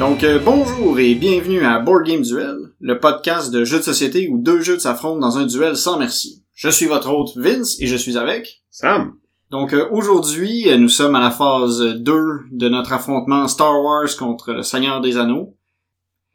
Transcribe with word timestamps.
Donc 0.00 0.24
euh, 0.24 0.38
bonjour 0.42 0.98
et 0.98 1.14
bienvenue 1.14 1.64
à 1.64 1.78
Board 1.78 2.04
Game 2.04 2.22
Duel, 2.22 2.69
le 2.80 2.98
podcast 2.98 3.52
de 3.52 3.64
jeux 3.64 3.78
de 3.78 3.84
société 3.84 4.28
où 4.28 4.38
deux 4.38 4.60
jeux 4.60 4.78
s'affrontent 4.78 5.20
dans 5.20 5.36
un 5.36 5.44
duel 5.44 5.76
sans 5.76 5.98
merci. 5.98 6.42
Je 6.54 6.70
suis 6.70 6.86
votre 6.86 7.12
hôte 7.12 7.36
Vince 7.36 7.78
et 7.80 7.86
je 7.86 7.96
suis 7.96 8.16
avec 8.16 8.62
Sam. 8.70 9.16
Donc 9.50 9.74
euh, 9.74 9.86
aujourd'hui, 9.90 10.70
euh, 10.70 10.78
nous 10.78 10.88
sommes 10.88 11.14
à 11.14 11.20
la 11.20 11.30
phase 11.30 11.80
2 11.80 12.14
de 12.50 12.68
notre 12.68 12.94
affrontement 12.94 13.48
Star 13.48 13.82
Wars 13.82 14.16
contre 14.18 14.52
le 14.52 14.62
Seigneur 14.62 15.02
des 15.02 15.18
Anneaux, 15.18 15.56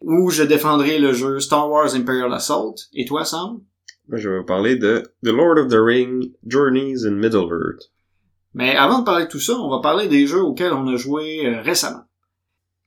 où 0.02 0.30
je 0.30 0.44
défendrai 0.44 1.00
le 1.00 1.14
jeu 1.14 1.40
Star 1.40 1.70
Wars 1.70 1.96
Imperial 1.96 2.32
Assault. 2.32 2.76
Et 2.94 3.06
toi, 3.06 3.26
Sam? 3.26 3.62
Moi, 4.08 4.20
je 4.20 4.30
vais 4.30 4.40
vous 4.40 4.46
parler 4.46 4.76
de 4.76 5.02
The 5.24 5.30
Lord 5.30 5.58
of 5.58 5.68
the 5.70 5.80
Ring, 5.80 6.32
Journeys 6.46 7.08
in 7.08 7.16
Middle-earth. 7.16 7.92
Mais 8.54 8.76
avant 8.76 9.00
de 9.00 9.06
parler 9.06 9.26
de 9.26 9.32
tout 9.32 9.40
ça, 9.40 9.54
on 9.54 9.70
va 9.70 9.80
parler 9.80 10.08
des 10.08 10.28
jeux 10.28 10.44
auxquels 10.44 10.74
on 10.74 10.88
a 10.88 10.96
joué 10.96 11.48
euh, 11.48 11.62
récemment. 11.62 12.05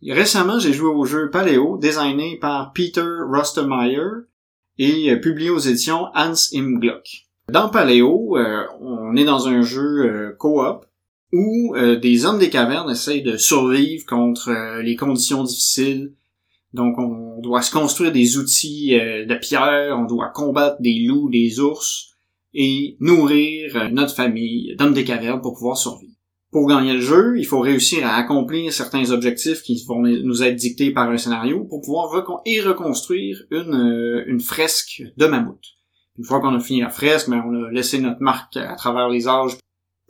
Récemment, 0.07 0.61
j'ai 0.61 0.73
joué 0.73 0.91
au 0.91 1.05
jeu 1.05 1.29
Paléo, 1.29 1.77
designé 1.77 2.37
par 2.37 2.73
Peter 2.73 3.05
Rustemeyer 3.29 4.27
et 4.79 5.11
euh, 5.11 5.17
publié 5.17 5.51
aux 5.51 5.59
éditions 5.59 6.07
Hans 6.15 6.35
Im 6.55 6.79
Gluck. 6.79 7.27
Dans 7.51 7.69
Paléo, 7.69 8.37
euh, 8.37 8.65
on 8.81 9.17
est 9.17 9.25
dans 9.25 9.49
un 9.49 9.63
jeu 9.63 9.81
euh, 9.81 10.37
coop 10.39 10.85
où 11.31 11.77
des 12.01 12.25
hommes 12.25 12.39
des 12.39 12.49
cavernes 12.49 12.91
essayent 12.91 13.23
de 13.23 13.37
survivre 13.37 14.07
contre 14.07 14.81
les 14.81 14.97
conditions 14.97 15.45
difficiles. 15.45 16.15
Donc, 16.73 16.99
on 16.99 17.43
doit 17.43 17.61
se 17.61 17.71
construire 17.71 18.13
des 18.13 18.39
outils 18.39 18.93
de 18.93 19.35
pierre, 19.35 19.95
on 19.99 20.07
doit 20.07 20.31
combattre 20.31 20.81
des 20.81 21.01
loups, 21.07 21.29
des 21.29 21.61
ours 21.61 22.15
et 22.55 22.97
nourrir 23.01 23.91
notre 23.93 24.15
famille 24.15 24.75
d'hommes 24.79 24.95
des 24.95 25.05
cavernes 25.05 25.43
pour 25.43 25.53
pouvoir 25.53 25.77
survivre. 25.77 26.18
Pour 26.59 26.67
gagner 26.67 26.95
le 26.95 27.01
jeu, 27.01 27.39
il 27.39 27.45
faut 27.47 27.61
réussir 27.61 28.05
à 28.05 28.17
accomplir 28.17 28.73
certains 28.73 29.13
objectifs 29.13 29.63
qui 29.63 29.81
vont 29.87 30.01
nous 30.01 30.43
être 30.43 30.57
dictés 30.57 30.91
par 30.91 31.09
un 31.09 31.17
scénario 31.17 31.63
pour 31.63 31.83
pouvoir 31.83 32.11
recon 32.11 32.41
et 32.47 32.61
reconstruire 32.61 33.45
une, 33.53 33.77
euh, 33.77 34.25
une 34.27 34.41
fresque 34.41 35.05
de 35.17 35.27
mammouth. 35.27 35.63
Une 36.19 36.25
fois 36.25 36.41
qu'on 36.41 36.57
a 36.57 36.59
fini 36.59 36.81
la 36.81 36.91
fresque, 36.91 37.31
ben, 37.31 37.45
on 37.47 37.67
a 37.67 37.71
laissé 37.71 38.01
notre 38.01 38.21
marque 38.21 38.57
à 38.57 38.75
travers 38.75 39.09
les 39.09 39.29
âges. 39.29 39.57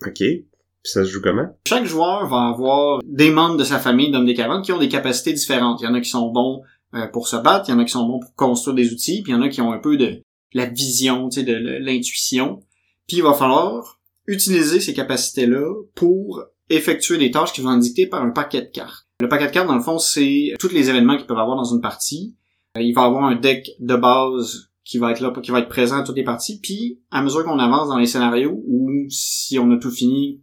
OK. 0.07 0.15
Puis 0.17 0.43
ça 0.85 1.05
se 1.05 1.11
joue 1.11 1.21
comment? 1.21 1.55
Chaque 1.69 1.85
joueur 1.85 2.27
va 2.29 2.49
avoir 2.49 3.01
des 3.05 3.31
membres 3.31 3.59
de 3.59 3.65
sa 3.65 3.79
famille 3.79 4.11
d'hommes 4.11 4.25
des 4.25 4.33
cavernes 4.33 4.63
qui 4.63 4.73
ont 4.73 4.79
des 4.79 4.89
capacités 4.89 5.35
différentes. 5.35 5.83
Il 5.83 5.85
y 5.85 5.89
en 5.89 5.93
a 5.93 6.01
qui 6.01 6.09
sont 6.09 6.33
bons 6.33 6.63
euh, 6.95 7.09
pour 7.09 7.29
se 7.29 7.37
battre, 7.37 7.69
il 7.69 7.73
y 7.73 7.75
en 7.75 7.79
a 7.79 7.85
qui 7.85 7.93
sont 7.93 8.07
bons 8.07 8.21
pour 8.21 8.35
construire 8.37 8.75
des 8.75 8.91
outils, 8.91 9.21
puis 9.21 9.33
il 9.33 9.35
y 9.35 9.39
en 9.39 9.43
a 9.43 9.51
qui 9.51 9.61
ont 9.61 9.71
un 9.71 9.81
peu 9.81 9.99
de 9.99 10.23
la 10.55 10.65
vision, 10.65 11.29
tu 11.29 11.41
sais, 11.41 11.45
de 11.45 11.53
l'intuition. 11.85 12.61
Puis 13.07 13.19
il 13.19 13.23
va 13.23 13.35
falloir 13.35 13.98
utiliser 14.29 14.79
ces 14.79 14.95
capacités-là 14.95 15.75
pour 15.95 16.45
effectuer 16.71 17.19
des 17.19 17.31
tâches 17.31 17.53
qui 17.53 17.63
vont 17.63 17.81
être 17.81 18.11
par 18.11 18.23
un 18.23 18.31
paquet 18.31 18.61
de 18.61 18.67
cartes. 18.67 19.09
Le 19.21 19.29
paquet 19.29 19.47
de 19.47 19.53
cartes, 19.53 19.67
dans 19.67 19.75
le 19.75 19.83
fond, 19.83 19.99
c'est 19.99 20.53
tous 20.61 20.71
les 20.71 20.91
événements 20.91 21.17
qu'ils 21.17 21.27
peuvent 21.27 21.39
avoir 21.39 21.57
dans 21.57 21.65
une 21.65 21.81
partie. 21.81 22.37
Euh, 22.77 22.83
Il 22.83 22.93
va 22.95 23.05
avoir 23.05 23.25
un 23.25 23.35
deck 23.35 23.71
de 23.81 23.97
base 23.97 24.71
qui 24.85 24.99
va 24.99 25.11
être 25.11 25.21
là, 25.21 25.33
qui 25.43 25.51
va 25.51 25.61
être 25.61 25.69
présent 25.69 25.99
à 25.99 26.03
toutes 26.05 26.17
les 26.17 26.25
parties. 26.25 26.61
Puis, 26.61 27.01
à 27.11 27.23
mesure 27.23 27.45
qu'on 27.45 27.59
avance 27.59 27.89
dans 27.89 27.99
les 27.99 28.07
scénarios, 28.07 28.63
ou 28.67 29.07
si 29.09 29.59
on 29.59 29.71
a 29.73 29.79
tout 29.79 29.91
fini, 29.91 30.41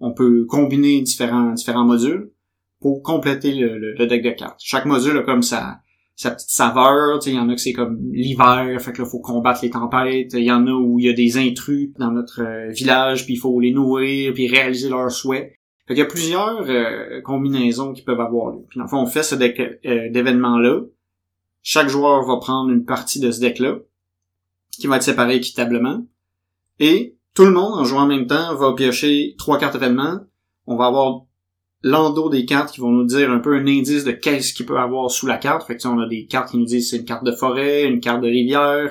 on 0.00 0.12
peut 0.12 0.44
combiner 0.46 1.00
différents, 1.02 1.54
modules 1.84 2.32
pour 2.80 3.02
compléter 3.02 3.54
le 3.54 4.06
deck 4.06 4.22
de 4.22 4.30
cartes. 4.30 4.60
Chaque 4.62 4.86
module 4.86 5.18
a 5.18 5.22
comme 5.22 5.42
sa, 5.42 5.80
sa 6.16 6.30
petite 6.30 6.48
saveur, 6.48 7.20
il 7.26 7.34
y 7.34 7.38
en 7.38 7.48
a 7.50 7.54
que 7.54 7.60
c'est 7.60 7.74
comme 7.74 7.98
l'hiver, 8.10 8.80
fait 8.80 8.92
que 8.92 9.02
là, 9.02 9.08
faut 9.08 9.20
combattre 9.20 9.60
les 9.62 9.70
tempêtes. 9.70 10.32
Il 10.32 10.44
y 10.44 10.50
en 10.50 10.66
a 10.66 10.72
où 10.72 10.98
il 10.98 11.04
y 11.04 11.10
a 11.10 11.12
des 11.12 11.36
intrus 11.36 11.90
dans 11.98 12.10
notre 12.10 12.42
euh, 12.42 12.70
village, 12.70 13.26
puis 13.26 13.34
il 13.34 13.36
faut 13.36 13.60
les 13.60 13.70
nourrir, 13.70 14.32
puis 14.32 14.48
réaliser 14.48 14.88
leurs 14.88 15.10
souhaits. 15.10 15.52
Fait 15.86 15.94
qu'il 15.94 15.98
y 15.98 16.06
a 16.06 16.06
plusieurs 16.06 16.64
euh, 16.70 17.20
combinaisons 17.20 17.92
qui 17.92 18.00
peuvent 18.00 18.20
avoir 18.20 18.50
lieu. 18.52 18.64
Puis 18.66 18.78
dans 18.78 18.84
le 18.84 18.88
fond, 18.88 18.98
on 18.98 19.06
fait 19.06 19.22
ce 19.22 19.34
deck 19.34 19.60
euh, 19.60 20.10
d'événements-là. 20.10 20.80
Chaque 21.62 21.88
joueur 21.88 22.26
va 22.26 22.38
prendre 22.38 22.70
une 22.70 22.86
partie 22.86 23.20
de 23.20 23.30
ce 23.30 23.40
deck-là, 23.40 23.76
qui 24.70 24.86
va 24.86 24.96
être 24.96 25.02
séparé 25.02 25.36
équitablement. 25.36 26.06
Et 26.80 27.16
tout 27.34 27.44
le 27.44 27.52
monde, 27.52 27.74
en 27.74 27.84
jouant 27.84 28.02
en 28.02 28.06
même 28.06 28.26
temps, 28.26 28.54
va 28.54 28.72
piocher 28.72 29.34
trois 29.36 29.58
cartes 29.58 29.74
événements. 29.74 30.20
On 30.66 30.76
va 30.76 30.86
avoir 30.86 31.26
l'endos 31.82 32.30
des 32.30 32.44
cartes 32.44 32.72
qui 32.72 32.80
vont 32.80 32.90
nous 32.90 33.04
dire 33.04 33.30
un 33.30 33.38
peu 33.38 33.54
un 33.54 33.66
indice 33.66 34.04
de 34.04 34.12
qu'est-ce 34.12 34.54
qu'il 34.54 34.66
peut 34.66 34.78
avoir 34.78 35.10
sous 35.10 35.26
la 35.26 35.38
carte. 35.38 35.66
Fait 35.66 35.76
que 35.76 35.86
on 35.86 36.00
a 36.00 36.08
des 36.08 36.26
cartes 36.26 36.50
qui 36.50 36.58
nous 36.58 36.64
disent 36.64 36.90
c'est 36.90 36.98
une 36.98 37.04
carte 37.04 37.24
de 37.24 37.32
forêt, 37.32 37.84
une 37.84 38.00
carte 38.00 38.22
de 38.22 38.28
rivière, 38.28 38.90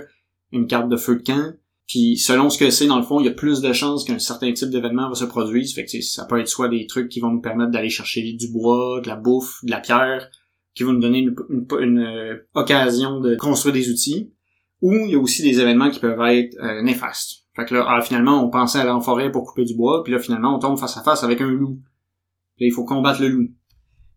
une 0.51 0.67
carte 0.67 0.89
de 0.89 0.97
feu 0.97 1.17
de 1.17 1.23
camp. 1.23 1.53
Puis 1.87 2.17
selon 2.17 2.49
ce 2.49 2.57
que 2.57 2.69
c'est, 2.71 2.87
dans 2.87 2.97
le 2.97 3.03
fond, 3.03 3.19
il 3.19 3.25
y 3.25 3.29
a 3.29 3.33
plus 3.33 3.61
de 3.61 3.71
chances 3.71 4.05
qu'un 4.05 4.17
certain 4.17 4.51
type 4.53 4.69
d'événement 4.69 5.07
va 5.09 5.15
se 5.15 5.25
produire. 5.25 5.67
Fait 5.73 5.85
que 5.85 6.01
ça 6.01 6.25
peut 6.25 6.39
être 6.39 6.47
soit 6.47 6.69
des 6.69 6.87
trucs 6.87 7.09
qui 7.09 7.19
vont 7.19 7.29
nous 7.29 7.41
permettre 7.41 7.71
d'aller 7.71 7.89
chercher 7.89 8.33
du 8.33 8.47
bois, 8.51 9.01
de 9.01 9.07
la 9.07 9.15
bouffe, 9.15 9.63
de 9.63 9.71
la 9.71 9.79
pierre, 9.79 10.29
qui 10.73 10.83
vont 10.83 10.93
nous 10.93 10.99
donner 10.99 11.27
une, 11.79 11.99
euh, 11.99 12.37
occasion 12.55 13.19
de 13.19 13.35
construire 13.35 13.73
des 13.73 13.89
outils. 13.89 14.33
Ou 14.81 14.93
il 14.93 15.11
y 15.11 15.15
a 15.15 15.19
aussi 15.19 15.43
des 15.43 15.59
événements 15.59 15.89
qui 15.89 15.99
peuvent 15.99 16.19
être 16.21 16.57
euh, 16.59 16.81
néfastes. 16.81 17.45
Fait 17.55 17.65
que 17.65 17.75
là, 17.75 17.85
ah, 17.87 18.01
finalement, 18.01 18.43
on 18.43 18.49
pensait 18.49 18.79
aller 18.79 18.89
en 18.89 18.99
forêt 18.99 19.31
pour 19.31 19.45
couper 19.45 19.63
du 19.63 19.75
bois, 19.75 20.03
puis 20.03 20.11
là, 20.11 20.19
finalement, 20.19 20.55
on 20.55 20.59
tombe 20.59 20.77
face 20.77 20.97
à 20.97 21.01
face 21.01 21.23
avec 21.23 21.39
un 21.39 21.49
loup. 21.49 21.79
Il 22.57 22.71
faut 22.71 22.85
combattre 22.85 23.21
le 23.21 23.27
loup. 23.29 23.49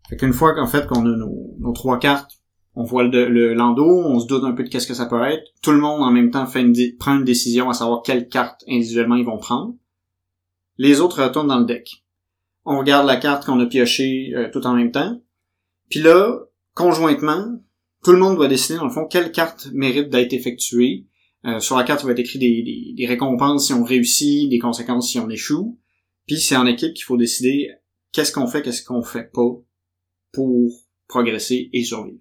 Fait 0.09 0.16
qu'une 0.16 0.32
fois 0.32 0.54
qu'en 0.54 0.66
fait 0.66 0.87
qu'on 0.87 1.04
a 1.06 1.16
nos, 1.16 1.72
trois 1.75 1.99
cartes, 1.99 2.32
on 2.75 2.84
voit 2.84 3.03
le, 3.03 3.28
le 3.28 3.60
on 3.60 4.21
se 4.21 4.26
doute 4.26 4.44
un 4.44 4.53
peu 4.53 4.62
de 4.62 4.69
qu'est-ce 4.69 4.87
que 4.87 4.94
ça 4.94 5.06
peut 5.06 5.22
être. 5.25 5.43
Tout 5.62 5.72
le 5.72 5.78
monde 5.81 6.00
en 6.03 6.10
même 6.12 6.31
temps 6.31 6.47
fait 6.47 6.60
une 6.62 6.75
prend 6.98 7.16
une 7.16 7.25
décision 7.25 7.69
à 7.69 7.75
savoir 7.75 8.03
quelle 8.03 8.28
carte 8.28 8.62
individuellement 8.69 9.16
ils 9.16 9.25
vont 9.25 9.38
prendre. 9.38 9.75
Les 10.77 11.00
autres 11.00 11.22
retournent 11.22 11.48
dans 11.48 11.59
le 11.59 11.65
deck. 11.66 12.04
On 12.65 12.78
regarde 12.78 13.06
la 13.06 13.16
carte 13.16 13.44
qu'on 13.44 13.59
a 13.60 13.66
piochée 13.66 14.32
euh, 14.34 14.48
tout 14.53 14.65
en 14.66 14.75
même 14.75 14.93
temps. 14.93 15.21
Puis 15.91 16.00
là, 16.00 16.38
conjointement, 16.75 17.59
tout 18.04 18.12
le 18.12 18.19
monde 18.19 18.37
doit 18.37 18.47
décider 18.48 18.78
dans 18.78 18.84
le 18.84 18.91
fond 18.91 19.06
quelle 19.06 19.32
carte 19.32 19.69
mérite 19.72 20.09
d'être 20.10 20.32
effectuée. 20.32 21.06
Euh, 21.47 21.59
sur 21.60 21.77
la 21.77 21.82
carte, 21.84 22.03
il 22.03 22.06
va 22.06 22.12
être 22.12 22.19
écrit 22.21 22.38
des, 22.38 22.62
des- 22.62 22.94
des 22.97 23.06
récompenses 23.06 23.66
si 23.66 23.72
on 23.72 23.82
réussit, 23.82 24.48
des 24.48 24.59
conséquences 24.59 25.10
si 25.10 25.19
on 25.19 25.28
échoue. 25.28 25.78
Puis 26.27 26.37
c'est 26.38 26.56
en 26.56 26.66
équipe 26.66 26.94
qu'il 26.94 27.04
faut 27.04 27.16
décider 27.16 27.71
qu'est-ce 28.12 28.32
qu'on 28.32 28.46
fait, 28.46 28.62
qu'est-ce 28.62 28.82
qu'on 28.82 29.02
fait 29.02 29.30
pas 29.32 29.56
pour 30.32 30.70
progresser 31.08 31.70
et 31.72 31.84
survivre. 31.84 32.20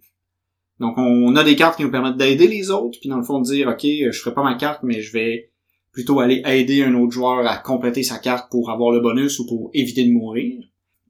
Donc 0.79 0.97
on 0.97 1.35
a 1.35 1.43
des 1.43 1.55
cartes 1.55 1.77
qui 1.77 1.83
nous 1.83 1.91
permettent 1.91 2.17
d'aider 2.17 2.47
les 2.47 2.69
autres, 2.69 2.99
puis 2.99 3.09
dans 3.09 3.17
le 3.17 3.23
fond 3.23 3.39
de 3.39 3.45
dire 3.45 3.67
ok, 3.67 3.81
je 3.83 4.19
ferai 4.19 4.33
pas 4.33 4.43
ma 4.43 4.55
carte, 4.55 4.83
mais 4.83 5.01
je 5.01 5.11
vais 5.11 5.51
plutôt 5.91 6.19
aller 6.19 6.41
aider 6.45 6.83
un 6.83 6.93
autre 6.93 7.11
joueur 7.11 7.45
à 7.47 7.57
compléter 7.57 8.03
sa 8.03 8.19
carte 8.19 8.51
pour 8.51 8.69
avoir 8.69 8.91
le 8.91 8.99
bonus 8.99 9.39
ou 9.39 9.47
pour 9.47 9.71
éviter 9.73 10.05
de 10.05 10.11
mourir. 10.11 10.63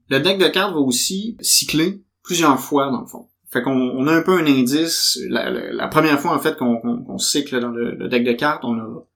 Le 0.08 0.20
deck 0.20 0.38
de 0.38 0.48
cartes 0.48 0.72
va 0.72 0.80
aussi 0.80 1.36
cycler 1.40 2.02
plusieurs 2.22 2.58
fois 2.58 2.90
dans 2.90 3.02
le 3.02 3.06
fond. 3.06 3.28
Fait 3.50 3.62
qu'on 3.62 3.72
on 3.72 4.06
a 4.06 4.12
un 4.12 4.22
peu 4.22 4.38
un 4.38 4.46
indice. 4.46 5.18
La, 5.28 5.88
première 5.88 6.18
fois 6.20 6.34
en 6.34 6.38
fait 6.38 6.56
qu'on 6.56 7.18
cycle 7.18 7.60
dans 7.60 7.70
le, 7.70 7.94
le 7.94 8.08
deck 8.08 8.24
de 8.24 8.32
cartes, 8.32 8.64
on 8.64 8.78
a 8.78 9.06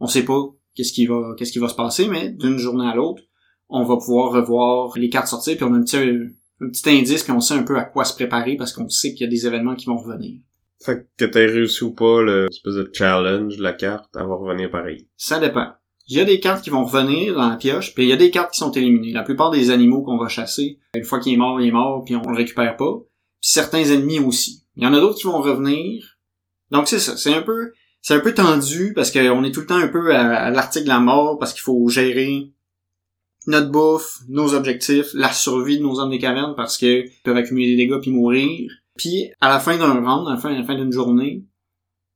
on 0.00 0.06
sait 0.06 0.24
pas 0.24 0.40
qu'est-ce 0.74 0.92
qui 0.92 1.06
va 1.06 1.34
qu'est-ce 1.36 1.52
qui 1.52 1.58
va 1.58 1.68
se 1.68 1.74
passer, 1.74 2.08
mais 2.08 2.28
d'une 2.28 2.58
journée 2.58 2.86
à 2.86 2.94
l'autre, 2.94 3.22
on 3.68 3.84
va 3.84 3.96
pouvoir 3.96 4.32
revoir 4.32 4.96
les 4.96 5.10
cartes 5.10 5.28
sortir, 5.28 5.56
puis 5.56 5.64
on 5.64 5.74
a 5.74 5.78
un 5.78 5.82
petit, 5.82 5.96
un 5.96 6.68
petit 6.68 6.90
indice, 6.90 7.22
puis 7.22 7.32
on 7.32 7.40
sait 7.40 7.54
un 7.54 7.62
peu 7.62 7.76
à 7.76 7.84
quoi 7.84 8.04
se 8.04 8.14
préparer 8.14 8.56
parce 8.56 8.72
qu'on 8.72 8.88
sait 8.88 9.12
qu'il 9.12 9.24
y 9.24 9.28
a 9.28 9.30
des 9.30 9.46
événements 9.46 9.74
qui 9.74 9.86
vont 9.86 9.98
revenir. 9.98 10.40
Fait 10.80 11.08
que 11.16 11.24
t'aies 11.24 11.46
réussi 11.46 11.84
ou 11.84 11.92
pas 11.92 12.22
le 12.22 12.46
espèce 12.50 12.74
de 12.74 12.90
challenge 12.92 13.56
de 13.56 13.62
la 13.62 13.72
carte, 13.72 14.10
elle 14.14 14.26
va 14.26 14.36
revenir 14.36 14.70
pareil. 14.70 15.08
Ça 15.16 15.40
dépend. 15.40 15.72
Il 16.06 16.16
y 16.16 16.20
a 16.20 16.24
des 16.24 16.40
cartes 16.40 16.64
qui 16.64 16.70
vont 16.70 16.84
revenir 16.84 17.34
dans 17.34 17.50
la 17.50 17.56
pioche, 17.56 17.94
puis 17.94 18.04
il 18.04 18.08
y 18.08 18.12
a 18.12 18.16
des 18.16 18.30
cartes 18.30 18.52
qui 18.52 18.60
sont 18.60 18.70
éliminées. 18.70 19.12
La 19.12 19.24
plupart 19.24 19.50
des 19.50 19.70
animaux 19.70 20.02
qu'on 20.02 20.16
va 20.16 20.28
chasser, 20.28 20.78
une 20.94 21.04
fois 21.04 21.20
qu'il 21.20 21.34
est 21.34 21.36
mort, 21.38 21.60
il 21.60 21.68
est 21.68 21.72
mort, 21.72 22.02
puis 22.04 22.16
on 22.16 22.22
le 22.22 22.36
récupère 22.36 22.76
pas. 22.76 22.94
Puis 23.40 23.50
certains 23.50 23.84
ennemis 23.84 24.20
aussi. 24.20 24.64
Il 24.76 24.84
y 24.84 24.86
en 24.86 24.94
a 24.94 25.00
d'autres 25.00 25.18
qui 25.18 25.26
vont 25.26 25.42
revenir. 25.42 26.18
Donc 26.70 26.88
c'est 26.88 26.98
ça. 26.98 27.16
C'est 27.16 27.34
un 27.34 27.42
peu, 27.42 27.72
c'est 28.00 28.14
un 28.14 28.20
peu 28.20 28.32
tendu 28.32 28.94
parce 28.94 29.10
qu'on 29.10 29.44
est 29.44 29.52
tout 29.52 29.60
le 29.60 29.66
temps 29.66 29.76
un 29.76 29.88
peu 29.88 30.14
à, 30.14 30.44
à 30.44 30.50
l'article 30.50 30.84
de 30.84 30.90
la 30.90 31.00
mort 31.00 31.38
parce 31.38 31.52
qu'il 31.52 31.62
faut 31.62 31.88
gérer 31.88 32.52
notre 33.48 33.70
bouffe, 33.70 34.20
nos 34.28 34.54
objectifs, 34.54 35.08
la 35.14 35.32
survie 35.32 35.78
de 35.78 35.82
nos 35.82 35.98
hommes 35.98 36.10
des 36.10 36.18
cavernes 36.18 36.54
parce 36.56 36.78
que 36.78 37.06
ils 37.06 37.22
peuvent 37.24 37.36
accumuler 37.36 37.74
des 37.74 37.76
dégâts 37.76 38.00
puis 38.00 38.10
mourir. 38.10 38.70
Puis 38.96 39.30
à 39.40 39.48
la 39.48 39.58
fin 39.58 39.76
d'un 39.76 39.94
round, 39.94 40.28
à 40.28 40.32
la 40.32 40.36
fin, 40.36 40.52
la 40.52 40.64
fin 40.64 40.74
d'une 40.74 40.92
journée, 40.92 41.44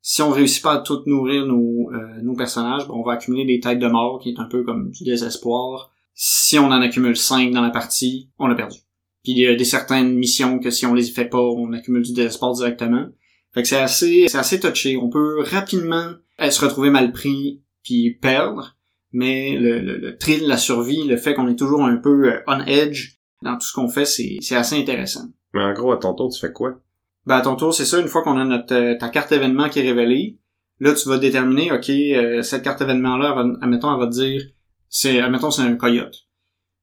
si 0.02 0.20
on 0.20 0.30
réussit 0.30 0.62
pas 0.62 0.74
à 0.74 0.78
tout 0.78 1.02
nourrir 1.06 1.46
nos, 1.46 1.90
euh, 1.92 2.22
nos 2.22 2.34
personnages, 2.34 2.86
ben, 2.86 2.94
on 2.94 3.02
va 3.02 3.12
accumuler 3.12 3.44
des 3.44 3.60
têtes 3.60 3.78
de 3.78 3.86
mort, 3.86 4.20
qui 4.20 4.30
est 4.30 4.38
un 4.38 4.46
peu 4.46 4.64
comme 4.64 4.90
du 4.90 5.04
désespoir. 5.04 5.92
Si 6.14 6.58
on 6.58 6.66
en 6.66 6.82
accumule 6.82 7.16
5 7.16 7.52
dans 7.52 7.62
la 7.62 7.70
partie, 7.70 8.28
on 8.38 8.50
a 8.50 8.54
perdu. 8.54 8.78
Puis 9.22 9.32
il 9.32 9.38
y 9.38 9.46
a 9.46 9.54
des 9.54 9.64
certaines 9.64 10.14
missions 10.14 10.58
que 10.58 10.70
si 10.70 10.84
on 10.84 10.94
les 10.94 11.04
fait 11.04 11.28
pas, 11.28 11.40
on 11.40 11.72
accumule 11.72 12.02
du 12.02 12.12
désespoir 12.12 12.52
directement. 12.52 13.06
Fait 13.54 13.62
que 13.62 13.68
c'est 13.68 13.78
assez, 13.78 14.26
c'est 14.28 14.38
assez 14.38 14.58
touché. 14.58 14.96
On 14.96 15.08
peut 15.08 15.40
rapidement 15.42 16.12
se 16.38 16.60
retrouver 16.64 16.90
mal 16.90 17.12
pris 17.12 17.62
puis 17.84 18.10
perdre, 18.10 18.76
mais 19.12 19.56
le, 19.58 19.80
le, 19.80 19.96
le 19.98 20.16
thrill, 20.16 20.46
la 20.46 20.56
survie, 20.56 21.04
le 21.06 21.16
fait 21.16 21.34
qu'on 21.34 21.48
est 21.48 21.56
toujours 21.58 21.84
un 21.84 21.96
peu 21.96 22.32
euh, 22.32 22.40
on 22.46 22.60
edge 22.60 23.16
dans 23.42 23.54
tout 23.54 23.66
ce 23.66 23.72
qu'on 23.72 23.88
fait, 23.88 24.04
c'est, 24.04 24.38
c'est 24.40 24.56
assez 24.56 24.76
intéressant. 24.78 25.28
Mais 25.54 25.62
en 25.62 25.72
gros, 25.72 25.92
à 25.92 25.96
ton 25.98 26.14
tour, 26.14 26.30
tu 26.32 26.40
fais 26.40 26.52
quoi? 26.52 26.80
Ben, 27.26 27.36
à 27.36 27.40
ton 27.42 27.56
tour, 27.56 27.74
c'est 27.74 27.84
ça, 27.84 28.00
une 28.00 28.08
fois 28.08 28.22
qu'on 28.22 28.38
a 28.38 28.44
notre 28.44 28.74
euh, 28.74 28.96
ta 28.98 29.08
carte 29.08 29.32
événement 29.32 29.68
qui 29.68 29.80
est 29.80 29.82
révélée, 29.82 30.38
là, 30.80 30.94
tu 30.94 31.08
vas 31.08 31.18
déterminer, 31.18 31.70
OK, 31.72 31.90
euh, 31.90 32.42
cette 32.42 32.62
carte 32.62 32.80
événement-là, 32.80 33.28
elle 33.36 33.50
va- 33.52 33.58
admettons, 33.62 33.92
elle 33.92 34.00
va 34.00 34.06
te 34.06 34.12
dire, 34.12 34.42
c'est, 34.88 35.20
admettons, 35.20 35.50
c'est 35.50 35.62
un 35.62 35.76
coyote. 35.76 36.16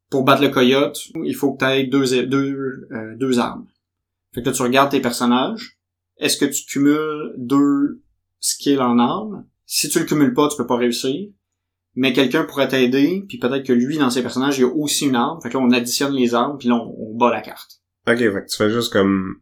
Pour 0.09 0.23
battre 0.23 0.41
le 0.41 0.49
coyote, 0.49 0.99
il 1.23 1.35
faut 1.35 1.53
que 1.53 1.63
tu 1.65 1.71
aies 1.71 1.83
deux, 1.85 2.25
deux, 2.25 2.87
euh, 2.91 3.15
deux 3.17 3.39
armes. 3.39 3.67
Fait 4.33 4.41
que 4.41 4.49
là, 4.49 4.55
tu 4.55 4.61
regardes 4.61 4.91
tes 4.91 5.01
personnages. 5.01 5.77
Est-ce 6.17 6.37
que 6.37 6.45
tu 6.45 6.65
cumules 6.65 7.33
deux 7.37 8.01
skills 8.39 8.79
en 8.79 8.97
armes? 8.99 9.45
Si 9.65 9.87
tu 9.89 9.99
le 9.99 10.05
cumules 10.05 10.33
pas, 10.33 10.47
tu 10.49 10.57
peux 10.57 10.65
pas 10.67 10.77
réussir. 10.77 11.29
Mais 11.95 12.13
quelqu'un 12.13 12.43
pourrait 12.43 12.67
t'aider, 12.67 13.25
puis 13.27 13.39
peut-être 13.39 13.65
que 13.65 13.73
lui, 13.73 13.97
dans 13.97 14.09
ses 14.09 14.21
personnages, 14.21 14.57
il 14.57 14.61
y 14.61 14.63
a 14.63 14.73
aussi 14.73 15.07
une 15.07 15.15
arme. 15.15 15.39
Fait 15.41 15.49
que 15.49 15.57
là, 15.57 15.63
on 15.63 15.71
additionne 15.71 16.13
les 16.13 16.33
armes, 16.33 16.57
puis 16.57 16.69
là, 16.69 16.75
on, 16.75 16.95
on 16.97 17.17
bat 17.17 17.31
la 17.31 17.41
carte. 17.41 17.81
Ok, 18.07 18.17
fait 18.17 18.31
que 18.31 18.49
tu 18.49 18.57
fais 18.57 18.69
juste 18.69 18.93
comme 18.93 19.41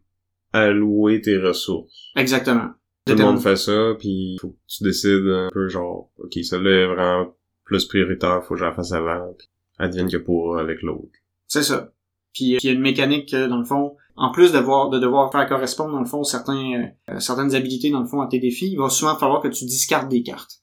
allouer 0.52 1.20
tes 1.20 1.38
ressources. 1.38 2.10
Exactement. 2.16 2.70
Tout 3.06 3.14
le 3.14 3.24
monde 3.24 3.40
fait 3.40 3.56
ça, 3.56 3.94
puis 3.98 4.36
faut 4.40 4.50
que 4.50 4.56
tu 4.66 4.84
décides 4.84 5.26
un 5.26 5.48
peu 5.50 5.68
genre, 5.68 6.10
ok, 6.18 6.32
celle-là 6.42 6.70
est 6.70 6.86
vraiment 6.86 7.34
plus 7.64 7.86
prioritaire, 7.86 8.42
faut 8.44 8.54
que 8.54 8.60
je 8.60 8.64
la 8.64 8.72
fasse 8.72 8.92
avant, 8.92 9.32
puis 9.38 9.48
advienne 9.78 10.10
que 10.10 10.16
pour 10.18 10.58
avec 10.58 10.82
l'autre. 10.82 11.12
C'est 11.46 11.62
ça. 11.62 11.92
Puis 12.34 12.54
euh, 12.54 12.58
il 12.62 12.66
y 12.66 12.70
a 12.70 12.72
une 12.72 12.80
mécanique 12.80 13.32
euh, 13.32 13.48
dans 13.48 13.58
le 13.58 13.64
fond, 13.64 13.96
en 14.16 14.30
plus 14.30 14.52
de 14.52 14.58
devoir 14.58 14.90
de 14.90 14.98
devoir 14.98 15.32
faire 15.32 15.48
correspondre 15.48 15.92
dans 15.92 16.00
le 16.00 16.06
fond 16.06 16.22
certains 16.22 16.92
euh, 17.08 17.18
certaines 17.18 17.54
habilités 17.54 17.90
dans 17.90 18.00
le 18.00 18.06
fond 18.06 18.20
à 18.20 18.26
tes 18.26 18.38
défis, 18.38 18.70
il 18.72 18.76
va 18.76 18.90
souvent 18.90 19.16
falloir 19.16 19.40
que 19.40 19.48
tu 19.48 19.64
discardes 19.64 20.10
des 20.10 20.22
cartes. 20.22 20.62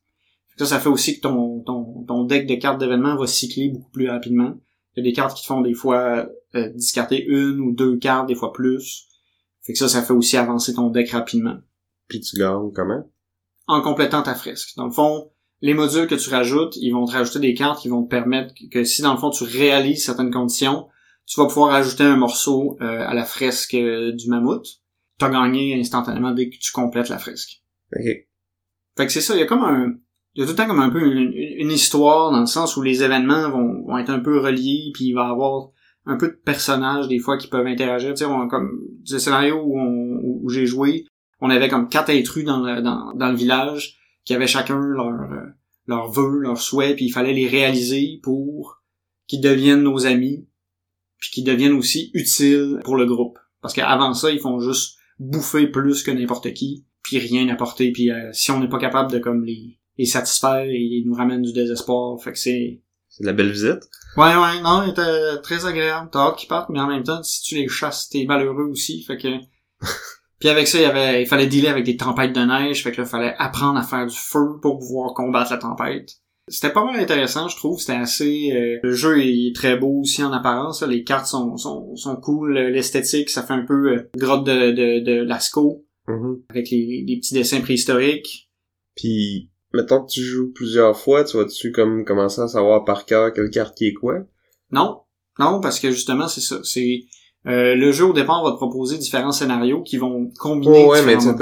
Ça, 0.58 0.66
ça 0.66 0.80
fait 0.80 0.90
aussi 0.90 1.18
que 1.18 1.22
ton 1.22 1.62
ton 1.62 2.04
ton 2.08 2.24
deck 2.24 2.48
de 2.48 2.56
cartes 2.56 2.80
d'événements 2.80 3.18
va 3.18 3.28
cycler 3.28 3.70
beaucoup 3.70 3.92
plus 3.92 4.10
rapidement. 4.10 4.56
Il 4.96 5.04
y 5.04 5.08
a 5.08 5.10
des 5.10 5.14
cartes 5.14 5.36
qui 5.36 5.44
te 5.44 5.48
font 5.48 5.62
des 5.62 5.74
fois 5.74 6.28
euh, 6.56 6.70
discarter 6.70 7.26
une 7.26 7.60
ou 7.60 7.74
deux 7.74 7.98
cartes, 7.98 8.28
des 8.28 8.36
fois 8.36 8.54
plus. 8.54 9.08
Fait 9.62 9.74
que 9.74 9.80
ça, 9.80 9.90
ça 9.90 10.02
fait 10.02 10.14
aussi 10.14 10.38
avancer 10.38 10.74
ton 10.74 10.90
deck 10.90 11.10
rapidement 11.10 11.58
Puis 12.08 12.22
tu 12.22 12.38
gagnes 12.38 12.72
comment? 12.74 13.04
en 13.68 13.82
complétant 13.82 14.22
ta 14.22 14.36
fresque. 14.36 14.76
Dans 14.78 14.86
le 14.86 14.92
fond, 14.92 15.32
les 15.62 15.74
modules 15.74 16.08
que 16.08 16.16
tu 16.16 16.30
rajoutes, 16.30 16.76
ils 16.78 16.92
vont 16.92 17.06
te 17.06 17.14
rajouter 17.14 17.40
des 17.40 17.54
cartes 17.54 17.82
qui 17.82 17.90
vont 17.90 18.04
te 18.04 18.10
permettre 18.10 18.54
que 18.72 18.84
si 18.84 19.02
dans 19.02 19.14
le 19.14 19.20
fond 19.20 19.30
tu 19.30 19.44
réalises 19.44 20.06
certaines 20.06 20.32
conditions, 20.32 20.88
tu 21.26 21.40
vas 21.40 21.48
pouvoir 21.48 21.74
ajouter 21.74 22.04
un 22.04 22.18
morceau 22.18 22.78
euh, 22.82 23.06
à 23.08 23.14
la 23.14 23.26
fresque 23.26 23.74
euh, 23.74 24.12
du 24.12 24.30
mammouth. 24.30 24.68
Tu 25.18 25.26
as 25.26 25.30
gagné 25.30 25.80
instantanément 25.80 26.32
dès 26.32 26.50
que 26.50 26.58
tu 26.58 26.72
complètes 26.72 27.10
la 27.10 27.18
fresque. 27.18 27.64
Ok. 27.96 28.06
Fait 28.98 29.06
que 29.06 29.12
c'est 29.12 29.22
ça, 29.22 29.34
il 29.36 29.40
y 29.40 29.44
a 29.44 29.48
comme 29.48 29.64
un 29.64 29.96
il 30.36 30.42
y 30.42 30.44
a 30.44 30.46
tout 30.46 30.52
le 30.52 30.58
temps 30.58 30.68
comme 30.68 30.80
un 30.80 30.90
peu 30.90 31.02
une, 31.02 31.72
histoire 31.72 32.32
dans 32.32 32.42
le 32.42 32.46
sens 32.46 32.76
où 32.78 32.82
les 32.82 33.04
événements 33.04 33.50
vont, 33.50 33.86
vont 33.86 33.98
être 33.98 34.10
un 34.10 34.20
peu 34.20 34.40
reliés 34.40 34.92
puis 34.94 35.06
il 35.06 35.14
va 35.14 35.28
y 35.28 35.32
avoir 35.32 35.70
un 36.06 36.18
peu 36.18 36.28
de 36.28 36.40
personnages 36.46 37.08
des 37.08 37.20
fois 37.20 37.38
qui 37.38 37.48
peuvent 37.48 37.66
interagir. 37.66 38.12
Tu 38.12 38.18
sais, 38.18 38.26
on- 38.26 38.48
comme 38.48 38.80
le 39.10 39.18
scénario 39.18 39.62
où, 39.66 40.48
j'ai 40.50 40.66
joué, 40.66 41.06
on 41.42 41.50
avait 41.50 41.70
comme 41.70 41.90
quatre 41.90 42.12
intrus 42.12 42.44
dans 42.44 42.60
le, 42.60 42.82
dans, 42.82 43.14
dans 43.16 43.30
le 43.30 43.36
village 43.36 43.98
qui 44.24 44.34
avaient 44.34 44.48
chacun 44.48 44.80
leur 44.80 45.10
leurs 45.88 46.12
vœux, 46.12 46.40
leurs 46.40 46.60
souhaits, 46.60 46.96
puis 46.96 47.06
il 47.06 47.12
fallait 47.12 47.34
les 47.34 47.48
réaliser 47.48 48.20
pour 48.24 48.82
qu'ils 49.28 49.42
deviennent 49.42 49.84
nos 49.84 50.06
amis, 50.06 50.48
puis 51.20 51.30
qu'ils 51.32 51.44
deviennent 51.44 51.74
aussi 51.74 52.12
utiles 52.14 52.80
pour 52.84 52.96
le 52.96 53.06
groupe. 53.06 53.40
Parce 53.62 53.74
qu'avant 53.74 54.14
ça, 54.14 54.32
ils 54.32 54.40
font 54.40 54.60
juste 54.60 54.98
bouffer 55.20 55.68
plus 55.68 56.04
que 56.04 56.12
n'importe 56.12 56.54
qui, 56.54 56.86
puis 57.02 57.18
rien 57.18 57.48
apporter. 57.50 57.92
Puis 57.92 58.12
euh, 58.12 58.32
si 58.32 58.52
on 58.52 58.60
n'est 58.60 58.70
pas 58.70 58.80
capable 58.80 59.12
de 59.12 59.20
comme 59.20 59.44
les, 59.44 59.80
les 59.98 60.06
satisfaire, 60.06 60.66
ils 60.66 61.04
nous 61.06 61.14
ramènent 61.16 61.42
du 61.42 61.54
désespoir. 61.54 62.22
Fait 62.22 62.32
que 62.32 62.40
c'est 62.40 62.82
C'est 63.10 63.24
de 63.24 63.28
la 63.28 63.34
belle 63.34 63.52
visite. 63.52 63.80
Ouais, 64.18 64.36
ouais, 64.36 64.62
non, 64.64 64.84
il 64.86 64.90
était 64.92 65.42
très 65.42 65.66
agréable. 65.66 66.10
T'as 66.12 66.28
hâte 66.28 66.38
qu'ils 66.38 66.50
partent, 66.50 66.70
mais 66.70 66.80
en 66.80 66.88
même 66.88 67.04
temps, 67.04 67.22
si 67.24 67.42
tu 67.44 67.56
les 67.56 67.68
chasses, 67.68 68.10
t'es 68.10 68.26
malheureux 68.26 68.66
aussi. 68.70 69.04
Fait 69.04 69.18
que. 69.18 69.28
Puis 70.40 70.50
avec 70.50 70.68
ça, 70.68 70.78
il 70.78 70.82
y 70.82 70.86
avait, 70.86 71.22
il 71.24 71.26
fallait 71.28 71.48
dealer 71.48 71.70
avec 71.70 71.86
des 71.86 71.96
tempêtes 71.98 72.34
de 72.34 72.42
neige. 72.42 72.84
Fait 72.84 72.92
que 72.92 72.98
là, 72.98 73.04
il 73.08 73.10
fallait 73.10 73.36
apprendre 73.38 73.80
à 73.80 73.84
faire 73.84 74.06
du 74.06 74.16
feu 74.16 74.60
pour 74.62 74.80
pouvoir 74.80 75.14
combattre 75.14 75.52
la 75.52 75.58
tempête. 75.58 76.12
C'était 76.48 76.74
pas 76.74 76.84
mal 76.86 77.00
intéressant, 77.00 77.48
je 77.48 77.56
trouve. 77.56 77.80
C'était 77.80 77.94
assez. 77.98 78.52
euh, 78.54 78.80
le 78.84 78.92
jeu 78.94 79.20
est 79.26 79.56
très 79.56 79.78
beau 79.78 80.02
aussi 80.02 80.22
en 80.24 80.32
apparence. 80.34 80.82
là. 80.82 80.88
Les 80.88 81.04
cartes 81.04 81.26
sont, 81.26 81.56
sont, 81.58 81.96
sont 81.96 82.16
cool. 82.18 82.54
L'esthétique, 82.60 83.30
ça 83.30 83.42
fait 83.44 83.54
un 83.54 83.66
peu 83.66 83.94
euh, 83.94 84.10
grotte 84.18 84.46
de, 84.46 84.72
de, 84.72 85.00
de 85.04 85.24
Lascaux 85.24 85.84
Mhm. 86.08 86.44
avec 86.52 86.70
les, 86.70 87.04
les 87.08 87.18
petits 87.18 87.34
dessins 87.34 87.62
préhistoriques. 87.62 88.52
Puis, 88.96 89.50
mettons 89.76 90.04
que 90.04 90.12
tu 90.12 90.22
joues 90.22 90.52
plusieurs 90.54 90.98
fois, 90.98 91.24
tu 91.24 91.38
vas-tu 91.38 91.72
comme 91.72 92.06
commencer 92.06 92.42
à 92.42 92.48
savoir 92.48 92.84
par 92.86 93.06
cœur 93.06 93.34
quelle 93.34 93.50
carte 93.50 93.78
qui 93.78 93.88
est 93.88 93.94
quoi? 93.94 94.20
Non, 94.72 95.02
non, 95.40 95.60
parce 95.62 95.80
que 95.80 95.92
justement, 95.92 96.28
c'est 96.28 96.42
ça. 96.42 96.60
C'est 96.64 97.06
euh, 97.48 97.76
le 97.76 97.92
jeu 97.92 98.06
au 98.06 98.14
départ 98.14 98.44
va 98.44 98.52
te 98.52 98.56
proposer 98.56 98.98
différents 98.98 99.32
scénarios 99.32 99.84
qui 99.84 99.98
vont 99.98 100.32
combiner. 100.40 100.86
Oh, 100.86 100.92
ouais, 100.92 101.06
mais 101.06 101.16
tu 101.18 101.26
sais, 101.26 101.36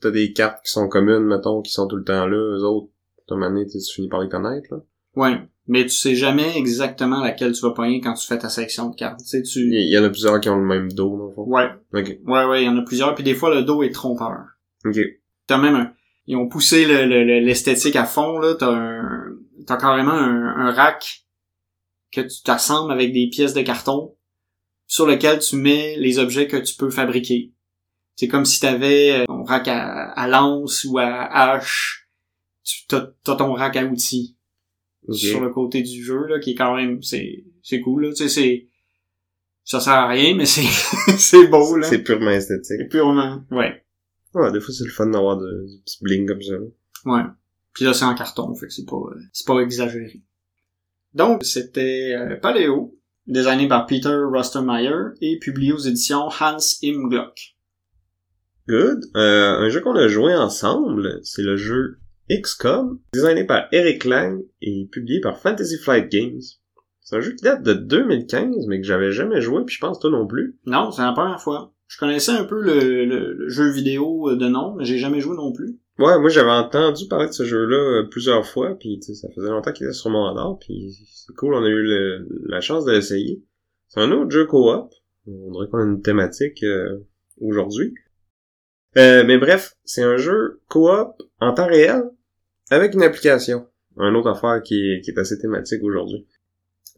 t'as, 0.00 0.10
des 0.10 0.32
cartes 0.32 0.64
qui 0.64 0.72
sont 0.72 0.88
communes, 0.88 1.24
mettons, 1.24 1.60
qui 1.60 1.72
sont 1.72 1.86
tout 1.86 1.96
le 1.96 2.04
temps 2.04 2.26
là, 2.26 2.36
eux 2.36 2.64
autres, 2.64 2.88
donné, 3.28 3.66
tu 3.66 3.78
finis 3.80 4.08
par 4.08 4.20
les 4.20 4.28
connaître, 4.28 4.68
là. 4.70 4.78
Ouais, 5.16 5.38
mais 5.68 5.84
tu 5.84 5.90
sais 5.90 6.14
jamais 6.14 6.56
exactement 6.56 7.20
laquelle 7.20 7.52
tu 7.52 7.60
vas 7.62 7.70
pogner 7.70 8.00
quand 8.00 8.14
tu 8.14 8.26
fais 8.26 8.38
ta 8.38 8.48
sélection 8.48 8.90
de 8.90 8.96
cartes. 8.96 9.20
Tu. 9.24 9.60
Il 9.60 9.92
y 9.92 9.98
en 9.98 10.04
a 10.04 10.10
plusieurs 10.10 10.40
qui 10.40 10.48
ont 10.48 10.58
le 10.58 10.66
même 10.66 10.90
dos, 10.92 11.16
dans 11.16 11.26
le 11.26 11.32
fond. 11.32 11.44
Ouais, 11.44 11.68
Ok. 11.92 12.18
ouais, 12.26 12.44
ouais, 12.46 12.62
il 12.62 12.66
y 12.66 12.68
en 12.68 12.76
a 12.76 12.82
plusieurs. 12.82 13.14
Puis 13.14 13.22
des 13.22 13.34
fois, 13.34 13.54
le 13.54 13.62
dos 13.62 13.82
est 13.82 13.92
trompeur. 13.92 14.38
Ok. 14.84 14.98
T'as 15.46 15.58
même 15.58 15.74
un. 15.76 15.92
Ils 16.26 16.36
ont 16.36 16.48
poussé 16.48 16.86
le- 16.86 17.06
le- 17.06 17.24
le- 17.24 17.40
l'esthétique 17.40 17.96
à 17.96 18.04
fond 18.04 18.38
là. 18.38 18.54
T'as 18.58 18.70
un. 18.72 19.24
Carrément 19.66 20.12
un, 20.12 20.56
un 20.66 20.72
rack 20.72 21.24
que 22.12 22.20
tu 22.20 22.42
t'assembles 22.44 22.92
avec 22.92 23.12
des 23.12 23.28
pièces 23.28 23.54
de 23.54 23.62
carton 23.62 24.14
sur 24.86 25.06
lequel 25.06 25.38
tu 25.38 25.56
mets 25.56 25.96
les 25.96 26.18
objets 26.18 26.46
que 26.48 26.56
tu 26.58 26.74
peux 26.76 26.90
fabriquer. 26.90 27.52
C'est 28.16 28.28
comme 28.28 28.44
si 28.44 28.60
t'avais 28.60 29.10
euh, 29.22 29.24
ton 29.26 29.42
rack 29.42 29.66
à, 29.68 30.10
à 30.12 30.28
lance 30.28 30.84
ou 30.84 30.98
à 30.98 31.06
hache. 31.24 32.08
Tu 32.62 32.86
t'as, 32.88 33.06
ton 33.36 33.52
rack 33.54 33.76
à 33.76 33.84
outils 33.84 34.36
sur 35.12 35.40
le 35.40 35.50
côté 35.50 35.82
du 35.82 36.02
jeu 36.04 36.26
là, 36.26 36.38
qui 36.40 36.52
est 36.52 36.54
quand 36.54 36.74
même 36.76 37.02
c'est 37.02 37.44
c'est 37.62 37.80
cool 37.80 38.06
là. 38.06 38.10
Tu 38.10 38.16
sais 38.24 38.28
c'est 38.28 38.66
ça 39.64 39.80
sert 39.80 39.92
à 39.94 40.08
rien 40.08 40.34
mais 40.34 40.46
c'est 40.46 40.62
c'est 41.18 41.46
beau 41.48 41.76
là. 41.76 41.86
C'est 41.88 42.02
purement 42.02 42.30
esthétique. 42.30 42.76
C'est 42.78 42.88
purement 42.88 43.42
ouais. 43.50 43.83
Ouais, 44.34 44.52
des 44.52 44.60
fois, 44.60 44.74
c'est 44.74 44.84
le 44.84 44.90
fun 44.90 45.06
d'avoir 45.06 45.38
de, 45.38 45.66
du 45.66 45.80
petit 45.84 45.98
bling 46.02 46.26
comme 46.26 46.42
ça. 46.42 46.54
Ouais. 47.06 47.22
Puis 47.72 47.84
là, 47.84 47.94
c'est 47.94 48.04
en 48.04 48.14
carton, 48.14 48.54
fait 48.54 48.66
que 48.66 48.72
c'est 48.72 48.86
pas, 48.86 49.02
c'est 49.32 49.46
pas 49.46 49.60
exagéré. 49.60 50.22
Donc, 51.12 51.44
c'était 51.44 52.14
euh, 52.16 52.36
Paléo, 52.36 52.98
designé 53.26 53.68
par 53.68 53.86
Peter 53.86 54.14
Rustermeyer 54.14 55.14
et 55.20 55.38
publié 55.38 55.72
aux 55.72 55.78
éditions 55.78 56.28
Hans 56.28 56.58
Im 56.82 57.08
Glock. 57.08 57.56
Good. 58.68 59.04
Euh, 59.16 59.58
un 59.58 59.68
jeu 59.68 59.80
qu'on 59.80 59.96
a 59.96 60.08
joué 60.08 60.34
ensemble, 60.34 61.20
c'est 61.22 61.42
le 61.42 61.56
jeu 61.56 61.98
XCOM, 62.30 62.98
designé 63.12 63.44
par 63.44 63.68
Eric 63.72 64.04
Lang 64.04 64.42
et 64.62 64.88
publié 64.90 65.20
par 65.20 65.38
Fantasy 65.38 65.76
Flight 65.78 66.10
Games. 66.10 66.40
C'est 67.00 67.16
un 67.16 67.20
jeu 67.20 67.32
qui 67.32 67.44
date 67.44 67.62
de 67.62 67.74
2015, 67.74 68.66
mais 68.66 68.80
que 68.80 68.86
j'avais 68.86 69.12
jamais 69.12 69.42
joué, 69.42 69.62
puis 69.66 69.74
je 69.74 69.80
pense 69.80 70.00
toi 70.00 70.10
non 70.10 70.26
plus. 70.26 70.58
Non, 70.64 70.90
c'est 70.90 71.02
la 71.02 71.12
première 71.12 71.40
fois. 71.40 71.74
Je 71.86 71.98
connaissais 71.98 72.32
un 72.32 72.44
peu 72.44 72.60
le, 72.60 73.48
jeu 73.48 73.70
vidéo 73.70 74.30
euh, 74.30 74.36
de 74.36 74.46
nom, 74.48 74.74
mais 74.74 74.84
j'ai 74.84 74.98
jamais 74.98 75.20
joué 75.20 75.36
non 75.36 75.52
plus. 75.52 75.78
Ouais, 75.98 76.18
moi 76.18 76.28
j'avais 76.28 76.50
entendu 76.50 77.06
parler 77.08 77.28
de 77.28 77.32
ce 77.32 77.44
jeu-là 77.44 77.76
euh, 77.76 78.08
plusieurs 78.10 78.46
fois, 78.46 78.76
puis 78.78 79.00
ça 79.02 79.28
faisait 79.34 79.48
longtemps 79.48 79.72
qu'il 79.72 79.86
était 79.86 79.94
sur 79.94 80.10
mon 80.10 80.24
radar, 80.24 80.58
puis 80.58 80.92
c'est 81.12 81.34
cool, 81.36 81.54
on 81.54 81.62
a 81.62 81.68
eu 81.68 81.84
la 82.48 82.60
chance 82.60 82.84
de 82.84 82.92
l'essayer. 82.92 83.42
C'est 83.88 84.00
un 84.00 84.10
autre 84.10 84.30
jeu 84.30 84.46
coop. 84.46 84.90
On 85.26 85.50
dirait 85.52 85.68
qu'on 85.70 85.78
a 85.78 85.84
une 85.84 86.02
thématique 86.02 86.62
euh, 86.64 86.98
aujourd'hui. 87.40 87.94
Mais 88.96 89.38
bref, 89.38 89.76
c'est 89.84 90.02
un 90.02 90.16
jeu 90.16 90.60
coop 90.68 91.14
en 91.40 91.52
temps 91.52 91.66
réel 91.66 92.02
avec 92.70 92.94
une 92.94 93.02
application. 93.02 93.66
Un 93.96 94.14
autre 94.14 94.30
affaire 94.30 94.62
qui 94.62 94.74
est, 94.74 95.00
qui 95.00 95.10
est 95.10 95.18
assez 95.18 95.38
thématique 95.38 95.82
aujourd'hui. 95.82 96.26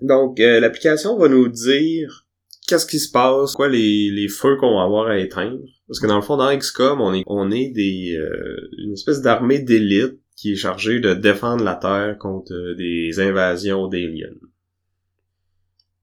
Donc, 0.02 0.40
euh, 0.40 0.60
l'application 0.60 1.16
va 1.16 1.28
nous 1.28 1.48
dire 1.48 2.25
qu'est-ce 2.66 2.86
qui 2.86 2.98
se 2.98 3.10
passe, 3.10 3.52
quoi 3.52 3.68
les, 3.68 4.10
les 4.10 4.28
feux 4.28 4.56
qu'on 4.56 4.76
va 4.76 4.84
avoir 4.84 5.06
à 5.06 5.18
éteindre? 5.18 5.58
Parce 5.86 6.00
que 6.00 6.06
dans 6.06 6.16
le 6.16 6.22
fond, 6.22 6.36
dans 6.36 6.56
XCOM, 6.56 7.00
on 7.00 7.14
est, 7.14 7.22
on 7.26 7.50
est 7.50 7.70
des, 7.70 8.16
euh, 8.16 8.68
une 8.78 8.92
espèce 8.92 9.20
d'armée 9.20 9.60
d'élite 9.60 10.20
qui 10.36 10.52
est 10.52 10.56
chargée 10.56 11.00
de 11.00 11.14
défendre 11.14 11.64
la 11.64 11.76
Terre 11.76 12.18
contre 12.18 12.52
des 12.76 13.20
invasions 13.20 13.88
d'aliens. 13.88 14.34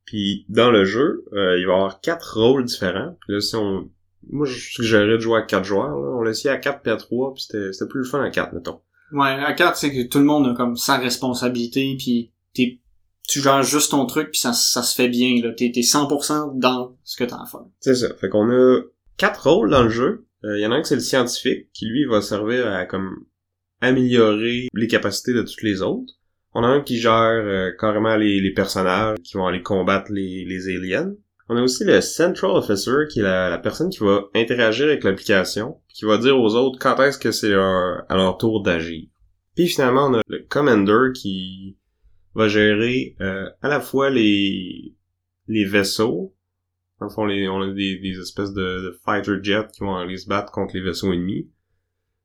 Puis 0.06 0.46
dans 0.50 0.72
le 0.72 0.86
jeu, 0.86 1.26
euh, 1.34 1.58
il 1.60 1.66
va 1.66 1.74
y 1.74 1.76
avoir 1.76 2.02
quatre 2.02 2.40
rôles 2.40 2.66
différents. 2.66 3.18
Puis 3.22 3.34
là, 3.34 3.42
si 3.42 3.56
on... 3.56 3.90
Moi, 4.30 4.46
je 4.46 4.58
suggérerais 4.58 5.18
de 5.18 5.20
jouer 5.20 5.40
à 5.40 5.42
quatre 5.42 5.66
joueurs. 5.66 6.00
Là. 6.00 6.18
On 6.18 6.22
l'a 6.22 6.32
essayé 6.32 6.50
à 6.50 6.58
4 6.58 6.82
puis 6.82 6.92
à 6.92 6.96
3, 6.96 7.34
puis 7.34 7.44
c'était 7.44 7.90
plus 7.90 8.00
le 8.00 8.06
fun 8.06 8.24
à 8.24 8.30
4, 8.30 8.54
mettons. 8.54 8.80
Ouais, 9.12 9.28
à 9.28 9.52
4, 9.52 9.76
c'est 9.76 9.92
que 9.92 10.08
tout 10.08 10.20
le 10.20 10.24
monde 10.24 10.48
a 10.48 10.54
comme 10.54 10.78
sa 10.78 10.98
responsabilité, 10.98 11.94
puis 11.98 12.32
t'es, 12.54 12.80
tu 13.34 13.42
gères 13.42 13.64
juste 13.64 13.90
ton 13.92 14.06
truc, 14.06 14.30
puis 14.30 14.40
ça, 14.40 14.54
ça 14.54 14.84
se 14.84 14.94
fait 14.94 15.10
bien, 15.10 15.42
là. 15.42 15.52
T'es, 15.54 15.72
t'es 15.74 15.82
100% 15.82 16.60
dans 16.60 16.96
ce 17.04 17.18
que 17.18 17.24
t'as 17.24 17.42
à 17.42 17.46
faire. 17.46 17.66
C'est 17.80 17.96
ça. 17.96 18.14
Fait 18.22 18.30
qu'on 18.30 18.52
a 18.52 18.82
quatre 19.18 19.50
rôles 19.50 19.72
dans 19.72 19.82
le 19.82 19.90
jeu. 19.90 20.28
Euh, 20.46 20.60
Il 20.60 20.62
y 20.62 20.68
en 20.68 20.72
a 20.72 20.76
un 20.76 20.82
qui 20.84 20.90
c'est 20.90 20.96
le 20.96 21.02
scientifique, 21.02 21.72
qui 21.74 21.88
lui 21.88 22.06
va 22.06 22.22
servir 22.22 22.68
à 22.68 22.86
comme 22.86 23.26
améliorer 23.82 24.68
les 24.72 24.88
capacités 24.88 25.34
de 25.34 25.42
toutes 25.42 25.64
les 25.64 25.82
autres. 25.82 26.14
On 26.54 26.64
a 26.64 26.68
un 26.68 26.82
qui 26.82 27.00
gère 27.00 27.12
euh, 27.12 27.72
carrément 27.80 28.16
les, 28.18 28.40
les, 28.40 28.54
personnages 28.54 29.18
qui 29.24 29.36
vont 29.36 29.48
aller 29.48 29.64
combattre 29.64 30.12
les, 30.12 30.46
les 30.46 30.68
aliens. 30.68 31.12
On 31.50 31.58
a 31.58 31.62
aussi 31.64 31.84
le 31.86 32.02
Central 32.02 32.52
Officer, 32.52 33.08
qui 33.10 33.22
est 33.22 33.24
la, 33.24 33.58
personne 33.58 33.90
qui 33.90 34.04
va 34.04 34.26
interagir 34.36 34.86
avec 34.86 35.04
l'application, 35.04 35.80
qui 35.90 36.06
va 36.06 36.20
dire 36.20 36.40
aux 36.40 36.54
autres 36.54 36.78
quand 36.80 37.02
est-ce 37.02 37.18
que 37.18 37.32
c'est 37.32 37.54
à 37.54 38.16
leur 38.16 38.38
tour 38.38 38.62
d'agir. 38.62 39.08
Puis 39.56 39.68
finalement, 39.68 40.06
on 40.08 40.14
a 40.20 40.22
le 40.28 40.46
Commander 40.48 41.12
qui 41.16 41.78
va 42.36 42.48
gérer 42.48 43.16
euh, 43.22 43.50
à 43.62 43.68
la 43.68 43.80
fois 43.80 44.10
les, 44.10 44.96
les 45.48 45.66
vaisseaux, 45.66 46.36
dans 47.00 47.08
le 47.08 47.12
fond, 47.12 47.24
on 47.24 47.62
a 47.62 47.74
des, 47.74 47.98
des 47.98 48.20
espèces 48.20 48.54
de, 48.54 48.82
de, 48.86 49.00
fighter 49.04 49.38
jets 49.42 49.68
qui 49.74 49.82
vont 49.82 49.96
aller 49.96 50.18
se 50.18 50.28
battre 50.28 50.52
contre 50.52 50.76
les 50.76 50.82
vaisseaux 50.82 51.12
ennemis, 51.12 51.50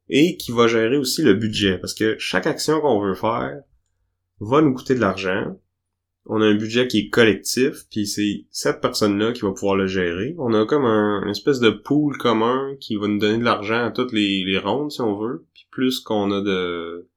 et 0.09 0.37
qui 0.37 0.53
va 0.53 0.69
gérer 0.69 0.97
aussi 0.97 1.23
le 1.23 1.35
budget, 1.35 1.79
parce 1.79 1.95
que 1.95 2.17
chaque 2.19 2.47
action 2.47 2.81
qu'on 2.81 3.01
veut 3.01 3.15
faire 3.15 3.61
va 4.41 4.63
nous 4.63 4.75
coûter 4.75 4.95
de 4.95 5.01
l'argent, 5.01 5.59
on 6.31 6.43
a 6.43 6.47
un 6.47 6.55
budget 6.55 6.87
qui 6.87 6.99
est 6.99 7.09
collectif, 7.09 7.87
puis 7.91 8.07
c'est 8.07 8.45
cette 8.51 8.83
personne-là 8.83 9.33
qui 9.33 9.41
va 9.41 9.53
pouvoir 9.53 9.77
le 9.77 9.87
gérer. 9.87 10.35
On 10.39 10.53
a 10.53 10.67
comme 10.67 10.85
un 10.85 11.23
une 11.23 11.31
espèce 11.31 11.59
de 11.59 11.71
pool 11.71 12.19
commun 12.19 12.77
qui 12.81 12.97
va 12.97 13.09
nous 13.09 13.19
donner 13.19 13.39
de 13.39 13.45
l'argent 13.45 13.87
à 13.87 13.91
toutes 13.91 14.13
les, 14.13 14.45
les 14.45 14.59
rondes, 14.59 14.93
si 14.93 15.01
on 15.01 15.19
veut. 15.19 15.47
Puis 15.55 15.67
plus 15.71 16.01
qu'on 16.01 16.31
a 16.31 16.43
de 16.43 17.08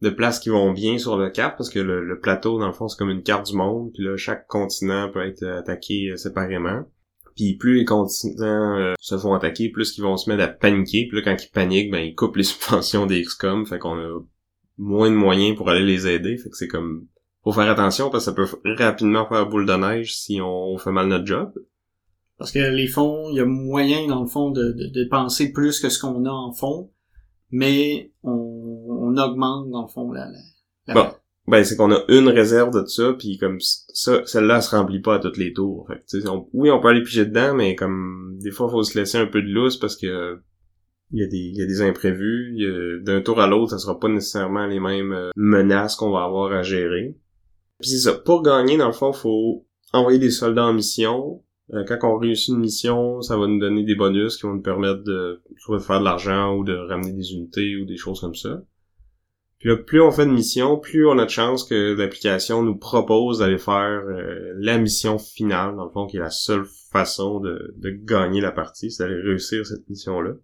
de 0.00 0.10
places 0.10 0.38
qui 0.38 0.48
vont 0.48 0.72
bien 0.72 0.98
sur 0.98 1.16
le 1.16 1.30
cap, 1.30 1.56
parce 1.56 1.70
que 1.70 1.80
le, 1.80 2.20
plateau, 2.20 2.58
dans 2.58 2.66
le 2.66 2.72
fond, 2.72 2.88
c'est 2.88 2.98
comme 2.98 3.10
une 3.10 3.22
carte 3.22 3.46
du 3.46 3.56
monde, 3.56 3.90
puis 3.92 4.04
là, 4.04 4.16
chaque 4.16 4.46
continent 4.46 5.10
peut 5.10 5.26
être 5.26 5.44
attaqué 5.44 6.10
euh, 6.10 6.16
séparément. 6.16 6.84
Puis 7.34 7.54
plus 7.54 7.78
les 7.78 7.84
continents 7.84 8.78
euh, 8.78 8.94
se 9.00 9.16
font 9.16 9.34
attaquer, 9.34 9.70
plus 9.70 9.92
qu'ils 9.92 10.04
vont 10.04 10.16
se 10.16 10.28
mettre 10.28 10.42
à 10.42 10.48
paniquer. 10.48 11.06
Puis 11.06 11.18
là, 11.18 11.22
quand 11.22 11.42
ils 11.42 11.50
paniquent, 11.50 11.90
ben 11.90 12.00
ils 12.00 12.14
coupent 12.14 12.36
les 12.36 12.42
subventions 12.44 13.06
des 13.06 13.22
XCOM, 13.22 13.66
fait 13.66 13.78
qu'on 13.78 13.98
a 13.98 14.20
moins 14.76 15.10
de 15.10 15.16
moyens 15.16 15.56
pour 15.56 15.68
aller 15.70 15.84
les 15.84 16.06
aider. 16.06 16.36
Fait 16.36 16.50
que 16.50 16.56
c'est 16.56 16.68
comme 16.68 17.06
faut 17.44 17.52
faire 17.52 17.70
attention 17.70 18.10
parce 18.10 18.26
que 18.26 18.30
ça 18.30 18.36
peut 18.36 18.74
rapidement 18.76 19.26
faire 19.26 19.48
boule 19.48 19.66
de 19.66 19.72
neige 19.72 20.16
si 20.16 20.40
on 20.42 20.76
fait 20.78 20.90
mal 20.90 21.08
notre 21.08 21.26
job. 21.26 21.52
Parce 22.36 22.52
que 22.52 22.58
les 22.58 22.86
fonds, 22.86 23.28
il 23.30 23.36
y 23.36 23.40
a 23.40 23.46
moyen 23.46 24.06
dans 24.06 24.20
le 24.20 24.28
fond 24.28 24.50
de, 24.50 24.72
de, 24.72 24.86
dépenser 24.92 25.52
plus 25.52 25.80
que 25.80 25.88
ce 25.88 25.98
qu'on 25.98 26.24
a 26.24 26.30
en 26.30 26.52
fonds, 26.52 26.90
mais 27.50 28.12
on, 28.22 28.47
augmente 29.18 29.70
dans 29.70 29.82
le 29.82 29.88
fond 29.88 30.10
la, 30.12 30.26
la, 30.86 30.94
bon. 30.94 31.08
Ben, 31.46 31.64
c'est 31.64 31.76
qu'on 31.76 31.92
a 31.92 32.04
une 32.08 32.28
réserve 32.28 32.70
de 32.78 32.84
ça, 32.86 33.14
puis 33.18 33.38
comme 33.38 33.58
ça, 33.60 34.20
celle-là 34.26 34.60
se 34.60 34.76
remplit 34.76 35.00
pas 35.00 35.14
à 35.14 35.18
tous 35.18 35.38
les 35.38 35.54
tours. 35.54 35.88
Fait 35.88 36.18
oui, 36.52 36.70
on 36.70 36.78
peut 36.78 36.88
aller 36.88 37.02
piger 37.02 37.24
dedans, 37.24 37.54
mais 37.54 37.74
comme 37.74 38.36
des 38.38 38.50
fois, 38.50 38.66
il 38.68 38.72
faut 38.72 38.82
se 38.82 38.98
laisser 38.98 39.16
un 39.16 39.26
peu 39.26 39.40
de 39.40 39.48
lousse 39.48 39.78
parce 39.78 39.96
que 39.96 40.38
il 41.12 41.20
y 41.20 41.24
a 41.24 41.26
des, 41.26 41.38
il 41.38 41.56
y 41.56 41.62
a 41.62 41.66
des 41.66 41.80
imprévus. 41.80 43.00
D'un 43.02 43.22
tour 43.22 43.40
à 43.40 43.46
l'autre, 43.46 43.70
ça 43.70 43.78
sera 43.78 43.98
pas 43.98 44.08
nécessairement 44.08 44.66
les 44.66 44.80
mêmes 44.80 45.12
euh, 45.12 45.30
menaces 45.36 45.96
qu'on 45.96 46.10
va 46.10 46.24
avoir 46.24 46.52
à 46.52 46.62
gérer. 46.62 47.16
Puis 47.80 47.90
c'est 47.90 47.98
ça. 47.98 48.12
Pour 48.12 48.42
gagner, 48.42 48.76
dans 48.76 48.88
le 48.88 48.92
fond, 48.92 49.12
faut 49.12 49.66
envoyer 49.92 50.18
des 50.18 50.30
soldats 50.30 50.66
en 50.66 50.74
mission. 50.74 51.42
Euh, 51.72 51.84
quand 51.84 51.98
on 52.02 52.18
réussit 52.18 52.54
une 52.54 52.60
mission, 52.60 53.22
ça 53.22 53.36
va 53.36 53.46
nous 53.46 53.58
donner 53.58 53.84
des 53.84 53.94
bonus 53.94 54.36
qui 54.36 54.42
vont 54.42 54.54
nous 54.54 54.62
permettre 54.62 55.02
de 55.04 55.40
soit 55.58 55.78
de 55.78 55.82
faire 55.82 56.00
de 56.00 56.04
l'argent 56.04 56.54
ou 56.56 56.64
de 56.64 56.74
ramener 56.74 57.12
des 57.12 57.32
unités 57.32 57.76
ou 57.76 57.84
des 57.84 57.96
choses 57.96 58.20
comme 58.20 58.34
ça. 58.34 58.62
Puis 59.58 59.68
là, 59.68 59.76
plus 59.76 60.00
on 60.00 60.12
fait 60.12 60.26
de 60.26 60.30
missions, 60.30 60.78
plus 60.78 61.06
on 61.06 61.18
a 61.18 61.24
de 61.24 61.30
chance 61.30 61.64
que 61.64 61.94
l'application 61.94 62.62
nous 62.62 62.76
propose 62.76 63.40
d'aller 63.40 63.58
faire 63.58 64.04
euh, 64.06 64.52
la 64.56 64.78
mission 64.78 65.18
finale, 65.18 65.74
dans 65.74 65.84
le 65.84 65.90
fond, 65.90 66.06
qui 66.06 66.16
est 66.16 66.20
la 66.20 66.30
seule 66.30 66.64
façon 66.92 67.40
de, 67.40 67.74
de 67.76 67.90
gagner 67.90 68.40
la 68.40 68.52
partie, 68.52 68.90
c'est 68.92 69.02
d'aller 69.02 69.20
réussir 69.20 69.66
cette 69.66 69.88
mission-là. 69.88 70.34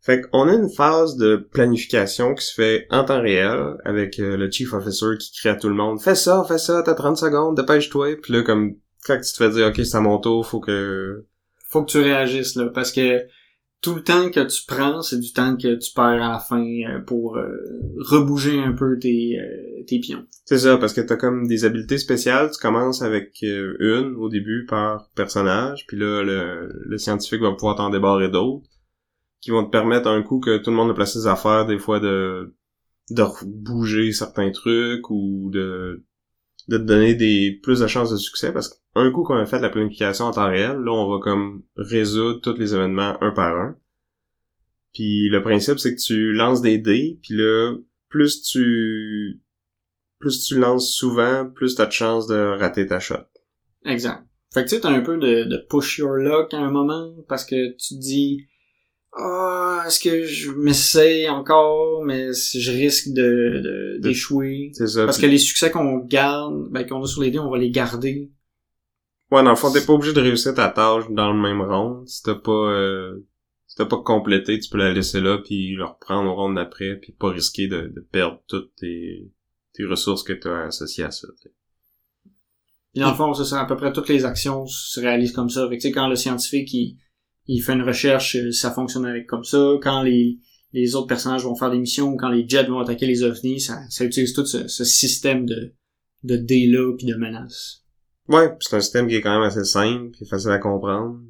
Fait 0.00 0.20
qu'on 0.20 0.48
a 0.48 0.52
une 0.52 0.68
phase 0.68 1.16
de 1.16 1.36
planification 1.36 2.34
qui 2.34 2.44
se 2.44 2.52
fait 2.52 2.86
en 2.90 3.04
temps 3.04 3.22
réel 3.22 3.76
avec 3.86 4.18
euh, 4.18 4.36
le 4.36 4.50
chief 4.50 4.74
officer 4.74 5.16
qui 5.18 5.32
crie 5.32 5.48
à 5.48 5.56
tout 5.56 5.70
le 5.70 5.74
monde 5.74 5.98
Fais 5.98 6.14
ça, 6.14 6.44
fais 6.46 6.58
ça, 6.58 6.82
t'as 6.84 6.92
30 6.92 7.16
secondes, 7.16 7.56
dépêche-toi. 7.56 8.16
Puis 8.22 8.34
là, 8.34 8.42
comme 8.42 8.74
quand 9.06 9.16
tu 9.16 9.32
te 9.32 9.36
fais 9.36 9.50
dire 9.50 9.68
Ok, 9.68 9.76
c'est 9.76 9.96
à 9.96 10.00
mon 10.00 10.18
tour, 10.18 10.46
faut 10.46 10.60
que. 10.60 11.24
Faut 11.70 11.82
que 11.82 11.90
tu 11.90 12.00
réagisses 12.00 12.54
là, 12.56 12.66
parce 12.68 12.92
que 12.92 13.22
tout 13.84 13.94
le 13.94 14.02
temps 14.02 14.30
que 14.30 14.40
tu 14.40 14.62
prends, 14.66 15.02
c'est 15.02 15.20
du 15.20 15.32
temps 15.32 15.56
que 15.56 15.74
tu 15.74 15.92
perds 15.94 16.04
à 16.04 16.32
la 16.32 16.38
fin 16.38 16.64
euh, 16.64 17.00
pour 17.00 17.36
euh, 17.36 17.48
rebouger 17.98 18.58
un 18.58 18.72
peu 18.72 18.98
tes, 18.98 19.38
tes 19.86 20.00
pions. 20.00 20.24
C'est 20.46 20.58
ça, 20.58 20.78
parce 20.78 20.94
que 20.94 21.02
t'as 21.02 21.16
comme 21.16 21.46
des 21.46 21.64
habiletés 21.64 21.98
spéciales. 21.98 22.50
Tu 22.50 22.58
commences 22.58 23.02
avec 23.02 23.36
une 23.42 24.14
au 24.16 24.28
début 24.28 24.64
par 24.66 25.10
personnage, 25.14 25.86
puis 25.86 25.98
là, 25.98 26.22
le, 26.22 26.70
le 26.86 26.98
scientifique 26.98 27.42
va 27.42 27.52
pouvoir 27.52 27.76
t'en 27.76 27.90
débarrer 27.90 28.30
d'autres 28.30 28.66
qui 29.42 29.50
vont 29.50 29.64
te 29.64 29.70
permettre 29.70 30.08
un 30.08 30.22
coup 30.22 30.40
que 30.40 30.56
tout 30.56 30.70
le 30.70 30.76
monde 30.76 30.90
a 30.90 30.94
placé 30.94 31.18
ses 31.20 31.26
affaires, 31.26 31.66
des 31.66 31.78
fois 31.78 32.00
de 32.00 32.54
de 33.10 33.22
bouger 33.44 34.12
certains 34.12 34.50
trucs 34.50 35.10
ou 35.10 35.50
de 35.52 36.02
de 36.68 36.78
te 36.78 36.82
donner 36.82 37.14
des 37.14 37.58
plus 37.62 37.80
de 37.80 37.86
chances 37.86 38.10
de 38.10 38.16
succès 38.16 38.52
parce 38.52 38.68
qu'un 38.68 39.10
coup 39.10 39.22
qu'on 39.22 39.36
a 39.36 39.46
fait 39.46 39.60
la 39.60 39.68
planification 39.68 40.26
en 40.26 40.30
temps 40.32 40.48
réel, 40.48 40.76
là 40.78 40.92
on 40.92 41.10
va 41.10 41.18
comme 41.20 41.62
résoudre 41.76 42.40
tous 42.40 42.58
les 42.58 42.74
événements 42.74 43.16
un 43.22 43.30
par 43.32 43.56
un. 43.56 43.76
Puis 44.92 45.28
le 45.28 45.42
principe 45.42 45.78
c'est 45.78 45.94
que 45.94 46.00
tu 46.00 46.32
lances 46.32 46.62
des 46.62 46.78
dés, 46.78 47.18
puis 47.22 47.34
là 47.34 47.74
plus 48.08 48.42
tu 48.42 49.40
plus 50.18 50.46
tu 50.46 50.58
lances 50.58 50.90
souvent, 50.90 51.50
plus 51.50 51.74
t'as 51.74 51.86
de 51.86 51.92
chances 51.92 52.26
de 52.26 52.58
rater 52.58 52.86
ta 52.86 52.98
shot. 52.98 53.26
Exact. 53.84 54.24
Fait 54.54 54.64
que 54.64 54.68
tu 54.68 54.76
sais, 54.76 54.80
t'as 54.80 54.90
un 54.90 55.00
peu 55.00 55.18
de, 55.18 55.44
de 55.44 55.66
push 55.68 55.98
your 55.98 56.14
luck 56.14 56.54
à 56.54 56.58
un 56.58 56.70
moment 56.70 57.12
parce 57.28 57.44
que 57.44 57.76
tu 57.76 57.98
dis 57.98 58.46
ah, 59.16 59.84
est-ce 59.86 60.00
que 60.00 60.24
je 60.24 60.50
m'essaye 60.50 61.28
encore, 61.28 62.04
mais 62.04 62.32
je 62.32 62.70
risque 62.72 63.12
de, 63.12 63.98
d'échouer? 64.00 64.72
C'est 64.74 64.88
ça. 64.88 65.04
Parce 65.04 65.18
que 65.18 65.26
les 65.26 65.38
succès 65.38 65.70
qu'on 65.70 65.98
garde, 65.98 66.68
ben, 66.70 66.84
qu'on 66.84 67.02
a 67.02 67.06
sur 67.06 67.22
les 67.22 67.30
dés, 67.30 67.38
on 67.38 67.50
va 67.50 67.58
les 67.58 67.70
garder. 67.70 68.32
Ouais, 69.30 69.44
dans 69.44 69.50
le 69.50 69.56
fond, 69.56 69.72
t'es 69.72 69.84
pas 69.84 69.92
obligé 69.92 70.12
de 70.12 70.20
réussir 70.20 70.54
ta 70.54 70.68
tâche 70.68 71.04
dans 71.10 71.32
le 71.32 71.40
même 71.40 71.62
round. 71.62 72.08
Si 72.08 72.22
t'as 72.22 72.34
pas, 72.34 72.50
euh, 72.50 73.24
si 73.68 73.76
t'as 73.76 73.86
pas 73.86 73.98
complété, 73.98 74.58
tu 74.58 74.68
peux 74.68 74.78
la 74.78 74.92
laisser 74.92 75.20
là, 75.20 75.38
puis 75.38 75.74
le 75.76 75.84
reprendre 75.84 76.30
au 76.30 76.34
round 76.34 76.56
d'après, 76.56 76.96
puis 76.96 77.12
pas 77.12 77.30
risquer 77.30 77.68
de, 77.68 77.92
perdre 78.10 78.42
toutes 78.48 78.74
tes, 78.74 79.30
tes 79.74 79.84
ressources 79.84 80.24
que 80.24 80.32
t'as 80.32 80.66
associées 80.66 81.04
à 81.04 81.12
ça. 81.12 81.28
Puis 82.92 83.00
dans 83.00 83.10
le 83.10 83.16
fond, 83.16 83.32
ça, 83.32 83.60
à 83.60 83.64
peu 83.64 83.76
près 83.76 83.92
toutes 83.92 84.08
les 84.08 84.24
actions 84.24 84.66
se 84.66 84.98
réalisent 84.98 85.32
comme 85.32 85.50
ça. 85.50 85.68
Fait 85.68 85.76
que, 85.76 85.82
tu 85.82 85.88
sais, 85.88 85.92
quand 85.92 86.08
le 86.08 86.16
scientifique, 86.16 86.72
il, 86.74 86.98
il 87.46 87.60
fait 87.60 87.74
une 87.74 87.82
recherche, 87.82 88.36
euh, 88.36 88.52
ça 88.52 88.70
fonctionne 88.70 89.06
avec 89.06 89.26
comme 89.26 89.44
ça. 89.44 89.74
Quand 89.82 90.02
les, 90.02 90.38
les 90.72 90.94
autres 90.94 91.06
personnages 91.06 91.44
vont 91.44 91.54
faire 91.54 91.70
des 91.70 91.78
missions, 91.78 92.16
quand 92.16 92.30
les 92.30 92.48
jets 92.48 92.66
vont 92.66 92.80
attaquer 92.80 93.06
les 93.06 93.22
ovnis, 93.22 93.60
ça, 93.60 93.80
utilise 94.00 94.32
tout 94.32 94.46
ce, 94.46 94.66
système 94.84 95.46
de, 95.46 95.72
de 96.22 96.36
dés-là 96.36 96.94
puis 96.96 97.06
de 97.06 97.14
menaces. 97.14 97.84
Ouais, 98.28 98.56
c'est 98.60 98.76
un 98.76 98.80
système 98.80 99.06
qui 99.06 99.16
est 99.16 99.20
quand 99.20 99.34
même 99.34 99.46
assez 99.46 99.64
simple 99.64 100.16
et 100.20 100.24
facile 100.24 100.50
à 100.50 100.58
comprendre. 100.58 101.20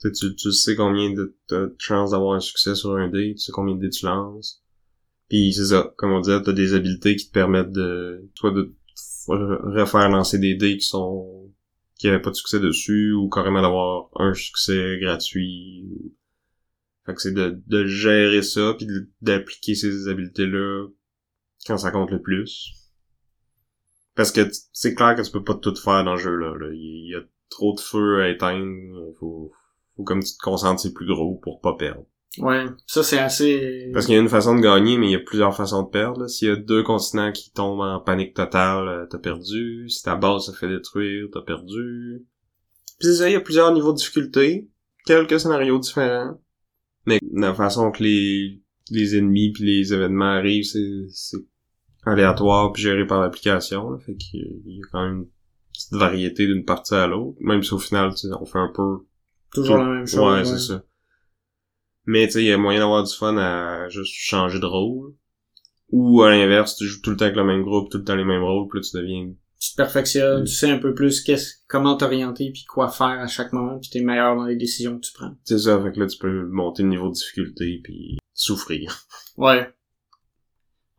Tu, 0.00 0.12
tu, 0.12 0.34
tu 0.36 0.52
sais 0.52 0.76
combien 0.76 1.12
de, 1.12 1.36
chances 1.78 2.12
d'avoir 2.12 2.34
un 2.34 2.40
succès 2.40 2.76
sur 2.76 2.94
un 2.94 3.08
dé, 3.08 3.34
tu 3.34 3.38
sais 3.38 3.52
combien 3.52 3.74
de 3.74 3.80
dés 3.80 3.90
tu 3.90 4.06
lances. 4.06 4.62
Puis 5.28 5.52
c'est 5.52 5.66
ça, 5.66 5.92
comme 5.96 6.12
on 6.12 6.20
disait, 6.20 6.40
t'as 6.40 6.52
des 6.52 6.72
habiletés 6.72 7.16
qui 7.16 7.26
te 7.26 7.32
permettent 7.32 7.72
de 7.72 8.24
soit 8.34 8.52
de 8.52 8.74
refaire 8.94 10.08
lancer 10.08 10.38
des 10.38 10.54
dés 10.54 10.78
qui 10.78 10.86
sont 10.86 11.47
qu'il 11.98 12.08
n'y 12.08 12.14
avait 12.14 12.22
pas 12.22 12.30
de 12.30 12.36
succès 12.36 12.60
dessus 12.60 13.12
ou 13.12 13.28
carrément 13.28 13.60
d'avoir 13.60 14.08
un 14.14 14.32
succès 14.32 14.98
gratuit. 15.00 15.84
C'est 17.16 17.32
de, 17.32 17.60
de 17.66 17.86
gérer 17.86 18.42
ça 18.42 18.74
puis 18.76 18.86
d'appliquer 19.22 19.74
ces 19.74 20.08
habiletés-là 20.08 20.88
quand 21.66 21.78
ça 21.78 21.90
compte 21.90 22.10
le 22.10 22.20
plus. 22.20 22.74
Parce 24.14 24.30
que 24.30 24.48
c'est 24.72 24.94
clair 24.94 25.14
que 25.16 25.22
tu 25.22 25.30
peux 25.30 25.44
pas 25.44 25.54
tout 25.54 25.74
faire 25.74 26.04
dans 26.04 26.14
le 26.14 26.20
jeu-là. 26.20 26.54
Il 26.72 27.10
y 27.10 27.14
a 27.14 27.20
trop 27.48 27.74
de 27.74 27.80
feu 27.80 28.22
à 28.22 28.28
éteindre. 28.28 29.14
Faut, 29.18 29.52
faut 29.96 30.02
comme 30.04 30.22
tu 30.22 30.32
te 30.32 30.42
concentres 30.42 30.92
plus 30.92 31.06
gros 31.06 31.36
pour 31.36 31.60
pas 31.60 31.76
perdre. 31.76 32.04
Ouais, 32.40 32.66
ça 32.86 33.02
c'est 33.02 33.18
assez... 33.18 33.90
Parce 33.92 34.06
qu'il 34.06 34.14
y 34.14 34.18
a 34.18 34.20
une 34.20 34.28
façon 34.28 34.54
de 34.54 34.60
gagner, 34.60 34.98
mais 34.98 35.08
il 35.08 35.12
y 35.12 35.16
a 35.16 35.20
plusieurs 35.20 35.54
façons 35.56 35.82
de 35.82 35.88
perdre. 35.88 36.28
S'il 36.28 36.48
y 36.48 36.50
a 36.50 36.56
deux 36.56 36.82
continents 36.82 37.32
qui 37.32 37.52
tombent 37.52 37.80
en 37.80 38.00
panique 38.00 38.34
totale, 38.34 38.88
euh, 38.88 39.06
t'as 39.06 39.18
perdu. 39.18 39.88
Si 39.88 40.02
ta 40.02 40.16
base 40.16 40.46
se 40.46 40.52
fait 40.52 40.68
détruire, 40.68 41.26
t'as 41.32 41.42
perdu. 41.42 42.24
Puis 42.98 43.08
c'est 43.08 43.14
ça, 43.14 43.28
il 43.28 43.32
y 43.32 43.36
a 43.36 43.40
plusieurs 43.40 43.72
niveaux 43.72 43.92
de 43.92 43.98
difficulté, 43.98 44.68
quelques 45.06 45.38
scénarios 45.38 45.78
différents. 45.78 46.40
Mais 47.06 47.18
la 47.32 47.54
façon 47.54 47.90
que 47.90 48.02
les, 48.02 48.60
les 48.90 49.16
ennemis 49.16 49.52
puis 49.52 49.64
les 49.64 49.92
événements 49.92 50.36
arrivent, 50.36 50.64
c'est, 50.64 51.38
aléatoire 52.04 52.72
puis 52.72 52.82
géré 52.82 53.06
par 53.06 53.20
l'application. 53.20 53.98
Fait 53.98 54.16
qu'il 54.16 54.62
y 54.66 54.80
a 54.80 54.86
quand 54.90 55.02
même 55.02 55.18
une 55.18 55.26
petite 55.72 55.92
variété 55.92 56.46
d'une 56.46 56.64
partie 56.64 56.94
à 56.94 57.06
l'autre. 57.06 57.36
Même 57.40 57.62
si 57.62 57.72
au 57.74 57.78
final, 57.78 58.12
on 58.40 58.44
fait 58.46 58.58
un 58.58 58.72
peu... 58.74 58.98
Toujours 59.52 59.78
la 59.78 59.86
même 59.86 60.06
chose. 60.06 60.20
Ouais, 60.20 60.44
c'est 60.44 60.58
ça. 60.58 60.82
Mais 62.10 62.26
tu 62.26 62.32
sais, 62.32 62.42
il 62.42 62.46
y 62.46 62.52
a 62.52 62.56
moyen 62.56 62.80
d'avoir 62.80 63.04
du 63.04 63.14
fun 63.14 63.36
à 63.36 63.86
juste 63.90 64.14
changer 64.14 64.58
de 64.58 64.64
rôle. 64.64 65.12
Ou 65.90 66.22
à 66.22 66.30
l'inverse, 66.30 66.74
tu 66.74 66.86
joues 66.86 67.02
tout 67.02 67.10
le 67.10 67.16
temps 67.18 67.26
avec 67.26 67.36
le 67.36 67.44
même 67.44 67.62
groupe, 67.62 67.90
tout 67.90 67.98
le 67.98 68.04
temps 68.04 68.16
les 68.16 68.24
mêmes 68.24 68.42
rôles, 68.42 68.66
puis 68.66 68.78
là, 68.80 68.82
tu 68.90 68.96
deviens... 68.96 69.30
Tu 69.60 69.72
te 69.72 69.76
perfectionnes, 69.76 70.44
tu 70.44 70.54
sais 70.54 70.70
un 70.70 70.78
peu 70.78 70.94
plus 70.94 71.20
qu'est-ce, 71.20 71.56
comment 71.66 71.98
t'orienter, 71.98 72.50
puis 72.50 72.64
quoi 72.64 72.88
faire 72.88 73.20
à 73.20 73.26
chaque 73.26 73.52
moment, 73.52 73.78
puis 73.78 73.90
t'es 73.90 74.00
meilleur 74.00 74.36
dans 74.36 74.46
les 74.46 74.56
décisions 74.56 74.98
que 74.98 75.04
tu 75.04 75.12
prends. 75.12 75.32
C'est 75.44 75.58
ça, 75.58 75.82
fait 75.82 75.92
que 75.92 76.00
là, 76.00 76.06
tu 76.06 76.16
peux 76.16 76.46
monter 76.46 76.82
le 76.82 76.88
niveau 76.88 77.08
de 77.08 77.14
difficulté, 77.14 77.80
puis 77.84 78.18
souffrir. 78.32 79.04
Ouais. 79.36 79.68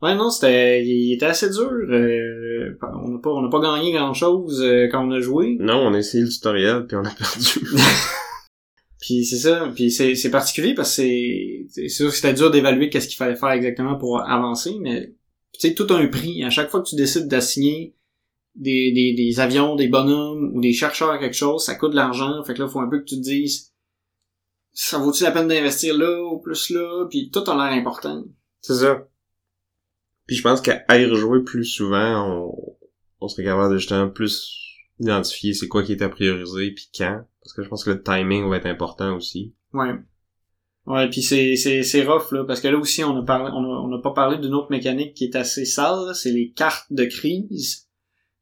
Ouais, 0.00 0.14
non, 0.14 0.30
c'était, 0.30 0.86
il 0.86 1.12
était 1.12 1.26
assez 1.26 1.50
dur. 1.50 1.70
euh, 1.70 2.78
on 2.82 3.08
n'a 3.08 3.18
pas, 3.18 3.30
on 3.30 3.42
n'a 3.42 3.50
pas 3.50 3.60
gagné 3.60 3.92
grand 3.92 4.14
chose 4.14 4.64
quand 4.90 5.06
on 5.06 5.10
a 5.10 5.20
joué. 5.20 5.58
Non, 5.60 5.86
on 5.88 5.92
a 5.92 5.98
essayé 5.98 6.22
le 6.24 6.30
tutoriel 6.30 6.86
puis 6.86 6.96
on 6.96 7.04
a 7.04 7.10
perdu. 7.10 7.66
puis 9.00 9.24
c'est 9.24 9.38
ça. 9.38 9.70
Puis 9.74 9.90
c'est, 9.90 10.14
c'est 10.14 10.30
particulier 10.30 10.74
parce 10.74 10.90
que 10.90 11.02
c'est, 11.02 11.66
c'est 11.70 11.88
sûr 11.88 12.10
que 12.10 12.14
c'était 12.14 12.34
dur 12.34 12.50
d'évaluer 12.50 12.90
qu'est-ce 12.90 13.08
qu'il 13.08 13.16
fallait 13.16 13.36
faire 13.36 13.50
exactement 13.50 13.96
pour 13.96 14.20
avancer, 14.20 14.74
mais 14.80 15.14
tu 15.58 15.74
tout 15.74 15.86
a 15.90 15.96
un 15.96 16.06
prix. 16.06 16.44
À 16.44 16.50
chaque 16.50 16.70
fois 16.70 16.82
que 16.82 16.88
tu 16.88 16.96
décides 16.96 17.26
d'assigner 17.26 17.94
des, 18.54 18.92
des, 18.92 19.14
des 19.14 19.40
avions, 19.40 19.76
des 19.76 19.88
bonhommes 19.88 20.52
ou 20.54 20.60
des 20.60 20.72
chercheurs 20.72 21.10
à 21.10 21.18
quelque 21.18 21.36
chose, 21.36 21.64
ça 21.64 21.74
coûte 21.74 21.92
de 21.92 21.96
l'argent. 21.96 22.42
Fait 22.44 22.54
que 22.54 22.62
là, 22.62 22.68
faut 22.68 22.80
un 22.80 22.88
peu 22.88 23.00
que 23.00 23.04
tu 23.04 23.16
te 23.16 23.22
dises, 23.22 23.72
ça 24.72 24.98
vaut-il 24.98 25.24
la 25.24 25.32
peine 25.32 25.48
d'investir 25.48 25.96
là 25.96 26.22
ou 26.22 26.38
plus 26.38 26.70
là? 26.70 27.06
Puis 27.10 27.30
tout 27.30 27.48
a 27.50 27.54
l'air 27.54 27.78
important. 27.78 28.24
C'est 28.60 28.74
ça. 28.74 29.06
Puis 30.26 30.36
je 30.36 30.42
pense 30.42 30.60
qu'à 30.60 30.84
y 30.98 31.06
rejouer 31.06 31.42
plus 31.42 31.64
souvent, 31.64 32.46
on, 32.48 32.76
on 33.20 33.28
serait 33.28 33.44
capable 33.44 33.72
de 33.74 33.78
justement 33.78 34.08
plus 34.08 34.56
identifier 35.00 35.54
c'est 35.54 35.68
quoi 35.68 35.82
qui 35.82 35.92
est 35.92 36.02
à 36.02 36.08
prioriser 36.08 36.70
puis 36.72 36.88
quand. 36.96 37.24
Parce 37.42 37.54
que 37.54 37.62
je 37.62 37.68
pense 37.68 37.84
que 37.84 37.90
le 37.90 38.02
timing 38.02 38.48
va 38.48 38.56
être 38.56 38.66
important 38.66 39.16
aussi. 39.16 39.54
Ouais. 39.72 39.94
Ouais, 40.86 41.08
puis 41.08 41.22
c'est 41.22 41.56
c'est 41.56 41.82
c'est 41.82 42.04
rough 42.04 42.32
là 42.32 42.44
parce 42.44 42.60
que 42.60 42.68
là 42.68 42.78
aussi 42.78 43.04
on 43.04 43.16
a 43.18 43.22
parlé 43.22 43.50
on 43.54 43.64
a, 43.64 43.80
on 43.86 43.92
a 43.92 44.00
pas 44.00 44.12
parlé 44.12 44.38
d'une 44.38 44.54
autre 44.54 44.70
mécanique 44.70 45.14
qui 45.14 45.24
est 45.24 45.36
assez 45.36 45.64
sale, 45.64 46.14
c'est 46.14 46.32
les 46.32 46.52
cartes 46.52 46.86
de 46.90 47.04
crise. 47.04 47.86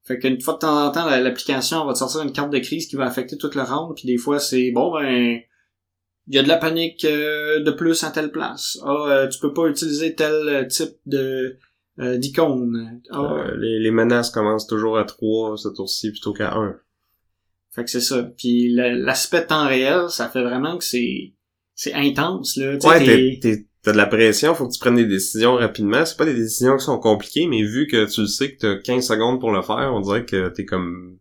Fait 0.04 0.18
qu'une 0.18 0.40
fois 0.40 0.54
de 0.54 0.60
temps 0.60 0.86
en 0.86 0.90
temps 0.90 1.04
l'application 1.06 1.84
va 1.84 1.92
te 1.92 1.98
sortir 1.98 2.22
une 2.22 2.32
carte 2.32 2.50
de 2.50 2.58
crise 2.58 2.86
qui 2.86 2.96
va 2.96 3.06
affecter 3.06 3.36
toute 3.36 3.54
le 3.54 3.62
round 3.62 3.94
puis 3.96 4.06
des 4.06 4.16
fois 4.16 4.38
c'est 4.38 4.70
bon 4.70 4.92
ben 4.94 5.40
il 6.28 6.34
y 6.34 6.38
a 6.38 6.42
de 6.42 6.48
la 6.48 6.58
panique 6.58 7.04
euh, 7.04 7.60
de 7.60 7.70
plus 7.70 8.04
à 8.04 8.10
telle 8.10 8.30
place. 8.30 8.78
Ah 8.84 9.06
euh, 9.08 9.28
tu 9.28 9.40
peux 9.40 9.52
pas 9.52 9.66
utiliser 9.66 10.14
tel 10.14 10.68
type 10.68 10.96
de 11.06 11.58
euh, 11.98 12.16
d'icône. 12.18 13.00
Ah, 13.10 13.48
les, 13.56 13.80
les 13.80 13.90
menaces 13.90 14.30
commencent 14.30 14.68
toujours 14.68 14.96
à 14.98 15.04
3 15.04 15.56
ce 15.56 15.68
tour-ci 15.68 16.12
plutôt 16.12 16.32
qu'à 16.32 16.54
1. 16.54 16.78
Fait 17.74 17.84
que 17.84 17.90
c'est 17.90 18.00
ça. 18.00 18.22
Puis 18.36 18.72
l'aspect 18.72 19.46
temps 19.46 19.68
réel, 19.68 20.08
ça 20.08 20.28
fait 20.28 20.42
vraiment 20.42 20.78
que 20.78 20.84
c'est 20.84 21.34
c'est 21.74 21.94
intense 21.94 22.56
là. 22.56 22.76
ouais, 22.76 23.40
t'as 23.82 23.92
de 23.92 23.96
la 23.96 24.06
pression, 24.06 24.54
faut 24.54 24.66
que 24.66 24.72
tu 24.72 24.80
prennes 24.80 24.96
des 24.96 25.06
décisions 25.06 25.54
rapidement. 25.54 26.04
C'est 26.04 26.16
pas 26.16 26.24
des 26.24 26.34
décisions 26.34 26.76
qui 26.76 26.84
sont 26.84 26.98
compliquées, 26.98 27.46
mais 27.46 27.62
vu 27.62 27.86
que 27.86 28.06
tu 28.12 28.22
le 28.22 28.26
sais 28.26 28.54
que 28.54 28.58
t'as 28.58 28.82
15 28.82 29.06
secondes 29.06 29.40
pour 29.40 29.52
le 29.52 29.62
faire, 29.62 29.92
on 29.94 30.00
dirait 30.00 30.24
que 30.24 30.48
t'es 30.48 30.64
comme 30.64 31.18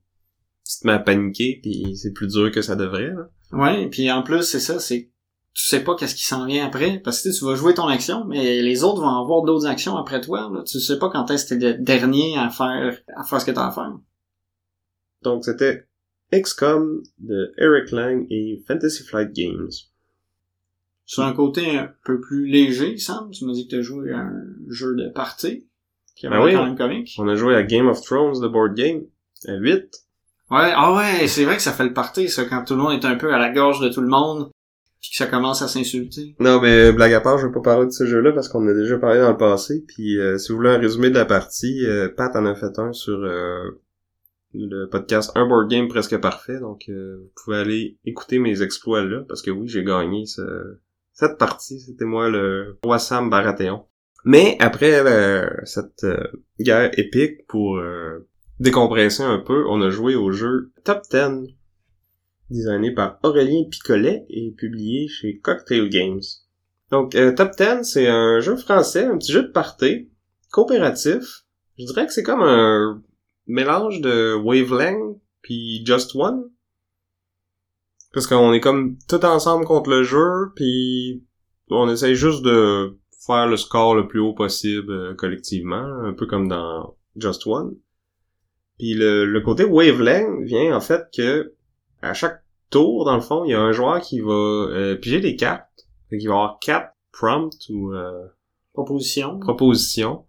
tu 0.67 0.79
te 0.79 0.87
mets 0.87 0.93
à 0.93 0.99
paniquer 0.99 1.59
puis 1.61 1.95
c'est 1.95 2.11
plus 2.11 2.27
dur 2.27 2.51
que 2.51 2.61
ça 2.61 2.75
devrait. 2.75 3.11
Là. 3.11 3.29
Ouais, 3.51 3.87
puis 3.87 4.11
en 4.11 4.23
plus 4.23 4.43
c'est 4.43 4.59
ça, 4.59 4.79
c'est 4.79 5.11
tu 5.53 5.65
sais 5.65 5.83
pas 5.83 5.95
qu'est-ce 5.95 6.13
qui 6.13 6.25
s'en 6.25 6.45
vient 6.45 6.65
après 6.65 6.99
parce 6.99 7.21
que 7.21 7.29
tu 7.35 7.45
vas 7.45 7.55
jouer 7.55 7.73
ton 7.73 7.87
action, 7.87 8.25
mais 8.25 8.61
les 8.61 8.83
autres 8.83 9.01
vont 9.01 9.23
avoir 9.23 9.43
d'autres 9.43 9.65
actions 9.65 9.95
après 9.95 10.21
toi. 10.21 10.51
Là. 10.53 10.63
Tu 10.63 10.79
sais 10.79 10.99
pas 10.99 11.09
quand 11.09 11.31
est-ce 11.31 11.45
que 11.45 11.59
t'es 11.59 11.77
le 11.77 11.83
dernier 11.83 12.37
à 12.37 12.49
faire 12.49 12.99
à 13.15 13.23
faire 13.23 13.41
ce 13.41 13.45
que 13.45 13.51
t'as 13.51 13.67
à 13.67 13.71
faire. 13.71 13.93
Donc 15.23 15.45
c'était 15.45 15.86
XCOM 16.33 17.03
de 17.19 17.53
Eric 17.57 17.91
Lang 17.91 18.25
et 18.29 18.63
Fantasy 18.67 19.03
Flight 19.03 19.33
Games. 19.33 19.69
Sur 21.05 21.23
un 21.23 21.33
côté 21.33 21.77
un 21.77 21.89
peu 22.03 22.19
plus 22.19 22.47
léger, 22.47 22.97
Sam, 22.97 23.31
tu 23.31 23.45
m'as 23.45 23.53
dit 23.53 23.65
que 23.65 23.75
tu 23.75 23.79
as 23.79 23.81
joué 23.81 24.11
à 24.11 24.19
un 24.19 24.43
jeu 24.67 24.95
de 24.95 25.07
partie 25.09 25.65
qui 26.17 26.27
ben 26.27 26.43
oui, 26.43 26.53
quand 26.53 26.65
même 26.65 26.77
comique. 26.77 27.15
On 27.19 27.27
a 27.27 27.35
joué 27.35 27.55
à 27.55 27.63
Game 27.63 27.87
of 27.87 28.01
Thrones, 28.01 28.41
the 28.41 28.51
board 28.51 28.73
game, 28.73 29.03
à 29.47 29.53
8. 29.53 29.75
Ouais, 30.49 30.71
ah 30.75 30.95
ouais, 30.95 31.27
c'est 31.27 31.45
vrai 31.45 31.57
que 31.57 31.61
ça 31.61 31.73
fait 31.73 31.83
le 31.83 31.93
party, 31.93 32.27
ça, 32.27 32.45
quand 32.45 32.63
tout 32.63 32.73
le 32.73 32.81
monde 32.81 32.93
est 32.93 33.05
un 33.05 33.15
peu 33.15 33.33
à 33.33 33.37
la 33.37 33.49
gorge 33.49 33.79
de 33.81 33.89
tout 33.89 34.01
le 34.01 34.07
monde, 34.07 34.49
puis 34.99 35.11
que 35.11 35.17
ça 35.17 35.27
commence 35.27 35.61
à 35.61 35.67
s'insulter. 35.67 36.35
Non, 36.39 36.59
mais 36.59 36.91
blague 36.91 37.13
à 37.13 37.21
part, 37.21 37.37
je 37.37 37.45
vais 37.45 37.53
pas 37.53 37.61
parler 37.61 37.85
de 37.85 37.91
ce 37.91 38.05
jeu-là 38.05 38.31
parce 38.31 38.49
qu'on 38.49 38.67
a 38.67 38.73
déjà 38.73 38.97
parlé 38.97 39.19
dans 39.19 39.29
le 39.29 39.37
passé, 39.37 39.83
puis 39.87 40.17
euh, 40.17 40.37
si 40.37 40.51
vous 40.51 40.57
voulez 40.57 40.71
un 40.71 40.79
résumé 40.79 41.09
de 41.09 41.15
la 41.15 41.25
partie, 41.25 41.85
euh, 41.85 42.09
Pat 42.09 42.35
en 42.35 42.45
a 42.45 42.55
fait 42.55 42.79
un 42.79 42.93
sur 42.93 43.19
euh, 43.19 43.79
le 44.65 44.87
podcast 44.89 45.31
Un 45.35 45.47
Board 45.47 45.69
Game 45.69 45.87
presque 45.87 46.17
parfait, 46.17 46.59
donc 46.59 46.89
vous 46.89 47.31
pouvez 47.35 47.57
aller 47.57 47.97
écouter 48.05 48.39
mes 48.39 48.61
exploits 48.61 49.03
là, 49.03 49.23
parce 49.27 49.41
que 49.41 49.51
oui, 49.51 49.67
j'ai 49.67 49.83
gagné 49.83 50.25
ce 50.25 50.79
cette 51.17 51.39
partie, 51.39 51.79
c'était 51.79 52.05
moi 52.05 52.29
le 52.29 52.77
roi 52.83 52.99
Sam 52.99 53.31
Baratheon. 53.31 53.85
Mais 54.23 54.55
après 54.59 54.99
euh, 54.99 55.49
cette 55.63 56.03
euh, 56.03 56.27
guerre 56.59 56.91
épique, 56.99 57.47
pour 57.47 57.77
euh, 57.77 58.27
décompresser 58.59 59.23
un 59.23 59.39
peu, 59.39 59.65
on 59.67 59.81
a 59.81 59.89
joué 59.89 60.13
au 60.13 60.31
jeu 60.31 60.71
Top 60.83 61.01
10, 61.09 61.55
designé 62.51 62.93
par 62.93 63.17
Aurélien 63.23 63.63
Picolet 63.67 64.27
et 64.29 64.51
publié 64.51 65.07
chez 65.07 65.39
Cocktail 65.39 65.89
Games. 65.89 66.21
Donc 66.91 67.17
Top 67.35 67.51
10, 67.57 67.81
c'est 67.81 68.07
un 68.07 68.39
jeu 68.39 68.55
français, 68.55 69.05
un 69.05 69.17
petit 69.17 69.31
jeu 69.31 69.41
de 69.41 69.51
party, 69.51 70.11
coopératif. 70.51 71.45
Je 71.79 71.85
dirais 71.85 72.05
que 72.05 72.13
c'est 72.13 72.23
comme 72.23 72.43
un 72.43 73.01
mélange 73.47 74.01
de 74.01 74.33
Wavelength 74.35 75.19
puis 75.41 75.85
Just 75.85 76.15
One. 76.15 76.49
Parce 78.13 78.27
qu'on 78.27 78.53
est 78.53 78.59
comme 78.59 78.97
tout 79.07 79.23
ensemble 79.25 79.65
contre 79.65 79.89
le 79.89 80.03
jeu, 80.03 80.51
puis 80.55 81.23
on 81.69 81.89
essaye 81.89 82.15
juste 82.15 82.41
de 82.43 82.97
faire 83.25 83.47
le 83.47 83.57
score 83.57 83.95
le 83.95 84.07
plus 84.07 84.19
haut 84.19 84.33
possible 84.33 84.91
euh, 84.91 85.13
collectivement, 85.13 85.83
un 86.03 86.13
peu 86.13 86.25
comme 86.25 86.47
dans 86.47 86.95
Just 87.15 87.45
One. 87.45 87.75
Puis 88.77 88.93
le, 88.93 89.39
côté 89.41 89.65
wavelength 89.65 90.43
vient 90.43 90.75
en 90.75 90.81
fait 90.81 91.09
que 91.15 91.53
à 92.01 92.13
chaque 92.13 92.43
tour, 92.69 93.05
dans 93.05 93.15
le 93.15 93.21
fond, 93.21 93.43
il 93.43 93.51
y 93.51 93.53
a 93.53 93.61
un 93.61 93.71
joueur 93.71 94.01
qui 94.01 94.19
va 94.19 94.31
euh, 94.31 94.95
piger 94.95 95.19
des 95.19 95.35
cartes. 95.35 95.87
Fait 96.09 96.17
qu'il 96.17 96.29
va 96.29 96.35
avoir 96.35 96.59
quatre 96.59 96.93
prompts 97.11 97.69
ou 97.69 97.93
euh, 97.93 98.27
propositions. 98.73 99.39
Propositions. 99.39 100.25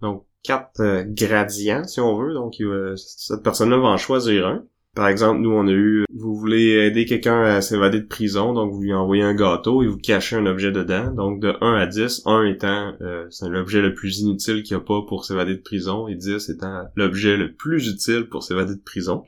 Donc 0.00 0.26
quatre 0.42 0.80
euh, 0.80 1.04
gradients, 1.06 1.84
si 1.84 2.00
on 2.00 2.16
veut. 2.18 2.34
Donc 2.34 2.56
cette 2.96 3.42
personne-là 3.42 3.78
va 3.78 3.88
en 3.88 3.96
choisir 3.96 4.46
un. 4.46 4.64
Par 4.96 5.08
exemple, 5.08 5.42
nous, 5.42 5.50
on 5.50 5.68
a 5.68 5.72
eu, 5.72 6.06
vous 6.14 6.34
voulez 6.34 6.70
aider 6.70 7.04
quelqu'un 7.04 7.42
à 7.42 7.60
s'évader 7.60 8.00
de 8.00 8.06
prison, 8.06 8.54
donc 8.54 8.72
vous 8.72 8.80
lui 8.80 8.94
envoyez 8.94 9.22
un 9.22 9.34
gâteau 9.34 9.82
et 9.82 9.86
vous 9.86 9.98
cachez 9.98 10.36
un 10.36 10.46
objet 10.46 10.72
dedans. 10.72 11.12
Donc 11.12 11.38
de 11.38 11.54
1 11.60 11.74
à 11.74 11.86
10, 11.86 12.22
1 12.24 12.44
étant 12.44 12.94
euh, 13.02 13.26
c'est 13.28 13.50
l'objet 13.50 13.82
le 13.82 13.92
plus 13.92 14.20
inutile 14.20 14.62
qu'il 14.62 14.74
n'y 14.74 14.82
a 14.82 14.86
pas 14.86 15.02
pour 15.06 15.26
s'évader 15.26 15.54
de 15.54 15.60
prison 15.60 16.08
et 16.08 16.14
10 16.14 16.48
étant 16.48 16.84
l'objet 16.96 17.36
le 17.36 17.52
plus 17.52 17.88
utile 17.88 18.26
pour 18.30 18.42
s'évader 18.42 18.74
de 18.74 18.80
prison. 18.80 19.24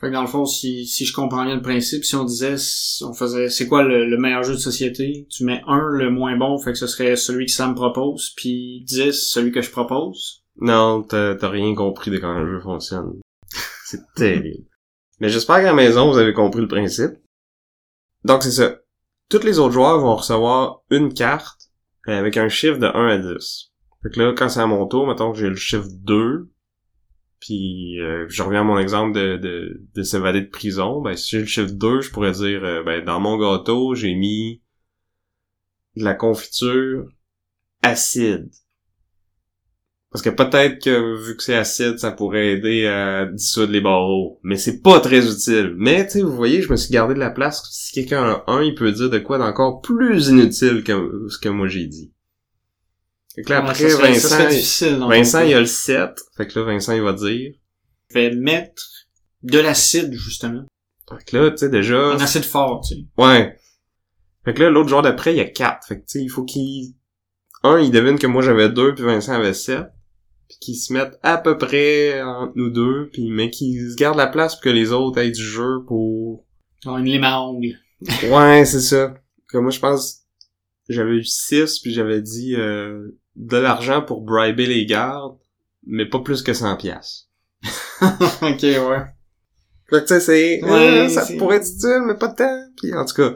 Fait 0.00 0.08
que 0.08 0.12
dans 0.12 0.22
le 0.22 0.28
fond, 0.28 0.44
si, 0.44 0.86
si 0.86 1.06
je 1.06 1.12
comprends 1.12 1.44
bien 1.44 1.56
le 1.56 1.62
principe, 1.62 2.04
si 2.04 2.16
on 2.16 2.24
disait, 2.24 2.56
on 3.02 3.12
faisait, 3.12 3.48
c'est 3.48 3.68
quoi 3.68 3.84
le, 3.84 4.18
meilleur 4.18 4.42
jeu 4.42 4.54
de 4.54 4.58
société, 4.58 5.26
tu 5.30 5.44
mets 5.44 5.62
1, 5.66 5.90
le 5.92 6.10
moins 6.10 6.36
bon, 6.36 6.58
fait 6.58 6.72
que 6.72 6.78
ce 6.78 6.86
serait 6.86 7.16
celui 7.16 7.46
que 7.46 7.52
Sam 7.52 7.74
propose, 7.74 8.30
puis 8.36 8.84
10, 8.86 9.12
celui 9.12 9.52
que 9.52 9.62
je 9.62 9.70
propose? 9.70 10.42
Non, 10.56 11.02
t'as 11.02 11.48
rien 11.48 11.74
compris 11.74 12.10
de 12.10 12.18
comment 12.18 12.40
le 12.40 12.54
jeu 12.56 12.60
fonctionne. 12.60 13.20
C'est 13.84 14.02
terrible. 14.14 14.66
Mais 15.20 15.28
j'espère 15.28 15.56
qu'à 15.56 15.62
la 15.62 15.74
maison, 15.74 16.10
vous 16.10 16.18
avez 16.18 16.32
compris 16.32 16.60
le 16.60 16.68
principe. 16.68 17.12
Donc 18.24 18.42
c'est 18.42 18.50
ça. 18.50 18.78
Tous 19.28 19.42
les 19.42 19.58
autres 19.58 19.72
joueurs 19.72 20.00
vont 20.00 20.16
recevoir 20.16 20.82
une 20.90 21.12
carte 21.12 21.70
avec 22.06 22.36
un 22.36 22.48
chiffre 22.48 22.78
de 22.78 22.86
1 22.86 23.06
à 23.08 23.18
10. 23.18 23.72
Fait 24.02 24.10
que 24.10 24.20
là, 24.20 24.34
quand 24.36 24.48
c'est 24.48 24.60
à 24.60 24.66
mon 24.66 24.86
tour, 24.86 25.06
mettons 25.06 25.32
que 25.32 25.38
j'ai 25.38 25.48
le 25.48 25.56
chiffre 25.56 25.86
2, 25.90 26.50
puis 27.44 28.00
euh, 28.00 28.24
je 28.28 28.42
reviens 28.42 28.62
à 28.62 28.64
mon 28.64 28.78
exemple 28.78 29.12
de, 29.12 29.36
de, 29.36 29.82
de 29.94 30.02
s'évader 30.02 30.40
de 30.40 30.48
prison, 30.48 31.02
ben 31.02 31.14
si 31.14 31.32
j'ai 31.32 31.40
le 31.40 31.46
chiffre 31.46 31.72
2, 31.72 32.00
je 32.00 32.10
pourrais 32.10 32.32
dire, 32.32 32.64
euh, 32.64 32.82
ben 32.82 33.04
dans 33.04 33.20
mon 33.20 33.36
gâteau, 33.36 33.94
j'ai 33.94 34.14
mis 34.14 34.62
de 35.96 36.04
la 36.04 36.14
confiture 36.14 37.06
acide. 37.82 38.48
Parce 40.10 40.22
que 40.22 40.30
peut-être 40.30 40.82
que 40.82 41.22
vu 41.22 41.36
que 41.36 41.42
c'est 41.42 41.56
acide, 41.56 41.98
ça 41.98 42.12
pourrait 42.12 42.52
aider 42.52 42.86
à 42.86 43.26
dissoudre 43.26 43.72
les 43.72 43.80
barreaux. 43.82 44.40
Mais 44.42 44.56
c'est 44.56 44.80
pas 44.80 45.00
très 45.00 45.30
utile. 45.30 45.74
Mais 45.76 46.06
tu 46.06 46.12
sais, 46.12 46.22
vous 46.22 46.34
voyez, 46.34 46.62
je 46.62 46.70
me 46.70 46.76
suis 46.76 46.92
gardé 46.92 47.12
de 47.12 47.18
la 47.18 47.30
place. 47.30 47.62
Si 47.72 47.92
quelqu'un 47.92 48.22
a 48.22 48.44
un, 48.46 48.62
il 48.62 48.74
peut 48.74 48.92
dire 48.92 49.10
de 49.10 49.18
quoi 49.18 49.36
d'encore 49.36 49.82
plus 49.82 50.28
inutile 50.28 50.82
que 50.82 51.26
ce 51.28 51.38
que 51.38 51.48
moi 51.50 51.68
j'ai 51.68 51.86
dit. 51.88 52.13
Fait 53.34 53.42
que 53.42 53.50
là, 53.50 53.58
après, 53.58 53.88
Vincent, 53.88 55.08
Vincent, 55.08 55.40
il 55.40 55.54
a 55.54 55.60
le 55.60 55.66
7. 55.66 56.10
Fait 56.36 56.46
que 56.46 56.58
là, 56.58 56.66
Vincent, 56.66 56.92
il 56.92 57.02
va 57.02 57.12
dire... 57.12 57.52
Fait 58.12 58.30
mettre 58.30 58.82
de 59.42 59.58
l'acide, 59.58 60.12
justement. 60.12 60.64
Fait 61.08 61.24
que 61.24 61.36
là, 61.36 61.50
tu 61.50 61.58
sais, 61.58 61.68
déjà... 61.68 61.98
Un 61.98 62.20
acide 62.20 62.44
fort, 62.44 62.82
tu 62.86 62.94
sais. 62.94 63.00
Ouais. 63.18 63.58
Fait 64.44 64.54
que 64.54 64.62
là, 64.62 64.70
l'autre 64.70 64.88
jour 64.88 65.02
d'après, 65.02 65.34
il 65.34 65.38
y 65.38 65.40
a 65.40 65.48
4. 65.48 65.86
Fait 65.86 65.96
que 65.96 66.00
tu 66.00 66.18
sais, 66.18 66.22
il 66.22 66.28
faut 66.28 66.44
qu'il... 66.44 66.94
Un, 67.64 67.80
il 67.80 67.90
devine 67.90 68.18
que 68.18 68.26
moi 68.26 68.42
j'avais 68.42 68.68
2 68.68 68.94
puis 68.94 69.04
Vincent 69.04 69.32
avait 69.32 69.54
7 69.54 69.86
puis 70.48 70.58
qu'ils 70.60 70.76
se 70.76 70.92
mettent 70.92 71.18
à 71.22 71.38
peu 71.38 71.56
près 71.56 72.20
entre 72.22 72.52
nous 72.56 72.70
deux, 72.70 73.08
puis 73.12 73.30
mais 73.30 73.50
qu'ils 73.50 73.92
se 73.92 73.96
gardent 73.96 74.18
la 74.18 74.26
place 74.26 74.54
pour 74.54 74.64
que 74.64 74.68
les 74.68 74.92
autres 74.92 75.18
aient 75.18 75.30
du 75.30 75.42
jeu 75.42 75.82
pour... 75.86 76.44
Oh, 76.86 76.98
une 76.98 77.06
lime 77.06 77.24
à 77.24 77.48
ouais, 77.50 78.64
c'est 78.66 78.80
ça. 78.80 79.14
Comme 79.48 79.62
moi, 79.62 79.70
je 79.70 79.80
pense, 79.80 80.24
j'avais 80.88 81.12
eu 81.12 81.24
6, 81.24 81.80
puis 81.80 81.92
j'avais 81.92 82.20
dit 82.20 82.54
euh, 82.56 83.08
de 83.36 83.56
l'argent 83.56 84.02
pour 84.02 84.22
briber 84.22 84.66
les 84.66 84.86
gardes, 84.86 85.38
mais 85.86 86.06
pas 86.06 86.20
plus 86.20 86.42
que 86.42 86.52
100 86.52 86.76
pièces. 86.76 87.28
ok, 88.02 88.62
ouais. 88.62 89.04
Fait 89.90 90.00
que 90.00 90.00
tu 90.00 90.06
sais, 90.08 90.20
c'est... 90.20 90.64
Euh, 90.64 91.08
ça 91.08 91.26
pourrait 91.38 91.56
être 91.56 91.68
utile, 91.68 92.02
mais 92.06 92.14
pas 92.14 92.28
tant. 92.28 92.68
Puis 92.80 92.94
en 92.94 93.04
tout 93.04 93.14
cas... 93.14 93.34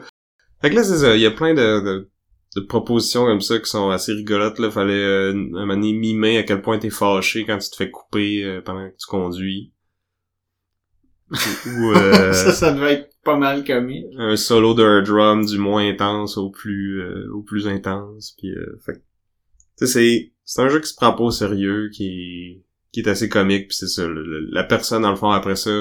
Fait 0.61 0.69
que 0.69 0.75
là, 0.75 0.83
c'est 0.83 0.97
ça. 0.97 1.15
Il 1.15 1.21
y 1.21 1.25
a 1.25 1.31
plein 1.31 1.53
de, 1.53 1.79
de 1.79 2.09
de 2.55 2.61
propositions 2.61 3.25
comme 3.25 3.41
ça 3.41 3.59
qui 3.59 3.69
sont 3.69 3.89
assez 3.89 4.13
rigolotes. 4.13 4.59
Là, 4.59 4.71
fallait 4.71 4.93
euh, 4.93 5.31
un 5.31 5.35
moment 5.35 5.75
donné 5.75 5.93
mimer 5.93 6.37
à 6.37 6.43
quel 6.43 6.61
point 6.61 6.79
t'es 6.79 6.89
fâché 6.89 7.45
quand 7.45 7.57
tu 7.57 7.69
te 7.69 7.75
fais 7.75 7.91
couper 7.91 8.43
euh, 8.43 8.61
pendant 8.61 8.89
que 8.89 8.95
tu 8.97 9.07
conduis. 9.07 9.71
Ou 11.31 11.35
euh, 11.95 12.33
ça, 12.33 12.51
ça 12.53 12.71
devait 12.71 12.93
être 12.93 13.09
pas 13.23 13.37
mal 13.37 13.63
comique. 13.63 14.07
un 14.17 14.35
solo 14.35 14.73
d'un 14.73 15.03
drum 15.03 15.45
du 15.45 15.57
moins 15.57 15.87
intense 15.87 16.37
au 16.37 16.49
plus 16.49 17.01
euh, 17.01 17.29
au 17.33 17.43
plus 17.43 17.67
intense. 17.67 18.33
Puis, 18.37 18.51
euh, 18.51 18.77
fait 18.83 18.93
que, 18.93 18.99
tu 19.79 19.87
sais, 19.87 19.93
c'est 19.93 20.33
c'est 20.45 20.61
un 20.61 20.69
jeu 20.69 20.79
qui 20.81 20.89
se 20.89 20.95
prend 20.95 21.13
pas 21.13 21.23
au 21.23 21.31
sérieux, 21.31 21.89
qui 21.93 22.63
qui 22.91 23.01
est 23.01 23.07
assez 23.09 23.29
comique. 23.29 23.69
Puis 23.69 23.77
c'est 23.77 23.87
ça, 23.87 24.07
le- 24.07 24.47
la 24.51 24.63
personne 24.63 25.03
dans 25.03 25.11
le 25.11 25.15
fond 25.17 25.31
après 25.31 25.55
ça, 25.55 25.71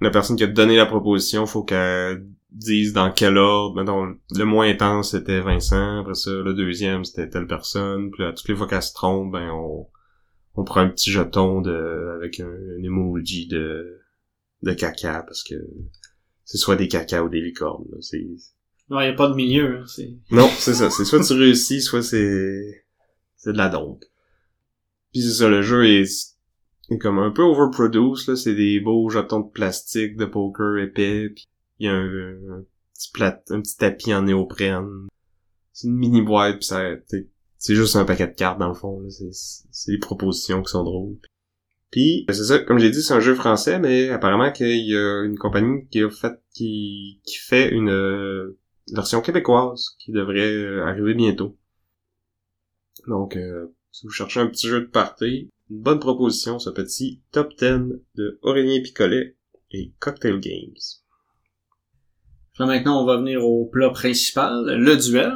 la 0.00 0.10
personne 0.10 0.36
qui 0.36 0.44
a 0.44 0.46
donné 0.48 0.76
la 0.76 0.86
proposition, 0.86 1.46
faut 1.46 1.64
qu'elle 1.64 2.26
dise 2.50 2.92
dans 2.92 3.10
quel 3.12 3.36
ordre. 3.38 3.76
Mettons, 3.76 4.16
le 4.36 4.44
moins 4.44 4.68
intense 4.68 5.12
c'était 5.12 5.40
Vincent, 5.40 6.00
après 6.00 6.14
ça 6.14 6.30
le 6.30 6.54
deuxième 6.54 7.04
c'était 7.04 7.28
telle 7.28 7.46
personne. 7.46 8.10
Puis 8.10 8.22
là, 8.22 8.32
toutes 8.32 8.48
les 8.48 8.56
fois 8.56 8.66
qu'elle 8.68 8.82
se 8.82 8.92
trompe, 8.94 9.32
ben 9.32 9.50
on 9.50 9.88
on 10.56 10.64
prend 10.64 10.80
un 10.80 10.88
petit 10.88 11.10
jeton 11.10 11.60
de 11.62 12.14
avec 12.16 12.40
un, 12.40 12.46
un 12.48 12.82
emoji 12.82 13.46
de 13.48 14.00
de 14.62 14.72
caca 14.72 15.22
parce 15.24 15.42
que 15.42 15.54
c'est 16.44 16.58
soit 16.58 16.76
des 16.76 16.88
caca 16.88 17.22
ou 17.24 17.28
des 17.28 17.40
licornes. 17.40 17.86
là. 17.90 17.98
C'est 18.88 18.94
Ouais, 18.94 19.06
y 19.06 19.10
a 19.10 19.14
pas 19.14 19.28
de 19.28 19.34
milieu, 19.34 19.78
hein, 19.78 19.84
c'est... 19.86 20.10
non, 20.30 20.48
c'est 20.58 20.74
ça. 20.74 20.90
C'est 20.90 21.04
soit 21.04 21.24
tu 21.24 21.32
réussis, 21.32 21.80
soit 21.80 22.02
c'est 22.02 22.84
c'est 23.36 23.52
de 23.52 23.58
la 23.58 23.68
dompe. 23.68 24.04
Puis 25.12 25.22
c'est 25.22 25.32
ça, 25.32 25.48
le 25.48 25.62
jeu 25.62 25.86
est, 25.86 26.36
est 26.90 26.98
comme 26.98 27.18
un 27.18 27.30
peu 27.30 27.42
overproduced 27.42 28.28
là. 28.28 28.36
C'est 28.36 28.54
des 28.54 28.80
beaux 28.80 29.08
jetons 29.08 29.40
de 29.40 29.50
plastique 29.50 30.16
de 30.16 30.26
poker 30.26 30.78
épais. 30.78 31.30
Puis 31.30 31.46
il 31.78 31.86
y 31.86 31.88
a 31.88 31.94
un, 31.94 32.58
un 32.58 32.64
petit 32.94 33.10
plat, 33.12 33.42
un 33.50 33.60
petit 33.60 33.76
tapis 33.76 34.14
en 34.14 34.22
néoprène. 34.22 35.08
C'est 35.72 35.88
une 35.88 35.96
mini 35.96 36.22
boîte 36.22 36.56
puis 36.58 36.66
ça, 36.66 36.82
c'est 37.58 37.74
juste 37.74 37.96
un 37.96 38.04
paquet 38.04 38.26
de 38.26 38.34
cartes 38.34 38.58
dans 38.58 38.68
le 38.68 38.74
fond. 38.74 39.00
là. 39.00 39.08
C'est 39.10 39.32
c'est 39.70 39.92
des 39.92 39.98
propositions 39.98 40.62
qui 40.62 40.70
sont 40.70 40.84
drôles. 40.84 41.16
Puis 41.90 42.24
ben, 42.26 42.34
c'est 42.34 42.44
ça, 42.44 42.58
comme 42.58 42.78
j'ai 42.78 42.90
dit, 42.90 43.02
c'est 43.02 43.14
un 43.14 43.20
jeu 43.20 43.34
français, 43.34 43.78
mais 43.78 44.10
apparemment 44.10 44.52
qu'il 44.52 44.86
y 44.86 44.96
a 44.96 45.22
une 45.24 45.38
compagnie 45.38 45.86
qui 45.90 46.02
a 46.02 46.10
fait 46.10 46.34
qui 46.52 47.20
qui 47.24 47.36
fait 47.36 47.70
une 47.70 48.54
version 48.92 49.20
québécoise 49.20 49.96
qui 49.98 50.12
devrait 50.12 50.52
euh, 50.52 50.84
arriver 50.84 51.14
bientôt. 51.14 51.56
Donc, 53.06 53.36
euh, 53.36 53.74
si 53.90 54.06
vous 54.06 54.12
cherchez 54.12 54.40
un 54.40 54.46
petit 54.46 54.68
jeu 54.68 54.80
de 54.80 54.86
party, 54.86 55.50
une 55.70 55.80
bonne 55.80 56.00
proposition, 56.00 56.58
ce 56.58 56.70
petit 56.70 57.22
top 57.32 57.54
10 57.56 58.00
de 58.16 58.38
Aurélien 58.42 58.82
Picolet 58.82 59.36
et 59.70 59.92
Cocktail 59.98 60.40
Games. 60.40 60.74
Là, 62.58 62.66
maintenant, 62.66 63.02
on 63.02 63.06
va 63.06 63.16
venir 63.16 63.44
au 63.44 63.66
plat 63.66 63.90
principal, 63.90 64.64
le 64.66 64.96
duel. 64.96 65.34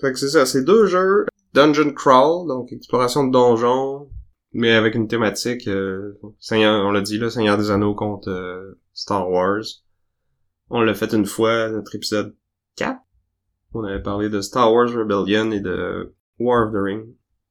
Fait 0.00 0.12
que 0.12 0.18
c'est 0.18 0.28
ça, 0.28 0.46
c'est 0.46 0.62
deux 0.62 0.86
jeux 0.86 1.26
Dungeon 1.54 1.92
Crawl, 1.92 2.46
donc 2.46 2.72
exploration 2.72 3.26
de 3.26 3.32
donjons, 3.32 4.08
mais 4.52 4.72
avec 4.72 4.94
une 4.94 5.08
thématique, 5.08 5.66
euh, 5.66 6.18
Seigneur, 6.38 6.86
on 6.86 6.92
l'a 6.92 7.00
dit 7.00 7.18
là, 7.18 7.30
Seigneur 7.30 7.58
des 7.58 7.70
Anneaux 7.70 7.94
contre 7.94 8.30
euh, 8.30 8.80
Star 8.92 9.28
Wars. 9.28 9.64
On 10.70 10.80
l'a 10.82 10.94
fait 10.94 11.12
une 11.14 11.26
fois, 11.26 11.70
notre 11.70 11.94
épisode 11.94 12.34
4. 12.76 12.98
On 13.74 13.84
avait 13.84 14.02
parlé 14.02 14.28
de 14.28 14.40
Star 14.40 14.72
Wars 14.72 14.88
Rebellion 14.90 15.50
et 15.50 15.60
de 15.60 16.14
War 16.38 16.66
of 16.66 16.72
the 16.72 16.78
Ring. 16.82 17.06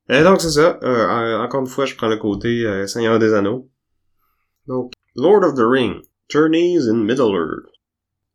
Et 0.09 0.23
donc 0.23 0.39
c'est 0.41 0.51
ça, 0.51 0.79
euh, 0.83 1.07
en- 1.07 1.43
encore 1.43 1.61
une 1.61 1.67
fois, 1.67 1.85
je 1.85 1.95
prends 1.95 2.07
le 2.07 2.17
côté 2.17 2.65
euh, 2.65 2.87
Seigneur 2.87 3.19
des 3.19 3.33
Anneaux. 3.33 3.69
Donc, 4.67 4.93
Lord 5.15 5.43
of 5.43 5.55
the 5.55 5.63
Ring, 5.65 6.01
Journeys 6.29 6.87
in 6.89 6.95
Middle-earth. 7.03 7.71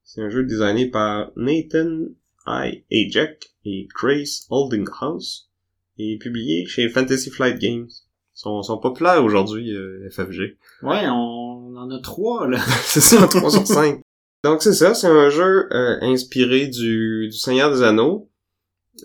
C'est 0.05 0.21
un 0.23 0.29
jeu 0.31 0.45
designé 0.45 0.91
par 0.91 1.31
Nathan 1.37 2.07
I. 2.47 2.85
Ajak 2.93 3.53
et 3.65 3.87
Grace 3.95 4.47
Holdinghouse 4.51 5.51
et 5.99 6.19
publié 6.19 6.67
chez 6.67 6.89
Fantasy 6.89 7.31
Flight 7.31 7.59
Games. 7.59 7.87
Ils 7.89 8.39
sont, 8.41 8.63
sont 8.63 8.79
populaires 8.79 9.23
aujourd'hui, 9.25 9.75
euh, 9.75 10.09
FFG. 10.11 10.57
Ouais, 10.83 11.07
on 11.09 11.75
en 11.77 11.91
a 11.91 12.01
trois, 12.01 12.49
là. 12.49 12.59
c'est 12.83 13.01
ça, 13.01 13.27
3 13.29 13.51
sur 13.51 13.67
5. 13.67 14.01
Donc 14.45 14.63
c'est 14.63 14.73
ça, 14.73 14.95
c'est 14.95 15.07
un 15.07 15.31
jeu 15.31 15.69
euh, 15.73 15.99
inspiré 16.03 16.67
du, 16.67 17.29
du 17.29 17.37
Seigneur 17.37 17.71
des 17.71 17.83
Anneaux, 17.83 18.31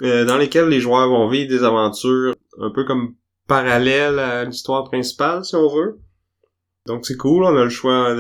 euh, 0.01 0.25
dans 0.25 0.37
lesquels 0.37 0.67
les 0.67 0.79
joueurs 0.79 1.07
vont 1.09 1.27
vivre 1.27 1.49
des 1.49 1.63
aventures 1.63 2.35
un 2.59 2.71
peu 2.71 2.85
comme 2.85 3.15
parallèles 3.47 4.19
à 4.19 4.45
l'histoire 4.45 4.83
principale, 4.85 5.45
si 5.45 5.55
on 5.55 5.67
veut. 5.67 5.99
Donc 6.87 7.05
c'est 7.05 7.17
cool, 7.17 7.43
on 7.43 7.55
a 7.55 7.63
le 7.63 7.69
choix 7.69 8.15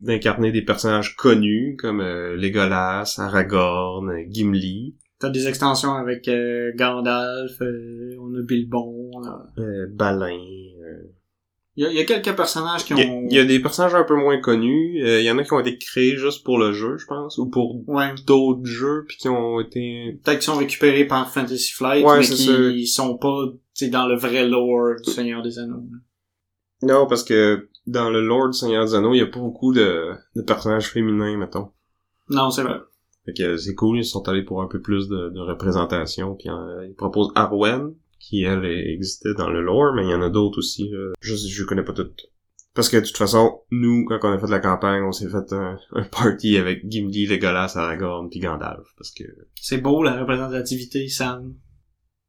d'incarner 0.00 0.50
des 0.50 0.62
personnages 0.62 1.14
connus 1.16 1.76
comme 1.78 2.00
euh, 2.00 2.36
Legolas, 2.36 3.16
Aragorn, 3.18 4.10
Gimli, 4.28 4.96
T'as 5.22 5.30
des 5.30 5.46
extensions 5.46 5.94
avec 5.94 6.26
euh, 6.26 6.72
Gandalf, 6.74 7.62
euh, 7.62 8.16
on 8.18 8.34
a 8.34 8.42
Bilbon, 8.42 9.08
on 9.14 9.22
a... 9.22 9.46
euh, 9.60 9.86
Balin. 9.88 10.40
Il 11.76 11.84
y, 11.84 11.86
a, 11.86 11.90
il 11.90 11.96
y 11.96 12.00
a 12.00 12.04
quelques 12.04 12.36
personnages 12.36 12.84
qui 12.84 12.92
Il 12.92 12.98
y, 12.98 13.02
a, 13.02 13.06
ont... 13.10 13.26
il 13.30 13.34
y 13.34 13.38
a 13.38 13.44
des 13.46 13.58
personnages 13.58 13.94
un 13.94 14.04
peu 14.04 14.14
moins 14.14 14.38
connus. 14.40 15.02
euh, 15.02 15.20
Il 15.20 15.24
y 15.24 15.30
en 15.30 15.38
a 15.38 15.42
qui 15.44 15.52
ont 15.54 15.60
été 15.60 15.78
créés 15.78 16.16
juste 16.18 16.44
pour 16.44 16.58
le 16.58 16.72
jeu, 16.72 16.98
je 16.98 17.06
pense, 17.06 17.38
ou 17.38 17.48
pour 17.48 17.88
Ouais, 17.88 18.14
d'autres 18.26 18.64
jeux, 18.66 19.04
puis 19.08 19.16
qui 19.16 19.28
ont 19.30 19.58
été 19.60 20.18
peut-être 20.22 20.40
qu'ils 20.40 20.52
sont 20.52 20.58
récupérés 20.58 21.06
par 21.06 21.30
Fantasy 21.32 21.72
Flight, 21.72 22.04
Ouais, 22.04 22.18
mais 22.18 22.24
qui 22.26 22.86
sont 22.86 23.16
pas 23.16 23.46
dans 23.90 24.06
le 24.06 24.16
vrai 24.16 24.46
lore 24.46 24.96
du 25.02 25.10
Seigneur 25.10 25.42
des 25.42 25.58
Anneaux. 25.58 25.82
Non, 26.82 27.06
parce 27.06 27.24
que 27.24 27.68
dans 27.86 28.10
le 28.10 28.20
Lord 28.20 28.50
du 28.50 28.58
Seigneur 28.58 28.84
des 28.84 28.94
Anneaux, 28.94 29.14
il 29.14 29.18
y 29.18 29.22
a 29.22 29.26
pas 29.26 29.40
beaucoup 29.40 29.72
de, 29.72 30.10
de 30.36 30.42
personnages 30.42 30.88
féminins, 30.90 31.36
mettons. 31.38 31.70
Non, 32.28 32.50
c'est 32.50 32.62
vrai. 32.64 32.76
Fait 33.24 33.32
que 33.32 33.56
c'est 33.56 33.74
cool, 33.74 33.98
ils 33.98 34.04
sont 34.04 34.28
allés 34.28 34.42
pour 34.42 34.62
un 34.62 34.66
peu 34.66 34.80
plus 34.80 35.08
de, 35.08 35.30
de 35.30 35.40
représentation, 35.40 36.34
puis 36.34 36.48
euh, 36.50 36.86
ils 36.88 36.94
proposent 36.94 37.30
Arwen, 37.34 37.94
qui 38.22 38.44
elle 38.44 38.64
existait 38.64 39.34
dans 39.36 39.50
le 39.50 39.60
lore, 39.60 39.92
mais 39.94 40.04
il 40.04 40.10
y 40.10 40.14
en 40.14 40.22
a 40.22 40.30
d'autres 40.30 40.58
aussi. 40.58 40.88
là. 40.90 41.12
Je 41.20 41.34
je 41.34 41.64
connais 41.64 41.82
pas 41.82 41.92
toutes. 41.92 42.26
Parce 42.74 42.88
que 42.88 42.96
de 42.96 43.04
toute 43.04 43.18
façon, 43.18 43.60
nous, 43.70 44.06
quand 44.06 44.18
on 44.22 44.32
a 44.32 44.38
fait 44.38 44.46
la 44.46 44.60
campagne, 44.60 45.02
on 45.02 45.12
s'est 45.12 45.28
fait 45.28 45.52
un, 45.52 45.78
un 45.92 46.02
party 46.04 46.56
avec 46.56 46.88
Gimli, 46.88 47.26
Legolas, 47.26 47.72
Aragorn, 47.76 48.30
puis 48.30 48.40
Gandalf, 48.40 48.86
parce 48.96 49.10
que 49.10 49.24
C'est 49.60 49.76
beau, 49.78 50.02
la 50.02 50.18
représentativité, 50.18 51.06
Sam. 51.08 51.54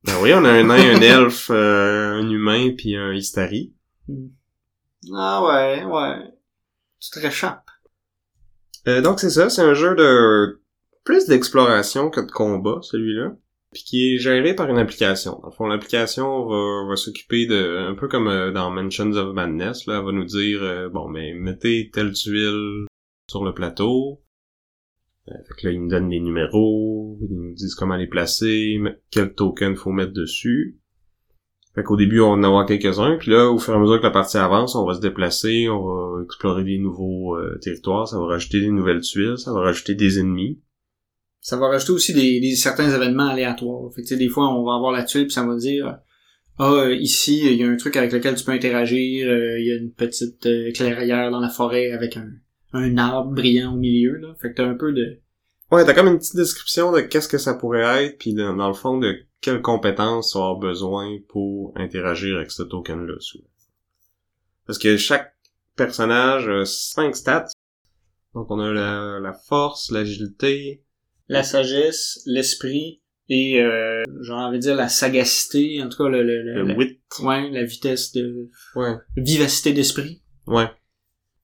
ben 0.04 0.16
oui, 0.22 0.34
on 0.34 0.44
a 0.44 0.50
un 0.52 0.64
nain, 0.64 0.96
un 0.98 1.02
elfe, 1.02 1.50
euh, 1.50 2.16
un 2.22 2.30
humain, 2.30 2.72
puis 2.78 2.98
un 2.98 3.14
Istari. 3.14 3.74
Ah 5.14 5.44
ouais, 5.46 5.84
ouais. 5.86 6.18
Tu 7.00 7.10
te 7.12 7.20
réchappes. 7.20 7.70
Euh, 8.88 9.02
donc 9.02 9.20
c'est 9.22 9.30
ça, 9.30 9.50
c'est 9.50 9.62
un 9.62 9.74
jeu 9.74 9.96
de 9.96 10.62
plus 11.06 11.26
d'exploration 11.28 12.10
que 12.10 12.20
de 12.22 12.32
combat, 12.32 12.80
celui-là. 12.82 13.34
Puis 13.74 13.84
qui 13.84 14.14
est 14.14 14.18
géré 14.18 14.54
par 14.54 14.70
une 14.70 14.78
application. 14.78 15.40
Dans 15.42 15.52
fond, 15.52 15.66
l'application 15.66 16.46
va, 16.46 16.88
va 16.88 16.96
s'occuper 16.96 17.48
de, 17.48 17.90
un 17.90 17.96
peu 17.96 18.08
comme 18.08 18.28
euh, 18.28 18.52
dans 18.52 18.70
Mansions 18.70 19.12
of 19.14 19.34
Madness, 19.34 19.88
là, 19.88 19.98
elle 19.98 20.06
va 20.06 20.12
nous 20.12 20.26
dire, 20.26 20.62
euh, 20.62 20.90
bon, 20.90 21.10
mais 21.10 21.34
mettez 21.34 21.90
telle 21.92 22.14
tuile 22.14 22.86
sur 23.30 23.44
le 23.44 23.54
plateau. 23.54 24.22
Euh, 25.30 25.34
fait 25.48 25.62
que 25.62 25.68
là, 25.68 25.74
ils 25.74 25.82
nous 25.82 25.90
donnent 25.90 26.10
des 26.10 26.20
numéros, 26.20 27.18
ils 27.22 27.36
nous 27.36 27.54
disent 27.56 27.74
comment 27.74 27.96
les 27.96 28.08
placer, 28.08 28.80
quel 29.10 29.34
token 29.34 29.76
faut 29.76 29.92
mettre 29.92 30.14
dessus. 30.14 30.80
Fait 31.74 31.82
qu'au 31.82 31.98
début, 31.98 32.20
on 32.20 32.30
va 32.30 32.34
en 32.34 32.44
avoir 32.44 32.68
quelques-uns, 32.68 33.18
puis 33.18 33.32
là, 33.32 33.50
au 33.50 33.58
fur 33.58 33.74
et 33.74 33.78
à 33.78 33.80
mesure 33.80 33.98
que 33.98 34.06
la 34.06 34.12
partie 34.12 34.38
avance, 34.38 34.76
on 34.76 34.86
va 34.86 34.94
se 34.94 35.02
déplacer, 35.02 35.68
on 35.70 35.84
va 35.84 36.24
explorer 36.24 36.64
des 36.64 36.78
nouveaux 36.78 37.36
territoires, 37.62 38.08
ça 38.08 38.20
va 38.20 38.28
rajouter 38.28 38.62
des 38.62 38.70
nouvelles 38.70 39.02
tuiles, 39.02 39.40
ça 39.40 39.52
va 39.52 39.62
rajouter 39.62 39.96
des 39.96 40.20
ennemis. 40.20 40.62
Ça 41.44 41.58
va 41.58 41.68
rajouter 41.68 41.92
aussi 41.92 42.14
des, 42.14 42.40
des 42.40 42.56
certains 42.56 42.90
événements 42.90 43.28
aléatoires. 43.28 43.94
Fait 43.94 44.02
que, 44.02 44.16
des 44.16 44.30
fois, 44.30 44.48
on 44.48 44.64
va 44.64 44.76
avoir 44.76 44.94
la 44.94 45.04
tuile, 45.04 45.26
puis 45.26 45.34
ça 45.34 45.46
va 45.46 45.58
dire 45.58 46.00
Ah, 46.58 46.72
euh, 46.72 46.96
ici, 46.96 47.42
il 47.46 47.58
y 47.58 47.64
a 47.66 47.68
un 47.68 47.76
truc 47.76 47.98
avec 47.98 48.14
lequel 48.14 48.36
tu 48.36 48.46
peux 48.46 48.54
interagir, 48.54 49.28
euh, 49.28 49.60
il 49.60 49.68
y 49.68 49.72
a 49.74 49.76
une 49.76 49.92
petite 49.92 50.46
euh, 50.46 50.72
clairière 50.72 51.32
dans 51.32 51.42
la 51.42 51.50
forêt 51.50 51.92
avec 51.92 52.16
un, 52.16 52.30
un 52.72 52.98
arbre 52.98 53.34
brillant 53.34 53.74
au 53.74 53.76
milieu. 53.76 54.16
Là. 54.16 54.34
Fait 54.42 54.52
que 54.52 54.56
t'as 54.56 54.66
un 54.66 54.76
peu 54.76 54.94
de. 54.94 55.20
Ouais, 55.70 55.84
t'as 55.84 55.94
comme 55.94 56.08
une 56.08 56.18
petite 56.18 56.38
description 56.38 56.94
de 56.94 57.02
qu'est-ce 57.02 57.28
que 57.28 57.38
ça 57.38 57.56
pourrait 57.56 58.06
être, 58.06 58.20
puis 58.20 58.34
dans, 58.34 58.68
le 58.68 58.74
fond, 58.74 58.98
de 58.98 59.14
quelles 59.42 59.62
compétences 59.62 60.32
tu 60.32 60.38
avoir 60.38 60.56
besoin 60.60 61.18
pour 61.28 61.74
interagir 61.76 62.38
avec 62.38 62.52
ce 62.52 62.64
token-là. 62.64 63.16
Parce 64.66 64.80
que 64.80 64.96
chaque 64.96 65.36
personnage 65.76 66.48
a 66.48 66.64
cinq 66.64 67.18
stats. 67.18 67.50
Donc 68.34 68.50
on 68.50 68.60
a 68.60 69.20
la 69.20 69.34
force, 69.34 69.92
l'agilité, 69.92 70.83
La 71.28 71.44
sagesse, 71.44 72.22
l'esprit 72.26 73.02
et, 73.30 73.62
euh, 73.62 74.04
j'ai 74.22 74.34
envie 74.34 74.58
de 74.58 74.64
dire, 74.64 74.76
la 74.76 74.90
sagacité, 74.90 75.82
en 75.82 75.88
tout 75.90 75.98
cas, 76.04 76.10
le, 76.10 76.24
le, 76.24 76.44
le- 76.44 76.54
le 76.64 76.68
la- 76.68 76.76
wit. 76.76 77.00
ouais, 77.22 77.50
la 77.52 77.64
vitesse 77.64 78.12
de... 78.12 78.50
Ouais. 78.76 78.96
vivacité 79.16 79.72
d'esprit. 79.74 80.22
Ouais. 80.46 80.68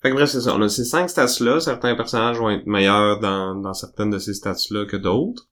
Fait 0.01 0.09
que 0.09 0.15
bref, 0.15 0.29
c'est 0.29 0.41
ça. 0.41 0.55
On 0.55 0.61
a 0.61 0.69
ces 0.69 0.83
cinq 0.85 1.09
stats-là. 1.09 1.59
Certains 1.59 1.95
personnages 1.95 2.37
vont 2.37 2.49
être 2.49 2.65
meilleurs 2.67 3.19
dans, 3.19 3.55
dans 3.55 3.73
certaines 3.73 4.09
de 4.09 4.19
ces 4.19 4.33
stats-là 4.33 4.85
que 4.85 4.97
d'autres. 4.97 5.49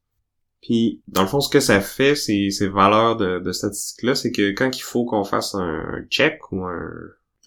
Puis, 0.62 1.02
dans 1.08 1.22
le 1.22 1.28
fond, 1.28 1.40
ce 1.40 1.50
que 1.50 1.60
ça 1.60 1.80
fait, 1.82 2.16
ces, 2.16 2.50
ces 2.50 2.68
valeurs 2.68 3.16
de, 3.16 3.40
de 3.40 3.52
statistiques-là, 3.52 4.16
c'est 4.16 4.32
que 4.32 4.52
quand 4.52 4.76
il 4.78 4.82
faut 4.82 5.06
qu'on 5.06 5.24
fasse 5.24 5.54
un 5.56 6.02
check 6.10 6.40
ou 6.52 6.64
un, 6.66 6.90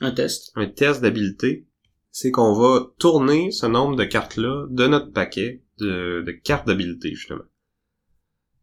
Un 0.01 0.11
test. 0.13 0.53
un 0.57 0.67
test 0.67 1.01
d'habileté, 1.03 1.67
c'est 2.11 2.31
qu'on 2.31 2.55
va 2.55 2.87
tourner 2.99 3.51
ce 3.51 3.67
nombre 3.67 3.97
de 3.97 4.05
cartes-là 4.05 4.67
de 4.69 4.87
notre 4.87 5.13
paquet 5.13 5.63
de, 5.79 6.23
de 6.27 6.33
cartes 6.33 6.67
d'habileté, 6.67 7.15
justement. 7.15 7.45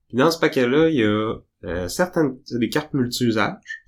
Puis 0.07 0.17
dans 0.17 0.31
ce 0.31 0.39
paquet-là, 0.39 0.89
il 0.89 0.95
y 0.95 1.03
a 1.03 1.35
euh, 1.65 1.87
certaines 1.87 2.39
des 2.51 2.69
cartes 2.69 2.93
multi-usages, 2.93 3.85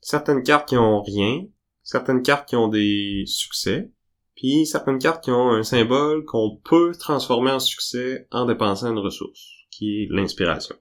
certaines 0.00 0.42
cartes 0.42 0.68
qui 0.68 0.76
ont 0.76 1.02
rien, 1.02 1.44
certaines 1.82 2.22
cartes 2.22 2.48
qui 2.48 2.56
ont 2.56 2.68
des 2.68 3.24
succès, 3.26 3.90
puis 4.36 4.64
certaines 4.64 4.98
cartes 4.98 5.24
qui 5.24 5.30
ont 5.30 5.50
un 5.50 5.62
symbole 5.62 6.24
qu'on 6.24 6.56
peut 6.64 6.92
transformer 6.98 7.50
en 7.50 7.58
succès 7.58 8.26
en 8.30 8.46
dépensant 8.46 8.90
une 8.90 8.98
ressource, 8.98 9.50
qui 9.70 10.02
est 10.02 10.08
l'inspiration. 10.10 10.76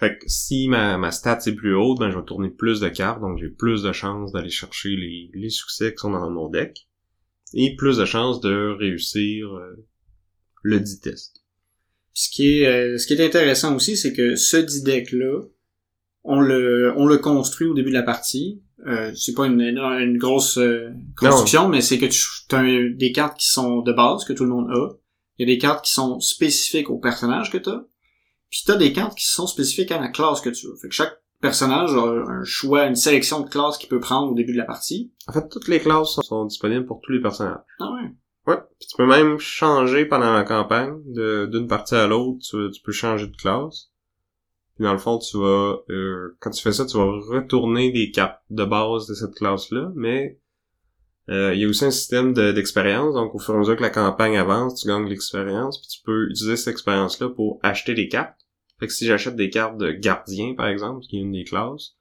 Fait 0.00 0.18
que 0.18 0.24
si 0.26 0.66
ma, 0.66 0.96
ma 0.96 1.10
stat 1.12 1.40
est 1.46 1.52
plus 1.52 1.76
haute, 1.76 1.98
ben 2.00 2.10
je 2.10 2.16
vais 2.18 2.24
tourner 2.24 2.48
plus 2.48 2.80
de 2.80 2.88
cartes, 2.88 3.20
donc 3.20 3.38
j'ai 3.38 3.50
plus 3.50 3.82
de 3.82 3.92
chances 3.92 4.32
d'aller 4.32 4.48
chercher 4.50 4.96
les, 4.96 5.30
les 5.34 5.50
succès 5.50 5.92
qui 5.92 5.98
sont 5.98 6.10
dans 6.10 6.30
mon 6.30 6.48
deck, 6.48 6.88
et 7.52 7.76
plus 7.76 7.98
de 7.98 8.06
chances 8.06 8.40
de 8.40 8.74
réussir 8.78 9.54
euh, 9.54 9.86
le 10.62 10.80
dit 10.80 11.00
test. 11.00 11.44
Ce 12.14 12.30
qui 12.30 12.60
est, 12.60 12.66
euh, 12.66 12.98
ce 12.98 13.06
qui 13.06 13.12
est 13.12 13.24
intéressant 13.24 13.76
aussi, 13.76 13.96
c'est 13.96 14.14
que 14.14 14.36
ce 14.36 14.56
dit 14.56 14.82
deck-là, 14.82 15.42
on 16.24 16.40
le, 16.40 16.94
on 16.96 17.06
le 17.06 17.18
construit 17.18 17.66
au 17.66 17.74
début 17.74 17.90
de 17.90 17.94
la 17.94 18.02
partie. 18.02 18.62
Euh, 18.86 19.12
c'est 19.14 19.34
pas 19.34 19.46
une, 19.46 19.60
une 19.60 20.16
grosse 20.16 20.56
euh, 20.56 20.90
construction, 21.16 21.68
mais 21.68 21.82
c'est 21.82 21.98
que 21.98 22.06
tu 22.06 22.54
as 22.54 22.94
des 22.94 23.12
cartes 23.12 23.38
qui 23.38 23.48
sont 23.48 23.82
de 23.82 23.92
base, 23.92 24.24
que 24.24 24.32
tout 24.32 24.44
le 24.44 24.50
monde 24.50 24.70
a. 24.70 24.88
Il 25.38 25.46
y 25.48 25.50
a 25.50 25.54
des 25.54 25.58
cartes 25.58 25.84
qui 25.84 25.92
sont 25.92 26.20
spécifiques 26.20 26.88
au 26.88 26.98
personnage 26.98 27.50
que 27.50 27.58
tu 27.58 27.68
as. 27.68 27.84
Puis 28.50 28.62
t'as 28.66 28.76
des 28.76 28.92
cartes 28.92 29.16
qui 29.16 29.26
sont 29.26 29.46
spécifiques 29.46 29.92
à 29.92 30.00
la 30.00 30.08
classe 30.08 30.40
que 30.40 30.50
tu 30.50 30.66
veux. 30.66 30.76
Fait 30.76 30.88
que 30.88 30.94
chaque 30.94 31.16
personnage 31.40 31.94
a 31.94 32.30
un 32.30 32.44
choix, 32.44 32.86
une 32.86 32.96
sélection 32.96 33.40
de 33.40 33.48
classes 33.48 33.78
qu'il 33.78 33.88
peut 33.88 34.00
prendre 34.00 34.32
au 34.32 34.34
début 34.34 34.52
de 34.52 34.58
la 34.58 34.64
partie. 34.64 35.12
En 35.26 35.32
fait, 35.32 35.48
toutes 35.48 35.68
les 35.68 35.80
classes 35.80 36.18
sont 36.22 36.44
disponibles 36.44 36.86
pour 36.86 37.00
tous 37.00 37.12
les 37.12 37.20
personnages. 37.20 37.60
Ah 37.78 37.92
ouais. 37.92 38.10
Ouais. 38.46 38.60
Puis 38.78 38.88
tu 38.88 38.96
peux 38.96 39.06
même 39.06 39.38
changer 39.38 40.04
pendant 40.06 40.32
la 40.32 40.44
campagne 40.44 41.00
de 41.06 41.46
d'une 41.46 41.68
partie 41.68 41.94
à 41.94 42.06
l'autre. 42.06 42.40
Tu, 42.42 42.70
tu 42.72 42.82
peux 42.82 42.92
changer 42.92 43.26
de 43.26 43.36
classe. 43.36 43.90
Puis 44.74 44.84
dans 44.84 44.92
le 44.92 44.98
fond, 44.98 45.18
tu 45.18 45.38
vas 45.38 45.76
euh, 45.90 46.36
quand 46.40 46.50
tu 46.50 46.62
fais 46.62 46.72
ça, 46.72 46.86
tu 46.86 46.96
vas 46.96 47.04
retourner 47.04 47.92
des 47.92 48.10
cartes 48.10 48.40
de 48.50 48.64
base 48.64 49.06
de 49.06 49.14
cette 49.14 49.34
classe-là, 49.34 49.92
mais 49.94 50.40
euh, 51.30 51.54
il 51.54 51.60
y 51.60 51.64
a 51.64 51.68
aussi 51.68 51.84
un 51.84 51.90
système 51.90 52.32
de- 52.34 52.52
d'expérience, 52.52 53.14
donc 53.14 53.34
au 53.34 53.38
fur 53.38 53.54
et 53.54 53.56
à 53.56 53.60
mesure 53.60 53.76
que 53.76 53.82
la 53.82 53.90
campagne 53.90 54.36
avance, 54.36 54.80
tu 54.80 54.88
gagnes 54.88 55.04
de 55.04 55.10
l'expérience, 55.10 55.78
puis 55.80 55.88
tu 55.88 56.02
peux 56.04 56.28
utiliser 56.30 56.56
cette 56.56 56.72
expérience-là 56.72 57.28
pour 57.30 57.58
acheter 57.62 57.94
des 57.94 58.08
cartes. 58.08 58.36
Fait 58.78 58.86
que 58.86 58.92
si 58.92 59.06
j'achète 59.06 59.36
des 59.36 59.50
cartes 59.50 59.76
de 59.78 59.90
gardien, 59.92 60.54
par 60.54 60.68
exemple, 60.68 61.00
qui 61.06 61.16
est 61.18 61.20
une 61.20 61.32
des 61.32 61.44
classes, 61.44 61.96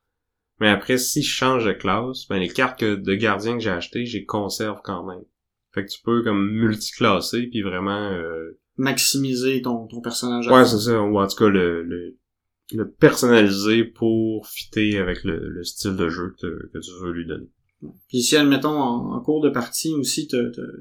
mais 0.60 0.70
après, 0.70 0.98
si 0.98 1.22
je 1.22 1.30
change 1.30 1.66
de 1.66 1.72
classe, 1.74 2.28
ben 2.28 2.38
les 2.40 2.50
cartes 2.50 2.80
que- 2.80 2.96
de 2.96 3.16
gardien 3.16 3.54
que 3.58 3.64
j'ai 3.64 3.70
achetées, 3.70 4.06
j'ai 4.06 4.26
conserve 4.26 4.80
quand 4.84 5.06
même. 5.06 5.24
Fait 5.74 5.86
que 5.86 5.90
tu 5.92 6.02
peux 6.04 6.24
comme 6.24 6.50
multiclasser, 6.52 7.48
puis 7.48 7.62
vraiment... 7.62 8.12
euh, 8.12 8.58
Maximiser 8.78 9.62
ton, 9.62 9.88
ton 9.88 10.00
personnage. 10.02 10.48
Ouais, 10.48 10.66
c'est 10.66 10.80
ça, 10.80 11.02
ou 11.02 11.20
en 11.20 11.28
tout 11.28 11.36
cas 11.36 11.50
le, 11.50 11.84
le, 11.84 12.18
le 12.74 12.90
personnaliser 12.90 13.84
pour 13.84 14.48
fitter 14.48 14.98
avec 14.98 15.24
le, 15.26 15.38
le 15.50 15.64
style 15.66 15.98
de 15.98 16.08
jeu 16.08 16.34
que, 16.42 16.70
que 16.74 16.80
tu 16.80 16.92
veux 17.02 17.12
lui 17.12 17.26
donner. 17.28 17.50
Puis 18.08 18.22
si, 18.22 18.36
admettons, 18.36 18.78
en, 18.78 19.14
en 19.16 19.22
cours 19.22 19.42
de 19.42 19.50
partie 19.50 19.94
aussi, 19.94 20.28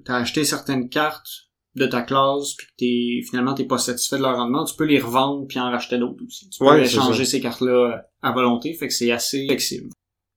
t'as 0.04 0.16
acheté 0.16 0.44
certaines 0.44 0.88
cartes 0.88 1.48
de 1.76 1.86
ta 1.86 2.02
classe, 2.02 2.54
puis 2.54 2.66
que 2.66 2.72
t'es, 2.78 3.28
finalement 3.28 3.54
t'es 3.54 3.64
pas 3.64 3.78
satisfait 3.78 4.16
de 4.18 4.22
leur 4.22 4.36
rendement, 4.36 4.64
tu 4.64 4.74
peux 4.74 4.84
les 4.84 4.98
revendre 4.98 5.46
puis 5.46 5.60
en 5.60 5.70
racheter 5.70 5.98
d'autres 5.98 6.24
aussi. 6.26 6.50
Tu 6.50 6.58
peux 6.58 6.66
Ouais, 6.66 6.82
échanger 6.84 7.24
ces 7.24 7.40
cartes-là 7.40 7.72
euh, 7.72 7.96
à 8.22 8.32
volonté, 8.32 8.74
fait 8.74 8.88
que 8.88 8.94
c'est 8.94 9.12
assez 9.12 9.46
flexible. 9.46 9.90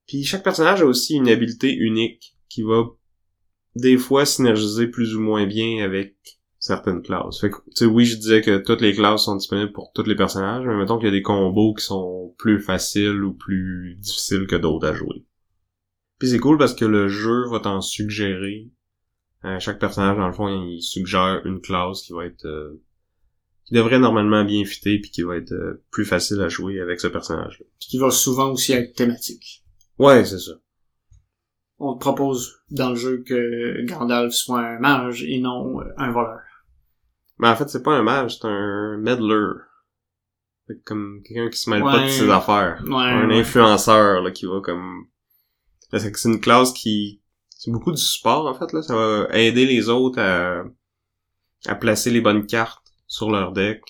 Puis 0.08 0.24
chaque 0.24 0.43
personnage 0.43 0.82
a 0.82 0.86
aussi 0.86 1.15
une 1.15 1.30
habilité 1.30 1.74
unique 1.74 2.36
qui 2.50 2.62
va 2.62 2.84
des 3.76 3.97
fois 3.97 4.26
synergiser 4.26 4.88
plus 4.88 5.15
ou 5.15 5.21
moins 5.21 5.47
bien 5.47 5.84
avec 5.84 6.15
certaines 6.60 7.02
classes. 7.02 7.39
Fait 7.39 7.50
que, 7.50 7.56
tu 7.56 7.71
sais, 7.74 7.86
oui, 7.86 8.06
je 8.06 8.17
disais 8.17 8.41
que 8.41 8.60
toutes 8.60 8.82
les 8.82 8.93
classes 8.93 9.24
sont 9.24 9.36
disponibles 9.36 9.71
pour 9.71 9.91
tous 9.95 10.04
les 10.04 10.15
personnages, 10.15 10.65
mais 10.67 10.76
mettons 10.76 10.97
qu'il 10.97 11.06
y 11.06 11.12
a 11.12 11.12
des 11.12 11.21
combos 11.24 11.74
qui 11.74 11.86
sont 11.86 12.36
plus 12.38 12.60
faciles 12.62 13.24
ou 13.24 13.34
plus 13.34 13.97
difficiles 14.00 14.45
que 14.47 14.58
d'autres 14.58 14.88
à 14.88 14.93
jouer. 14.93 15.26
Puis 16.22 16.30
c'est 16.30 16.38
cool 16.38 16.60
parce 16.60 16.76
que 16.76 16.86
le 16.86 17.08
jeu 17.08 17.48
va 17.50 17.60
t'en 17.60 17.82
suggérer. 17.82 18.70
Euh, 19.44 19.60
chaque 19.60 19.80
personnage, 19.80 20.18
dans 20.18 20.28
le 20.28 20.34
fond, 20.34 20.50
il 20.50 20.80
suggère 20.80 21.42
une 21.46 21.62
classe 21.62 22.04
qui 22.04 22.14
va 22.14 22.28
être... 22.28 22.46
euh, 22.46 22.80
qui 23.66 23.74
devrait 23.74 23.98
normalement 23.98 24.46
bien 24.46 24.64
fitter 24.64 25.00
puis 25.00 25.10
qui 25.10 25.24
va 25.24 25.38
être 25.38 25.52
euh, 25.52 25.84
plus 25.90 26.06
facile 26.06 26.40
à 26.42 26.48
jouer 26.48 26.80
avec 26.80 27.00
ce 27.00 27.08
personnage-là. 27.08 27.66
Puis 27.80 27.90
qui 27.90 27.98
va 27.98 28.12
souvent 28.12 28.52
aussi 28.52 28.74
être 28.74 28.94
thématique. 28.94 29.64
Ouais, 29.98 30.24
c'est 30.24 30.38
ça. 30.38 30.52
On 31.80 31.96
te 31.96 32.00
propose 32.02 32.62
dans 32.70 32.92
le 32.92 32.96
jeu 32.96 33.24
que 33.26 33.84
Gandalf 33.88 34.32
soit 34.32 34.60
un 34.60 34.78
mage 34.78 35.24
et 35.24 35.40
non 35.40 35.82
euh, 35.82 35.86
un 35.98 36.12
voleur. 36.12 36.42
Mais 37.40 37.48
en 37.48 37.56
fait, 37.56 37.68
c'est 37.68 37.82
pas 37.82 37.94
un 37.94 38.04
mage, 38.04 38.38
c'est 38.38 38.48
un 38.48 38.96
meddler. 38.98 39.54
Fait 40.68 40.76
que 40.76 40.84
comme 40.86 41.24
quelqu'un 41.26 41.50
qui 41.50 41.58
se 41.58 41.68
mêle 41.68 41.82
pas 41.82 42.04
de 42.04 42.10
ses 42.10 42.30
affaires. 42.30 42.84
Ouais, 42.86 42.94
un 42.94 43.28
ouais. 43.28 43.40
influenceur, 43.40 44.22
là, 44.22 44.30
qui 44.30 44.46
va 44.46 44.62
comme... 44.62 45.08
C'est 45.93 46.25
une 46.25 46.39
classe 46.39 46.73
qui... 46.73 47.21
C'est 47.49 47.71
beaucoup 47.71 47.91
du 47.91 48.01
support, 48.01 48.47
en 48.47 48.54
fait, 48.54 48.73
là. 48.73 48.82
Ça 48.82 48.95
va 48.95 49.27
aider 49.38 49.65
les 49.65 49.89
autres 49.89 50.19
à, 50.19 50.63
à 51.65 51.75
placer 51.75 52.10
les 52.10 52.21
bonnes 52.21 52.47
cartes 52.47 52.93
sur 53.08 53.30
leur 53.30 53.51
deck. 53.51 53.82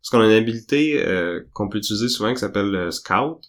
Parce 0.00 0.10
qu'on 0.10 0.20
a 0.20 0.26
une 0.26 0.42
habilité 0.42 1.04
euh, 1.06 1.42
qu'on 1.52 1.68
peut 1.68 1.78
utiliser 1.78 2.08
souvent 2.08 2.32
qui 2.32 2.40
s'appelle 2.40 2.70
le 2.70 2.90
Scout. 2.90 3.40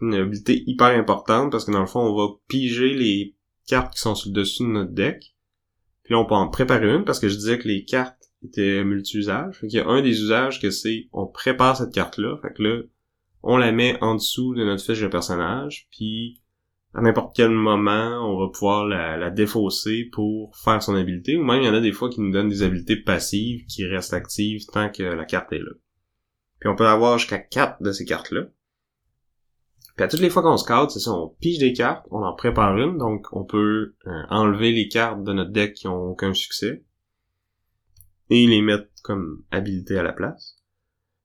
Une 0.00 0.14
habilité 0.14 0.62
hyper 0.66 0.98
importante 0.98 1.50
parce 1.50 1.64
que 1.64 1.72
dans 1.72 1.80
le 1.80 1.86
fond, 1.86 2.00
on 2.00 2.16
va 2.16 2.34
piger 2.46 2.94
les 2.94 3.34
cartes 3.66 3.92
qui 3.94 4.00
sont 4.00 4.14
sur 4.14 4.30
le 4.30 4.34
dessus 4.34 4.62
de 4.62 4.68
notre 4.68 4.92
deck. 4.92 5.34
Puis 6.04 6.14
là, 6.14 6.20
on 6.20 6.24
peut 6.24 6.34
en 6.34 6.48
préparer 6.48 6.88
une 6.88 7.04
parce 7.04 7.20
que 7.20 7.28
je 7.28 7.36
disais 7.36 7.58
que 7.58 7.68
les 7.68 7.84
cartes 7.84 8.16
étaient 8.42 8.82
multi-usages. 8.84 9.58
Fait 9.58 9.66
qu'il 9.66 9.78
y 9.78 9.82
a 9.82 9.86
un 9.86 10.00
des 10.00 10.22
usages 10.22 10.60
que 10.60 10.70
c'est 10.70 11.08
on 11.12 11.26
prépare 11.26 11.76
cette 11.76 11.92
carte-là. 11.92 12.38
Fait 12.40 12.54
que 12.54 12.62
là, 12.62 12.82
on 13.42 13.56
la 13.56 13.72
met 13.72 13.98
en 14.00 14.14
dessous 14.14 14.54
de 14.54 14.64
notre 14.64 14.82
fiche 14.82 15.00
de 15.00 15.08
personnage. 15.08 15.88
Puis 15.90 16.40
à 16.94 17.02
n'importe 17.02 17.36
quel 17.36 17.50
moment, 17.50 18.32
on 18.32 18.38
va 18.38 18.48
pouvoir 18.50 18.86
la, 18.86 19.16
la 19.16 19.30
défausser 19.30 20.08
pour 20.12 20.56
faire 20.56 20.82
son 20.82 20.94
habilité. 20.94 21.36
Ou 21.36 21.44
même, 21.44 21.60
il 21.62 21.66
y 21.66 21.68
en 21.68 21.74
a 21.74 21.80
des 21.80 21.92
fois 21.92 22.08
qui 22.08 22.20
nous 22.20 22.32
donnent 22.32 22.48
des 22.48 22.62
habilités 22.62 22.96
passives 22.96 23.66
qui 23.66 23.84
restent 23.86 24.14
actives 24.14 24.64
tant 24.72 24.90
que 24.90 25.02
la 25.02 25.24
carte 25.24 25.52
est 25.52 25.58
là. 25.58 25.72
Puis 26.60 26.68
on 26.68 26.76
peut 26.76 26.86
avoir 26.86 27.18
jusqu'à 27.18 27.38
quatre 27.38 27.82
de 27.82 27.92
ces 27.92 28.04
cartes-là. 28.04 28.46
Puis 29.96 30.04
à 30.04 30.08
toutes 30.08 30.20
les 30.20 30.30
fois 30.30 30.42
qu'on 30.42 30.56
scout, 30.56 30.90
c'est 30.90 31.00
ça, 31.00 31.12
on 31.12 31.28
pige 31.40 31.58
des 31.58 31.72
cartes, 31.72 32.06
on 32.10 32.22
en 32.22 32.34
prépare 32.34 32.78
une, 32.78 32.98
donc 32.98 33.26
on 33.32 33.44
peut 33.44 33.96
euh, 34.06 34.22
enlever 34.30 34.72
les 34.72 34.88
cartes 34.88 35.24
de 35.24 35.32
notre 35.32 35.50
deck 35.50 35.74
qui 35.74 35.88
ont 35.88 36.10
aucun 36.10 36.34
succès 36.34 36.84
et 38.30 38.46
les 38.46 38.62
mettre 38.62 38.88
comme 39.02 39.42
habilité 39.50 39.98
à 39.98 40.02
la 40.02 40.12
place. 40.12 40.57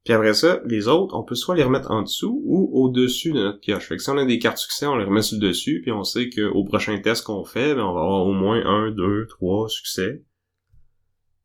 Puis 0.04 0.14
après 0.14 0.34
ça, 0.34 0.62
les 0.66 0.90
autres, 0.90 1.16
on 1.16 1.24
peut 1.24 1.36
soit 1.36 1.56
les 1.56 1.64
remettre 1.64 1.92
en 1.92 2.02
dessous 2.02 2.42
ou 2.46 2.70
au-dessus 2.74 3.32
de 3.32 3.40
notre 3.40 3.60
pioche. 3.60 3.88
Fait 3.88 3.96
que 3.96 4.04
si 4.04 4.10
on 4.10 4.18
a 4.18 4.26
des 4.26 4.40
cartes 4.40 4.58
succès, 4.58 4.86
on 4.86 4.98
les 4.98 5.06
remet 5.06 5.22
sur 5.22 5.40
le 5.40 5.48
dessus, 5.48 5.82
puis 5.82 5.92
on 5.92 6.04
sait 6.04 6.30
qu'au 6.30 6.66
prochain 6.66 7.00
test 7.00 7.26
qu'on 7.26 7.46
fait, 7.46 7.74
ben, 7.74 7.84
on 7.84 7.94
va 7.94 8.02
avoir 8.02 8.26
au 8.26 8.34
moins 8.34 8.66
un, 8.66 8.92
deux, 8.92 9.28
trois 9.28 9.70
succès. 9.70 10.24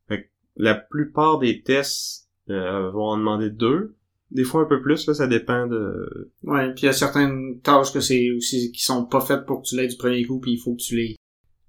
Fait 0.09 0.23
que 0.23 0.27
la 0.57 0.75
plupart 0.75 1.39
des 1.39 1.61
tests 1.61 2.29
euh, 2.49 2.91
vont 2.91 3.05
en 3.05 3.17
demander 3.17 3.49
deux. 3.49 3.95
Des 4.31 4.43
fois 4.43 4.61
un 4.61 4.65
peu 4.65 4.81
plus, 4.81 5.07
là, 5.07 5.13
ça 5.13 5.25
dépend 5.25 5.65
de... 5.65 6.33
Ouais, 6.43 6.71
puis 6.73 6.83
il 6.83 6.85
y 6.85 6.89
a 6.89 6.93
certaines 6.93 7.61
tâches 7.61 7.93
que 7.93 8.01
c'est 8.01 8.29
aussi 8.31 8.71
qui 8.71 8.83
sont 8.83 9.05
pas 9.05 9.21
faites 9.21 9.45
pour 9.45 9.61
que 9.61 9.67
tu 9.67 9.75
l'aies 9.77 9.87
du 9.87 9.97
premier 9.97 10.23
coup, 10.25 10.39
puis 10.39 10.51
il 10.51 10.59
faut 10.59 10.75
que 10.75 10.81
tu 10.81 10.97
les 10.97 11.15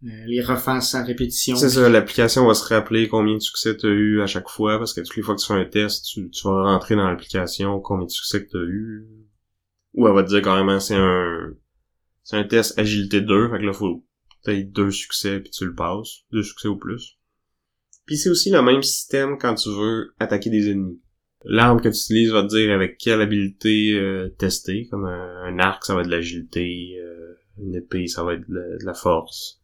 les 0.02 0.42
refasses 0.42 0.94
en 0.94 1.04
répétition. 1.04 1.56
C'est 1.56 1.68
ça, 1.68 1.88
l'application 1.88 2.46
va 2.46 2.54
se 2.54 2.64
rappeler 2.64 3.08
combien 3.08 3.34
de 3.34 3.40
succès 3.40 3.76
tu 3.76 3.86
as 3.86 3.90
eu 3.90 4.22
à 4.22 4.26
chaque 4.26 4.48
fois, 4.48 4.78
parce 4.78 4.94
que 4.94 5.00
toutes 5.00 5.16
les 5.16 5.22
fois 5.22 5.34
que 5.34 5.40
tu 5.40 5.46
fais 5.46 5.54
un 5.54 5.64
test, 5.64 6.06
tu, 6.06 6.30
tu 6.30 6.48
vas 6.48 6.62
rentrer 6.64 6.96
dans 6.96 7.08
l'application 7.08 7.80
combien 7.80 8.06
de 8.06 8.10
succès 8.10 8.44
que 8.44 8.50
tu 8.50 8.56
as 8.56 8.66
eu. 8.66 9.06
Ou 9.94 10.06
elle 10.06 10.14
va 10.14 10.22
te 10.22 10.28
dire 10.28 10.42
carrément 10.42 10.78
c'est 10.78 10.96
un 10.96 11.52
c'est 12.22 12.36
un 12.36 12.44
test 12.44 12.78
agilité 12.78 13.20
2, 13.20 13.50
fait 13.50 13.58
que 13.58 13.64
là 13.64 13.72
faut 13.72 14.04
peut-être 14.44 14.70
deux 14.70 14.90
succès 14.90 15.40
puis 15.40 15.50
tu 15.50 15.66
le 15.66 15.74
passes, 15.74 16.24
deux 16.30 16.42
succès 16.42 16.68
ou 16.68 16.76
plus. 16.76 17.18
Puis 18.06 18.16
c'est 18.16 18.30
aussi 18.30 18.50
le 18.50 18.62
même 18.62 18.82
système 18.82 19.36
quand 19.36 19.54
tu 19.54 19.68
veux 19.68 20.14
attaquer 20.18 20.48
des 20.48 20.70
ennemis. 20.70 21.00
L'arme 21.44 21.80
que 21.80 21.88
tu 21.88 21.96
utilises 21.96 22.30
va 22.30 22.42
te 22.42 22.48
dire 22.48 22.72
avec 22.72 22.98
quelle 22.98 23.20
habilité 23.20 23.94
euh, 23.94 24.28
tester, 24.38 24.86
comme 24.90 25.06
un, 25.06 25.42
un 25.44 25.58
arc 25.58 25.84
ça 25.84 25.94
va 25.94 26.00
être 26.00 26.06
de 26.06 26.12
l'agilité, 26.12 26.98
euh, 27.00 27.34
une 27.58 27.74
épée 27.74 28.06
ça 28.06 28.22
va 28.22 28.34
être 28.34 28.48
de 28.48 28.84
la 28.84 28.94
force. 28.94 29.60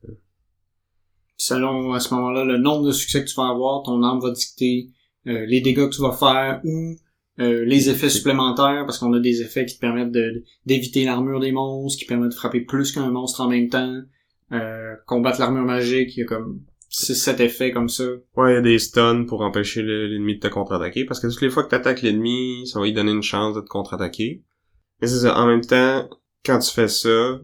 Selon 1.36 1.92
à 1.92 2.00
ce 2.00 2.14
moment-là 2.14 2.44
le 2.44 2.58
nombre 2.58 2.86
de 2.86 2.92
succès 2.92 3.24
que 3.24 3.28
tu 3.28 3.34
vas 3.36 3.48
avoir, 3.48 3.82
ton 3.82 4.02
arme 4.02 4.20
va 4.20 4.30
dicter 4.30 4.88
euh, 5.26 5.44
les 5.46 5.60
dégâts 5.60 5.88
que 5.88 5.94
tu 5.94 6.02
vas 6.02 6.12
faire 6.12 6.60
ou 6.64 6.96
euh, 7.40 7.64
les 7.64 7.90
effets 7.90 8.08
supplémentaires 8.08 8.84
parce 8.86 8.98
qu'on 8.98 9.12
a 9.12 9.20
des 9.20 9.42
effets 9.42 9.66
qui 9.66 9.74
te 9.76 9.80
permettent 9.80 10.12
de 10.12 10.42
d'éviter 10.64 11.04
l'armure 11.04 11.40
des 11.40 11.52
monstres, 11.52 11.98
qui 11.98 12.06
permettent 12.06 12.30
de 12.30 12.34
frapper 12.34 12.60
plus 12.62 12.92
qu'un 12.92 13.10
monstre 13.10 13.40
en 13.42 13.48
même 13.48 13.68
temps, 13.68 14.00
euh, 14.52 14.94
combattre 15.06 15.40
l'armure 15.40 15.64
magique, 15.64 16.16
il 16.16 16.20
y 16.20 16.22
a 16.22 16.26
comme 16.26 16.60
6-7 16.88 17.40
effets 17.40 17.72
comme 17.72 17.88
ça. 17.90 18.04
Ouais, 18.36 18.52
il 18.52 18.54
y 18.54 18.58
a 18.58 18.62
des 18.62 18.78
stuns 18.78 19.24
pour 19.26 19.42
empêcher 19.42 19.82
le- 19.82 20.06
l'ennemi 20.06 20.36
de 20.36 20.40
te 20.40 20.46
contre-attaquer, 20.48 21.04
parce 21.04 21.20
que 21.20 21.26
toutes 21.26 21.42
les 21.42 21.50
fois 21.50 21.64
que 21.64 21.68
t'attaques 21.68 22.00
l'ennemi, 22.00 22.66
ça 22.66 22.78
va 22.78 22.86
lui 22.86 22.92
donner 22.94 23.10
une 23.12 23.22
chance 23.22 23.54
de 23.54 23.60
te 23.60 23.66
contre-attaquer. 23.68 24.42
Mais 25.02 25.08
c'est 25.08 25.18
ça, 25.20 25.36
en 25.38 25.46
même 25.46 25.60
temps, 25.60 26.08
quand 26.44 26.58
tu 26.60 26.70
fais 26.72 26.88
ça, 26.88 27.40